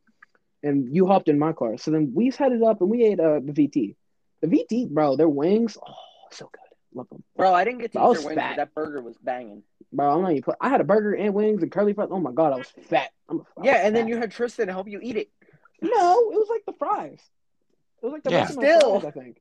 and 0.63 0.93
you 0.93 1.07
hopped 1.07 1.27
in 1.27 1.39
my 1.39 1.53
car. 1.53 1.77
So 1.77 1.91
then 1.91 2.11
we 2.13 2.31
headed 2.37 2.63
up 2.63 2.81
and 2.81 2.89
we 2.89 3.03
ate 3.03 3.19
uh, 3.19 3.39
the 3.43 3.53
VT. 3.53 3.95
The 4.41 4.47
VT, 4.47 4.89
bro, 4.89 5.15
their 5.15 5.29
wings, 5.29 5.77
oh, 5.77 5.93
so 6.31 6.49
good. 6.51 6.70
Love 6.93 7.07
them, 7.09 7.23
Bro, 7.37 7.53
I 7.53 7.63
didn't 7.63 7.79
get 7.79 7.93
to 7.93 7.99
I 7.99 8.03
eat 8.03 8.07
was 8.09 8.17
their 8.19 8.27
wings, 8.27 8.35
fat. 8.41 8.55
that 8.57 8.73
burger 8.75 9.01
was 9.01 9.15
banging. 9.17 9.63
bro. 9.93 10.13
I'm 10.15 10.21
not 10.23 10.31
even. 10.31 10.43
Put, 10.43 10.55
I 10.59 10.69
had 10.69 10.81
a 10.81 10.83
burger 10.83 11.13
and 11.13 11.33
wings 11.33 11.61
and 11.63 11.71
curly 11.71 11.93
fries. 11.93 12.09
Oh 12.11 12.19
my 12.19 12.31
god, 12.33 12.53
I 12.53 12.57
was 12.57 12.67
fat. 12.89 13.11
I'm 13.29 13.39
a, 13.39 13.41
I 13.41 13.63
Yeah, 13.63 13.71
was 13.73 13.81
and 13.83 13.95
then 13.95 14.07
you 14.07 14.17
had 14.17 14.31
Tristan 14.31 14.67
help 14.67 14.87
you 14.89 14.99
eat 15.01 15.15
it. 15.15 15.29
no, 15.81 16.13
it 16.31 16.37
was 16.37 16.47
like 16.49 16.63
the 16.65 16.73
fries. 16.77 17.19
It 18.01 18.05
was 18.05 18.13
like 18.13 18.23
the 18.23 18.31
Yeah. 18.31 18.39
rest 18.39 18.51
of 18.51 18.55
my 18.57 18.63
Still. 18.63 18.99
fries, 18.99 19.13
I 19.15 19.19
think. 19.19 19.37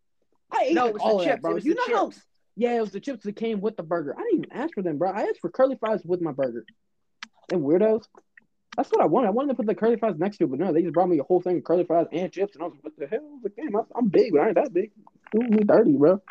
I 0.53 0.63
ate 0.67 0.75
No, 0.75 0.83
like, 0.83 0.91
it 0.91 0.95
was 0.95 1.03
all 1.03 1.19
the 1.19 1.25
chips. 1.25 1.35
that, 1.35 1.43
bro. 1.43 1.51
It 1.51 1.55
was 1.55 1.65
you 1.65 1.75
the 1.75 1.81
know 1.91 1.97
how. 1.97 2.11
Yeah, 2.57 2.77
it 2.77 2.81
was 2.81 2.91
the 2.93 3.01
chips 3.01 3.25
that 3.25 3.37
came 3.37 3.61
with 3.61 3.77
the 3.77 3.83
burger. 3.83 4.15
I 4.19 4.23
didn't 4.23 4.39
even 4.47 4.53
ask 4.53 4.75
for 4.75 4.83
them, 4.83 4.99
bro. 4.99 5.11
I 5.11 5.23
asked 5.23 5.41
for 5.41 5.51
curly 5.51 5.77
fries 5.77 6.03
with 6.05 6.21
my 6.21 6.33
burger. 6.33 6.65
And 7.51 7.63
weirdos. 7.63 8.05
That's 8.77 8.91
what 8.93 9.01
I 9.01 9.07
wanted. 9.07 9.29
I 9.29 9.31
wanted 9.31 9.49
to 9.49 9.55
put 9.55 9.67
the 9.67 9.75
curly 9.75 9.97
fries 9.97 10.15
next 10.19 10.39
to 10.39 10.45
it, 10.45 10.51
but 10.51 10.59
no, 10.61 10.73
they 10.73 10.83
just 10.83 10.95
brought 10.95 11.09
me 11.09 11.19
a 11.19 11.23
whole 11.25 11.41
thing 11.41 11.57
of 11.59 11.65
curly 11.65 11.85
fries 11.85 12.07
and 12.13 12.31
chips, 12.31 12.55
and 12.55 12.63
I 12.63 12.67
was 12.67 12.75
like, 12.77 12.85
"What 12.85 12.97
the 12.99 13.07
hell?" 13.09 13.21
I 13.21 13.35
was 13.35 13.41
like, 13.45 13.57
"Damn, 13.57 13.77
I- 13.77 13.99
I'm 13.99 14.09
big, 14.09 14.33
but 14.33 14.43
I 14.43 14.47
ain't 14.49 14.55
that 14.55 14.73
big. 14.73 14.93
Do 15.33 15.41
me 15.41 15.65
dirty, 15.65 15.93
bro." 15.97 16.23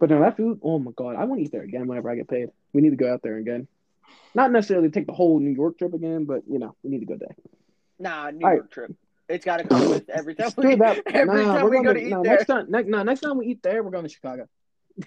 But 0.00 0.10
no, 0.10 0.20
that 0.20 0.36
food. 0.36 0.58
Oh 0.62 0.78
my 0.80 0.90
god, 0.96 1.14
I 1.16 1.24
want 1.24 1.40
to 1.40 1.44
eat 1.44 1.52
there 1.52 1.62
again 1.62 1.86
whenever 1.86 2.10
I 2.10 2.16
get 2.16 2.26
paid. 2.28 2.48
We 2.72 2.80
need 2.80 2.90
to 2.90 2.96
go 2.96 3.12
out 3.12 3.22
there 3.22 3.36
again. 3.36 3.68
Not 4.34 4.50
necessarily 4.50 4.90
take 4.90 5.06
the 5.06 5.12
whole 5.12 5.38
New 5.38 5.50
York 5.52 5.78
trip 5.78 5.92
again, 5.94 6.24
but 6.24 6.42
you 6.50 6.58
know, 6.58 6.74
we 6.82 6.90
need 6.90 7.00
to 7.00 7.06
go 7.06 7.16
there. 7.16 7.36
Nah, 7.98 8.30
New 8.30 8.44
All 8.44 8.50
right. 8.50 8.56
York 8.56 8.70
trip. 8.72 8.94
It's 9.28 9.44
got 9.44 9.58
to 9.58 9.64
come 9.64 9.90
with 9.90 10.08
every 10.12 10.34
time 10.34 10.50
we, 10.56 10.74
that. 10.76 11.02
every 11.06 11.44
nah, 11.44 11.54
time 11.54 11.64
we're 11.64 11.78
we 11.78 11.84
go 11.84 11.92
to, 11.92 12.00
to 12.00 12.06
eat 12.06 12.10
no, 12.10 12.22
there. 12.22 12.32
next 12.36 12.46
time. 12.46 12.66
Next, 12.70 12.88
no, 12.88 13.02
next 13.02 13.20
time 13.20 13.36
we 13.38 13.46
eat 13.46 13.62
there, 13.62 13.82
we're 13.82 13.90
going 13.92 14.04
to 14.04 14.08
Chicago. 14.10 14.48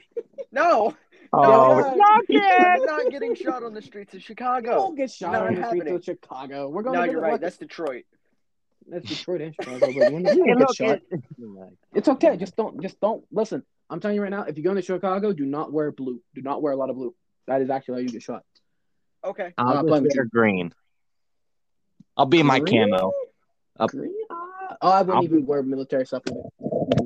No, 0.52 0.94
Oh, 1.36 1.80
Yeah. 1.80 1.96
knock 1.96 2.22
we're 2.30 2.84
it. 2.84 2.86
not 2.86 3.12
getting 3.12 3.34
shot 3.34 3.64
on 3.64 3.74
the 3.74 3.82
streets 3.82 4.14
of 4.14 4.20
We 4.20 4.22
Chicago. 4.22 4.78
won't 4.78 4.98
get 4.98 5.10
shot 5.10 5.32
Not 5.32 5.48
on 5.48 5.56
the 5.56 5.68
streets 5.68 5.90
of 5.92 6.04
Chicago. 6.04 6.70
We're 6.70 6.84
going 6.84 7.00
No, 7.00 7.06
to 7.08 7.12
you're 7.12 7.22
right. 7.22 7.42
That's 7.42 7.58
Detroit. 7.58 8.04
That's 8.88 9.08
Detroit 9.08 9.42
and 9.42 9.56
Chicago. 9.56 9.80
But 9.80 9.96
we 9.96 10.14
won't 10.14 10.26
get 10.26 10.76
shot. 10.76 11.02
it- 11.10 11.24
It's 11.96 12.08
okay. 12.08 12.38
Just 12.38 12.56
don't. 12.56 12.80
Just 12.82 13.00
don't 13.02 13.24
listen. 13.32 13.64
I'm 13.94 14.00
telling 14.00 14.16
you 14.16 14.24
right 14.24 14.32
now. 14.32 14.42
If 14.44 14.58
you 14.58 14.64
go 14.64 14.74
to 14.74 14.82
Chicago, 14.82 15.34
do 15.34 15.46
not 15.46 15.72
wear 15.72 15.92
blue. 15.92 16.20
Do 16.34 16.42
not 16.42 16.64
wear 16.64 16.74
a 16.74 16.76
lot 16.76 16.90
of 16.90 16.96
blue. 16.96 17.14
That 17.46 17.62
is 17.62 17.70
actually 17.70 17.94
how 17.96 18.00
you 18.02 18.10
get 18.10 18.24
shot. 18.24 18.42
Okay. 19.24 19.54
I'll 19.56 19.68
I'm 19.68 19.76
just 19.76 19.88
playing 19.88 20.04
with 20.06 20.14
wear 20.16 20.26
green. 20.26 20.74
I'll 22.18 22.26
be 22.26 22.40
in 22.40 22.48
my 22.48 22.60
Green? 22.60 22.90
camo. 22.92 23.12
Up. 23.80 23.92
Green? 23.92 24.12
Uh, 24.32 24.36
oh, 24.82 24.90
I 24.90 25.02
wouldn't 25.02 25.18
I'll- 25.18 25.24
even 25.24 25.46
wear 25.46 25.62
military 25.62 26.08
stuff. 26.08 26.24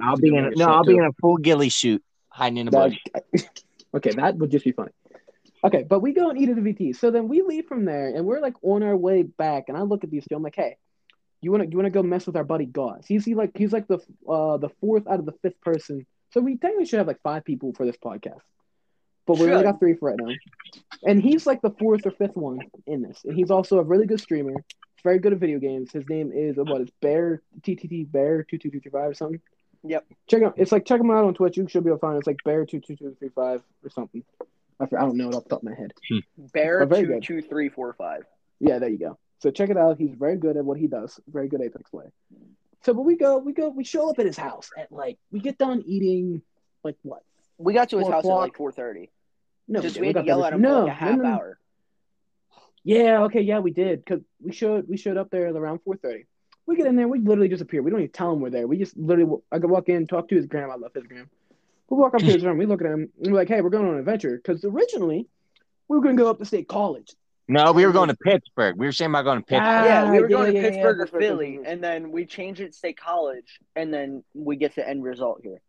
I'll 0.01 0.15
be 0.15 0.33
in 0.33 0.45
a, 0.45 0.51
no, 0.51 0.65
I'll 0.67 0.83
be 0.85 0.95
in 0.95 1.03
a 1.03 1.11
full 1.19 1.37
ghillie 1.37 1.69
suit 1.69 2.01
hiding 2.29 2.57
in 2.57 2.69
a 2.69 2.71
That- 2.71 2.93
bush. 3.33 3.43
okay, 3.95 4.11
that 4.11 4.37
would 4.37 4.49
just 4.51 4.63
be 4.63 4.71
funny. 4.71 4.91
Okay, 5.65 5.83
but 5.83 5.99
we 5.99 6.13
go 6.13 6.29
and 6.29 6.39
eat 6.39 6.47
at 6.47 6.55
the 6.55 6.61
VT. 6.61 6.95
So 6.95 7.11
then 7.11 7.27
we 7.27 7.41
leave 7.41 7.65
from 7.65 7.83
there, 7.83 8.07
and 8.15 8.25
we're 8.25 8.39
like 8.39 8.55
on 8.61 8.81
our 8.83 8.95
way 8.95 9.23
back. 9.23 9.65
And 9.67 9.75
I 9.77 9.81
look 9.81 10.05
at 10.05 10.09
these 10.09 10.25
two. 10.25 10.37
I'm 10.37 10.43
like, 10.43 10.55
hey, 10.55 10.77
you 11.41 11.51
wanna 11.51 11.65
you 11.65 11.75
wanna 11.75 11.89
go 11.89 12.01
mess 12.03 12.27
with 12.27 12.37
our 12.37 12.45
buddy 12.45 12.65
Goss? 12.65 13.05
He's 13.07 13.25
he 13.25 13.35
like 13.35 13.51
he's 13.57 13.73
like 13.73 13.87
the 13.89 13.99
uh 14.29 14.55
the 14.57 14.69
fourth 14.79 15.05
out 15.05 15.19
of 15.19 15.25
the 15.25 15.33
fifth 15.41 15.59
person. 15.59 16.05
So 16.33 16.41
we 16.41 16.57
technically 16.57 16.85
should 16.85 16.97
have 16.99 17.07
like 17.07 17.21
five 17.21 17.45
people 17.45 17.73
for 17.73 17.85
this 17.85 17.97
podcast, 17.97 18.41
but 19.25 19.37
we 19.37 19.49
only 19.51 19.63
got 19.63 19.79
three 19.79 19.93
for 19.95 20.09
right 20.09 20.19
now. 20.21 20.33
And 21.03 21.21
he's 21.21 21.47
like 21.47 21.61
the 21.61 21.71
fourth 21.71 22.05
or 22.05 22.11
fifth 22.11 22.35
one 22.35 22.59
in 22.85 23.01
this. 23.01 23.21
And 23.23 23.33
he's 23.35 23.49
also 23.51 23.79
a 23.79 23.83
really 23.83 24.05
good 24.05 24.19
streamer. 24.19 24.51
He's 24.53 25.03
very 25.03 25.19
good 25.19 25.33
at 25.33 25.39
video 25.39 25.59
games. 25.59 25.91
His 25.91 26.07
name 26.09 26.31
is 26.33 26.57
uh, 26.57 26.63
what 26.63 26.81
is 26.81 26.89
Bear 27.01 27.41
TTT 27.61 28.11
Bear 28.11 28.43
two 28.43 28.57
two 28.57 28.69
two 28.71 28.79
three 28.79 28.91
five 28.91 29.09
or 29.09 29.13
something. 29.13 29.39
Yep. 29.83 30.05
Check 30.27 30.41
him 30.41 30.47
out. 30.47 30.55
It's 30.57 30.71
like 30.71 30.85
check 30.85 30.99
him 30.99 31.11
out 31.11 31.23
on 31.23 31.33
Twitch. 31.33 31.55
You 31.55 31.67
should 31.69 31.83
be 31.83 31.89
able 31.89 31.97
to 31.97 32.01
find. 32.01 32.15
it. 32.15 32.19
It's 32.19 32.27
like 32.27 32.37
Bear 32.43 32.65
two 32.65 32.79
two 32.81 32.95
two 32.95 33.15
three 33.19 33.29
five 33.29 33.61
or 33.83 33.89
something. 33.89 34.23
I, 34.79 34.83
I 34.83 34.87
don't 34.87 35.15
know 35.17 35.29
it 35.29 35.35
off 35.35 35.43
the 35.43 35.49
top 35.49 35.59
of 35.59 35.69
my 35.69 35.75
head. 35.75 35.93
Bear 36.37 36.81
Oh, 36.81 36.85
very 36.85 37.03
two 37.03 37.07
good. 37.13 37.23
two 37.23 37.41
three 37.41 37.69
four 37.69 37.93
five. 37.93 38.23
Yeah, 38.59 38.79
there 38.79 38.89
you 38.89 38.97
go. 38.99 39.17
So 39.39 39.51
check 39.51 39.69
it 39.69 39.77
out. 39.77 39.97
He's 39.97 40.13
very 40.15 40.35
good 40.35 40.57
at 40.57 40.65
what 40.65 40.77
he 40.79 40.87
does. 40.87 41.19
Very 41.27 41.47
good 41.47 41.61
Apex 41.61 41.89
player. 41.89 42.11
So, 42.83 42.93
but 42.93 43.01
we 43.01 43.17
go, 43.17 43.37
we 43.37 43.53
go, 43.53 43.69
we 43.69 43.83
show 43.83 44.09
up 44.09 44.19
at 44.19 44.25
his 44.25 44.37
house 44.37 44.69
at 44.77 44.91
like 44.91 45.17
we 45.31 45.39
get 45.39 45.57
done 45.57 45.83
eating 45.85 46.41
like 46.83 46.95
what? 47.01 47.23
We 47.57 47.73
got 47.73 47.89
to 47.89 47.97
his 47.99 48.07
house 48.07 48.25
at 48.25 48.29
like 48.29 48.55
four 48.55 48.71
thirty. 48.71 49.11
No, 49.67 49.81
Just 49.81 49.95
didn't. 49.95 50.01
we 50.01 50.07
had 50.13 50.21
to 50.21 50.25
yell 50.25 50.45
at 50.45 50.53
him 50.53 50.61
no, 50.61 50.75
for 50.75 50.81
like 50.83 50.91
a 50.91 50.95
half 50.95 51.17
no, 51.17 51.23
no, 51.23 51.29
hour. 51.29 51.59
Yeah, 52.83 53.23
okay, 53.23 53.41
yeah, 53.41 53.59
we 53.59 53.71
did 53.71 54.05
because 54.05 54.23
we 54.41 54.53
showed 54.53 54.87
we 54.87 54.95
showed 54.95 55.17
up 55.17 55.29
there 55.29 55.47
at 55.47 55.55
around 55.55 55.79
four 55.79 55.97
thirty. 55.97 56.25
We 56.65 56.75
get 56.75 56.85
in 56.85 56.95
there, 56.95 57.07
we 57.07 57.19
literally 57.19 57.47
just 57.47 57.61
appear. 57.61 57.81
We 57.81 57.91
don't 57.91 58.01
even 58.01 58.11
tell 58.11 58.33
him 58.33 58.41
we're 58.41 58.49
there. 58.49 58.67
We 58.67 58.77
just 58.77 58.97
literally, 58.97 59.41
I 59.51 59.59
could 59.59 59.69
walk 59.69 59.87
in, 59.87 60.05
talk 60.05 60.27
to 60.29 60.35
his 60.35 60.45
grandma. 60.45 60.73
I 60.73 60.77
love 60.77 60.91
his 60.93 61.05
grandma. 61.05 61.27
We 61.89 61.97
walk 61.97 62.13
up 62.13 62.19
to 62.19 62.25
his 62.25 62.43
room, 62.43 62.57
we 62.57 62.65
look 62.65 62.81
at 62.81 62.87
him, 62.87 63.09
and 63.23 63.31
we're 63.31 63.39
like, 63.39 63.47
hey, 63.47 63.61
we're 63.61 63.69
going 63.69 63.85
on 63.85 63.93
an 63.93 63.99
adventure. 63.99 64.35
Because 64.35 64.65
originally, 64.65 65.27
we 65.87 65.97
were 65.97 66.03
going 66.03 66.17
to 66.17 66.23
go 66.23 66.29
up 66.29 66.39
to 66.39 66.45
state 66.45 66.67
college. 66.67 67.13
No, 67.47 67.71
we 67.71 67.85
were 67.85 67.93
going 67.93 68.09
to 68.09 68.15
Pittsburgh. 68.15 68.75
We 68.77 68.85
were 68.85 68.91
saying 68.91 69.11
about 69.11 69.23
going 69.23 69.39
to 69.39 69.45
Pittsburgh. 69.45 69.67
Ah, 69.67 69.85
yeah, 69.85 70.11
we 70.11 70.19
were 70.19 70.29
yeah, 70.29 70.35
going 70.35 70.55
yeah, 70.55 70.61
to 70.61 70.67
yeah, 70.67 70.73
Pittsburgh 70.73 70.97
that's 70.99 71.13
or 71.13 71.19
Philly, 71.19 71.59
and 71.65 71.81
then 71.81 72.11
we 72.11 72.25
changed 72.25 72.59
it 72.59 72.67
to 72.67 72.73
State 72.73 72.97
College, 72.97 73.59
and 73.75 73.93
then 73.93 74.23
we 74.33 74.57
get 74.57 74.75
the 74.75 74.87
end 74.87 75.03
result 75.03 75.39
here. 75.43 75.61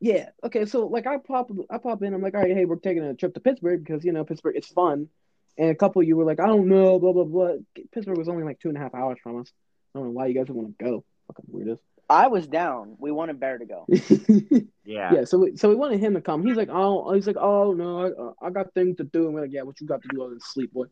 Yeah. 0.00 0.28
Okay. 0.44 0.66
So 0.66 0.86
like 0.86 1.06
I 1.06 1.18
pop 1.18 1.50
I 1.70 1.78
pop 1.78 2.02
in. 2.02 2.14
I'm 2.14 2.22
like, 2.22 2.34
all 2.34 2.42
right, 2.42 2.54
hey, 2.54 2.66
we're 2.66 2.76
taking 2.76 3.02
a 3.02 3.14
trip 3.14 3.34
to 3.34 3.40
Pittsburgh 3.40 3.82
because 3.84 4.04
you 4.04 4.12
know 4.12 4.24
Pittsburgh 4.24 4.56
it's 4.56 4.68
fun. 4.68 5.08
And 5.56 5.70
a 5.70 5.74
couple 5.74 6.02
of 6.02 6.08
you 6.08 6.16
were 6.16 6.24
like, 6.24 6.40
I 6.40 6.46
don't 6.46 6.68
know, 6.68 6.98
blah 6.98 7.12
blah 7.12 7.24
blah. 7.24 7.52
Pittsburgh 7.92 8.18
was 8.18 8.28
only 8.28 8.44
like 8.44 8.60
two 8.60 8.68
and 8.68 8.76
a 8.76 8.80
half 8.80 8.94
hours 8.94 9.18
from 9.22 9.40
us. 9.40 9.50
I 9.94 9.98
don't 9.98 10.08
know 10.08 10.12
why 10.12 10.26
you 10.26 10.34
guys 10.34 10.48
would 10.48 10.56
want 10.56 10.78
to 10.78 10.84
go. 10.84 11.04
Fucking 11.28 11.46
weirdos. 11.52 11.78
I 12.10 12.26
was 12.28 12.46
down. 12.46 12.96
We 12.98 13.10
wanted 13.12 13.40
Bear 13.40 13.58
to 13.58 13.64
go. 13.64 13.86
Yeah. 14.86 15.14
yeah. 15.14 15.24
So 15.24 15.38
we, 15.38 15.56
so 15.56 15.70
we 15.70 15.74
wanted 15.74 16.00
him 16.00 16.12
to 16.12 16.20
come. 16.20 16.44
He's 16.44 16.58
like, 16.58 16.68
oh, 16.70 17.14
he's 17.14 17.26
like, 17.26 17.38
oh 17.40 17.72
no, 17.72 18.34
I, 18.42 18.48
I 18.48 18.50
got 18.50 18.74
things 18.74 18.98
to 18.98 19.04
do. 19.04 19.24
And 19.24 19.34
we're 19.34 19.40
like, 19.40 19.50
yeah, 19.50 19.62
what 19.62 19.80
you 19.80 19.86
got 19.86 20.02
to 20.02 20.08
do 20.12 20.22
other 20.22 20.32
than 20.32 20.40
sleep, 20.40 20.74
boy. 20.74 20.84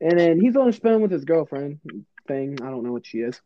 And 0.00 0.18
then 0.18 0.40
he's 0.40 0.56
on 0.56 0.66
the 0.66 0.72
phone 0.72 1.02
with 1.02 1.10
his 1.10 1.24
girlfriend 1.24 1.80
thing. 2.28 2.58
I 2.62 2.70
don't 2.70 2.84
know 2.84 2.92
what 2.92 3.06
she 3.06 3.18
is. 3.18 3.40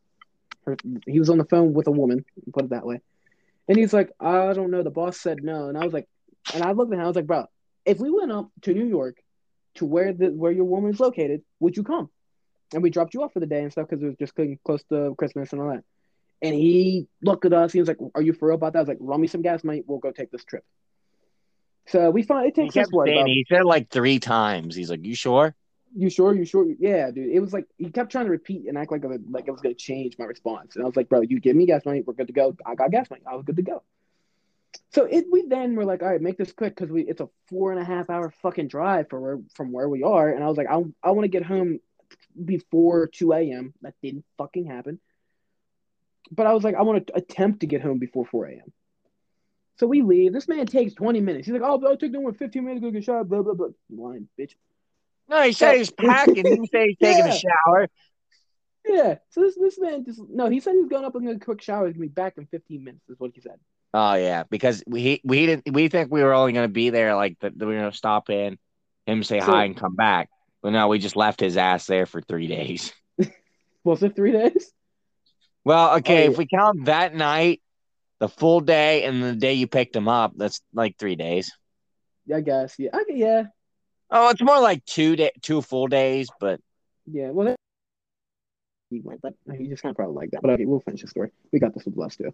Her, 0.66 0.76
he 1.07 1.18
was 1.18 1.30
on 1.30 1.38
the 1.38 1.44
phone 1.44 1.72
with 1.72 1.86
a 1.86 1.92
woman. 1.92 2.24
Put 2.53 2.64
it 2.64 2.70
that 2.70 2.86
way. 2.86 3.01
And 3.68 3.78
he's 3.78 3.92
like, 3.92 4.11
I 4.18 4.53
don't 4.53 4.70
know. 4.70 4.82
The 4.82 4.90
boss 4.90 5.20
said 5.20 5.44
no. 5.44 5.68
And 5.68 5.78
I 5.78 5.84
was 5.84 5.92
like, 5.92 6.09
and 6.55 6.62
I 6.62 6.72
looked 6.72 6.92
at 6.92 6.98
him. 6.98 7.05
I 7.05 7.07
was 7.07 7.16
like, 7.16 7.26
bro, 7.26 7.46
if 7.84 7.98
we 7.98 8.11
went 8.11 8.32
up 8.32 8.51
to 8.62 8.74
New 8.74 8.86
York, 8.86 9.16
to 9.74 9.86
where 9.86 10.12
the 10.12 10.28
where 10.28 10.53
your 10.53 10.64
woman 10.64 10.92
is 10.92 11.01
located, 11.01 11.42
would 11.61 11.76
you 11.76 11.84
come? 11.84 12.11
And 12.72 12.82
we 12.82 12.90
dropped 12.90 13.14
you 13.14 13.22
off 13.22 13.32
for 13.32 13.40
the 13.40 13.46
day 13.46 13.62
and 13.62 13.70
stuff 13.70 13.88
because 13.88 14.03
it 14.03 14.07
was 14.07 14.16
just 14.16 14.34
getting 14.34 14.59
close 14.64 14.82
to 14.90 15.14
Christmas 15.16 15.53
and 15.53 15.62
all 15.62 15.70
that. 15.70 15.84
And 16.42 16.55
he 16.55 17.07
looked 17.22 17.44
at 17.44 17.53
us. 17.53 17.72
He 17.72 17.78
was 17.78 17.88
like, 17.88 17.98
"Are 18.14 18.22
you 18.22 18.32
for 18.32 18.48
real 18.48 18.57
about 18.57 18.72
that?" 18.72 18.80
I 18.80 18.82
was 18.82 18.88
like, 18.88 18.98
"Run 19.01 19.20
me 19.20 19.26
some 19.26 19.42
gas 19.42 19.62
money. 19.62 19.82
We'll 19.86 19.98
go 19.98 20.11
take 20.11 20.30
this 20.30 20.44
trip." 20.44 20.64
So 21.86 22.11
we 22.11 22.22
find 22.22 22.48
it 22.48 22.55
takes 22.55 22.76
us 22.76 22.88
what 22.90 23.09
about 23.09 23.26
he 23.26 23.44
said 23.48 23.64
like 23.64 23.90
three 23.90 24.18
times. 24.18 24.74
He's 24.74 24.90
like, 24.90 25.05
"You 25.05 25.14
sure?" 25.14 25.55
You 25.97 26.11
sure? 26.11 26.34
You 26.34 26.45
sure? 26.45 26.66
Yeah, 26.78 27.11
dude. 27.11 27.30
It 27.30 27.41
was 27.41 27.53
like 27.53 27.66
he 27.78 27.91
kept 27.91 28.12
trying 28.12 28.26
to 28.26 28.30
repeat 28.30 28.66
and 28.68 28.78
act 28.78 28.93
like 28.93 29.05
like 29.05 29.49
it 29.49 29.51
was 29.51 29.61
gonna 29.61 29.74
change 29.74 30.16
my 30.18 30.24
response. 30.24 30.76
And 30.76 30.84
I 30.84 30.86
was 30.86 30.97
like, 30.97 31.09
bro, 31.09 31.22
you 31.22 31.41
give 31.41 31.57
me 31.57 31.66
gas 31.66 31.84
money, 31.84 32.03
we're 32.03 32.14
good 32.14 32.28
to 32.28 32.32
go. 32.32 32.57
I 32.64 32.74
got 32.74 32.91
gas 32.91 33.11
money. 33.11 33.22
I 33.26 33.34
was 33.34 33.45
good 33.45 33.57
to 33.57 33.62
go. 33.62 33.82
So 34.93 35.05
it 35.05 35.26
we 35.30 35.47
then 35.47 35.74
were 35.74 35.84
like, 35.84 36.03
all 36.03 36.09
right, 36.09 36.20
make 36.20 36.38
this 36.38 36.53
quick 36.53 36.76
because 36.76 36.91
we 36.91 37.03
it's 37.03 37.20
a 37.20 37.28
four 37.49 37.72
and 37.72 37.80
a 37.80 37.84
half 37.84 38.11
hour 38.11 38.32
fucking 38.43 38.68
drive 38.68 39.09
for 39.09 39.20
where 39.20 39.38
from 39.55 39.72
where 39.72 39.88
we 39.88 40.03
are. 40.03 40.30
And 40.30 40.45
I 40.45 40.49
was 40.49 40.57
like, 40.57 40.68
I 40.68 40.82
I 41.03 41.11
want 41.11 41.24
to 41.24 41.28
get 41.28 41.45
home 41.45 41.80
before 42.45 43.07
two 43.09 43.32
a.m. 43.32 43.74
That 43.82 43.95
didn't 44.03 44.24
fucking 44.38 44.66
happen. 44.66 45.01
But 46.30 46.47
I 46.47 46.53
was 46.53 46.62
like, 46.62 46.76
I 46.76 46.82
want 46.82 47.07
to 47.09 47.16
attempt 47.16 47.61
to 47.61 47.66
get 47.66 47.82
home 47.82 47.99
before 47.99 48.26
four 48.26 48.47
a.m. 48.47 48.72
So 49.78 49.86
we 49.86 50.03
leave. 50.03 50.32
This 50.32 50.47
man 50.47 50.66
takes 50.66 50.95
twenty 50.95 51.20
minutes. 51.20 51.47
He's 51.47 51.55
like, 51.55 51.62
oh, 51.62 51.82
I'll 51.84 51.97
take 51.97 52.12
them 52.12 52.22
with 52.22 52.38
fifteen 52.38 52.64
minutes 52.64 52.82
to 52.82 52.88
go 52.88 52.93
get 52.93 53.05
shot. 53.05 53.28
Blah 53.28 53.43
blah 53.43 53.55
blah. 53.55 53.68
Line, 53.91 54.28
bitch. 54.38 54.53
No, 55.30 55.42
he 55.42 55.52
said 55.52 55.76
he's 55.78 55.90
packing. 55.90 56.34
He 56.34 56.42
didn't 56.42 56.70
say 56.70 56.88
he's 56.88 56.96
taking 56.98 57.26
Yeah. 57.26 57.32
a 57.34 57.38
shower. 57.38 57.88
Yeah. 58.86 59.14
So 59.30 59.42
this 59.42 59.56
this 59.56 59.78
man 59.78 60.04
just 60.04 60.20
no. 60.28 60.50
He 60.50 60.60
said 60.60 60.74
he's 60.74 60.88
going 60.88 61.04
up 61.04 61.14
and 61.14 61.28
a 61.28 61.38
quick 61.38 61.62
shower. 61.62 61.86
He's 61.86 61.94
gonna 61.94 62.06
be 62.06 62.12
back 62.12 62.36
in 62.36 62.46
fifteen 62.46 62.84
minutes. 62.84 63.08
Is 63.08 63.18
what 63.18 63.30
he 63.34 63.40
said. 63.40 63.58
Oh 63.94 64.14
yeah, 64.14 64.42
because 64.50 64.82
we 64.86 65.20
we 65.24 65.46
didn't 65.46 65.72
we 65.72 65.88
think 65.88 66.10
we 66.10 66.22
were 66.22 66.34
only 66.34 66.52
gonna 66.52 66.68
be 66.68 66.90
there 66.90 67.14
like 67.14 67.38
that 67.40 67.56
we 67.56 67.66
were 67.66 67.74
gonna 67.76 67.92
stop 67.92 68.28
in, 68.30 68.58
him 69.06 69.22
say 69.22 69.40
So- 69.40 69.46
hi 69.46 69.64
and 69.64 69.76
come 69.76 69.94
back. 69.94 70.28
But 70.62 70.70
no, 70.72 70.88
we 70.88 70.98
just 70.98 71.16
left 71.16 71.40
his 71.40 71.56
ass 71.56 71.86
there 71.86 72.04
for 72.06 72.20
three 72.20 72.46
days. 72.46 72.92
Was 73.84 74.02
it 74.02 74.14
three 74.14 74.32
days? 74.32 74.70
Well, 75.64 75.96
okay, 75.98 76.26
Oh, 76.26 76.30
if 76.32 76.38
we 76.38 76.46
count 76.46 76.84
that 76.86 77.14
night, 77.14 77.62
the 78.18 78.28
full 78.28 78.60
day, 78.60 79.04
and 79.04 79.22
the 79.22 79.34
day 79.34 79.54
you 79.54 79.66
picked 79.66 79.96
him 79.96 80.06
up, 80.08 80.32
that's 80.36 80.60
like 80.74 80.98
three 80.98 81.16
days. 81.16 81.50
Yeah, 82.26 82.36
I 82.36 82.40
guess. 82.42 82.74
Yeah. 82.78 82.90
I, 82.92 83.04
yeah. 83.08 83.44
Oh, 84.11 84.30
it's 84.30 84.42
more 84.42 84.61
like 84.61 84.84
two 84.84 85.16
day, 85.16 85.30
two 85.42 85.62
full 85.62 85.86
days, 85.86 86.28
but 86.40 86.61
Yeah. 87.06 87.30
Well. 87.30 87.56
He 88.90 89.00
went, 89.00 89.20
but 89.22 89.34
he 89.56 89.68
just 89.68 89.82
kind 89.82 89.92
of 89.92 89.96
probably 89.96 90.16
like 90.16 90.32
that. 90.32 90.42
But 90.42 90.50
okay, 90.50 90.66
we'll 90.66 90.80
finish 90.80 91.02
the 91.02 91.06
story. 91.06 91.30
We 91.52 91.61
got 91.61 91.72
this 91.74 91.84
with 91.84 91.96
Les 91.96 92.16
too. 92.16 92.32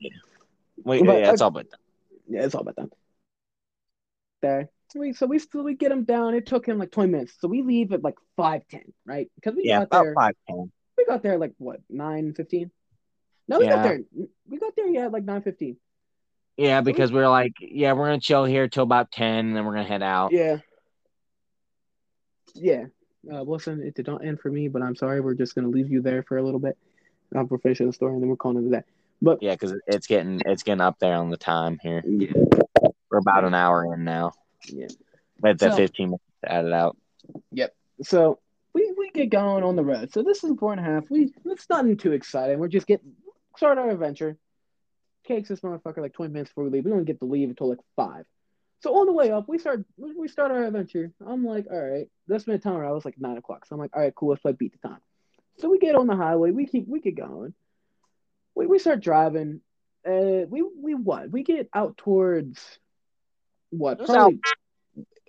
wait, 0.85 1.05
But, 1.05 1.19
yeah, 1.19 1.33
it's 1.33 1.43
all 1.43 1.51
but 1.51 1.67
Yeah, 2.27 2.45
it's 2.45 2.55
all 2.55 2.63
about 2.63 2.77
that. 2.77 2.89
There. 4.41 4.71
So 4.89 5.01
we 5.01 5.13
so 5.13 5.27
we 5.27 5.39
still 5.39 5.65
we 5.65 5.75
get 5.75 5.93
him 5.93 6.05
down. 6.05 6.35
It 6.35 6.47
took 6.47 6.67
him 6.67 6.79
like 6.79 6.93
twenty 6.93 7.11
minutes. 7.11 7.35
So 7.41 7.49
we 7.49 7.63
leave 7.63 7.93
at 7.93 8.03
like 8.03 8.15
five 8.37 8.63
ten, 8.71 8.93
right? 9.05 9.31
Because 9.35 9.55
we 9.55 9.65
yeah, 9.65 9.81
got 9.81 9.87
about 9.89 10.03
there. 10.05 10.15
five 10.15 10.35
ten. 10.49 10.73
We 10.97 11.05
got 11.05 11.23
there 11.23 11.37
like 11.37 11.53
what 11.59 11.81
nine 11.91 12.33
fifteen. 12.33 12.71
No, 13.49 13.59
we 13.59 13.69
got 13.69 13.83
there. 13.83 14.01
We 14.49 14.59
got 14.59 14.75
there. 14.77 14.89
Yeah, 14.89 15.09
like 15.09 15.25
nine 15.25 15.43
fifteen. 15.43 15.77
Yeah, 16.57 16.81
because 16.81 17.13
we're 17.13 17.29
like, 17.29 17.53
yeah, 17.61 17.93
we're 17.93 18.07
gonna 18.07 18.21
chill 18.21 18.45
here 18.45 18.67
till 18.67 18.85
about 18.85 19.13
ten, 19.13 19.47
and 19.49 19.57
then 19.57 19.67
we're 19.67 19.75
gonna 19.75 19.89
head 19.89 20.03
out. 20.03 20.33
Yeah. 20.33 20.59
Yeah. 22.55 22.85
Uh, 23.31 23.43
listen, 23.43 23.83
it 23.83 23.95
did 23.95 24.07
not 24.07 24.25
end 24.25 24.41
for 24.41 24.51
me, 24.51 24.69
but 24.69 24.83
I'm 24.83 24.95
sorry. 24.95 25.21
We're 25.21 25.35
just 25.35 25.55
gonna 25.55 25.69
leave 25.69 25.91
you 25.91 26.01
there 26.01 26.23
for 26.23 26.39
a 26.39 26.43
little 26.43 26.61
bit. 26.61 26.77
We're 27.33 27.59
finishing 27.59 27.87
the 27.89 27.93
story, 27.93 28.13
and 28.15 28.23
then 28.23 28.29
we're 28.29 28.37
calling 28.37 28.65
it 28.65 28.69
a 28.69 28.71
day. 28.71 28.83
But 29.21 29.43
Yeah, 29.43 29.55
because 29.55 29.75
it's 29.87 30.07
getting 30.07 30.41
it's 30.47 30.63
getting 30.63 30.81
up 30.81 30.99
there 31.01 31.15
on 31.15 31.31
the 31.31 31.37
time 31.37 31.79
here. 31.83 32.03
yeah, 32.07 32.33
We're 33.11 33.19
about 33.19 33.45
an 33.45 33.55
hour 33.55 33.93
in 33.95 34.05
now. 34.05 34.33
yeah. 34.69 34.87
With 35.43 35.59
the 35.59 35.71
So- 35.71 35.77
fifteen 35.77 36.09
minutes 36.11 36.25
to 36.45 36.53
add 36.53 36.65
it 36.67 36.73
out. 36.73 36.97
Yep. 37.53 37.75
So 38.03 38.39
we 38.75 38.93
we 38.97 39.11
get 39.11 39.31
going 39.31 39.65
on 39.65 39.75
the 39.75 39.85
road. 39.85 40.13
So 40.13 40.23
this 40.23 40.45
is 40.45 40.53
four 40.59 40.73
and 40.73 40.81
a 40.81 40.85
half. 40.85 41.11
We 41.11 41.33
it's 41.47 41.69
nothing 41.69 41.97
too 41.97 42.13
exciting. 42.13 42.59
We're 42.61 42.69
just 42.69 42.87
getting 42.87 43.13
start 43.57 43.79
our 43.79 43.91
adventure. 43.91 44.37
Takes 45.27 45.49
this 45.49 45.61
motherfucker 45.61 45.99
like 45.99 46.13
twenty 46.13 46.33
minutes 46.33 46.51
before 46.51 46.65
we 46.65 46.71
leave. 46.71 46.85
We 46.85 46.93
don't 46.93 47.05
get 47.05 47.19
to 47.19 47.25
leave 47.25 47.49
until 47.49 47.71
like 47.71 47.81
five. 47.97 48.25
So 48.87 49.01
on 49.01 49.07
the 49.07 49.13
way 49.13 49.33
up, 49.33 49.49
we 49.49 49.59
start 49.59 49.85
we 49.99 50.29
start 50.29 50.53
our 50.53 50.63
adventure. 50.63 51.11
I'm 51.27 51.45
like, 51.45 51.67
all 51.69 51.77
right. 51.77 52.07
That's 52.29 52.45
time. 52.45 52.61
I 52.67 52.93
was 52.93 53.05
like 53.05 53.17
nine 53.19 53.37
o'clock. 53.37 53.67
So 53.67 53.75
I'm 53.75 53.81
like, 53.81 53.91
all 53.97 54.01
right, 54.01 54.15
cool. 54.15 54.29
Let's 54.29 54.43
play 54.43 54.53
beat 54.53 54.81
the 54.81 54.89
time. 54.89 55.01
So 55.59 55.69
we 55.69 55.81
get 55.81 55.97
on 55.97 56.07
the 56.07 56.15
highway. 56.15 56.53
We 56.53 56.67
keep 56.67 56.87
we 56.87 57.01
get 57.01 57.17
going. 57.17 57.53
We 58.55 58.67
we 58.69 58.79
start 58.79 59.01
driving. 59.01 59.61
Uh, 60.09 60.47
we 60.49 60.63
we 60.81 60.95
what? 60.95 61.33
We 61.33 61.43
get 61.43 61.69
out 61.75 61.97
towards 61.97 62.61
what? 63.71 63.95
It 63.95 64.03
was 64.03 64.09
Probably, 64.09 64.41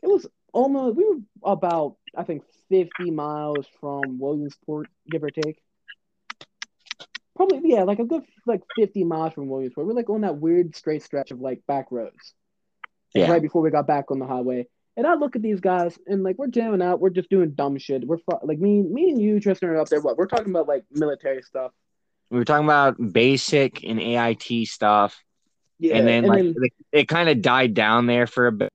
it 0.04 0.08
was 0.08 0.28
almost. 0.54 0.96
We 0.96 1.06
were 1.06 1.52
about 1.52 1.96
I 2.16 2.26
think 2.26 2.44
fifty 2.70 3.10
miles 3.10 3.66
from 3.80 4.20
Williamsport, 4.20 4.88
give 5.10 5.24
or 5.24 5.32
take. 5.32 5.58
Probably 7.36 7.72
yeah, 7.72 7.86
like 7.86 7.98
a 7.98 8.06
good 8.06 8.22
like 8.46 8.62
fifty 8.78 9.04
miles 9.04 9.34
from 9.34 9.50
Williamsport. 9.50 9.88
We're 9.88 9.94
like 9.94 10.12
on 10.12 10.22
that 10.22 10.38
weird 10.38 10.76
straight 10.76 11.02
stretch 11.02 11.32
of 11.32 11.42
like 11.42 11.66
back 11.66 11.88
roads 11.90 12.36
Yeah. 13.18 13.32
right 13.32 13.42
before 13.42 13.62
we 13.62 13.70
got 13.72 13.88
back 13.88 14.12
on 14.12 14.20
the 14.20 14.28
highway. 14.28 14.68
And 14.96 15.06
I 15.06 15.14
look 15.14 15.36
at 15.36 15.44
these 15.44 15.60
guys 15.60 15.98
and 16.08 16.24
like 16.24 16.38
we're 16.38 16.48
jamming 16.48 16.82
out, 16.82 17.00
we're 17.00 17.12
just 17.12 17.30
doing 17.30 17.52
dumb 17.52 17.78
shit. 17.78 18.08
We're 18.08 18.18
fu- 18.18 18.40
like 18.44 18.60
me, 18.60 18.82
me 18.82 19.10
and 19.10 19.22
you, 19.22 19.40
Tristan, 19.40 19.70
are 19.70 19.78
up 19.78 19.90
there. 19.90 20.02
What 20.02 20.18
we're 20.18 20.26
talking 20.26 20.50
about, 20.50 20.68
like 20.68 20.86
military 20.92 21.44
stuff. 21.44 21.72
We 22.30 22.40
were 22.40 22.46
talking 22.46 22.66
about 22.66 22.96
basic 23.14 23.84
and 23.84 24.00
AIT 24.02 24.68
stuff, 24.68 25.24
Yeah, 25.80 25.96
and 25.96 26.08
then 26.08 26.26
like 26.26 26.44
it, 26.44 26.74
it 26.92 27.08
kind 27.08 27.30
of 27.30 27.42
died 27.42 27.74
down 27.74 28.06
there 28.06 28.28
for 28.28 28.48
a 28.48 28.52
bit, 28.52 28.70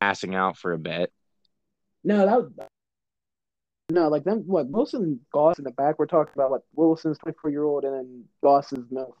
passing 0.00 0.34
out 0.34 0.56
for 0.56 0.72
a 0.72 0.78
bit. 0.78 1.12
no, 2.02 2.26
that 2.26 2.36
was, 2.36 2.50
no, 3.90 4.08
like 4.08 4.24
them. 4.24 4.44
What 4.46 4.70
most 4.70 4.94
of 4.94 5.00
them, 5.00 5.20
Goss 5.32 5.58
in 5.58 5.64
the 5.64 5.70
back. 5.70 5.98
We're 5.98 6.06
talking 6.06 6.32
about 6.34 6.50
like 6.50 6.62
Wilson's 6.74 7.18
twenty 7.18 7.36
four 7.40 7.50
year 7.50 7.64
old, 7.64 7.84
and 7.84 7.94
then 7.94 8.24
Goss's 8.42 8.84
no. 8.90 9.14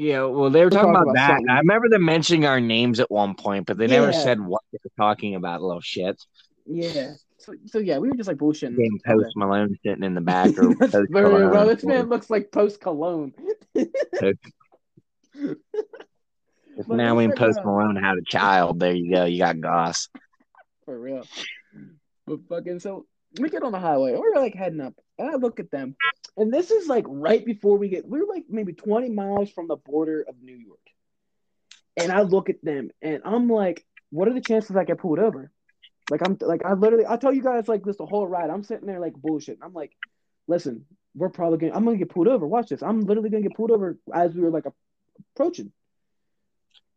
Yeah, 0.00 0.24
well, 0.24 0.48
they 0.48 0.60
were 0.60 0.66
We're 0.66 0.70
talking 0.70 0.94
talking 0.94 1.10
about, 1.10 1.30
about 1.30 1.44
that. 1.44 1.52
I 1.52 1.58
remember 1.58 1.90
them 1.90 2.06
mentioning 2.06 2.46
our 2.46 2.58
names 2.58 3.00
at 3.00 3.10
one 3.10 3.34
point, 3.34 3.66
but 3.66 3.76
they 3.76 3.86
never 3.86 4.14
said 4.14 4.40
what 4.40 4.62
they 4.72 4.78
were 4.82 4.90
talking 4.96 5.34
about. 5.34 5.60
Little 5.60 5.82
shit. 5.82 6.18
Yeah. 6.64 7.12
So, 7.36 7.52
so 7.66 7.78
yeah, 7.80 7.98
we 7.98 8.08
were 8.08 8.16
just 8.16 8.26
like 8.26 8.38
bullshitting. 8.38 8.78
Post 9.04 9.36
Malone 9.36 9.76
sitting 9.84 10.02
in 10.02 10.14
the 10.14 10.22
back, 10.22 10.56
or 10.58 10.74
Post 10.74 11.10
Malone. 11.10 11.50
well. 11.50 11.66
This 11.66 11.84
man 11.84 12.08
looks 12.08 12.30
like 12.30 12.50
Post 12.50 12.80
Cologne. 12.80 13.34
Now 16.88 17.14
we 17.14 17.26
when 17.26 17.36
Post 17.36 17.60
Malone 17.62 17.96
had 17.96 18.16
a 18.16 18.22
child, 18.22 18.80
there 18.80 18.94
you 18.94 19.12
go. 19.12 19.26
You 19.26 19.38
got 19.38 19.60
Goss. 19.60 20.08
For 20.86 20.98
real. 20.98 21.26
But 22.26 22.40
fucking 22.48 22.80
so 22.80 23.04
we 23.38 23.48
get 23.48 23.62
on 23.62 23.72
the 23.72 23.78
highway. 23.78 24.16
We're 24.16 24.40
like 24.40 24.54
heading 24.54 24.80
up, 24.80 24.94
and 25.18 25.30
I 25.30 25.34
look 25.34 25.60
at 25.60 25.70
them, 25.70 25.96
and 26.36 26.52
this 26.52 26.70
is 26.70 26.88
like 26.88 27.04
right 27.08 27.44
before 27.44 27.78
we 27.78 27.88
get. 27.88 28.06
We're 28.06 28.26
like 28.26 28.44
maybe 28.48 28.72
twenty 28.72 29.10
miles 29.10 29.50
from 29.50 29.68
the 29.68 29.76
border 29.76 30.24
of 30.26 30.34
New 30.42 30.56
York, 30.56 30.80
and 31.96 32.10
I 32.10 32.22
look 32.22 32.50
at 32.50 32.64
them, 32.64 32.90
and 33.02 33.22
I'm 33.24 33.48
like, 33.48 33.84
what 34.10 34.28
are 34.28 34.34
the 34.34 34.40
chances 34.40 34.76
I 34.76 34.84
get 34.84 34.98
pulled 34.98 35.18
over? 35.18 35.50
Like 36.10 36.26
I'm 36.26 36.36
like 36.40 36.64
I 36.64 36.72
literally 36.72 37.06
I 37.08 37.16
tell 37.16 37.32
you 37.32 37.42
guys 37.42 37.68
like 37.68 37.84
this 37.84 37.96
the 37.96 38.06
whole 38.06 38.26
ride. 38.26 38.50
I'm 38.50 38.64
sitting 38.64 38.86
there 38.86 39.00
like 39.00 39.14
bullshit. 39.14 39.58
I'm 39.62 39.72
like, 39.72 39.92
listen, 40.48 40.84
we're 41.14 41.28
probably 41.28 41.58
gonna 41.58 41.74
I'm 41.74 41.84
gonna 41.84 41.96
get 41.96 42.10
pulled 42.10 42.28
over. 42.28 42.46
Watch 42.46 42.68
this. 42.68 42.82
I'm 42.82 43.00
literally 43.02 43.30
gonna 43.30 43.44
get 43.44 43.54
pulled 43.54 43.70
over 43.70 43.98
as 44.12 44.34
we 44.34 44.40
were 44.40 44.50
like 44.50 44.64
approaching. 45.36 45.72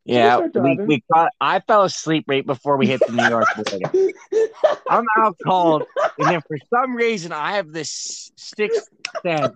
Yeah, 0.05 0.39
we, 0.53 0.77
we 0.85 1.03
caught, 1.13 1.31
I 1.39 1.61
fell 1.61 1.83
asleep 1.83 2.25
right 2.27 2.45
before 2.45 2.75
we 2.75 2.87
hit 2.87 2.99
the 3.05 3.13
New 3.13 3.27
York 3.27 3.47
border. 3.55 4.13
I'm 4.89 5.05
out 5.17 5.37
cold, 5.45 5.83
and 6.19 6.29
then 6.29 6.41
for 6.41 6.57
some 6.73 6.95
reason 6.95 7.31
I 7.31 7.53
have 7.53 7.71
this 7.71 8.31
sixth 8.35 8.89
sense 9.25 9.55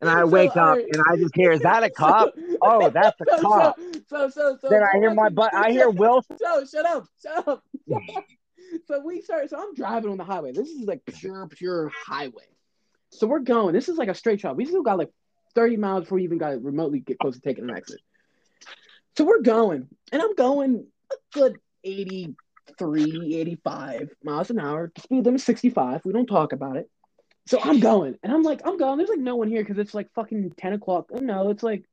and 0.00 0.10
I 0.10 0.20
So, 0.20 0.26
wake 0.26 0.56
up 0.56 0.76
and 0.76 1.02
I 1.10 1.16
just 1.16 1.34
hear, 1.34 1.52
"Is 1.52 1.60
that 1.60 1.82
a 1.82 1.90
cop?" 1.90 2.34
Oh, 2.60 2.90
that's 2.90 3.18
a 3.20 3.24
so, 3.30 3.40
cop. 3.40 3.76
So, 3.78 4.00
so, 4.08 4.28
so, 4.28 4.58
so 4.60 4.68
Then 4.68 4.82
I 4.82 4.98
hear 4.98 5.14
my 5.14 5.30
butt. 5.30 5.54
I 5.54 5.70
hear 5.72 5.88
Will. 5.88 6.22
So 6.38 6.64
shut 6.66 6.84
up, 6.84 7.06
shut 7.22 7.48
up. 7.48 7.64
so 8.86 9.00
we 9.00 9.22
start. 9.22 9.48
So 9.48 9.58
I'm 9.58 9.74
driving 9.74 10.10
on 10.10 10.18
the 10.18 10.24
highway. 10.24 10.52
This 10.52 10.68
is 10.68 10.86
like 10.86 11.00
pure, 11.06 11.48
pure 11.48 11.90
highway. 12.06 12.44
So 13.10 13.26
we're 13.26 13.40
going. 13.40 13.72
This 13.72 13.88
is 13.88 13.96
like 13.96 14.08
a 14.08 14.14
straight 14.14 14.40
shot. 14.40 14.56
We 14.56 14.66
still 14.66 14.82
got 14.82 14.98
like 14.98 15.10
30 15.54 15.78
miles 15.78 16.04
before 16.04 16.16
we 16.16 16.24
even 16.24 16.38
got 16.38 16.62
remotely 16.62 17.00
get 17.00 17.18
close 17.18 17.36
to 17.36 17.40
taking 17.40 17.64
an 17.64 17.76
exit. 17.76 18.00
So 19.16 19.24
we're 19.24 19.42
going, 19.42 19.88
and 20.12 20.22
I'm 20.22 20.34
going 20.34 20.86
a 21.12 21.14
good 21.32 21.58
83, 21.84 23.36
85 23.36 24.10
miles 24.22 24.50
an 24.50 24.58
hour. 24.58 24.90
The 24.94 25.00
speed 25.02 25.24
limit 25.24 25.40
65. 25.40 26.02
We 26.04 26.12
don't 26.12 26.26
talk 26.26 26.52
about 26.52 26.76
it. 26.76 26.90
So 27.46 27.60
I'm 27.62 27.78
going, 27.78 28.16
and 28.22 28.32
I'm 28.32 28.42
like, 28.42 28.62
I'm 28.64 28.78
going. 28.78 28.98
There's 28.98 29.10
like 29.10 29.18
no 29.18 29.36
one 29.36 29.48
here 29.48 29.62
because 29.62 29.78
it's 29.78 29.94
like 29.94 30.08
fucking 30.14 30.52
10 30.56 30.72
o'clock. 30.72 31.10
Oh, 31.12 31.18
No, 31.18 31.50
it's 31.50 31.62
like 31.62 31.84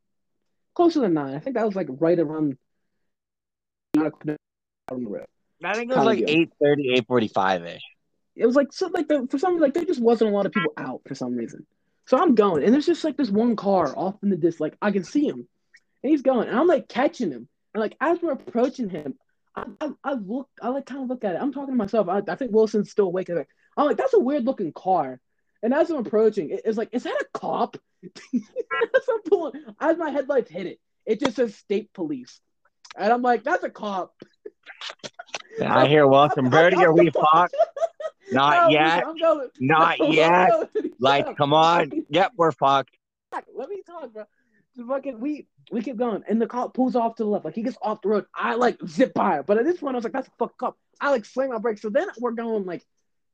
closer 0.74 1.02
than 1.02 1.14
nine. 1.14 1.36
I 1.36 1.40
think 1.40 1.56
that 1.58 1.66
was 1.66 1.76
like 1.76 1.88
right 1.90 2.18
around 2.18 2.58
on 3.98 5.04
the 5.04 5.10
road. 5.10 5.26
I 5.64 5.74
think 5.74 5.92
it 5.92 5.96
was 5.96 6.06
like 6.06 6.26
Kinda. 6.26 6.48
8:30, 6.62 7.02
8:45 7.08 7.76
ish. 7.76 7.82
It 8.36 8.46
was 8.46 8.56
like 8.56 8.72
so 8.72 8.88
like 8.88 9.08
the, 9.08 9.28
for 9.30 9.38
some 9.38 9.60
like 9.60 9.74
there 9.74 9.86
just 9.86 10.02
wasn't 10.02 10.32
a 10.32 10.34
lot 10.34 10.46
of 10.46 10.54
people 10.54 10.74
out 10.78 11.02
for 11.06 11.16
some 11.16 11.36
reason. 11.36 11.66
So 12.06 12.18
I'm 12.18 12.34
going, 12.34 12.64
and 12.64 12.74
there's 12.74 12.86
just 12.86 13.04
like 13.04 13.18
this 13.18 13.30
one 13.30 13.56
car 13.56 13.94
off 13.96 14.16
in 14.24 14.30
the 14.30 14.38
distance. 14.38 14.62
Like 14.62 14.78
I 14.82 14.92
can 14.92 15.04
see 15.04 15.28
him, 15.28 15.48
and 16.04 16.12
he's 16.12 16.22
going, 16.22 16.48
and 16.48 16.58
I'm 16.58 16.68
like 16.68 16.88
catching 16.88 17.32
him, 17.32 17.48
and 17.74 17.82
like 17.82 17.96
as 18.00 18.20
we're 18.22 18.32
approaching 18.34 18.90
him, 18.90 19.16
I, 19.56 19.66
I, 19.80 19.90
I 20.04 20.14
look, 20.14 20.50
I 20.62 20.70
like 20.70 20.86
kind 20.86 21.04
of 21.04 21.10
look 21.10 21.24
at 21.24 21.36
it. 21.36 21.42
I'm 21.42 21.54
talking 21.54 21.74
to 21.74 21.78
myself. 21.78 22.08
I, 22.10 22.22
I 22.28 22.36
think 22.36 22.52
Wilson's 22.52 22.92
still 22.92 23.08
awake. 23.08 23.30
I'm 23.30 23.36
like, 23.38 23.50
I'm 23.78 23.86
like, 23.86 23.98
that's 23.98 24.14
a 24.14 24.20
weird 24.20 24.46
looking 24.46 24.72
car. 24.74 25.20
And 25.64 25.74
as 25.74 25.90
I'm 25.90 25.98
approaching, 25.98 26.50
it, 26.50 26.62
it's 26.66 26.78
like, 26.78 26.90
is 26.92 27.04
that 27.04 27.22
a 27.22 27.38
cop? 27.38 27.78
as 28.04 28.12
I'm 28.34 29.22
pulling, 29.28 29.64
as 29.80 29.98
my 29.98 30.10
headlights 30.10 30.50
hit 30.50 30.66
it, 30.66 30.80
it 31.06 31.20
just 31.20 31.36
says 31.36 31.56
state 31.56 31.94
police, 31.94 32.40
and 32.98 33.12
I'm 33.12 33.22
like, 33.22 33.44
that's 33.44 33.64
a 33.64 33.70
cop. 33.70 34.14
I 35.62 35.88
hear 35.88 36.08
Wilson, 36.08 36.50
Birdie, 36.50 36.84
are 36.84 36.94
we 36.94 37.12
fucked? 37.12 37.56
Not 38.32 38.68
No, 38.68 38.70
yet. 38.70 39.04
Going. 39.04 39.50
Not 39.60 39.98
No, 40.00 40.06
yet. 40.08 40.70
Like, 41.00 41.36
come 41.38 41.54
on. 41.54 41.92
Yep, 42.10 42.32
we're 42.38 42.52
fucked. 42.52 42.98
Let 43.56 43.70
me 43.70 43.82
talk, 43.86 44.14
bro. 44.14 44.24
Fucking 44.88 45.20
we 45.20 45.48
we 45.72 45.82
keep 45.82 45.98
going, 45.98 46.24
and 46.28 46.42
the 46.42 46.48
cop 46.48 46.74
pulls 46.74 46.96
off 46.96 47.16
to 47.16 47.24
the 47.24 47.30
left. 47.30 47.46
Like 47.46 47.56
he 47.56 47.64
gets 47.64 47.78
off 47.82 48.02
the 48.02 48.10
road. 48.10 48.26
I 48.36 48.56
like 48.56 48.78
zip 48.88 49.14
by 49.14 49.42
but 49.42 49.58
at 49.58 49.66
this 49.66 49.80
point 49.80 49.96
I 49.96 49.98
was 49.98 50.04
like, 50.04 50.14
"That's 50.14 50.28
a 50.28 50.32
fuck 50.40 50.58
cop." 50.58 50.78
I 51.00 51.12
like 51.12 51.26
slam 51.26 51.50
my 51.50 51.58
brakes. 51.58 51.82
So 51.82 51.90
then 51.90 52.08
we're 52.20 52.32
going 52.32 52.66
like 52.66 52.84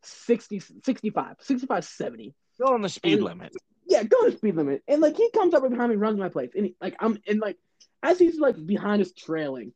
60, 0.03 0.61
65, 0.83 1.35
65, 1.39 1.85
70. 1.85 2.35
Still 2.53 2.69
on 2.69 2.81
the 2.81 2.89
speed 2.89 3.13
And- 3.15 3.23
limit. 3.23 3.55
Yeah, 3.89 4.03
go 4.03 4.25
to 4.25 4.35
speed 4.35 4.55
limit. 4.55 4.83
And 4.87 5.01
like 5.01 5.15
he 5.15 5.29
comes 5.31 5.53
up 5.53 5.61
right 5.61 5.71
behind 5.71 5.89
me, 5.91 5.95
runs 5.95 6.19
my 6.19 6.29
place, 6.29 6.51
and 6.55 6.65
he, 6.65 6.75
like 6.81 6.95
I'm 6.99 7.19
and 7.27 7.39
like 7.39 7.57
as 8.03 8.19
he's 8.19 8.37
like 8.37 8.55
behind 8.65 9.01
us 9.01 9.13
trailing, 9.13 9.71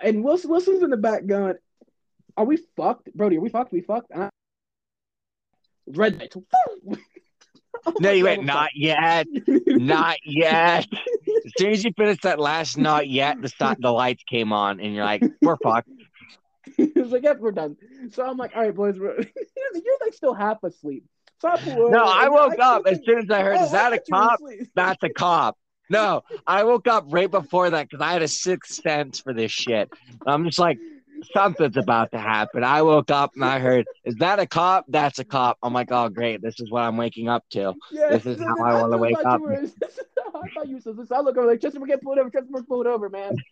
and 0.00 0.24
Wilson 0.24 0.50
Wilson's 0.50 0.82
in 0.82 0.90
the 0.90 0.96
back 0.96 1.26
going, 1.26 1.54
"Are 2.36 2.44
we 2.44 2.58
fucked, 2.76 3.14
Brody? 3.14 3.36
Are 3.36 3.40
we 3.40 3.48
fucked? 3.48 3.72
We 3.72 3.82
fucked?" 3.82 4.10
And 4.10 4.24
I, 4.24 4.30
red 5.86 6.18
light. 6.18 6.34
No, 8.00 8.10
you 8.10 8.24
oh 8.24 8.30
went, 8.30 8.44
not 8.44 8.70
yet. 8.74 9.26
Not 9.66 10.16
yet. 10.24 10.86
As 11.46 11.52
soon 11.58 11.70
as 11.70 11.84
you 11.84 11.92
finished 11.96 12.22
that 12.22 12.40
last 12.40 12.76
not 12.76 13.08
yet, 13.08 13.40
the 13.40 13.48
stop, 13.48 13.78
the 13.80 13.92
lights 13.92 14.24
came 14.28 14.52
on, 14.52 14.80
and 14.80 14.94
you're 14.94 15.04
like, 15.04 15.22
we're 15.40 15.56
fucked. 15.62 15.88
Was 16.76 17.12
like, 17.12 17.22
"Yep, 17.22 17.38
we're 17.38 17.52
done." 17.52 17.76
So 18.10 18.26
I'm 18.26 18.36
like, 18.36 18.50
"All 18.54 18.62
right, 18.62 18.74
boys, 18.74 18.98
we're... 18.98 19.16
you're 19.74 19.98
like 20.02 20.12
still 20.12 20.34
half 20.34 20.62
asleep." 20.64 21.04
I 21.44 21.52
over, 21.52 21.90
No, 21.90 22.04
I 22.04 22.28
woke 22.28 22.58
up 22.58 22.86
as 22.86 23.00
soon 23.04 23.18
as 23.18 23.30
I 23.30 23.42
heard, 23.42 23.58
Oh, 23.58 23.64
is 23.64 23.72
that 23.72 23.92
I 23.92 23.96
a 23.96 23.98
thought 23.98 24.38
you 24.40 24.46
were 24.46 24.56
cop? 24.56 24.68
That's 24.74 25.02
a 25.02 25.10
cop. 25.10 25.58
No, 25.88 26.22
I 26.46 26.64
woke 26.64 26.88
up 26.88 27.04
right 27.08 27.30
before 27.30 27.70
that 27.70 27.88
because 27.88 28.04
I 28.04 28.12
had 28.12 28.22
a 28.22 28.28
sixth 28.28 28.82
sense 28.82 29.20
for 29.20 29.32
this 29.32 29.52
shit. 29.52 29.88
I'm 30.26 30.44
just 30.44 30.58
like, 30.58 30.78
something's 31.32 31.76
about 31.76 32.10
to 32.12 32.18
happen. 32.18 32.64
I 32.64 32.82
woke 32.82 33.10
up 33.10 33.32
and 33.36 33.44
I 33.44 33.60
heard, 33.60 33.86
is 34.04 34.16
that 34.16 34.40
a 34.40 34.46
cop? 34.46 34.86
That's 34.88 35.20
a 35.20 35.24
cop. 35.24 35.58
I'm 35.62 35.72
like, 35.72 35.92
oh, 35.92 36.08
great. 36.08 36.42
This 36.42 36.58
is 36.58 36.70
what 36.70 36.82
I'm 36.82 36.96
waking 36.96 37.28
up 37.28 37.44
to. 37.50 37.74
Yeah, 37.92 38.08
This 38.10 38.26
is 38.26 38.40
how 38.40 38.56
I 38.64 38.80
wanna 38.80 38.98
wake 38.98 39.16
you 39.16 39.22
up. 39.22 39.40
I 40.44 40.48
thought 40.54 40.68
you 40.68 40.76
were 40.76 40.80
so. 40.80 40.94
I 41.14 41.20
look 41.20 41.36
over 41.36 41.46
like 41.46 41.60
Chester, 41.60 41.80
get 41.80 42.02
pulled 42.02 42.18
over. 42.18 42.30
Chester, 42.30 42.62
pulled 42.68 42.86
over, 42.86 43.08
man. 43.08 43.36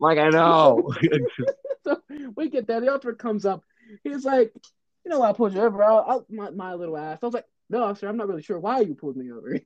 Like, 0.00 0.18
I 0.18 0.30
know. 0.30 0.92
so 1.84 2.00
we 2.34 2.48
get 2.48 2.66
there. 2.66 2.80
The 2.80 2.92
officer 2.92 3.12
comes 3.12 3.44
up. 3.44 3.62
He's 4.02 4.24
like, 4.24 4.52
"You 5.04 5.10
know, 5.10 5.20
what, 5.20 5.28
I 5.30 5.32
pulled 5.34 5.54
you 5.54 5.60
over. 5.60 5.84
I'll, 5.84 6.04
I'll, 6.08 6.26
my, 6.30 6.50
my 6.50 6.74
little 6.74 6.96
ass." 6.96 7.18
I 7.22 7.26
was 7.26 7.34
like, 7.34 7.44
"No, 7.68 7.84
officer, 7.84 8.08
I'm 8.08 8.16
not 8.16 8.28
really 8.28 8.42
sure 8.42 8.58
why 8.58 8.80
you 8.80 8.94
pulled 8.94 9.16
me 9.16 9.30
over." 9.30 9.60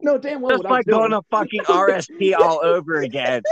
no, 0.00 0.16
damn 0.18 0.40
well. 0.40 0.52
Just 0.52 0.64
what 0.64 0.72
I 0.72 0.76
was 0.76 0.86
like 0.86 0.86
going 0.86 1.10
to 1.10 1.22
fucking 1.30 1.62
RSP 1.62 2.34
all 2.38 2.60
over 2.64 3.02
again. 3.02 3.42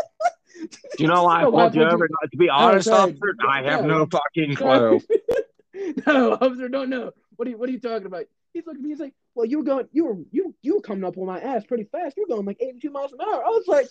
Do 0.60 0.68
you 0.98 1.08
know 1.08 1.24
why 1.24 1.42
I 1.42 1.46
why 1.46 1.64
pulled 1.64 1.74
you 1.74 1.84
over? 1.84 2.08
To 2.08 2.36
be 2.38 2.48
honest, 2.48 2.86
sorry. 2.86 3.10
officer, 3.10 3.34
I 3.46 3.62
have 3.64 3.84
No. 3.84 3.98
no 3.98 4.06
fucking 4.06 4.54
clue. 4.54 5.00
no, 6.06 6.32
officer, 6.34 6.68
don't 6.68 6.90
know. 6.90 7.10
What 7.36 7.48
are 7.48 7.50
you 7.50 7.58
What 7.58 7.68
are 7.68 7.72
you 7.72 7.80
talking 7.80 8.06
about? 8.06 8.26
He's 8.52 8.66
looking 8.66 8.80
at 8.80 8.84
me. 8.84 8.90
He's 8.90 9.00
like, 9.00 9.14
"Well, 9.34 9.46
you 9.46 9.58
were 9.58 9.64
going. 9.64 9.88
You 9.92 10.04
were 10.04 10.16
you 10.30 10.54
you 10.62 10.76
were 10.76 10.82
coming 10.82 11.04
up 11.04 11.16
on 11.16 11.26
my 11.26 11.40
ass 11.40 11.64
pretty 11.64 11.84
fast. 11.84 12.16
You 12.16 12.24
were 12.28 12.34
going 12.34 12.46
like 12.46 12.60
82 12.60 12.90
miles 12.90 13.12
an 13.12 13.20
hour." 13.20 13.44
I 13.44 13.48
was 13.48 13.66
like, 13.66 13.86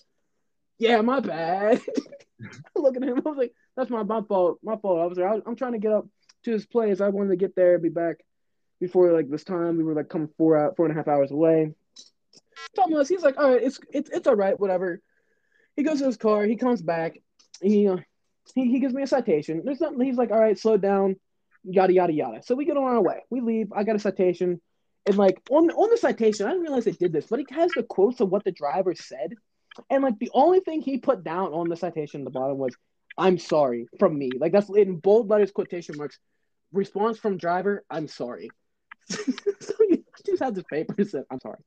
"Yeah, 0.77 1.01
my 1.01 1.19
bad." 1.19 1.81
looking 2.75 3.03
at 3.03 3.09
him, 3.09 3.21
I 3.25 3.29
was 3.29 3.37
like, 3.37 3.53
"That's 3.75 3.89
my 3.89 4.03
my 4.03 4.21
fault. 4.21 4.59
My 4.63 4.77
fault, 4.77 4.99
officer. 4.99 5.27
I 5.27 5.31
was, 5.31 5.39
like, 5.39 5.47
I'm 5.47 5.55
trying 5.55 5.73
to 5.73 5.79
get 5.79 5.91
up 5.91 6.07
to 6.43 6.51
his 6.51 6.65
place. 6.65 7.01
I 7.01 7.09
wanted 7.09 7.29
to 7.29 7.35
get 7.37 7.55
there, 7.55 7.75
and 7.75 7.83
be 7.83 7.89
back 7.89 8.17
before 8.79 9.11
like 9.11 9.29
this 9.29 9.43
time. 9.43 9.77
We 9.77 9.83
were 9.83 9.95
like 9.95 10.09
coming 10.09 10.29
four 10.37 10.57
out 10.57 10.75
four 10.75 10.85
and 10.85 10.93
a 10.93 10.97
half 10.97 11.07
hours 11.07 11.31
away." 11.31 11.73
Else. 12.77 13.09
He's 13.09 13.23
like, 13.23 13.37
"All 13.37 13.51
right, 13.51 13.63
it's 13.63 13.79
it's 13.91 14.09
it's 14.09 14.27
all 14.27 14.35
right. 14.35 14.59
Whatever." 14.59 15.01
He 15.75 15.83
goes 15.83 15.99
to 15.99 16.05
his 16.05 16.17
car. 16.17 16.43
He 16.45 16.57
comes 16.57 16.81
back. 16.81 17.17
He 17.61 17.87
uh, 17.87 17.97
he, 18.55 18.69
he 18.71 18.79
gives 18.79 18.93
me 18.93 19.03
a 19.03 19.07
citation. 19.07 19.61
There's 19.63 19.79
something. 19.79 20.05
He's 20.05 20.17
like, 20.17 20.31
all 20.31 20.39
right, 20.39 20.57
slow 20.57 20.77
down, 20.77 21.15
yada 21.63 21.93
yada 21.93 22.13
yada. 22.13 22.43
So 22.43 22.55
we 22.55 22.65
get 22.65 22.77
on 22.77 22.83
our 22.83 23.01
way. 23.01 23.21
We 23.29 23.41
leave. 23.41 23.71
I 23.73 23.83
got 23.83 23.95
a 23.95 23.99
citation, 23.99 24.61
and 25.05 25.17
like 25.17 25.41
on 25.49 25.69
on 25.71 25.89
the 25.89 25.97
citation, 25.97 26.45
I 26.45 26.49
didn't 26.51 26.63
realize 26.63 26.85
they 26.85 26.91
did 26.91 27.13
this, 27.13 27.27
but 27.27 27.39
it 27.39 27.51
has 27.51 27.71
the 27.71 27.83
quotes 27.83 28.19
of 28.19 28.29
what 28.29 28.43
the 28.43 28.51
driver 28.51 28.93
said, 28.95 29.33
and 29.89 30.03
like 30.03 30.19
the 30.19 30.31
only 30.33 30.59
thing 30.59 30.81
he 30.81 30.97
put 30.97 31.23
down 31.23 31.53
on 31.53 31.69
the 31.69 31.75
citation 31.75 32.21
at 32.21 32.25
the 32.25 32.31
bottom 32.31 32.57
was, 32.57 32.75
"I'm 33.17 33.37
sorry" 33.37 33.87
from 33.99 34.17
me. 34.17 34.31
Like 34.37 34.51
that's 34.51 34.69
in 34.69 34.97
bold 34.97 35.29
letters, 35.29 35.51
quotation 35.51 35.97
marks. 35.97 36.19
Response 36.71 37.17
from 37.17 37.37
driver, 37.37 37.83
"I'm 37.89 38.07
sorry." 38.07 38.49
so 39.09 39.73
you 39.89 40.03
just 40.25 40.41
have 40.41 40.55
this 40.55 40.63
paper 40.69 41.03
said, 41.03 41.23
"I'm 41.29 41.39
sorry." 41.39 41.59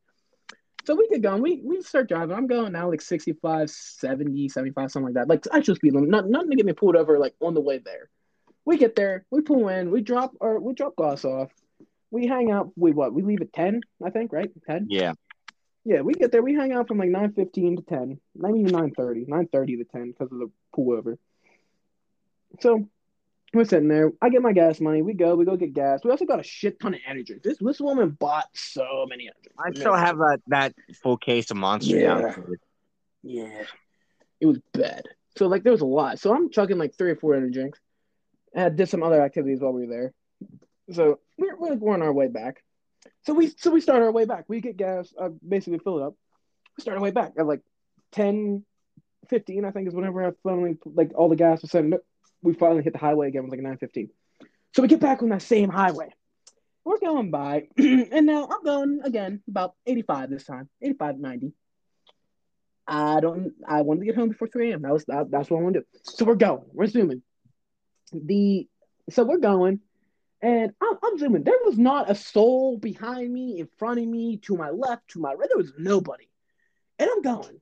So 0.87 0.95
we 0.95 1.09
get 1.09 1.23
going. 1.23 1.43
We 1.43 1.63
we 1.65 1.83
start 1.83 2.09
driving. 2.09 2.37
I'm 2.37 2.47
going 2.47 2.73
now 2.73 2.91
like 2.91 3.01
65, 3.01 3.71
70, 3.71 4.49
75, 4.49 4.91
something 4.91 5.07
like 5.07 5.15
that. 5.15 5.29
Like 5.29 5.45
actual 5.53 5.77
speed 5.77 5.95
limit. 5.95 6.11
Not, 6.11 6.29
nothing 6.29 6.51
to 6.51 6.57
get 6.57 6.67
me 6.67 6.75
pulled 6.75 6.97
over 6.97 7.19
like 7.19 7.35
on 7.41 7.55
the 7.55 7.61
way 7.61 7.79
there. 7.79 8.11
We 8.65 8.79
get 8.79 8.97
there. 8.97 9.25
We 9.31 9.43
pull 9.43 9.69
in. 9.69 9.91
We 9.91 10.01
drop 10.01 10.33
or 10.41 10.61
we 10.61 10.75
drop 10.75 10.97
Goss 10.97 11.25
off. 11.25 11.51
We 12.11 12.27
hang 12.27 12.51
out. 12.51 12.71
We 12.77 12.93
what? 12.93 13.13
We 13.13 13.23
leave 13.23 13.41
at 13.41 13.53
10, 13.53 13.81
I 14.05 14.11
think, 14.11 14.33
right? 14.33 14.51
10? 14.67 14.87
Yeah. 14.89 15.15
Yeah, 15.85 16.01
we 16.01 16.15
get 16.15 16.33
there. 16.33 16.43
We 16.43 16.55
hang 16.55 16.73
out 16.73 16.89
from 16.89 16.99
like 16.99 17.11
9.15 17.11 17.77
to 17.77 17.83
10. 17.83 18.21
Maybe 18.37 18.61
even 18.61 18.73
9.30. 18.73 19.29
9.30 19.29 19.67
to 19.79 19.85
10 19.85 20.13
because 20.13 20.33
of 20.33 20.39
the 20.39 20.51
pullover. 20.75 21.19
So 22.61 22.89
we're 23.53 23.65
sitting 23.65 23.89
there. 23.89 24.13
I 24.23 24.31
get 24.31 24.43
my 24.43 24.53
gas 24.53 24.81
money. 24.81 25.03
We 25.03 25.15
go. 25.15 25.35
We 25.35 25.45
go 25.45 25.57
get 25.57 25.75
gas. 25.75 26.01
We 26.05 26.11
also 26.11 26.25
got 26.25 26.41
a 26.41 26.45
shit 26.45 26.81
ton 26.81 26.95
of 26.95 27.01
energy. 27.07 27.35
This 27.43 27.59
this 27.61 27.81
woman 27.81 28.11
bought 28.11 28.49
so 28.55 29.07
many 29.09 29.25
energy. 29.25 29.51
I 29.59 29.79
still 29.79 29.95
have 29.95 30.19
that, 30.19 30.41
that 30.49 30.75
full 31.03 31.17
case 31.17 31.51
of 31.51 31.57
monster 31.57 31.99
Yeah. 31.99 32.35
Yeah. 33.23 33.65
It 34.41 34.47
was 34.47 34.59
bad. 34.73 35.03
So 35.37 35.47
like 35.47 35.63
there 35.63 35.73
was 35.73 35.81
a 35.81 35.87
lot. 35.87 36.19
So 36.19 36.35
I'm 36.35 36.51
chugging 36.51 36.79
like 36.79 36.97
three 36.97 37.11
or 37.11 37.17
four 37.17 37.35
energy 37.35 37.55
drinks. 37.55 37.81
I 38.57 38.69
did 38.69 38.89
some 38.89 39.03
other 39.03 39.23
activities 39.23 39.61
while 39.61 39.73
we 39.73 39.87
were 39.87 39.93
there. 39.93 40.13
So 40.93 41.21
we're, 41.39 41.57
we're, 41.57 41.95
on 41.95 42.03
our 42.03 42.13
way 42.13 42.29
back. 42.29 42.63
So 43.27 43.33
we 43.35 43.53
so 43.57 43.71
we 43.71 43.81
start 43.81 44.03
our 44.03 44.13
way 44.13 44.27
back. 44.27 44.45
We 44.49 44.61
get 44.61 44.77
gas, 44.77 45.13
uh, 45.19 45.31
basically 45.47 45.79
fill 45.79 45.99
it 45.99 46.07
up. 46.07 46.15
We 46.77 46.83
start 46.83 46.97
our 46.97 47.03
way 47.03 47.11
back 47.11 47.33
at 47.39 47.47
like 47.47 47.63
10, 48.13 48.65
15, 49.29 49.65
I 49.65 49.71
think 49.71 49.89
is 49.89 49.95
whenever 49.95 50.27
I 50.27 50.33
finally 50.43 50.77
like 50.85 51.13
all 51.15 51.29
the 51.29 51.37
gas 51.37 51.63
was 51.63 51.71
set. 51.71 51.85
We 52.43 52.53
finally 52.53 52.83
hit 52.83 52.93
the 52.93 52.99
highway 52.99 53.29
again. 53.29 53.41
It 53.41 53.45
was 53.45 53.53
like 53.53 53.61
nine 53.61 53.79
fifteen. 53.79 54.11
So 54.75 54.83
we 54.83 54.89
get 54.89 55.01
back 55.01 55.23
on 55.23 55.31
that 55.31 55.41
same 55.41 55.71
highway. 55.71 56.11
We're 56.85 56.99
going 56.99 57.31
by, 57.31 57.69
and 57.79 58.27
now 58.27 58.47
I'm 58.51 58.63
going 58.63 59.01
again 59.05 59.43
about 59.49 59.75
85 59.87 60.31
this 60.31 60.45
time, 60.45 60.69
85, 60.83 61.19
90. 61.19 61.53
I 62.87 63.21
don't. 63.21 63.53
I 63.67 63.81
wanted 63.81 64.01
to 64.01 64.07
get 64.07 64.17
home 64.17 64.29
before 64.29 64.49
3 64.49 64.73
a.m. 64.73 64.83
That 64.83 64.93
was 64.93 65.05
that, 65.07 65.31
that's 65.31 65.49
what 65.49 65.61
I 65.61 65.63
want 65.63 65.75
to 65.75 65.81
do. 65.81 65.87
So 66.03 66.27
we're 66.27 66.35
going. 66.35 66.65
We're 66.73 66.87
zooming. 66.87 67.23
The 68.13 68.69
so 69.11 69.25
we're 69.25 69.39
going, 69.39 69.81
and 70.41 70.73
I'm, 70.81 70.97
I'm 71.03 71.19
zooming. 71.19 71.45
There 71.45 71.55
was 71.65 71.79
not 71.79 72.11
a 72.11 72.15
soul 72.15 72.79
behind 72.79 73.33
me, 73.33 73.61
in 73.61 73.69
front 73.79 74.01
of 74.01 74.07
me, 74.07 74.39
to 74.39 74.57
my 74.57 74.71
left, 74.71 75.09
to 75.09 75.21
my 75.21 75.35
right. 75.35 75.49
There 75.49 75.59
was 75.59 75.73
nobody, 75.79 76.29
and 76.99 77.11
I'm 77.11 77.23
going, 77.23 77.61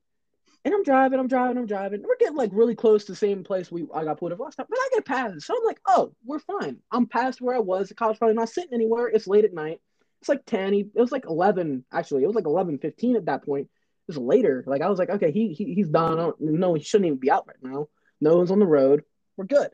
and 0.65 0.75
I'm 0.75 0.83
driving. 0.85 1.19
I'm 1.19 1.29
driving. 1.29 1.59
I'm 1.59 1.67
driving. 1.67 2.03
We're 2.03 2.17
getting 2.19 2.37
like 2.37 2.51
really 2.53 2.75
close 2.75 3.05
to 3.05 3.13
the 3.13 3.17
same 3.17 3.43
place 3.43 3.71
we 3.71 3.87
I 3.95 4.05
got 4.05 4.19
pulled 4.19 4.33
over 4.33 4.45
last 4.45 4.57
time. 4.57 4.67
But 4.69 4.79
I 4.79 4.89
get 4.95 5.05
past 5.05 5.43
so 5.43 5.55
I'm 5.57 5.65
like, 5.65 5.81
oh, 5.87 6.13
we're 6.25 6.39
fine. 6.39 6.79
I'm 6.91 7.07
past 7.07 7.41
where 7.41 7.57
I 7.57 7.61
was. 7.61 7.89
The 7.89 7.95
car's 7.95 8.19
probably 8.19 8.37
not 8.37 8.49
sitting 8.49 8.75
anywhere. 8.75 9.09
It's 9.09 9.27
late 9.27 9.45
at 9.45 9.55
night. 9.55 9.81
It's 10.21 10.29
like 10.29 10.45
ten. 10.47 10.75
It 10.75 10.91
was 10.95 11.13
like 11.13 11.27
eleven. 11.27 11.85
Actually, 11.93 12.23
it 12.23 12.29
was 12.29 12.37
like 12.37 12.47
11, 12.47 12.79
15 12.79 13.17
at 13.17 13.27
that 13.27 13.45
point. 13.45 13.65
It 13.65 13.71
was 14.07 14.19
later. 14.19 14.63
Like 14.67 14.83
I 14.83 14.89
was 14.89 14.99
like, 14.99 15.11
okay, 15.11 15.33
he, 15.33 15.53
he 15.53 15.75
he's 15.75 15.89
done. 15.89 16.19
I 16.19 16.23
don't, 16.23 16.41
no, 16.41 16.75
he 16.75 16.83
shouldn't 16.83 17.07
even 17.07 17.19
be 17.19 17.31
out 17.31 17.47
right 17.49 17.57
now. 17.63 17.89
No 18.21 18.37
one's 18.37 18.53
on 18.53 18.61
the 18.61 18.67
road. 18.67 19.03
We're 19.37 19.47
good. 19.47 19.71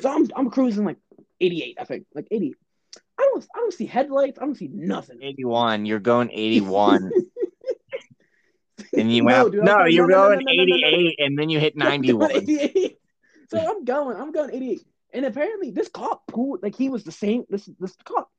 So 0.00 0.10
I'm 0.10 0.28
I'm 0.36 0.50
cruising 0.50 0.84
like 0.84 0.98
88, 1.40 1.76
I 1.80 1.84
think, 1.84 2.06
like 2.14 2.28
80. 2.30 2.54
I 3.18 3.22
don't 3.22 3.46
I 3.54 3.58
don't 3.58 3.72
see 3.72 3.86
headlights. 3.86 4.38
I 4.38 4.44
don't 4.44 4.54
see 4.56 4.68
nothing. 4.72 5.18
81. 5.22 5.86
You're 5.86 5.98
going 6.00 6.30
81. 6.32 7.12
and 8.96 9.12
you 9.12 9.22
No, 9.22 9.26
went, 9.44 9.52
dude, 9.52 9.64
no, 9.64 9.78
going- 9.78 9.92
you're 9.92 10.06
no, 10.06 10.28
no, 10.28 10.34
no, 10.34 10.40
going 10.40 10.44
no, 10.44 10.52
no, 10.52 10.64
no, 10.64 10.76
no, 10.76 10.76
no. 10.80 10.86
88, 10.98 11.14
and 11.20 11.38
then 11.38 11.48
you 11.50 11.58
hit 11.60 11.74
I'm 11.80 11.88
91. 11.88 12.46
So 13.48 13.58
I'm 13.58 13.84
going, 13.84 14.16
I'm 14.16 14.32
going 14.32 14.54
88. 14.54 14.80
And 15.14 15.24
apparently 15.24 15.70
this 15.70 15.88
cop 15.88 16.26
pulled 16.26 16.62
like 16.62 16.74
he 16.76 16.88
was 16.88 17.04
the 17.04 17.12
same 17.12 17.44
this 17.48 17.68
this 17.80 17.94
cop. 18.04 18.30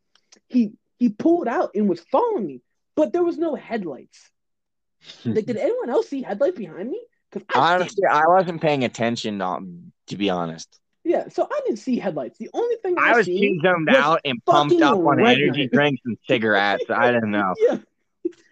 He 0.47 0.73
he 0.99 1.09
pulled 1.09 1.47
out 1.47 1.71
and 1.75 1.87
was 1.89 2.01
following 2.11 2.45
me, 2.45 2.61
but 2.95 3.13
there 3.13 3.23
was 3.23 3.37
no 3.37 3.55
headlights. 3.55 4.29
Like, 5.25 5.45
did 5.45 5.57
anyone 5.57 5.89
else 5.89 6.09
see 6.09 6.21
headlights 6.23 6.57
behind 6.57 6.89
me? 6.89 6.99
Because 7.31 7.45
I 7.53 7.77
didn't. 7.77 7.81
Honestly, 7.81 8.03
I 8.11 8.27
wasn't 8.27 8.61
paying 8.61 8.83
attention, 8.83 9.41
um, 9.41 9.91
to 10.07 10.17
be 10.17 10.29
honest. 10.29 10.79
Yeah, 11.07 11.29
so 11.29 11.47
I 11.49 11.61
didn't 11.65 11.79
see 11.79 11.97
headlights. 11.97 12.37
The 12.37 12.49
only 12.53 12.75
thing 12.83 12.95
I, 12.99 13.11
I 13.11 13.15
was 13.15 13.25
too 13.25 13.59
zoned 13.63 13.87
was 13.87 13.95
out 13.95 14.21
and 14.25 14.43
pumped 14.45 14.81
up 14.81 14.97
on 14.97 15.25
energy 15.25 15.69
drinks 15.71 16.01
and 16.05 16.17
cigarettes. 16.27 16.83
I 16.89 17.13
didn't 17.13 17.31
know. 17.31 17.55
Yeah. 17.57 17.77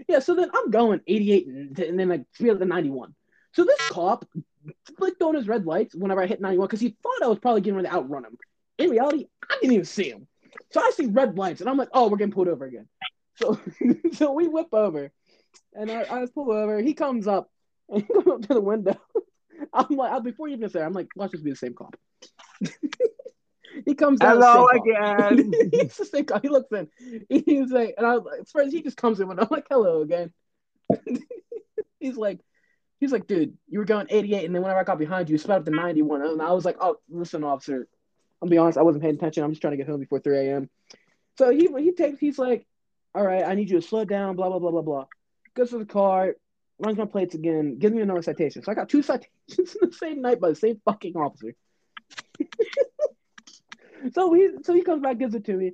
Yeah, 0.08 0.20
so 0.20 0.36
then 0.36 0.50
I'm 0.54 0.72
going 0.72 1.02
88 1.06 1.48
and, 1.48 1.80
and 1.80 2.00
then 2.00 2.08
like 2.08 2.24
speed 2.32 2.52
up 2.52 2.60
to 2.60 2.66
91. 2.66 3.14
So 3.52 3.66
this 3.66 3.78
cop 3.90 4.26
flicked 4.98 5.22
on 5.22 5.36
his 5.36 5.50
red 5.50 5.66
lights 5.66 5.96
whenever 5.96 6.24
I 6.24 6.28
hit 6.28 6.40
91 6.40 6.68
because 6.68 6.80
he 6.80 6.96
thought 7.04 7.24
I 7.24 7.28
was 7.28 7.40
probably 7.40 7.60
getting 7.60 7.76
ready 7.76 7.90
to 7.90 7.94
outrun 7.94 8.24
him. 8.24 8.38
In 8.78 8.90
reality, 8.90 9.26
I 9.50 9.58
didn't 9.60 9.74
even 9.74 9.86
see 9.86 10.10
him. 10.10 10.28
So 10.72 10.80
I 10.80 10.92
see 10.96 11.08
red 11.08 11.38
lights 11.38 11.60
and 11.60 11.70
I'm 11.70 11.76
like, 11.76 11.90
oh, 11.94 12.08
we're 12.08 12.18
getting 12.18 12.34
pulled 12.34 12.48
over 12.48 12.66
again. 12.66 12.88
So 13.38 13.60
so 14.14 14.32
we 14.32 14.48
whip 14.48 14.70
over 14.72 15.12
and 15.74 15.92
I, 15.92 16.04
I 16.04 16.26
pull 16.34 16.54
over. 16.54 16.80
He 16.80 16.94
comes 16.94 17.28
up 17.28 17.52
and 17.90 18.02
he 18.02 18.14
comes 18.14 18.28
up 18.28 18.42
to 18.44 18.54
the 18.54 18.62
window. 18.62 18.96
I'm 19.74 19.98
like, 19.98 20.24
before 20.24 20.48
you 20.48 20.56
even 20.56 20.70
say, 20.70 20.82
I'm 20.82 20.94
like, 20.94 21.10
watch 21.18 21.32
this 21.32 21.42
be 21.42 21.50
the 21.50 21.58
same 21.58 21.74
cop. 21.74 21.98
he 23.86 23.96
comes 23.96 24.22
out. 24.22 24.38
Hello 24.38 24.68
again. 24.68 25.52
He's 25.72 25.98
the 25.98 26.06
same 26.06 26.26
cop. 26.26 26.42
He 26.42 26.50
looks 26.50 26.72
in. 26.72 26.90
He's 27.30 27.72
like, 27.72 27.96
and 27.98 28.06
I 28.06 28.18
was 28.18 28.26
like, 28.26 28.48
first 28.48 28.74
he 28.74 28.82
just 28.82 28.98
comes 28.98 29.20
in 29.20 29.30
and 29.30 29.40
I'm 29.40 29.48
like, 29.50 29.68
hello 29.70 30.02
again. 30.02 30.32
he's 32.00 32.18
like, 32.18 32.40
he's 33.00 33.12
like, 33.12 33.28
dude, 33.28 33.58
you 33.68 33.80
were 33.80 33.86
going 33.86 34.08
88, 34.10 34.46
and 34.46 34.56
then 34.56 34.62
whenever 34.62 34.80
I 34.80 34.84
got 34.84 35.00
behind 35.00 35.30
you, 35.30 35.34
you 35.34 35.38
sped 35.38 35.58
up 35.58 35.66
to 35.66 35.72
91. 35.72 36.22
And 36.22 36.42
I 36.42 36.52
was 36.52 36.66
like, 36.66 36.78
oh, 36.80 36.98
listen, 37.10 37.44
officer, 37.44 37.88
I'll 38.42 38.50
be 38.50 38.58
honest, 38.58 38.78
I 38.78 38.84
wasn't 38.84 39.04
paying 39.04 39.16
attention. 39.16 39.44
I'm 39.44 39.52
just 39.52 39.62
trying 39.62 39.72
to 39.72 39.78
get 39.78 39.88
home 39.88 40.00
before 40.00 40.20
3 40.20 40.38
a.m. 40.38 40.70
So 41.38 41.50
he 41.50 41.68
he 41.80 41.92
takes, 41.92 42.20
he's 42.20 42.40
like, 42.40 42.66
all 43.14 43.24
right, 43.24 43.44
I 43.44 43.56
need 43.56 43.70
you 43.70 43.82
to 43.82 43.88
slow 43.88 44.06
down, 44.06 44.36
blah 44.36 44.50
blah 44.50 44.60
blah 44.60 44.72
blah 44.72 44.82
blah. 44.82 45.06
Goes 45.56 45.72
to 45.72 45.80
the 45.80 45.86
car, 45.86 46.36
runs 46.80 46.98
my 46.98 47.06
plates 47.06 47.36
again, 47.36 47.78
gives 47.80 47.94
me 47.94 48.02
another 48.02 48.22
citation. 48.22 48.64
So 48.64 48.72
I 48.72 48.76
got 48.76 48.90
two 48.90 49.02
citations 49.02 49.76
in 49.82 49.90
the 49.90 49.92
same 49.92 50.22
night 50.22 50.40
by 50.40 50.50
the 50.50 50.56
same 50.56 50.82
fucking 50.86 51.16
officer. 51.16 51.56
So 54.14 54.34
he 54.34 54.50
so 54.64 54.74
he 54.74 54.82
comes 54.82 55.02
back, 55.02 55.18
gives 55.18 55.36
it 55.36 55.46
to 55.46 55.54
me, 55.54 55.74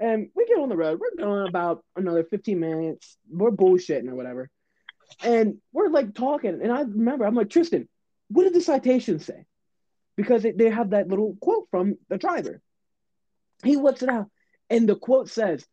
and 0.00 0.28
we 0.34 0.46
get 0.46 0.58
on 0.58 0.68
the 0.68 0.76
road. 0.76 1.00
We're 1.00 1.24
going 1.24 1.48
about 1.48 1.84
another 1.96 2.24
15 2.24 2.58
minutes. 2.58 3.16
We're 3.30 3.50
bullshitting 3.50 4.08
or 4.08 4.14
whatever. 4.14 4.50
And 5.22 5.58
we're 5.72 5.88
like 5.88 6.14
talking, 6.14 6.60
and 6.62 6.72
I 6.72 6.80
remember 6.80 7.24
I'm 7.26 7.34
like, 7.34 7.50
Tristan, 7.50 7.88
what 8.28 8.44
did 8.44 8.54
the 8.54 8.60
citation 8.60 9.18
say? 9.18 9.44
Because 10.16 10.42
they, 10.42 10.52
they 10.52 10.70
have 10.70 10.90
that 10.90 11.08
little 11.08 11.36
quote 11.40 11.68
from 11.70 11.96
the 12.08 12.18
driver. 12.18 12.60
He 13.62 13.76
whips 13.76 14.02
it 14.02 14.08
out, 14.08 14.26
and 14.70 14.88
the 14.88 14.96
quote 14.96 15.28
says, 15.28 15.64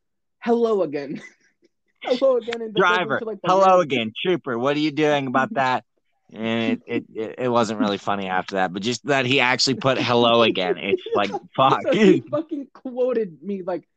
Hello 0.42 0.84
again. 0.84 1.22
hello 2.04 2.38
again. 2.38 2.62
And 2.62 2.74
Driver, 2.74 3.20
like, 3.24 3.40
hello 3.46 3.82
again. 3.82 4.14
Trooper, 4.26 4.58
what 4.58 4.76
are 4.76 4.80
you 4.80 4.92
doing 4.92 5.28
about 5.28 5.54
that? 5.56 5.84
And 6.32 6.74
it, 6.74 6.82
it, 6.86 7.04
it, 7.16 7.36
it 7.40 7.48
wasn't 7.50 7.80
really 7.80 7.98
funny 7.98 8.28
after 8.28 8.56
that, 8.56 8.72
but 8.72 8.84
just 8.84 9.06
that 9.08 9.26
he 9.26 9.40
actually 9.40 9.76
put 9.76 9.98
hello 9.98 10.44
again. 10.44 10.78
It's 10.78 11.02
like, 11.16 11.32
fuck. 11.56 11.82
So 11.84 11.92
he 11.94 12.22
fucking 12.30 12.68
quoted 12.74 13.42
me 13.42 13.64
like, 13.64 13.88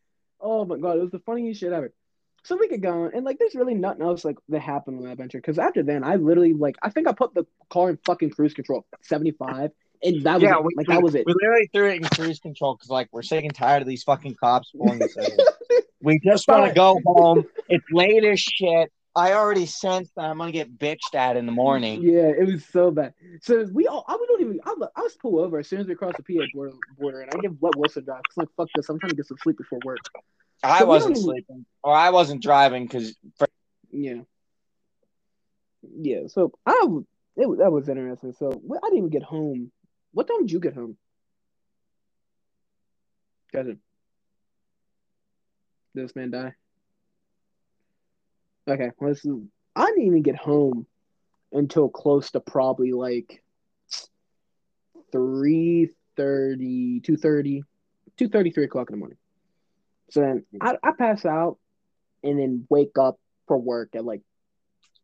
oh 0.41 0.65
my 0.65 0.79
god, 0.79 0.97
it 0.97 1.03
was 1.03 1.11
the 1.11 1.19
funniest 1.21 1.61
shit 1.61 1.73
ever. 1.73 1.93
So 2.45 2.57
we 2.57 2.69
get 2.69 2.81
going, 2.81 3.13
and 3.15 3.25
like, 3.25 3.39
there's 3.39 3.55
really 3.55 3.75
nothing 3.75 4.03
else 4.03 4.25
like 4.25 4.37
that 4.49 4.61
happened 4.61 4.99
on 4.99 5.05
that 5.05 5.13
adventure. 5.13 5.39
Because 5.39 5.59
after 5.59 5.83
then, 5.83 6.03
I 6.03 6.17
literally 6.17 6.55
like, 6.55 6.77
I 6.83 6.91
think 6.91 7.07
I 7.07 7.13
put 7.13 7.35
the 7.35 7.45
car 7.71 7.91
in 7.91 7.99
fucking 8.05 8.31
cruise 8.31 8.53
control, 8.55 8.85
75, 9.03 9.71
and 10.03 10.23
that 10.25 10.35
was 10.35 10.43
Yeah, 10.43 10.59
we- 10.59 10.75
like 10.77 10.89
that 10.89 11.03
was 11.03 11.15
it. 11.15 11.25
We 11.25 11.35
literally 11.35 11.71
threw 11.73 11.91
it 11.91 12.03
in 12.03 12.05
cruise 12.05 12.41
control 12.41 12.75
because, 12.75 12.91
like, 12.91 13.09
we're 13.13 13.23
sick 13.23 13.45
and 13.45 13.55
tired 13.55 13.83
of 13.83 13.87
these 13.89 14.03
fucking 14.03 14.35
cops 14.35 14.73
pulling 14.77 15.03
us 15.03 15.17
over. 15.17 15.31
We 16.05 16.19
just 16.19 16.49
want 16.49 16.67
to 16.67 16.75
go 16.75 16.99
home. 17.07 17.45
It's 17.69 17.85
late 17.93 18.25
as 18.25 18.41
shit. 18.41 18.91
I 19.15 19.33
already 19.35 19.67
sensed 19.67 20.13
that 20.17 20.25
I'm 20.25 20.39
gonna 20.39 20.53
get 20.53 20.79
bitched 20.79 21.15
at 21.15 21.37
in 21.37 21.45
the 21.45 21.53
morning. 21.53 22.03
Yeah, 22.03 22.29
it 22.29 22.47
was 22.47 22.65
so 22.65 22.91
bad. 22.91 23.13
So 23.43 23.67
we 23.73 23.87
all, 23.87 24.05
I 24.09 24.17
we 24.17 24.27
don't 24.27 24.41
even, 24.41 24.61
I, 24.65 24.75
I 24.97 25.01
was 25.03 25.15
pull 25.17 25.39
over 25.39 25.59
as 25.59 25.69
soon 25.69 25.81
as 25.81 25.87
we 25.87 25.95
crossed 25.95 26.17
the 26.17 26.23
PA 26.23 26.45
border, 26.55 26.73
border 26.99 27.21
and 27.21 27.31
I 27.31 27.39
give 27.43 27.57
let 27.61 27.77
Wilson 27.77 28.05
drive. 28.05 28.23
Cause 28.29 28.37
like 28.39 28.49
fuck 28.57 28.69
this, 28.75 28.89
I'm 28.89 28.99
trying 28.99 29.11
to 29.11 29.17
get 29.17 29.27
some 29.27 29.37
sleep 29.43 29.59
before 29.59 29.81
work. 29.85 29.99
I 30.63 30.79
So 30.79 30.87
wasn't 30.87 31.13
even- 31.19 31.23
sleeping, 31.25 31.67
or 31.83 31.95
I 31.95 32.09
wasn't 32.11 32.43
driving 32.43 32.85
because 32.87 33.15
Yeah. 33.91 34.23
Yeah. 35.83 36.29
So 36.29 36.53
I 36.65 36.87
it 37.37 37.47
was- 37.49 37.59
that 37.59 37.71
was 37.73 37.89
interesting. 37.91 38.33
So 38.33 38.49
I 38.49 38.87
didn't 38.87 38.99
even 38.99 39.11
get 39.11 39.23
home. 39.25 39.73
What 40.13 40.27
time 40.27 40.41
did 40.41 40.53
you 40.53 40.61
get 40.61 40.75
home? 40.75 40.97
Cousin. 43.53 43.79
Did 45.95 46.05
this 46.05 46.17
man 46.17 46.31
die? 46.31 46.55
Okay. 48.69 48.91
Well, 48.99 49.11
this 49.11 49.25
is, 49.25 49.37
I 49.75 49.87
didn't 49.87 50.07
even 50.07 50.23
get 50.23 50.37
home 50.37 50.87
until 51.53 51.89
close 51.89 52.31
to 52.33 52.41
probably 52.41 52.93
like 52.93 53.43
3.30, 55.15 55.91
2.30, 56.17 57.63
2.30, 58.19 58.55
3 58.55 58.65
o'clock 58.65 58.91
in 58.91 58.95
the 58.95 58.99
morning. 58.99 59.19
So 60.11 60.21
then 60.21 60.45
I, 60.61 60.77
I 60.83 60.93
pass 60.93 61.25
out 61.25 61.59
and 62.23 62.39
then 62.39 62.67
wake 62.69 62.99
up 62.99 63.19
for 63.49 63.59
work 63.59 63.91
at 63.95 64.05
like 64.05 64.21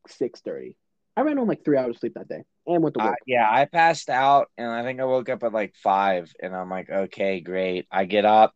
six 0.07 0.41
thirty. 0.41 0.77
I 1.17 1.23
ran 1.23 1.39
on 1.39 1.49
like 1.49 1.65
three 1.65 1.77
hours 1.79 1.97
of 1.97 2.01
sleep 2.01 2.15
that 2.15 2.29
day 2.29 2.43
and 2.67 2.83
went 2.83 2.95
to 2.95 3.05
work. 3.05 3.15
Uh, 3.15 3.25
yeah, 3.27 3.49
I 3.51 3.65
passed 3.65 4.11
out 4.11 4.51
and 4.57 4.71
I 4.71 4.83
think 4.83 5.01
I 5.01 5.05
woke 5.05 5.29
up 5.29 5.43
at 5.43 5.53
like 5.53 5.75
five 5.83 6.33
and 6.43 6.55
I'm 6.55 6.71
like, 6.71 6.91
okay, 6.91 7.41
great. 7.41 7.87
I 7.91 8.05
get 8.05 8.25
up, 8.25 8.55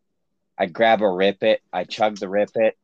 I 0.58 0.66
grab 0.66 1.02
a 1.02 1.10
rip 1.10 1.42
it, 1.42 1.60
I 1.72 1.84
chug 1.84 2.18
the 2.18 2.28
rip 2.28 2.50
it, 2.54 2.76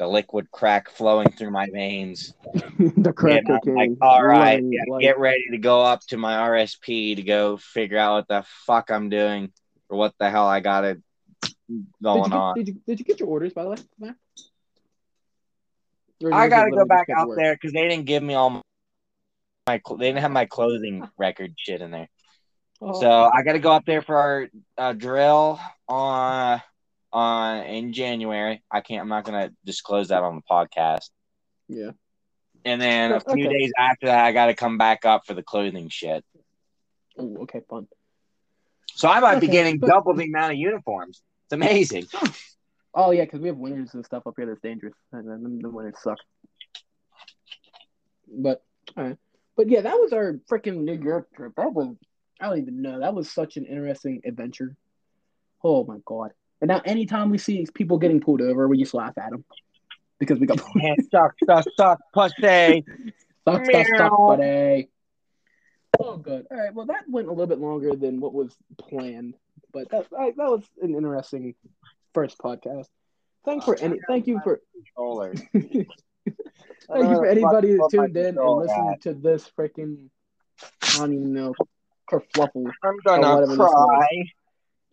the 0.00 0.08
liquid 0.08 0.50
crack 0.50 0.88
flowing 0.88 1.30
through 1.30 1.50
my 1.50 1.68
veins. 1.70 2.32
the 2.78 3.12
crack 3.12 3.44
like, 3.66 3.90
all 4.00 4.24
right, 4.24 4.64
yeah, 4.64 4.80
like- 4.88 5.02
get 5.02 5.18
ready 5.18 5.44
to 5.50 5.58
go 5.58 5.82
up 5.82 6.00
to 6.06 6.16
my 6.16 6.36
RSP 6.36 7.16
to 7.16 7.22
go 7.22 7.58
figure 7.58 7.98
out 7.98 8.14
what 8.14 8.28
the 8.28 8.44
fuck 8.64 8.90
I'm 8.90 9.10
doing 9.10 9.52
or 9.90 9.98
what 9.98 10.14
the 10.18 10.30
hell 10.30 10.46
I 10.46 10.60
got 10.60 10.86
it 10.86 11.02
did 11.42 11.86
going 12.02 12.24
you, 12.24 12.30
get, 12.30 12.34
on. 12.34 12.54
did 12.54 12.68
you 12.68 12.80
did 12.86 12.98
you 12.98 13.04
get 13.04 13.20
your 13.20 13.28
orders 13.28 13.52
by 13.52 13.64
the 13.64 13.68
way? 13.68 13.76
Matt? 13.98 14.16
I 16.32 16.48
got 16.48 16.64
to 16.64 16.70
go 16.70 16.86
back 16.86 17.10
out 17.14 17.28
work? 17.28 17.36
there 17.36 17.54
because 17.54 17.74
they 17.74 17.86
didn't 17.86 18.06
give 18.06 18.22
me 18.22 18.32
all 18.32 18.48
my, 18.48 18.62
my 19.66 19.80
they 19.98 20.06
didn't 20.06 20.22
have 20.22 20.32
my 20.32 20.46
clothing 20.46 21.06
record 21.18 21.52
shit 21.58 21.82
in 21.82 21.90
there. 21.90 22.08
Oh, 22.80 22.98
So 22.98 23.10
I 23.10 23.42
got 23.42 23.52
to 23.52 23.58
go 23.58 23.72
up 23.72 23.84
there 23.84 24.00
for 24.00 24.16
our 24.16 24.48
uh, 24.78 24.94
drill 24.94 25.60
on 25.86 26.62
on 27.12 27.64
in 27.66 27.92
January. 27.92 28.62
I 28.70 28.80
can't. 28.80 29.02
I'm 29.02 29.08
not 29.08 29.24
gonna 29.24 29.50
disclose 29.64 30.08
that 30.08 30.22
on 30.22 30.36
the 30.36 30.42
podcast. 30.50 31.10
yeah. 31.68 31.90
And 32.64 32.78
then 32.80 33.12
a 33.12 33.20
few 33.34 33.46
Okay. 33.46 33.58
days 33.58 33.72
after 33.78 34.06
that, 34.06 34.24
I 34.26 34.32
got 34.32 34.46
to 34.46 34.54
come 34.54 34.76
back 34.76 35.06
up 35.06 35.22
for 35.26 35.32
the 35.32 35.42
clothing 35.42 35.88
shit. 35.88 36.22
Oh, 37.18 37.38
okay, 37.44 37.62
fun. 37.70 37.88
So 38.88 39.08
I 39.08 39.18
might 39.20 39.40
be 39.40 39.46
getting 39.48 39.78
double 39.78 40.12
the 40.14 40.24
amount 40.24 40.52
of 40.52 40.58
uniforms. 40.58 41.22
It's 41.46 41.52
amazing. 41.54 42.06
Oh 42.92 43.12
yeah, 43.12 43.24
because 43.24 43.38
we 43.40 43.46
have 43.46 43.56
winters 43.56 43.94
and 43.94 44.04
stuff 44.04 44.26
up 44.26 44.34
here 44.36 44.46
that's 44.46 44.60
dangerous, 44.62 44.94
and 45.12 45.28
then 45.30 45.60
the 45.62 45.70
winters 45.70 45.94
suck. 46.02 46.18
But 48.26 48.64
all 48.96 49.04
right, 49.04 49.16
but 49.56 49.68
yeah, 49.68 49.82
that 49.82 49.94
was 49.94 50.12
our 50.12 50.40
freaking 50.50 50.78
New 50.82 50.94
York 51.00 51.28
trip. 51.36 51.52
That 51.56 51.72
was 51.72 51.94
I 52.40 52.48
don't 52.48 52.58
even 52.58 52.82
know. 52.82 52.98
That 52.98 53.14
was 53.14 53.30
such 53.30 53.56
an 53.56 53.64
interesting 53.66 54.22
adventure. 54.24 54.76
Oh 55.62 55.84
my 55.84 55.98
god! 56.04 56.32
And 56.60 56.68
now 56.68 56.82
anytime 56.84 57.30
we 57.30 57.38
see 57.38 57.66
people 57.74 57.98
getting 57.98 58.20
pulled 58.20 58.42
over, 58.42 58.68
we 58.68 58.78
just 58.78 58.94
laugh 58.94 59.16
at 59.18 59.30
them 59.30 59.44
because 60.18 60.38
we 60.38 60.46
got 60.46 60.58
pulled. 60.58 60.76
Man, 60.76 60.96
suck, 61.10 61.34
suck, 61.44 61.64
suck, 61.76 62.00
pussy. 62.12 62.84
Suck, 63.48 63.64
suck, 63.72 63.86
suck, 63.96 64.12
buddy. 64.12 64.90
Oh, 65.98 66.18
good. 66.18 66.46
All 66.50 66.58
right. 66.58 66.74
Well, 66.74 66.86
that 66.86 67.04
went 67.08 67.28
a 67.28 67.30
little 67.30 67.46
bit 67.46 67.58
longer 67.58 67.96
than 67.96 68.20
what 68.20 68.34
was 68.34 68.54
planned, 68.78 69.34
but 69.72 69.88
that 69.90 70.06
I, 70.16 70.26
that 70.36 70.50
was 70.50 70.62
an 70.82 70.94
interesting 70.94 71.54
first 72.12 72.38
podcast. 72.38 72.86
Thanks 73.44 73.64
for 73.64 73.78
any. 73.80 73.98
Thank 74.06 74.26
you 74.26 74.40
for. 74.44 74.60
Controller. 74.74 75.34
Thank 75.52 75.74
you 75.74 75.86
for 76.88 77.26
uh, 77.26 77.30
anybody 77.30 77.72
that 77.72 77.88
tuned 77.90 78.16
in 78.16 78.38
and 78.38 78.56
listened 78.56 79.02
to 79.02 79.14
this 79.14 79.50
freaking. 79.58 80.08
I 80.82 80.98
don't 80.98 81.14
even 81.14 81.32
know. 81.32 81.54
Kerfluffle. 82.10 82.70
I'm 82.84 82.98
gonna 83.04 83.56
cry. 83.56 84.24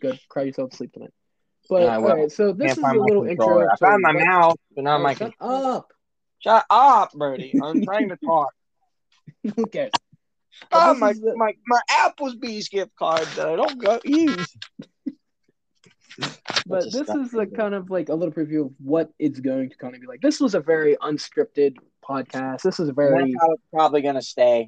Good. 0.01 0.19
Cry 0.29 0.43
yourself 0.43 0.71
to 0.71 0.77
sleep 0.77 0.93
tonight. 0.93 1.13
But 1.69 1.83
all 1.83 2.01
right, 2.01 2.31
so 2.31 2.53
this 2.53 2.71
is 2.73 2.77
a 2.83 2.87
little 2.93 3.25
controller. 3.25 3.63
intro. 3.63 3.67
I 3.73 3.75
found 3.77 4.03
to 4.05 4.13
my 4.13 4.25
mouse, 4.25 4.55
but 4.75 4.83
not 4.85 4.99
Oh, 4.99 5.03
my. 5.03 5.13
shut 5.15 5.33
up. 5.41 5.91
Shut 6.39 6.65
up, 6.69 7.11
Birdie. 7.13 7.53
I'm 7.61 7.83
trying 7.83 8.09
to 8.09 8.17
talk. 8.25 8.49
okay. 9.59 9.89
Oh, 10.71 10.95
my, 10.95 11.13
the- 11.13 11.35
my 11.35 11.53
my 11.67 11.79
Applebee's 11.91 12.67
gift 12.69 12.95
card 12.95 13.27
that 13.35 13.47
I 13.47 13.55
don't 13.55 13.77
go 13.79 13.99
use. 14.03 14.55
But 16.65 16.91
this 16.91 17.07
is 17.09 17.33
a 17.35 17.45
kind 17.45 17.75
of 17.75 17.91
like 17.91 18.09
a 18.09 18.15
little 18.15 18.33
preview 18.33 18.65
of 18.65 18.71
what 18.83 19.11
it's 19.19 19.39
going 19.39 19.69
to 19.69 19.77
kind 19.77 19.93
of 19.93 20.01
be 20.01 20.07
like. 20.07 20.19
This 20.21 20.39
was 20.39 20.55
a 20.55 20.59
very 20.59 20.95
unscripted 20.97 21.75
podcast. 22.03 22.63
This 22.63 22.79
is 22.79 22.89
a 22.89 22.93
very 22.93 23.31
That's 23.31 23.35
how 23.45 23.51
it's 23.53 23.63
probably 23.71 24.01
gonna 24.01 24.21
stay. 24.23 24.67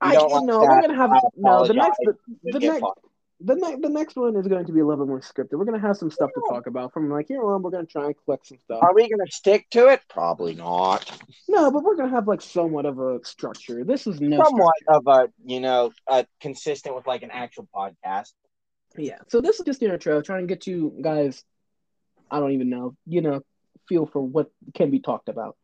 I 0.00 0.14
don't 0.14 0.28
you 0.28 0.46
know 0.46 0.60
we're 0.60 0.80
gonna 0.80 0.96
have 0.96 1.12
I 1.12 1.20
no 1.36 1.64
the 1.66 1.74
next 1.74 1.98
the, 2.02 2.14
the 2.52 2.58
next 2.58 2.80
fucked. 2.80 3.04
The 3.40 3.54
next 3.54 3.82
the 3.82 3.88
next 3.88 4.16
one 4.16 4.36
is 4.36 4.48
going 4.48 4.66
to 4.66 4.72
be 4.72 4.80
a 4.80 4.86
little 4.86 5.04
bit 5.04 5.08
more 5.08 5.20
scripted. 5.20 5.52
We're 5.52 5.64
gonna 5.64 5.78
have 5.78 5.96
some 5.96 6.10
stuff 6.10 6.30
to 6.34 6.42
talk 6.48 6.66
about 6.66 6.92
from 6.92 7.08
like 7.08 7.28
here 7.28 7.42
on. 7.44 7.62
We're 7.62 7.70
gonna 7.70 7.86
try 7.86 8.06
and 8.06 8.14
collect 8.24 8.48
some 8.48 8.58
stuff. 8.58 8.82
Are 8.82 8.92
we 8.92 9.08
gonna 9.08 9.30
stick 9.30 9.66
to 9.70 9.88
it? 9.88 10.00
Probably 10.08 10.54
not. 10.54 11.10
No, 11.48 11.70
but 11.70 11.84
we're 11.84 11.96
gonna 11.96 12.10
have 12.10 12.26
like 12.26 12.42
somewhat 12.42 12.84
of 12.84 12.98
a 12.98 13.20
structure. 13.24 13.84
This 13.84 14.06
is 14.06 14.20
no 14.20 14.42
Somewhat 14.42 14.74
of 14.88 15.06
a 15.06 15.28
you 15.44 15.60
know 15.60 15.92
uh, 16.08 16.24
consistent 16.40 16.96
with 16.96 17.06
like 17.06 17.22
an 17.22 17.30
actual 17.30 17.68
podcast. 17.74 18.32
Yeah. 18.96 19.18
So 19.28 19.40
this 19.40 19.60
is 19.60 19.66
just 19.66 19.78
the 19.78 19.92
intro, 19.92 20.20
trying 20.20 20.42
to 20.42 20.52
get 20.52 20.66
you 20.66 20.98
guys. 21.00 21.44
I 22.30 22.40
don't 22.40 22.52
even 22.52 22.70
know. 22.70 22.96
You 23.06 23.20
know, 23.20 23.42
feel 23.88 24.06
for 24.06 24.20
what 24.20 24.50
can 24.74 24.90
be 24.90 24.98
talked 24.98 25.28
about. 25.28 25.56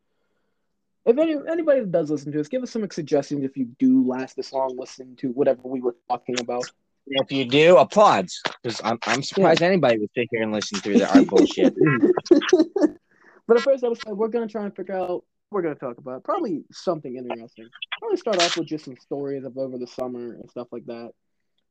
If 1.05 1.19
any 1.19 1.37
anybody 1.51 1.81
that 1.81 1.93
does 1.93 2.11
listen 2.11 2.31
to 2.33 2.41
us, 2.41 2.49
give 2.49 2.63
us 2.63 2.71
some 2.71 2.89
suggestions 2.91 3.45
if 3.45 3.57
you 3.57 3.67
do 3.79 4.07
last 4.07 4.37
this 4.37 4.53
long 4.53 4.77
listening 4.79 5.17
to 5.17 5.29
whatever 5.29 5.63
we 5.65 5.81
were 5.81 5.97
talking 6.09 6.39
about. 6.41 6.71
If 7.06 7.31
you 7.31 7.44
do, 7.44 7.76
applauds 7.76 8.40
because 8.62 8.81
I'm 8.82 8.98
I'm 9.06 9.22
surprised 9.22 9.62
anybody 9.62 9.98
would 9.98 10.10
sit 10.16 10.28
here 10.31 10.43
and 10.43 10.52
listen 10.52 10.81
through 10.81 10.98
the, 10.98 11.14
our 11.14 11.24
bullshit. 11.24 11.74
but 13.47 13.56
at 13.59 13.62
first 13.62 13.85
episode, 13.85 14.16
we're 14.16 14.28
gonna 14.28 14.48
try 14.48 14.64
and 14.64 14.74
figure 14.74 14.97
out 14.97 15.24
we're 15.51 15.62
gonna 15.62 15.74
talk 15.74 15.98
about. 15.98 16.24
Probably 16.24 16.64
something 16.72 17.16
interesting. 17.16 17.68
Probably 17.98 18.16
start 18.16 18.43
off 18.43 18.56
with 18.56 18.68
just 18.68 18.86
some 18.86 18.97
stories 18.97 19.44
of 19.44 19.59
over 19.59 19.76
the 19.76 19.86
summer 19.86 20.35
and 20.35 20.48
stuff 20.51 20.68
like 20.72 20.86
that, 20.86 21.10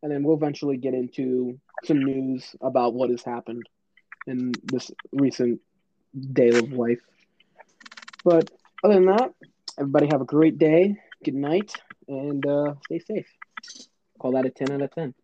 and 0.04 0.12
then 0.12 0.24
we'll 0.24 0.38
eventually 0.38 0.78
get 0.78 0.94
into 0.94 1.60
some 1.84 2.04
news 2.04 2.56
about 2.62 2.94
what 2.94 3.10
has 3.10 3.24
happened 3.24 3.64
in 4.28 4.52
this 4.64 4.92
recent 5.12 5.60
day 6.32 6.50
of 6.50 6.72
life. 6.74 7.02
But 8.24 8.52
other 8.84 8.94
than 8.94 9.08
that, 9.08 9.34
everybody 9.80 10.08
have 10.12 10.22
a 10.22 10.26
great 10.26 10.60
day. 10.60 10.96
Good 11.24 11.36
night, 11.36 11.74
and 12.08 12.46
uh, 12.46 12.76
stay 12.86 13.00
safe. 13.00 13.28
Call 14.20 14.34
that 14.34 14.46
a 14.46 14.52
ten 14.52 14.72
out 14.72 14.82
of 14.82 14.92
ten. 14.92 15.16